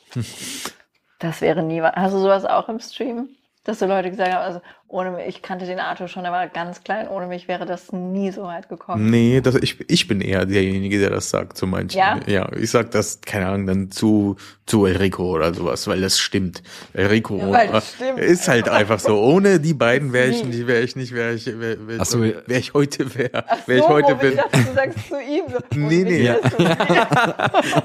das 1.18 1.40
wäre 1.40 1.62
nie 1.62 1.82
was. 1.82 1.92
Hast 1.96 2.14
du 2.14 2.18
sowas 2.20 2.44
auch 2.44 2.68
im 2.68 2.78
Stream? 2.78 3.28
Dass 3.64 3.80
so 3.80 3.86
Leute 3.86 4.10
gesagt 4.10 4.32
haben, 4.32 4.44
also 4.44 4.60
ohne 4.88 5.10
mich, 5.10 5.26
ich 5.26 5.42
kannte 5.42 5.66
den 5.66 5.80
Arthur 5.80 6.06
schon, 6.06 6.24
er 6.24 6.30
war 6.32 6.46
ganz 6.48 6.84
klein, 6.84 7.08
ohne 7.08 7.26
mich 7.26 7.48
wäre 7.48 7.66
das 7.66 7.92
nie 7.92 8.30
so 8.30 8.44
weit 8.44 8.68
gekommen. 8.68 9.10
Nee, 9.10 9.40
das, 9.40 9.56
ich, 9.56 9.78
ich 9.90 10.06
bin 10.06 10.20
eher 10.20 10.46
derjenige, 10.46 11.00
der 11.00 11.10
das 11.10 11.28
sagt 11.30 11.56
zu 11.58 11.66
manchen. 11.66 11.98
Ja? 11.98 12.20
ja 12.26 12.48
ich 12.52 12.70
sag 12.70 12.92
das, 12.92 13.20
keine 13.20 13.46
Ahnung, 13.48 13.66
dann 13.66 13.90
zu, 13.90 14.36
zu 14.64 14.86
Enrico 14.86 15.32
oder 15.34 15.52
sowas, 15.52 15.88
weil 15.88 16.00
das 16.00 16.18
stimmt. 16.20 16.62
Enrico 16.92 17.36
Ja, 17.36 17.50
weil 17.50 17.68
das 17.68 17.94
stimmt. 17.94 18.20
ist 18.20 18.46
halt 18.46 18.68
einfach 18.68 19.00
so. 19.00 19.18
Ohne 19.20 19.58
die 19.58 19.74
beiden 19.74 20.12
wäre 20.12 20.28
ich 20.30 20.44
nicht, 20.44 20.66
wäre 20.68 20.82
ich 20.82 20.94
nicht, 20.94 21.12
wäre 21.12 21.34
ich, 21.34 21.46
wäre 21.46 21.88
wär, 21.88 22.04
so. 22.04 22.20
wär 22.20 22.58
ich 22.58 22.72
heute 22.72 23.12
wäre, 23.16 23.44
Ach 23.46 23.58
wer 23.66 23.76
ich 23.78 23.82
so, 23.82 23.88
heute 23.88 24.12
wo 24.14 24.20
bin. 24.20 24.30
Ich 24.30 24.36
dachte, 24.36 24.58
du 24.64 24.74
sagst 24.74 25.08
zu 25.08 25.20
ihm 25.20 25.44
so. 25.50 25.58
Nee, 25.76 26.04
nee. 26.04 26.28
du- 26.28 26.76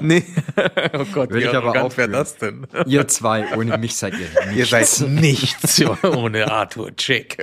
nee. 0.00 0.24
oh 0.94 1.04
Gott, 1.12 1.30
Will 1.30 1.42
wie 1.42 1.46
ich 1.46 1.54
aber 1.54 1.70
auch 1.82 1.96
wäre 1.96 2.08
für. 2.08 2.14
das 2.14 2.36
denn? 2.36 2.66
Ihr 2.86 3.06
zwei, 3.08 3.44
ohne 3.56 3.76
mich 3.78 3.96
seid 3.96 4.14
ihr 4.14 4.52
Ihr 4.54 4.66
seid 4.66 4.88
nichts 5.08 5.82
ohne 6.04 6.50
Arthur 6.50 6.91
Chick. 6.96 7.38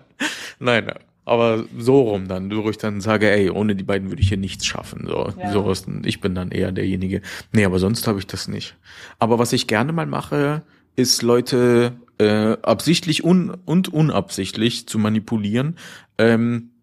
Nein, 0.58 0.92
aber 1.24 1.64
so 1.78 2.00
rum 2.02 2.28
dann, 2.28 2.50
wo 2.54 2.68
ich 2.70 2.78
dann 2.78 3.00
sage, 3.00 3.30
ey, 3.30 3.50
ohne 3.50 3.76
die 3.76 3.84
beiden 3.84 4.10
würde 4.10 4.22
ich 4.22 4.28
hier 4.28 4.36
nichts 4.36 4.66
schaffen. 4.66 5.06
So, 5.06 5.32
Ja. 5.38 5.52
sowas. 5.52 5.86
Ich 6.04 6.20
bin 6.20 6.34
dann 6.34 6.50
eher 6.50 6.72
derjenige. 6.72 7.22
Nee, 7.52 7.64
aber 7.64 7.78
sonst 7.78 8.06
habe 8.06 8.18
ich 8.18 8.26
das 8.26 8.48
nicht. 8.48 8.76
Aber 9.18 9.38
was 9.38 9.52
ich 9.52 9.66
gerne 9.66 9.92
mal 9.92 10.06
mache, 10.06 10.62
ist 10.96 11.22
Leute 11.22 11.92
äh, 12.18 12.56
absichtlich 12.62 13.24
un 13.24 13.50
und 13.64 13.88
unabsichtlich 13.92 14.86
zu 14.88 14.98
manipulieren. 14.98 15.76
Ähm, 16.18 16.70
äh, 16.78 16.79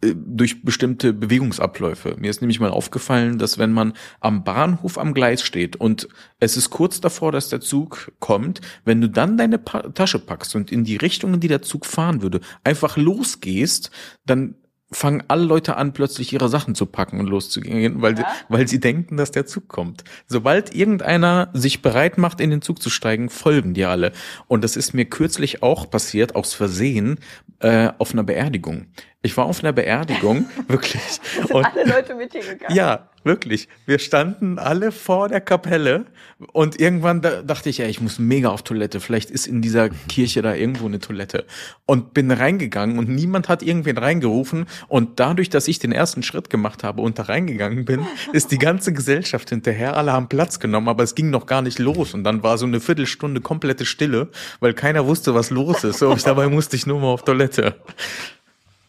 durch 0.00 0.62
bestimmte 0.62 1.12
Bewegungsabläufe. 1.12 2.14
Mir 2.18 2.30
ist 2.30 2.40
nämlich 2.40 2.60
mal 2.60 2.70
aufgefallen, 2.70 3.38
dass 3.38 3.58
wenn 3.58 3.72
man 3.72 3.94
am 4.20 4.44
Bahnhof 4.44 4.96
am 4.96 5.12
Gleis 5.12 5.42
steht 5.42 5.76
und 5.76 6.08
es 6.38 6.56
ist 6.56 6.70
kurz 6.70 7.00
davor, 7.00 7.32
dass 7.32 7.48
der 7.48 7.60
Zug 7.60 8.12
kommt, 8.20 8.60
wenn 8.84 9.00
du 9.00 9.08
dann 9.08 9.36
deine 9.36 9.58
pa 9.58 9.82
Tasche 9.90 10.20
packst 10.20 10.54
und 10.54 10.70
in 10.70 10.84
die 10.84 10.96
Richtung, 10.96 11.34
in 11.34 11.40
die 11.40 11.48
der 11.48 11.62
Zug 11.62 11.84
fahren 11.84 12.22
würde, 12.22 12.40
einfach 12.62 12.96
losgehst, 12.96 13.90
dann 14.24 14.54
fangen 14.90 15.22
alle 15.28 15.44
Leute 15.44 15.76
an, 15.76 15.92
plötzlich 15.92 16.32
ihre 16.32 16.48
Sachen 16.48 16.74
zu 16.74 16.86
packen 16.86 17.20
und 17.20 17.26
loszugehen, 17.26 18.00
weil, 18.00 18.18
Ja? 18.18 18.26
weil 18.48 18.66
sie 18.66 18.80
denken, 18.80 19.16
dass 19.16 19.30
der 19.30 19.46
Zug 19.46 19.68
kommt. 19.68 20.04
Sobald 20.26 20.74
irgendeiner 20.74 21.50
sich 21.52 21.82
bereit 21.82 22.16
macht, 22.16 22.40
in 22.40 22.50
den 22.50 22.62
Zug 22.62 22.80
zu 22.80 22.88
steigen, 22.88 23.28
folgen 23.28 23.74
die 23.74 23.84
alle. 23.84 24.12
Und 24.46 24.64
das 24.64 24.76
ist 24.76 24.94
mir 24.94 25.04
kürzlich 25.04 25.62
auch 25.62 25.90
passiert, 25.90 26.34
aus 26.36 26.54
Versehen, 26.54 27.18
äh, 27.60 27.90
auf 27.98 28.12
einer 28.12 28.24
Beerdigung. 28.24 28.86
Ich 29.20 29.36
war 29.36 29.46
auf 29.46 29.64
einer 29.64 29.72
Beerdigung, 29.72 30.46
wirklich. 30.68 31.02
Sind 31.02 31.50
Und 31.50 31.64
alle 31.64 31.84
Leute 31.84 32.14
mit 32.14 32.32
dir 32.32 32.40
gegangen? 32.40 32.74
ja, 32.74 33.08
wirklich. 33.24 33.68
Wir 33.84 33.98
standen 33.98 34.60
alle 34.60 34.92
vor 34.92 35.28
der 35.28 35.40
Kapelle 35.40 36.06
und 36.52 36.80
irgendwann 36.80 37.20
da, 37.20 37.42
dachte 37.42 37.68
ich, 37.68 37.78
ja, 37.78 37.86
ich 37.86 38.00
muss 38.00 38.20
mega 38.20 38.48
auf 38.48 38.62
Toilette. 38.62 39.00
Vielleicht 39.00 39.32
ist 39.32 39.48
in 39.48 39.60
dieser 39.60 39.88
Kirche 39.88 40.40
da 40.40 40.54
irgendwo 40.54 40.86
eine 40.86 41.00
Toilette. 41.00 41.46
Und 41.84 42.14
bin 42.14 42.30
reingegangen 42.30 42.96
und 42.96 43.08
niemand 43.08 43.48
hat 43.48 43.64
irgendwen 43.64 43.98
reingerufen. 43.98 44.66
Und 44.86 45.18
dadurch, 45.18 45.50
dass 45.50 45.66
ich 45.66 45.80
den 45.80 45.90
ersten 45.90 46.22
Schritt 46.22 46.48
gemacht 46.48 46.84
habe 46.84 47.02
und 47.02 47.18
da 47.18 47.24
reingegangen 47.24 47.84
bin, 47.84 48.06
ist 48.32 48.52
die 48.52 48.58
ganze 48.58 48.92
Gesellschaft 48.92 49.50
hinterher. 49.50 49.96
Alle 49.96 50.12
haben 50.12 50.28
Platz 50.28 50.60
genommen, 50.60 50.88
aber 50.88 51.02
es 51.02 51.16
ging 51.16 51.30
noch 51.30 51.46
gar 51.46 51.62
nicht 51.62 51.80
los. 51.80 52.14
Und 52.14 52.22
dann 52.22 52.44
war 52.44 52.56
so 52.56 52.66
eine 52.66 52.78
Viertelstunde 52.80 53.40
komplette 53.40 53.84
Stille, 53.84 54.28
weil 54.60 54.74
keiner 54.74 55.06
wusste, 55.06 55.34
was 55.34 55.50
los 55.50 55.82
ist. 55.82 55.98
So, 55.98 56.12
ich, 56.12 56.22
dabei 56.22 56.46
musste 56.48 56.76
ich 56.76 56.86
nur 56.86 57.00
mal 57.00 57.08
auf 57.08 57.24
Toilette. 57.24 57.74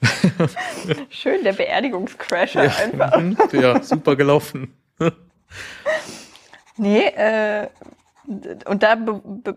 Schön, 1.10 1.44
der 1.44 1.54
Beerdigungscrasher 1.54 2.62
einfach. 2.62 3.18
Mhm, 3.20 3.38
ja, 3.54 3.82
super 3.84 4.16
gelaufen. 4.16 4.74
Nee, 6.82 7.08
äh, 7.08 7.68
und 8.66 8.84
da 8.84 8.96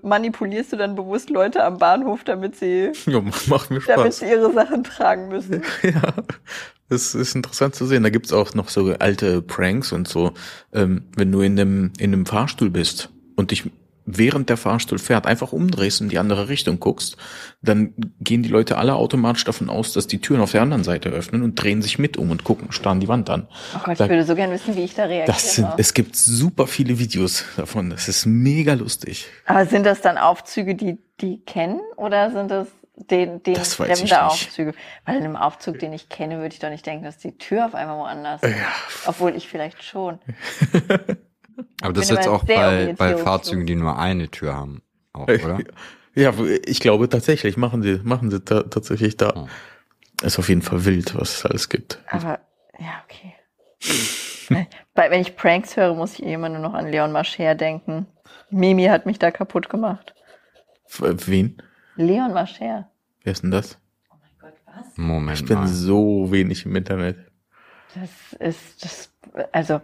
manipulierst 0.02 0.72
du 0.72 0.76
dann 0.76 0.96
bewusst 0.96 1.30
Leute 1.30 1.62
am 1.62 1.78
Bahnhof, 1.78 2.24
damit 2.24 2.56
sie, 2.56 2.90
Ja, 3.06 3.22
damit 3.86 4.14
sie 4.14 4.26
ihre 4.26 4.52
Sachen 4.52 4.82
tragen 4.82 5.28
müssen. 5.28 5.62
Ja, 5.82 6.14
das 6.88 7.14
ist 7.14 7.36
interessant 7.36 7.74
zu 7.74 7.86
sehen. 7.86 8.02
Da 8.02 8.10
gibt's 8.10 8.32
auch 8.32 8.54
noch 8.54 8.68
so 8.68 8.92
alte 8.98 9.40
Pranks 9.40 9.92
und 9.92 10.08
so. 10.08 10.32
Ähm, 10.72 11.04
wenn 11.16 11.30
du 11.30 11.42
in 11.42 11.60
einem, 11.60 11.92
in 11.98 12.12
einem 12.12 12.26
Fahrstuhl 12.26 12.70
bist 12.70 13.10
und 13.36 13.50
dich 13.50 13.70
während 14.04 14.48
der 14.48 14.56
Fahrstuhl 14.56 14.98
fährt 14.98 15.26
einfach 15.26 15.52
umdrehst 15.52 16.00
und 16.00 16.06
in 16.06 16.10
die 16.10 16.18
andere 16.18 16.48
Richtung 16.48 16.80
guckst, 16.80 17.16
dann 17.62 17.94
gehen 18.20 18.42
die 18.42 18.48
Leute 18.48 18.78
alle 18.78 18.94
automatisch 18.94 19.44
davon 19.44 19.70
aus, 19.70 19.92
dass 19.92 20.06
die 20.06 20.20
Türen 20.20 20.40
auf 20.40 20.52
der 20.52 20.62
anderen 20.62 20.84
Seite 20.84 21.08
öffnen 21.10 21.42
und 21.42 21.54
drehen 21.54 21.82
sich 21.82 21.98
mit 21.98 22.16
um 22.16 22.30
und 22.30 22.44
gucken, 22.44 22.72
starren 22.72 23.00
die 23.00 23.08
Wand 23.08 23.30
an. 23.30 23.48
Oh 23.76 23.80
Gott, 23.84 24.00
Da- 24.00 24.04
ich 24.04 24.10
würde 24.10 24.24
so 24.24 24.34
gern 24.34 24.50
wissen, 24.50 24.74
wie 24.76 24.82
ich 24.84 24.94
da 24.94 25.04
reagiere. 25.04 25.26
Das 25.26 25.54
sind, 25.54 25.68
es 25.78 25.94
gibt 25.94 26.16
super 26.16 26.66
viele 26.66 26.98
Videos 26.98 27.44
davon. 27.56 27.90
Das 27.90 28.08
ist 28.08 28.26
mega 28.26 28.74
lustig. 28.74 29.26
Aber 29.46 29.66
sind 29.66 29.84
das 29.86 30.00
dann 30.00 30.18
Aufzüge, 30.18 30.74
die 30.74 30.98
die 31.20 31.38
kennen 31.44 31.80
oder 31.96 32.32
sind 32.32 32.50
das 32.50 32.66
den, 32.96 33.42
den 33.44 33.54
Das 33.54 33.74
fremde. 33.74 34.24
Aufzüge? 34.26 34.74
Weil 35.06 35.16
in 35.16 35.24
einem 35.24 35.36
Aufzug, 35.36 35.78
den 35.78 35.92
ich 35.92 36.08
kenne, 36.08 36.38
würde 36.40 36.52
ich 36.52 36.58
doch 36.58 36.68
nicht 36.68 36.84
denken, 36.84 37.04
dass 37.04 37.16
die 37.18 37.38
Tür 37.38 37.66
auf 37.66 37.74
einmal 37.74 37.96
woanders 37.98 38.42
ist. 38.42 38.50
Ja, 38.50 38.56
Obwohl 39.06 39.34
ich 39.36 39.48
vielleicht 39.48 39.82
schon. 39.82 40.18
Aber 41.82 41.92
das 41.92 42.04
ist 42.04 42.10
jetzt 42.16 42.28
auch 42.28 42.44
bei, 42.44 42.94
bei. 42.96 43.16
Fahrzeugen, 43.16 43.66
die 43.66 43.74
nur 43.74 43.98
eine 43.98 44.28
Tür 44.28 44.54
haben. 44.54 44.82
Auch, 45.12 45.28
oder? 45.28 45.58
ja, 46.14 46.32
ich 46.64 46.80
glaube 46.80 47.08
tatsächlich 47.08 47.56
machen 47.56 47.82
sie, 47.82 48.00
machen 48.02 48.30
sie 48.30 48.40
ta 48.40 48.62
tatsächlich 48.62 49.16
da. 49.16 49.32
Oh. 49.36 49.48
Ist 50.24 50.38
auf 50.38 50.48
jeden 50.48 50.62
Fall 50.62 50.84
wild, 50.84 51.14
was 51.18 51.38
es 51.38 51.46
alles 51.46 51.68
gibt. 51.68 51.98
Aber, 52.08 52.38
ja, 52.78 53.02
okay. 53.04 53.34
Wenn 54.94 55.20
ich 55.20 55.36
Pranks 55.36 55.76
höre, 55.76 55.94
muss 55.94 56.14
ich 56.14 56.22
immer 56.24 56.48
nur 56.48 56.60
noch 56.60 56.74
an 56.74 56.88
Leon 56.88 57.12
Mascher 57.12 57.54
denken. 57.54 58.06
Mimi 58.50 58.84
hat 58.84 59.06
mich 59.06 59.18
da 59.18 59.30
kaputt 59.30 59.68
gemacht. 59.68 60.14
F- 60.86 61.26
Wen? 61.26 61.56
Leon 61.96 62.32
Mascher. 62.32 62.90
Wer 63.24 63.32
ist 63.32 63.42
denn 63.42 63.50
das? 63.50 63.78
Oh 64.10 64.14
mein 64.20 64.30
Gott, 64.38 64.54
was? 64.66 64.96
Moment 64.96 65.40
Ich 65.40 65.46
bin 65.46 65.58
mal. 65.58 65.66
so 65.68 66.30
wenig 66.30 66.66
im 66.66 66.76
Internet. 66.76 67.16
Das 67.94 68.38
ist, 68.40 68.84
das, 68.84 69.12
also, 69.52 69.80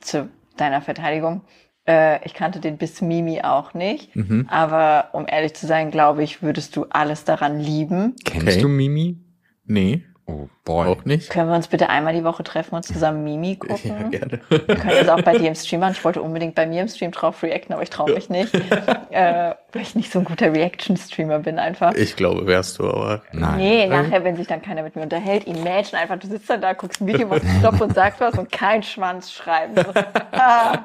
zu 0.00 0.28
deiner 0.60 0.82
Verteidigung. 0.82 1.42
Äh, 1.86 2.24
ich 2.26 2.34
kannte 2.34 2.60
den 2.60 2.76
bis 2.76 3.00
Mimi 3.00 3.40
auch 3.42 3.74
nicht. 3.74 4.14
Mhm. 4.14 4.46
Aber 4.50 5.08
um 5.12 5.26
ehrlich 5.26 5.54
zu 5.54 5.66
sein, 5.66 5.90
glaube 5.90 6.22
ich, 6.22 6.42
würdest 6.42 6.76
du 6.76 6.86
alles 6.90 7.24
daran 7.24 7.58
lieben. 7.58 8.14
Kennst 8.24 8.48
Okay. 8.48 8.60
du 8.60 8.68
Mimi? 8.68 9.18
Nee, 9.64 10.02
Oh 10.30 10.48
boy. 10.64 10.86
auch 10.86 11.04
nicht. 11.04 11.30
Können 11.30 11.48
wir 11.48 11.56
uns 11.56 11.68
bitte 11.68 11.88
einmal 11.88 12.14
die 12.14 12.22
Woche 12.24 12.44
treffen 12.44 12.74
und 12.74 12.84
zusammen 12.84 13.24
Mimi 13.24 13.56
gucken? 13.58 13.78
Ja, 13.84 14.08
gerne. 14.08 14.40
Wir 14.48 14.76
können 14.76 14.96
das 14.98 15.08
auch 15.08 15.22
bei 15.22 15.36
dir 15.36 15.48
im 15.48 15.54
Stream 15.54 15.80
machen. 15.80 15.92
Ich 15.92 16.04
wollte 16.04 16.22
unbedingt 16.22 16.54
bei 16.54 16.66
mir 16.66 16.82
im 16.82 16.88
Stream 16.88 17.10
drauf 17.10 17.42
reacten, 17.42 17.72
aber 17.72 17.82
ich 17.82 17.90
traue 17.90 18.12
mich 18.12 18.28
nicht. 18.28 18.54
äh, 19.10 19.54
weil 19.72 19.82
ich 19.82 19.94
nicht 19.94 20.12
so 20.12 20.20
ein 20.20 20.24
guter 20.24 20.52
Reaction-Streamer 20.52 21.40
bin 21.40 21.58
einfach. 21.58 21.94
Ich 21.94 22.16
glaube, 22.16 22.46
wärst 22.46 22.78
du, 22.78 22.88
aber. 22.88 23.22
Nein. 23.32 23.56
Nee, 23.56 23.86
nachher, 23.86 24.24
wenn 24.24 24.36
sich 24.36 24.46
dann 24.46 24.62
keiner 24.62 24.82
mit 24.82 24.96
mir 24.96 25.02
unterhält, 25.02 25.46
imagine 25.46 26.00
einfach, 26.00 26.18
du 26.18 26.26
sitzt 26.26 26.48
dann 26.50 26.60
da, 26.60 26.72
guckst 26.72 27.00
ein 27.00 27.06
Video, 27.06 27.26
machst 27.26 27.46
Stopp 27.58 27.80
und 27.80 27.94
sagst 27.94 28.20
was 28.20 28.34
und 28.38 28.50
kein 28.50 28.82
Schwanz 28.82 29.32
schreiben. 29.32 29.74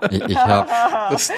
Ich, 0.10 0.22
ich 0.22 0.38
habe 0.38 0.68
Das, 1.10 1.32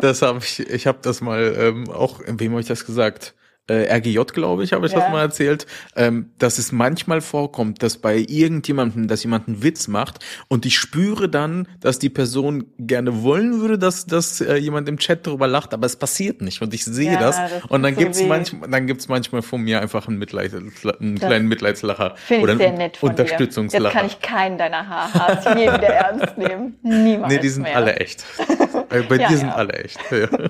das 0.00 0.22
habe 0.22 0.38
ich, 0.38 0.60
ich 0.60 0.86
habe 0.86 0.98
das 1.02 1.20
mal 1.20 1.54
ähm, 1.58 1.90
auch, 1.90 2.20
wem 2.26 2.50
habe 2.52 2.60
ich 2.60 2.66
das 2.66 2.84
gesagt? 2.84 3.34
Äh, 3.68 3.92
RGJ, 3.92 4.18
glaube 4.32 4.62
ich, 4.62 4.72
habe 4.72 4.86
ich 4.86 4.92
Ja. 4.92 5.00
das 5.00 5.10
mal 5.10 5.22
erzählt, 5.22 5.66
ähm, 5.96 6.30
dass 6.38 6.58
es 6.58 6.70
manchmal 6.70 7.20
vorkommt, 7.20 7.82
dass 7.82 7.98
bei 7.98 8.16
irgendjemandem, 8.16 9.08
dass 9.08 9.22
jemand 9.24 9.48
einen 9.48 9.62
Witz 9.62 9.88
macht 9.88 10.24
und 10.48 10.64
ich 10.66 10.78
spüre 10.78 11.28
dann, 11.28 11.66
dass 11.80 11.98
die 11.98 12.08
Person 12.08 12.66
gerne 12.78 13.22
wollen 13.24 13.60
würde, 13.60 13.76
dass, 13.78 14.06
dass 14.06 14.40
äh, 14.40 14.56
jemand 14.56 14.88
im 14.88 14.98
Chat 14.98 15.26
darüber 15.26 15.48
lacht, 15.48 15.74
aber 15.74 15.86
es 15.86 15.96
passiert 15.96 16.42
nicht 16.42 16.62
und 16.62 16.72
ich 16.74 16.84
sehe 16.84 17.14
Ja, 17.14 17.18
das, 17.18 17.36
das 17.36 17.64
und 17.64 17.82
dann 17.82 17.94
so 17.94 18.00
gibt's 18.00 18.22
manchmal, 18.22 18.70
dann 18.70 18.86
gibt's 18.86 19.08
manchmal 19.08 19.42
von 19.42 19.60
mir 19.62 19.80
einfach 19.80 20.06
einen, 20.06 20.18
Mitleid, 20.18 20.54
einen 20.54 21.16
Das 21.16 21.26
kleinen 21.26 21.48
Mitleidslacher 21.48 22.14
Finde 22.16 22.42
oder 22.44 22.52
ich 22.52 22.58
sehr 22.58 22.68
einen 22.68 22.78
nett 22.78 22.96
von 22.96 23.08
dir. 23.10 23.16
Jetzt 23.16 23.32
Unterstützungslacher. 23.32 23.90
kann 23.90 24.06
ich 24.06 24.20
keinen 24.20 24.58
deiner 24.58 24.88
Haarhaars 24.88 25.44
je 25.56 25.62
wieder 25.64 25.88
ernst 25.88 26.38
nehmen. 26.38 26.78
Niemals 26.82 27.32
nee, 27.32 27.38
die 27.40 27.48
sind 27.48 27.64
mehr. 27.64 27.76
alle 27.76 27.96
echt. 27.96 28.24
Äh, 28.90 29.02
bei 29.02 29.16
Ja, 29.20 29.28
dir 29.28 29.36
sind 29.38 29.48
alle 29.50 29.72
echt. 29.72 29.98
Ja. 30.12 30.28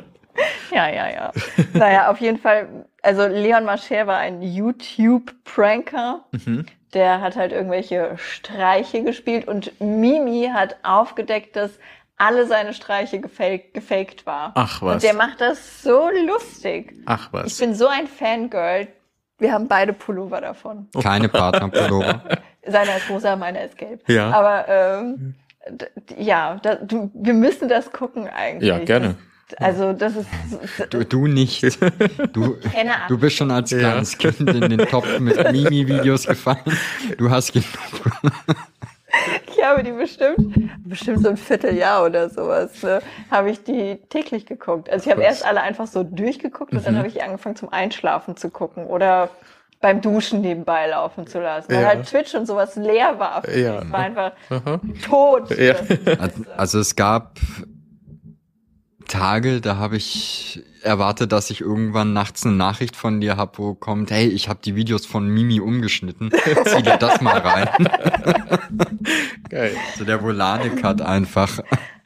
Ja, 0.70 0.86
ja, 0.90 1.08
ja. 1.10 1.32
naja, 1.72 2.10
auf 2.10 2.20
jeden 2.20 2.36
Fall, 2.38 2.68
also 3.06 3.26
Leon 3.26 3.64
Mascher 3.64 4.06
war 4.06 4.18
ein 4.18 4.42
YouTube-Pranker. 4.42 6.24
Mhm. 6.32 6.66
Der 6.94 7.20
hat 7.20 7.36
halt 7.36 7.52
irgendwelche 7.52 8.12
Streiche 8.16 9.02
gespielt 9.02 9.48
und 9.48 9.72
Mimi 9.80 10.50
hat 10.52 10.76
aufgedeckt, 10.82 11.56
dass 11.56 11.70
alle 12.16 12.46
seine 12.46 12.72
Streiche 12.72 13.20
gefaked, 13.20 13.74
gefaked 13.74 14.24
war. 14.24 14.52
Ach 14.54 14.80
was. 14.80 14.94
Und 14.94 15.02
der 15.02 15.14
macht 15.14 15.40
das 15.40 15.82
so 15.82 16.08
lustig. 16.26 16.94
Ach 17.06 17.26
Ich 17.28 17.32
was. 17.32 17.58
bin 17.58 17.74
so 17.74 17.86
ein 17.88 18.06
Fangirl. 18.06 18.88
Wir 19.38 19.52
haben 19.52 19.68
beide 19.68 19.92
Pullover 19.92 20.40
davon. 20.40 20.88
keine 21.02 21.28
Partnerpullover. 21.28 22.22
Seiner 22.66 22.96
ist 22.96 23.10
rosa, 23.10 23.36
meiner 23.36 23.64
ist 23.64 23.76
gelb. 23.76 24.08
Ja. 24.08 24.30
Aber 24.30 24.66
ähm, 24.68 25.34
ja, 26.16 26.58
da, 26.62 26.76
du, 26.76 27.10
wir 27.12 27.34
müssen 27.34 27.68
das 27.68 27.92
gucken 27.92 28.28
eigentlich. 28.28 28.68
Ja, 28.68 28.78
gerne. 28.78 29.08
Das, 29.08 29.16
also 29.58 29.92
das 29.92 30.14
ist 30.16 30.26
Du, 30.90 31.04
du 31.04 31.26
nicht. 31.26 31.62
Du, 32.32 32.56
du 33.08 33.18
bist 33.18 33.36
schon 33.36 33.50
als 33.50 33.70
Ja. 33.70 33.78
kleines 33.78 34.18
Kind 34.18 34.40
in 34.40 34.68
den 34.68 34.78
Topf 34.88 35.18
mit 35.20 35.36
Mimi-Videos 35.52 36.26
gefallen. 36.26 36.58
Du 37.18 37.30
hast 37.30 37.52
genug. 37.52 37.66
Ich 39.56 39.62
habe 39.64 39.82
die 39.82 39.92
bestimmt, 39.92 40.70
bestimmt 40.84 41.22
so 41.22 41.28
ein 41.30 41.36
Vierteljahr 41.36 42.04
oder 42.04 42.28
sowas, 42.28 42.82
ne, 42.82 43.00
habe 43.30 43.50
ich 43.50 43.62
die 43.62 43.96
täglich 44.10 44.44
geguckt. 44.46 44.90
Also 44.90 45.06
ich 45.06 45.12
habe 45.12 45.22
erst 45.22 45.44
alle 45.46 45.62
einfach 45.62 45.86
so 45.86 46.02
durchgeguckt 46.02 46.72
und 46.72 46.80
Mhm. 46.80 46.84
dann 46.84 46.98
habe 46.98 47.08
ich 47.08 47.22
angefangen 47.22 47.56
zum 47.56 47.72
Einschlafen 47.72 48.36
zu 48.36 48.50
gucken 48.50 48.84
oder 48.86 49.30
beim 49.80 50.00
Duschen 50.02 50.40
nebenbei 50.42 50.88
laufen 50.88 51.26
zu 51.26 51.38
lassen. 51.40 51.70
Weil 51.72 51.82
Ja. 51.82 51.88
halt 51.88 52.06
Twitch 52.06 52.34
und 52.34 52.46
sowas 52.46 52.76
leer 52.76 53.18
war. 53.18 53.42
für 53.42 53.58
Ja, 53.58 53.72
mich. 53.76 53.84
Ich 53.84 53.92
war 53.92 54.00
einfach 54.00 54.32
Aha. 54.50 54.80
tot. 55.08 55.56
Ja. 55.56 55.74
Also 56.56 56.80
es 56.80 56.94
gab 56.96 57.38
Tage, 59.06 59.60
da 59.60 59.76
habe 59.76 59.96
ich 59.96 60.62
erwartet, 60.82 61.32
dass 61.32 61.50
ich 61.50 61.60
irgendwann 61.60 62.12
nachts 62.12 62.44
eine 62.44 62.54
Nachricht 62.54 62.96
von 62.96 63.20
dir 63.20 63.36
hab, 63.36 63.58
wo 63.58 63.74
kommt, 63.74 64.10
hey, 64.10 64.28
ich 64.28 64.48
habe 64.48 64.60
die 64.64 64.76
Videos 64.76 65.06
von 65.06 65.28
Mimi 65.28 65.60
umgeschnitten. 65.60 66.30
Zieh 66.64 66.82
dir 66.82 66.96
das 66.96 67.20
mal 67.20 67.38
rein. 67.38 67.68
Geil. 69.48 69.76
So 69.98 70.04
der 70.04 70.22
Volane-Cut 70.22 71.02
einfach. 71.02 71.60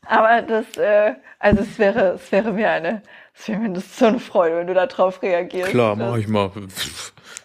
Aber 0.06 0.42
das, 0.42 0.76
äh, 0.76 1.14
also 1.38 1.62
es 1.62 1.78
wäre, 1.78 2.14
es 2.14 2.32
wäre 2.32 2.52
mir 2.52 2.70
eine, 2.70 3.02
es 3.34 3.48
wäre 3.48 3.60
mir 3.60 3.70
das 3.70 3.98
so 3.98 4.06
eine 4.06 4.18
Freude, 4.18 4.56
wenn 4.56 4.66
du 4.66 4.74
da 4.74 4.86
drauf 4.86 5.22
reagierst. 5.22 5.70
Klar, 5.70 5.94
mach 5.96 6.16
ich 6.16 6.26
mal. 6.26 6.50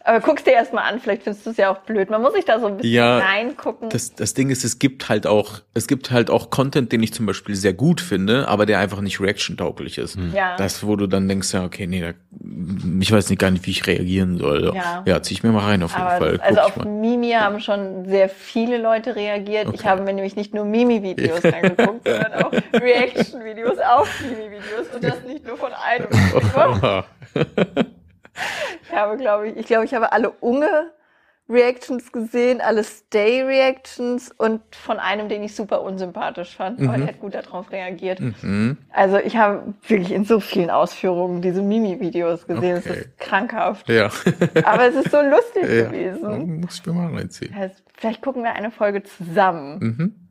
Aber 0.08 0.20
guckst 0.20 0.46
dir 0.46 0.52
erstmal 0.54 0.84
an, 0.84 1.00
vielleicht 1.00 1.24
findest 1.24 1.48
du 1.48 1.50
es 1.50 1.58
ja 1.58 1.72
auch 1.72 1.80
blöd. 1.80 2.12
Man 2.12 2.22
muss 2.22 2.34
sich 2.34 2.46
da 2.46 2.60
so 2.60 2.68
ein 2.68 2.78
bisschen 2.78 2.94
Ja, 2.94 3.18
reingucken. 3.18 3.90
Das, 3.90 4.14
das 4.14 4.36
Ding 4.36 4.52
ist, 4.52 4.64
es 4.64 4.78
gibt 4.78 5.10
halt 5.10 5.26
auch, 5.26 5.62
es 5.74 5.88
gibt 5.88 6.12
halt 6.12 6.30
auch 6.30 6.52
Content, 6.52 6.92
den 6.92 7.02
ich 7.02 7.12
zum 7.12 7.26
Beispiel 7.26 7.56
sehr 7.56 7.74
gut 7.74 8.02
finde, 8.02 8.48
aber 8.48 8.68
der 8.68 8.78
einfach 8.78 9.02
nicht 9.02 9.20
reaction-tauglich 9.20 9.98
ist. 9.98 10.16
Ja. 10.32 10.58
Das, 10.58 10.86
wo 10.86 10.96
du 10.96 11.08
dann 11.08 11.28
denkst, 11.28 11.52
ja, 11.56 11.66
okay, 11.66 11.88
nee, 11.88 12.02
da, 12.02 12.12
ich 13.00 13.12
weiß 13.12 13.32
nicht 13.32 13.40
gar 13.40 13.50
nicht, 13.50 13.66
wie 13.66 13.72
ich 13.72 13.88
reagieren 13.88 14.38
soll. 14.38 14.72
Ja. 14.76 15.02
ja 15.08 15.22
zieh 15.24 15.34
ich 15.34 15.42
mir 15.42 15.52
mal 15.52 15.66
rein 15.66 15.82
auf 15.82 15.94
jeden 15.94 16.04
Aber 16.04 16.18
Fall. 16.18 16.40
also 16.40 16.56
Guck 16.56 16.66
auf 16.66 16.78
ich 16.78 16.84
mal. 16.84 16.92
Mimi 16.92 17.32
haben 17.32 17.60
schon 17.60 18.08
sehr 18.08 18.30
viele 18.30 18.78
Leute 18.78 19.16
reagiert. 19.16 19.70
Ich 19.74 19.80
Okay. 19.80 19.90
habe 19.90 20.04
mir 20.04 20.14
nämlich 20.14 20.36
nicht 20.36 20.54
nur 20.54 20.66
Mimi-Videos 20.66 21.44
angeguckt, 21.46 22.08
sondern 22.08 22.34
auch 22.44 22.52
Reaction-Videos 22.74 23.80
auf 23.80 24.08
Mimi-Videos 24.22 24.88
und 24.94 25.04
das 25.04 25.24
nicht 25.26 25.48
nur 25.48 25.58
von 25.58 25.72
einem. 25.74 27.04
Ich 28.84 28.92
habe, 28.96 29.18
glaube 29.18 29.50
ich, 29.50 29.58
ich 29.58 29.66
glaube, 29.66 29.86
ich 29.86 29.94
habe 29.94 30.12
alle 30.12 30.30
Unge 30.30 30.92
Reactions 31.48 32.12
gesehen, 32.12 32.60
alle 32.60 32.84
Stay-Reactions 32.84 34.32
und 34.36 34.62
von 34.76 34.98
einem, 34.98 35.30
den 35.30 35.44
ich 35.44 35.56
super 35.56 35.84
unsympathisch 35.84 36.56
fand, 36.56 36.82
aber 36.82 36.98
der 36.98 37.08
hat 37.08 37.20
gut 37.20 37.36
darauf 37.36 37.72
reagiert. 37.72 38.20
Mhm. 38.20 38.78
Also 38.92 39.18
ich 39.20 39.38
habe 39.38 39.76
wirklich 39.88 40.12
in 40.12 40.26
so 40.26 40.40
vielen 40.40 40.72
Ausführungen 40.72 41.44
diese 41.44 41.62
Mimi-Videos 41.62 42.48
gesehen. 42.48 42.78
Es 42.78 42.88
Okay. 42.88 43.00
ist 43.02 43.20
krankhaft. 43.20 43.88
Ja. 43.90 44.10
Aber 44.64 44.88
es 44.88 44.96
ist 44.96 45.12
so 45.12 45.22
lustig 45.22 45.64
ja. 45.70 45.86
gewesen. 45.86 46.62
Muss 46.62 46.80
ich 46.80 46.86
mir 46.88 46.94
mal 46.94 47.14
reinziehen. 47.14 47.54
Vielleicht 47.94 48.24
gucken 48.24 48.42
wir 48.44 48.54
eine 48.54 48.72
Folge 48.72 49.04
zusammen. 49.04 49.78
Mhm. 49.80 50.25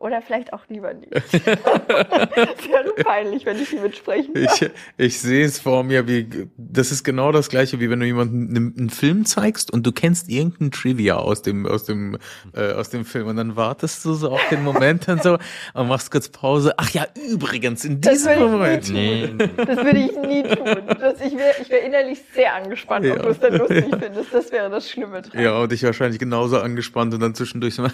Oder 0.00 0.20
vielleicht 0.20 0.52
auch 0.52 0.62
lieber 0.68 0.92
nicht. 0.94 1.12
Es 1.32 2.68
wäre 2.68 2.92
peinlich, 3.04 3.46
wenn 3.46 3.60
ich 3.60 3.70
die 3.70 3.76
mitsprechen 3.76 4.34
Ich, 4.36 4.70
ich 4.98 5.20
sehe 5.20 5.44
es 5.44 5.58
vor 5.58 5.82
mir, 5.82 6.06
wie 6.06 6.48
das 6.56 6.92
ist 6.92 7.04
genau 7.04 7.32
das 7.32 7.48
gleiche, 7.48 7.80
wie 7.80 7.88
wenn 7.90 8.00
du 8.00 8.06
jemanden 8.06 8.48
einen, 8.56 8.74
einen 8.78 8.90
Film 8.90 9.24
zeigst 9.24 9.72
und 9.72 9.86
du 9.86 9.92
kennst 9.92 10.28
irgendeinen 10.28 10.70
Trivia 10.70 11.16
aus 11.16 11.42
dem 11.42 11.66
aus 11.66 11.84
dem 11.84 12.18
äh, 12.54 12.72
aus 12.72 12.90
dem 12.90 13.04
Film 13.04 13.28
und 13.28 13.36
dann 13.36 13.56
wartest 13.56 14.04
du 14.04 14.12
so 14.14 14.30
auf 14.30 14.40
den 14.50 14.62
Moment 14.62 15.08
dann 15.08 15.20
so 15.20 15.38
und 15.74 15.88
machst 15.88 16.10
kurz 16.10 16.28
Pause. 16.28 16.74
Ach 16.76 16.90
ja, 16.90 17.06
übrigens 17.30 17.84
in 17.84 18.00
diesem 18.00 18.38
Moment. 18.40 18.90
Nee, 18.90 19.34
Das 19.56 19.76
würde 19.78 19.98
ich 19.98 20.16
nie 20.18 20.42
tun. 20.42 20.86
Das, 21.00 21.20
ich 21.20 21.36
wäre 21.36 21.54
ich 21.60 21.70
wär 21.70 21.82
innerlich 21.82 22.20
sehr 22.34 22.54
angespannt, 22.54 23.06
ob 23.06 23.16
Ja. 23.16 23.22
du 23.22 23.28
es 23.30 23.40
dann 23.40 23.54
lustig 23.56 23.84
findest. 23.98 24.32
Das 24.34 24.52
wäre 24.52 24.70
das 24.70 24.90
Schlimme 24.90 25.22
dran. 25.22 25.40
Ja, 25.42 25.58
und 25.58 25.72
ich 25.72 25.82
wahrscheinlich 25.82 26.18
genauso 26.18 26.58
angespannt 26.60 27.14
und 27.14 27.20
dann 27.20 27.34
zwischendurch 27.34 27.74
so 27.74 27.86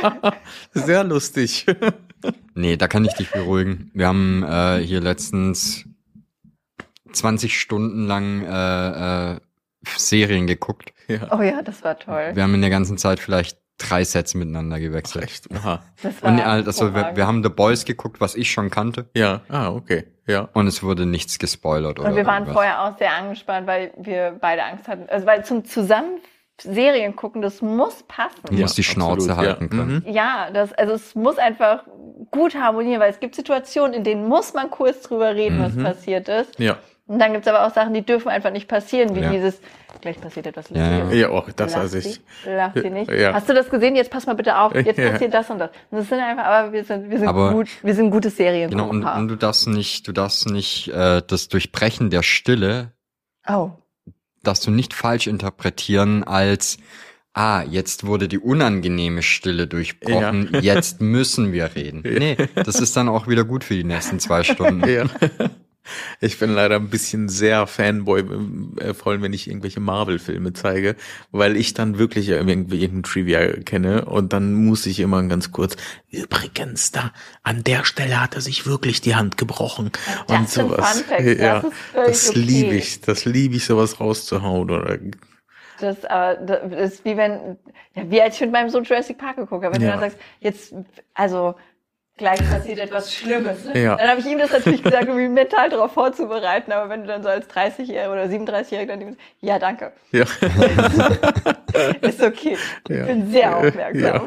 sehr 0.72 0.99
lustig. 1.04 1.66
nee, 2.54 2.76
da 2.76 2.88
kann 2.88 3.04
ich 3.04 3.14
dich 3.14 3.30
beruhigen. 3.30 3.90
Wir 3.94 4.06
haben 4.06 4.42
äh, 4.42 4.78
hier 4.78 5.00
letztens 5.00 5.84
20 7.12 7.58
Stunden 7.58 8.06
lang 8.06 8.44
äh, 8.44 9.32
äh, 9.32 9.40
Serien 9.96 10.46
geguckt. 10.46 10.92
ja. 11.08 11.28
Oh 11.30 11.42
ja, 11.42 11.62
das 11.62 11.82
war 11.82 11.98
toll. 11.98 12.30
Wir 12.34 12.42
haben 12.42 12.54
in 12.54 12.60
der 12.60 12.70
ganzen 12.70 12.98
Zeit 12.98 13.20
vielleicht 13.20 13.58
drei 13.80 14.04
Sets 14.04 14.34
miteinander 14.34 14.78
gewechselt. 14.78 15.24
Echt? 15.24 15.48
Aha. 15.52 15.82
Das 16.02 16.22
war 16.22 16.30
Und 16.30 16.38
äh, 16.38 16.42
also 16.42 16.94
wir, 16.94 17.12
wir 17.14 17.26
haben 17.26 17.42
The 17.42 17.48
Boys 17.48 17.84
geguckt, 17.84 18.20
was 18.20 18.34
ich 18.34 18.50
schon 18.50 18.70
kannte. 18.70 19.08
Ja, 19.14 19.40
ah, 19.48 19.70
okay. 19.70 20.04
Ja. 20.26 20.48
Und 20.52 20.66
es 20.66 20.82
wurde 20.82 21.06
nichts 21.06 21.38
gespoilert 21.38 21.98
oder 21.98 22.10
Und 22.10 22.16
wir 22.16 22.26
waren 22.26 22.44
irgendwas. 22.44 22.54
vorher 22.54 22.82
auch 22.84 22.98
sehr 22.98 23.12
angespannt, 23.14 23.66
weil 23.66 23.92
wir 23.96 24.36
beide 24.40 24.62
Angst 24.64 24.86
hatten. 24.86 25.08
Also 25.08 25.26
weil 25.26 25.44
zum 25.44 25.64
zusammen 25.64 26.20
Serien 26.62 27.16
gucken, 27.16 27.42
das 27.42 27.62
muss 27.62 28.02
passen. 28.04 28.40
Du 28.48 28.54
musst 28.54 28.76
die 28.78 28.82
Schnauze 28.84 29.30
absolut, 29.32 29.36
halten 29.48 29.64
ja. 29.64 29.68
können. 29.78 30.02
Mhm. 30.06 30.12
Ja, 30.12 30.50
das, 30.52 30.72
also 30.72 30.92
es 30.94 31.14
muss 31.14 31.38
einfach 31.38 31.84
gut 32.30 32.54
harmonieren, 32.54 33.00
weil 33.00 33.10
es 33.10 33.20
gibt 33.20 33.34
Situationen, 33.34 33.94
in 33.94 34.04
denen 34.04 34.28
muss 34.28 34.52
man 34.54 34.70
kurz 34.70 35.02
drüber 35.02 35.34
reden, 35.34 35.60
was 35.62 35.74
Mhm. 35.74 35.84
passiert 35.84 36.28
ist. 36.28 36.58
Ja. 36.58 36.76
Und 37.06 37.18
dann 37.18 37.32
gibt's 37.32 37.48
aber 37.48 37.66
auch 37.66 37.74
Sachen, 37.74 37.92
die 37.92 38.02
dürfen 38.06 38.28
einfach 38.28 38.52
nicht 38.52 38.68
passieren, 38.68 39.16
wie 39.16 39.20
Ja. 39.20 39.30
dieses, 39.30 39.60
gleich 40.00 40.20
passiert 40.20 40.46
etwas 40.46 40.70
Ja, 40.70 40.98
Lustiges. 40.98 41.20
Ja, 41.20 41.28
auch 41.30 41.50
das 41.50 41.74
weiß 41.76 41.94
ich. 41.94 42.20
Lass 42.46 42.72
sie 42.74 42.88
nicht. 42.88 43.10
Ja. 43.10 43.32
Hast 43.32 43.48
du 43.48 43.52
das 43.54 43.68
gesehen? 43.68 43.96
Jetzt 43.96 44.12
pass 44.12 44.26
mal 44.26 44.34
bitte 44.34 44.56
auf. 44.56 44.72
Jetzt 44.76 44.96
Ja. 44.96 45.10
passiert 45.10 45.34
das 45.34 45.50
und 45.50 45.58
das. 45.58 45.70
Und 45.90 45.98
das 45.98 46.08
sind 46.08 46.20
einfach, 46.20 46.44
aber 46.44 46.72
wir 46.72 46.84
sind, 46.84 47.10
wir 47.10 47.18
sind 47.18 47.26
Aber- 47.26 47.50
gut, 47.52 47.66
wir 47.82 47.94
sind 47.96 48.12
gute 48.12 48.30
Serien. 48.30 48.70
Genau, 48.70 48.88
und, 48.88 49.02
und 49.02 49.26
du 49.28 49.34
darfst 49.34 49.66
nicht, 49.66 50.06
du 50.06 50.12
darfst 50.12 50.48
nicht 50.48 50.86
äh, 50.88 51.20
das 51.26 51.48
Durchbrechen 51.48 52.10
der 52.10 52.22
Stille, 52.22 52.92
oh. 53.48 53.70
Darfst 54.42 54.66
du 54.66 54.70
nicht 54.70 54.94
falsch 54.94 55.26
interpretieren 55.26 56.24
als 56.24 56.78
Ah, 57.32 57.62
jetzt 57.62 58.06
wurde 58.06 58.26
die 58.26 58.40
unangenehme 58.40 59.22
Stille 59.22 59.68
durchbrochen, 59.68 60.58
jetzt 60.62 61.00
müssen 61.00 61.52
wir 61.52 61.76
reden. 61.76 62.02
Nee, 62.02 62.36
das 62.56 62.80
ist 62.80 62.96
dann 62.96 63.08
auch 63.08 63.28
wieder 63.28 63.44
gut 63.44 63.62
für 63.62 63.74
die 63.74 63.84
nächsten 63.84 64.18
zwei 64.18 64.42
Stunden. 64.42 64.88
Ja. 64.88 65.04
Ich 66.20 66.38
bin 66.38 66.50
leider 66.50 66.76
ein 66.76 66.90
bisschen 66.90 67.28
sehr 67.28 67.66
Fanboy, 67.66 68.24
äh, 68.78 68.94
vor 68.94 69.12
allem 69.12 69.22
wenn 69.22 69.32
ich 69.32 69.48
irgendwelche 69.48 69.80
Marvel-Filme 69.80 70.52
zeige, 70.52 70.96
weil 71.32 71.56
ich 71.56 71.74
dann 71.74 71.98
wirklich 71.98 72.28
irgendwie 72.28 72.82
irgendein 72.82 73.02
Trivia 73.04 73.46
kenne 73.64 74.04
und 74.04 74.32
dann 74.32 74.54
muss 74.54 74.86
ich 74.86 75.00
immer 75.00 75.22
ganz 75.24 75.52
kurz, 75.52 75.76
übrigens, 76.10 76.92
da, 76.92 77.12
an 77.42 77.64
der 77.64 77.84
Stelle 77.84 78.20
hat 78.20 78.34
er 78.34 78.40
sich 78.40 78.66
wirklich 78.66 79.00
die 79.00 79.14
Hand 79.14 79.36
gebrochen 79.36 79.90
Das 80.26 80.38
und 80.38 80.48
sowas. 80.48 81.02
Fun 81.02 81.04
Facts, 81.04 81.36
das 81.38 81.38
ja, 81.38 81.58
ist 82.06 82.26
das 82.26 82.30
okay. 82.30 82.38
liebe 82.40 82.74
ich, 82.74 83.00
das 83.00 83.24
liebe 83.24 83.56
ich, 83.56 83.64
sowas 83.64 84.00
rauszuhauen 84.00 84.70
oder, 84.70 84.98
Das, 85.78 86.04
aber 86.04 86.34
das 86.36 86.92
ist 86.92 87.04
wie 87.04 87.16
wenn, 87.16 87.56
ja, 87.94 88.10
wie 88.10 88.20
als 88.20 88.34
ich 88.34 88.40
mit 88.42 88.52
meinem 88.52 88.68
Sohn 88.68 88.84
Jurassic 88.84 89.16
Park 89.18 89.36
geguckt 89.36 89.64
habe. 89.64 89.74
Wenn 89.74 89.80
Ja. 89.80 89.88
du 89.96 89.98
dann 89.98 90.00
sagst, 90.10 90.18
jetzt, 90.40 90.74
also, 91.14 91.54
gleich 92.20 92.38
passiert 92.48 92.78
etwas 92.78 93.12
Schlimmes. 93.12 93.64
Ja. 93.74 93.96
Dann 93.96 94.08
habe 94.08 94.20
ich 94.20 94.26
ihm 94.26 94.38
das 94.38 94.52
natürlich 94.52 94.82
gesagt, 94.84 95.08
um 95.08 95.18
ihn 95.18 95.34
mental 95.34 95.68
darauf 95.70 95.92
vorzubereiten. 95.92 96.70
Aber 96.70 96.88
wenn 96.88 97.00
du 97.00 97.08
dann 97.08 97.24
so 97.24 97.28
als 97.28 97.48
30-Jähriger 97.50 98.12
oder 98.12 98.24
37-Jähriger 98.26 98.86
dann 98.86 99.00
denkst, 99.00 99.18
ja, 99.40 99.58
danke. 99.58 99.92
ja. 100.12 100.22
Ist 102.00 102.22
okay. 102.22 102.56
Ich 102.88 102.96
Ja. 102.96 103.06
bin 103.06 103.30
sehr 103.32 103.56
aufmerksam. 103.56 104.02
Ja. 104.02 104.22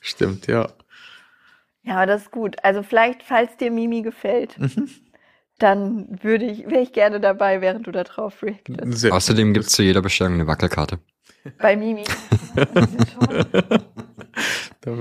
Stimmt, 0.00 0.46
ja. 0.46 0.68
Ja, 1.82 1.96
aber 1.96 2.06
das 2.06 2.22
ist 2.22 2.30
gut. 2.30 2.56
Also 2.62 2.82
vielleicht, 2.82 3.22
falls 3.22 3.56
dir 3.56 3.70
Mimi 3.70 4.02
gefällt, 4.02 4.56
Mhm. 4.58 4.88
dann 5.58 6.18
würde 6.22 6.44
ich, 6.44 6.66
wäre 6.68 6.80
ich 6.82 6.92
gerne 6.92 7.18
dabei, 7.20 7.60
während 7.60 7.86
du 7.86 7.90
da 7.90 8.04
drauf 8.04 8.42
reactest. 8.42 8.98
Sehr 8.98 9.12
Außerdem 9.12 9.52
gibt's 9.54 9.72
zu 9.72 9.82
jeder 9.82 10.02
Bestellung 10.02 10.34
eine 10.34 10.46
Wackelkarte. 10.46 10.98
Bei 11.58 11.74
Mimi. 11.76 12.04
Da 14.82 14.96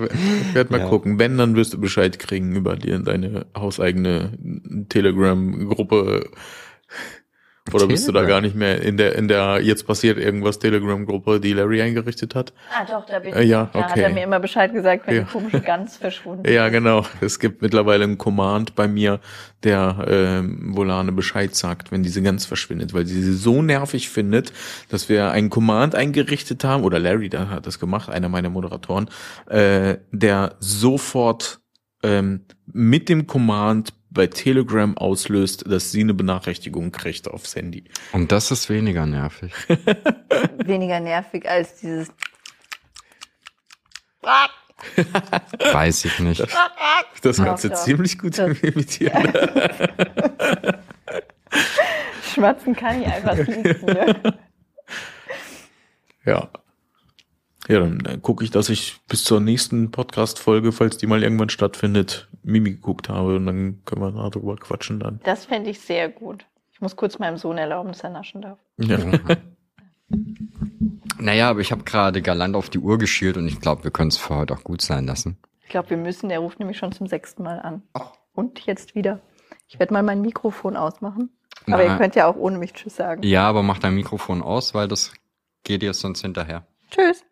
werd 0.54 0.72
mal 0.72 0.82
Ja. 0.82 0.90
gucken. 0.90 1.20
Wenn, 1.20 1.38
dann 1.38 1.56
wirst 1.56 1.74
du 1.74 1.80
Bescheid 1.80 2.20
kriegen 2.20 2.56
über 2.56 2.76
dir, 2.76 3.00
deine 3.00 3.46
hauseigene 3.56 4.38
Telegram-Gruppe. 4.90 6.30
Oder 7.74 7.88
bist 7.88 8.08
du 8.08 8.12
da 8.12 8.20
Telegram? 8.22 8.38
gar 8.38 8.42
nicht 8.42 8.56
mehr 8.56 8.82
in 8.82 8.98
der, 8.98 9.16
in 9.16 9.28
der 9.28 9.62
jetzt 9.62 9.86
passiert 9.86 10.18
irgendwas 10.18 10.58
Telegram-Gruppe, 10.60 11.40
die 11.40 11.54
Larry 11.54 11.82
eingerichtet 11.82 12.34
hat? 12.34 12.52
Ah, 12.74 12.84
doch, 12.86 13.06
da 13.06 13.20
bin 13.20 13.30
ich. 13.30 13.36
Äh, 13.36 13.44
ja, 13.44 13.70
Da 13.72 13.84
hat 13.84 13.92
okay. 13.92 14.02
er 14.02 14.10
mir 14.10 14.24
immer 14.24 14.40
Bescheid 14.40 14.74
gesagt, 14.74 15.06
wenn 15.06 15.16
Ja. 15.16 15.22
die 15.24 15.32
komische 15.32 15.62
Gans 15.62 15.98
verschwunden 15.98 16.46
ist. 16.46 16.52
Ja, 16.52 16.70
genau. 16.70 17.06
Es 17.22 17.38
gibt 17.40 17.62
mittlerweile 17.62 18.06
einen 18.06 18.18
Command 18.18 18.74
bei 18.76 18.88
mir, 18.88 19.20
der 19.64 20.06
ähm, 20.08 20.76
Volane 20.76 21.12
Bescheid 21.12 21.54
sagt, 21.54 21.92
wenn 21.92 22.02
diese 22.02 22.22
Gans 22.22 22.46
verschwindet, 22.46 22.94
weil 22.94 23.06
sie 23.06 23.22
sie 23.22 23.36
so 23.36 23.62
nervig 23.62 24.10
findet, 24.10 24.52
dass 24.90 25.10
wir 25.10 25.30
einen 25.32 25.50
Command 25.50 25.94
eingerichtet 25.96 26.64
haben, 26.64 26.84
oder 26.84 26.98
Larry 26.98 27.30
da 27.30 27.50
hat 27.50 27.68
das 27.68 27.80
gemacht, 27.80 28.10
einer 28.10 28.30
meiner 28.30 28.50
Moderatoren, 28.50 29.10
äh, 29.48 29.98
der 30.12 30.56
sofort 30.60 31.60
ähm, 32.02 32.46
mit 32.66 33.10
dem 33.10 33.28
Command 33.28 33.94
bei 34.12 34.28
Telegram 34.28 34.98
auslöst, 34.98 35.66
dass 35.70 35.92
sie 35.92 36.02
eine 36.02 36.14
Benachrichtigung 36.14 36.92
kriegt 36.92 37.28
aufs 37.28 37.56
Handy. 37.56 37.84
Und 38.12 38.32
das 38.32 38.52
ist 38.52 38.70
weniger 38.70 39.06
nervig. 39.06 39.54
Weniger 40.66 41.00
nervig 41.00 41.48
als 41.50 41.76
dieses. 41.76 42.10
Weiß 45.74 46.06
ich 46.06 46.20
nicht. 46.20 46.46
Das 47.22 47.38
kannst 47.38 47.64
du 47.64 47.68
ja. 47.70 47.76
ziemlich 47.76 48.18
gut 48.18 48.38
Das- 48.38 48.60
imitieren. 48.60 49.32
Schmatzen 52.34 52.76
kann 52.76 53.02
ich 53.02 53.08
einfach 53.08 53.36
nicht. 53.36 53.84
Ne? 53.84 54.40
Ja. 56.26 56.50
Ja, 57.70 57.80
dann 57.82 58.22
gucke 58.24 58.44
ich, 58.44 58.50
dass 58.50 58.70
ich 58.70 59.00
bis 59.08 59.24
zur 59.24 59.40
nächsten 59.40 59.92
Podcast-Folge, 59.92 60.72
falls 60.72 60.98
die 60.98 61.06
mal 61.06 61.22
irgendwann 61.22 61.50
stattfindet, 61.50 62.28
Mimi 62.42 62.72
geguckt 62.72 63.10
habe 63.10 63.36
und 63.36 63.46
dann 63.46 63.82
können 63.86 64.02
wir 64.02 64.12
darüber 64.12 64.56
quatschen 64.56 65.00
dann. 65.00 65.20
Das 65.24 65.46
fände 65.46 65.70
ich 65.70 65.80
sehr 65.80 66.10
gut. 66.10 66.48
Ich 66.74 66.82
muss 66.82 66.96
kurz 66.96 67.20
meinem 67.20 67.38
Sohn 67.38 67.60
erlauben, 67.60 67.90
dass 67.90 68.04
er 68.04 68.10
naschen 68.10 68.42
darf. 68.42 68.60
Ja. 68.78 68.98
Naja, 71.22 71.50
aber 71.50 71.60
ich 71.60 71.74
habe 71.74 71.84
gerade 71.84 72.22
galant 72.22 72.56
auf 72.56 72.70
die 72.70 72.80
Uhr 72.80 72.98
geschielt 72.98 73.36
und 73.36 73.46
ich 73.46 73.60
glaube, 73.60 73.84
wir 73.84 73.92
können 73.92 74.08
es 74.08 74.18
für 74.18 74.38
heute 74.38 74.54
auch 74.54 74.64
gut 74.64 74.82
sein 74.82 75.06
lassen. 75.06 75.38
Ich 75.64 75.70
glaube, 75.70 75.90
wir 75.90 75.98
müssen. 75.98 76.30
Der 76.30 76.40
ruft 76.40 76.60
nämlich 76.60 76.78
schon 76.78 76.94
zum 76.94 77.08
sechsten 77.08 77.44
Mal 77.44 77.60
an. 77.60 77.84
Und 78.34 78.66
jetzt 78.66 78.96
wieder. 78.96 79.20
Ich 79.68 79.78
werde 79.80 79.94
mal 79.94 80.02
mein 80.02 80.22
Mikrofon 80.22 80.78
ausmachen. 80.78 81.30
Aber 81.68 81.84
Na, 81.84 81.92
ihr 81.92 81.98
könnt 81.98 82.16
ja 82.16 82.26
auch 82.26 82.38
ohne 82.38 82.58
mich 82.58 82.74
Tschüss 82.74 82.96
sagen. 82.96 83.22
Ja, 83.24 83.48
aber 83.48 83.64
mach 83.64 83.80
dein 83.80 83.96
Mikrofon 83.96 84.42
aus, 84.42 84.74
weil 84.74 84.88
das 84.88 85.12
geht 85.64 85.82
dir 85.82 85.94
sonst 85.94 86.22
hinterher. 86.22 86.66
Tschüss. 86.92 87.24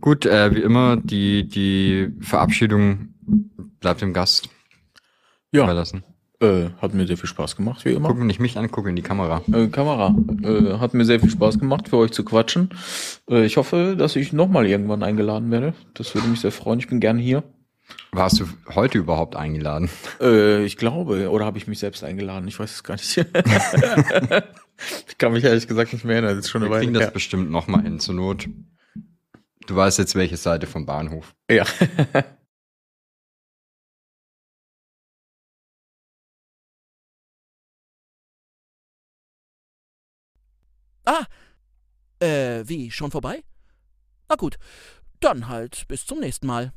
Gut, 0.00 0.26
äh, 0.26 0.54
wie 0.54 0.60
immer, 0.60 0.96
die, 0.96 1.46
die 1.48 2.12
Verabschiedung 2.20 3.14
bleibt 3.80 4.00
dem 4.02 4.12
Gast 4.12 4.48
Ja, 5.52 5.64
überlassen. 5.64 6.04
äh, 6.40 6.70
hat 6.80 6.94
mir 6.94 7.06
sehr 7.06 7.16
viel 7.16 7.28
Spaß 7.28 7.56
gemacht, 7.56 7.84
wie 7.84 7.90
immer. 7.90 8.08
Guck 8.08 8.18
nicht 8.22 8.40
mich 8.40 8.56
an, 8.58 8.70
guck 8.70 8.86
in 8.86 8.96
die 8.96 9.02
Kamera. 9.02 9.42
Äh, 9.52 9.68
Kamera, 9.68 10.14
äh, 10.42 10.78
hat 10.78 10.94
mir 10.94 11.04
sehr 11.04 11.20
viel 11.20 11.30
Spaß 11.30 11.58
gemacht, 11.58 11.88
für 11.88 11.96
euch 11.96 12.12
zu 12.12 12.24
quatschen. 12.24 12.70
Äh, 13.28 13.44
ich 13.44 13.56
hoffe, 13.56 13.96
dass 13.98 14.16
ich 14.16 14.32
nochmal 14.32 14.66
irgendwann 14.66 15.02
eingeladen 15.02 15.50
werde. 15.50 15.74
Das 15.94 16.14
würde 16.14 16.28
mich 16.28 16.40
sehr 16.40 16.52
freuen. 16.52 16.78
Ich 16.78 16.88
bin 16.88 17.00
gern 17.00 17.18
hier. 17.18 17.42
Warst 18.12 18.38
du 18.38 18.44
heute 18.74 18.98
überhaupt 18.98 19.34
eingeladen? 19.34 19.90
Äh, 20.20 20.64
ich 20.64 20.76
glaube, 20.76 21.28
oder 21.30 21.44
habe 21.44 21.58
ich 21.58 21.66
mich 21.66 21.80
selbst 21.80 22.04
eingeladen? 22.04 22.46
Ich 22.46 22.58
weiß 22.60 22.70
es 22.72 22.84
gar 22.84 22.94
nicht. 22.94 23.16
ich 25.08 25.18
kann 25.18 25.32
mich 25.32 25.42
ehrlich 25.44 25.66
gesagt 25.66 25.92
nicht 25.92 26.04
mehr 26.04 26.16
erinnern. 26.16 26.36
Das 26.36 26.44
ist 26.46 26.50
schon 26.50 26.62
eine 26.62 26.70
Wir 26.70 26.74
Weile 26.76 26.84
kriegen 26.84 26.94
das 26.94 27.04
her. 27.04 27.10
bestimmt 27.10 27.50
noch 27.50 27.66
mal 27.66 27.82
hin, 27.82 27.98
zur 27.98 28.14
Not. 28.14 28.48
Du 29.70 29.76
weißt 29.76 29.98
jetzt, 29.98 30.16
welche 30.16 30.36
Seite 30.36 30.66
vom 30.66 30.84
Bahnhof. 30.84 31.32
Ja. 31.48 31.64
Ah, 41.06 41.24
äh, 42.20 42.62
wie, 42.68 42.90
schon 42.90 43.10
vorbei? 43.10 43.42
Na 44.28 44.36
gut, 44.36 44.58
dann 45.20 45.48
halt 45.48 45.88
bis 45.88 46.06
zum 46.06 46.20
nächsten 46.20 46.46
Mal. 46.46 46.72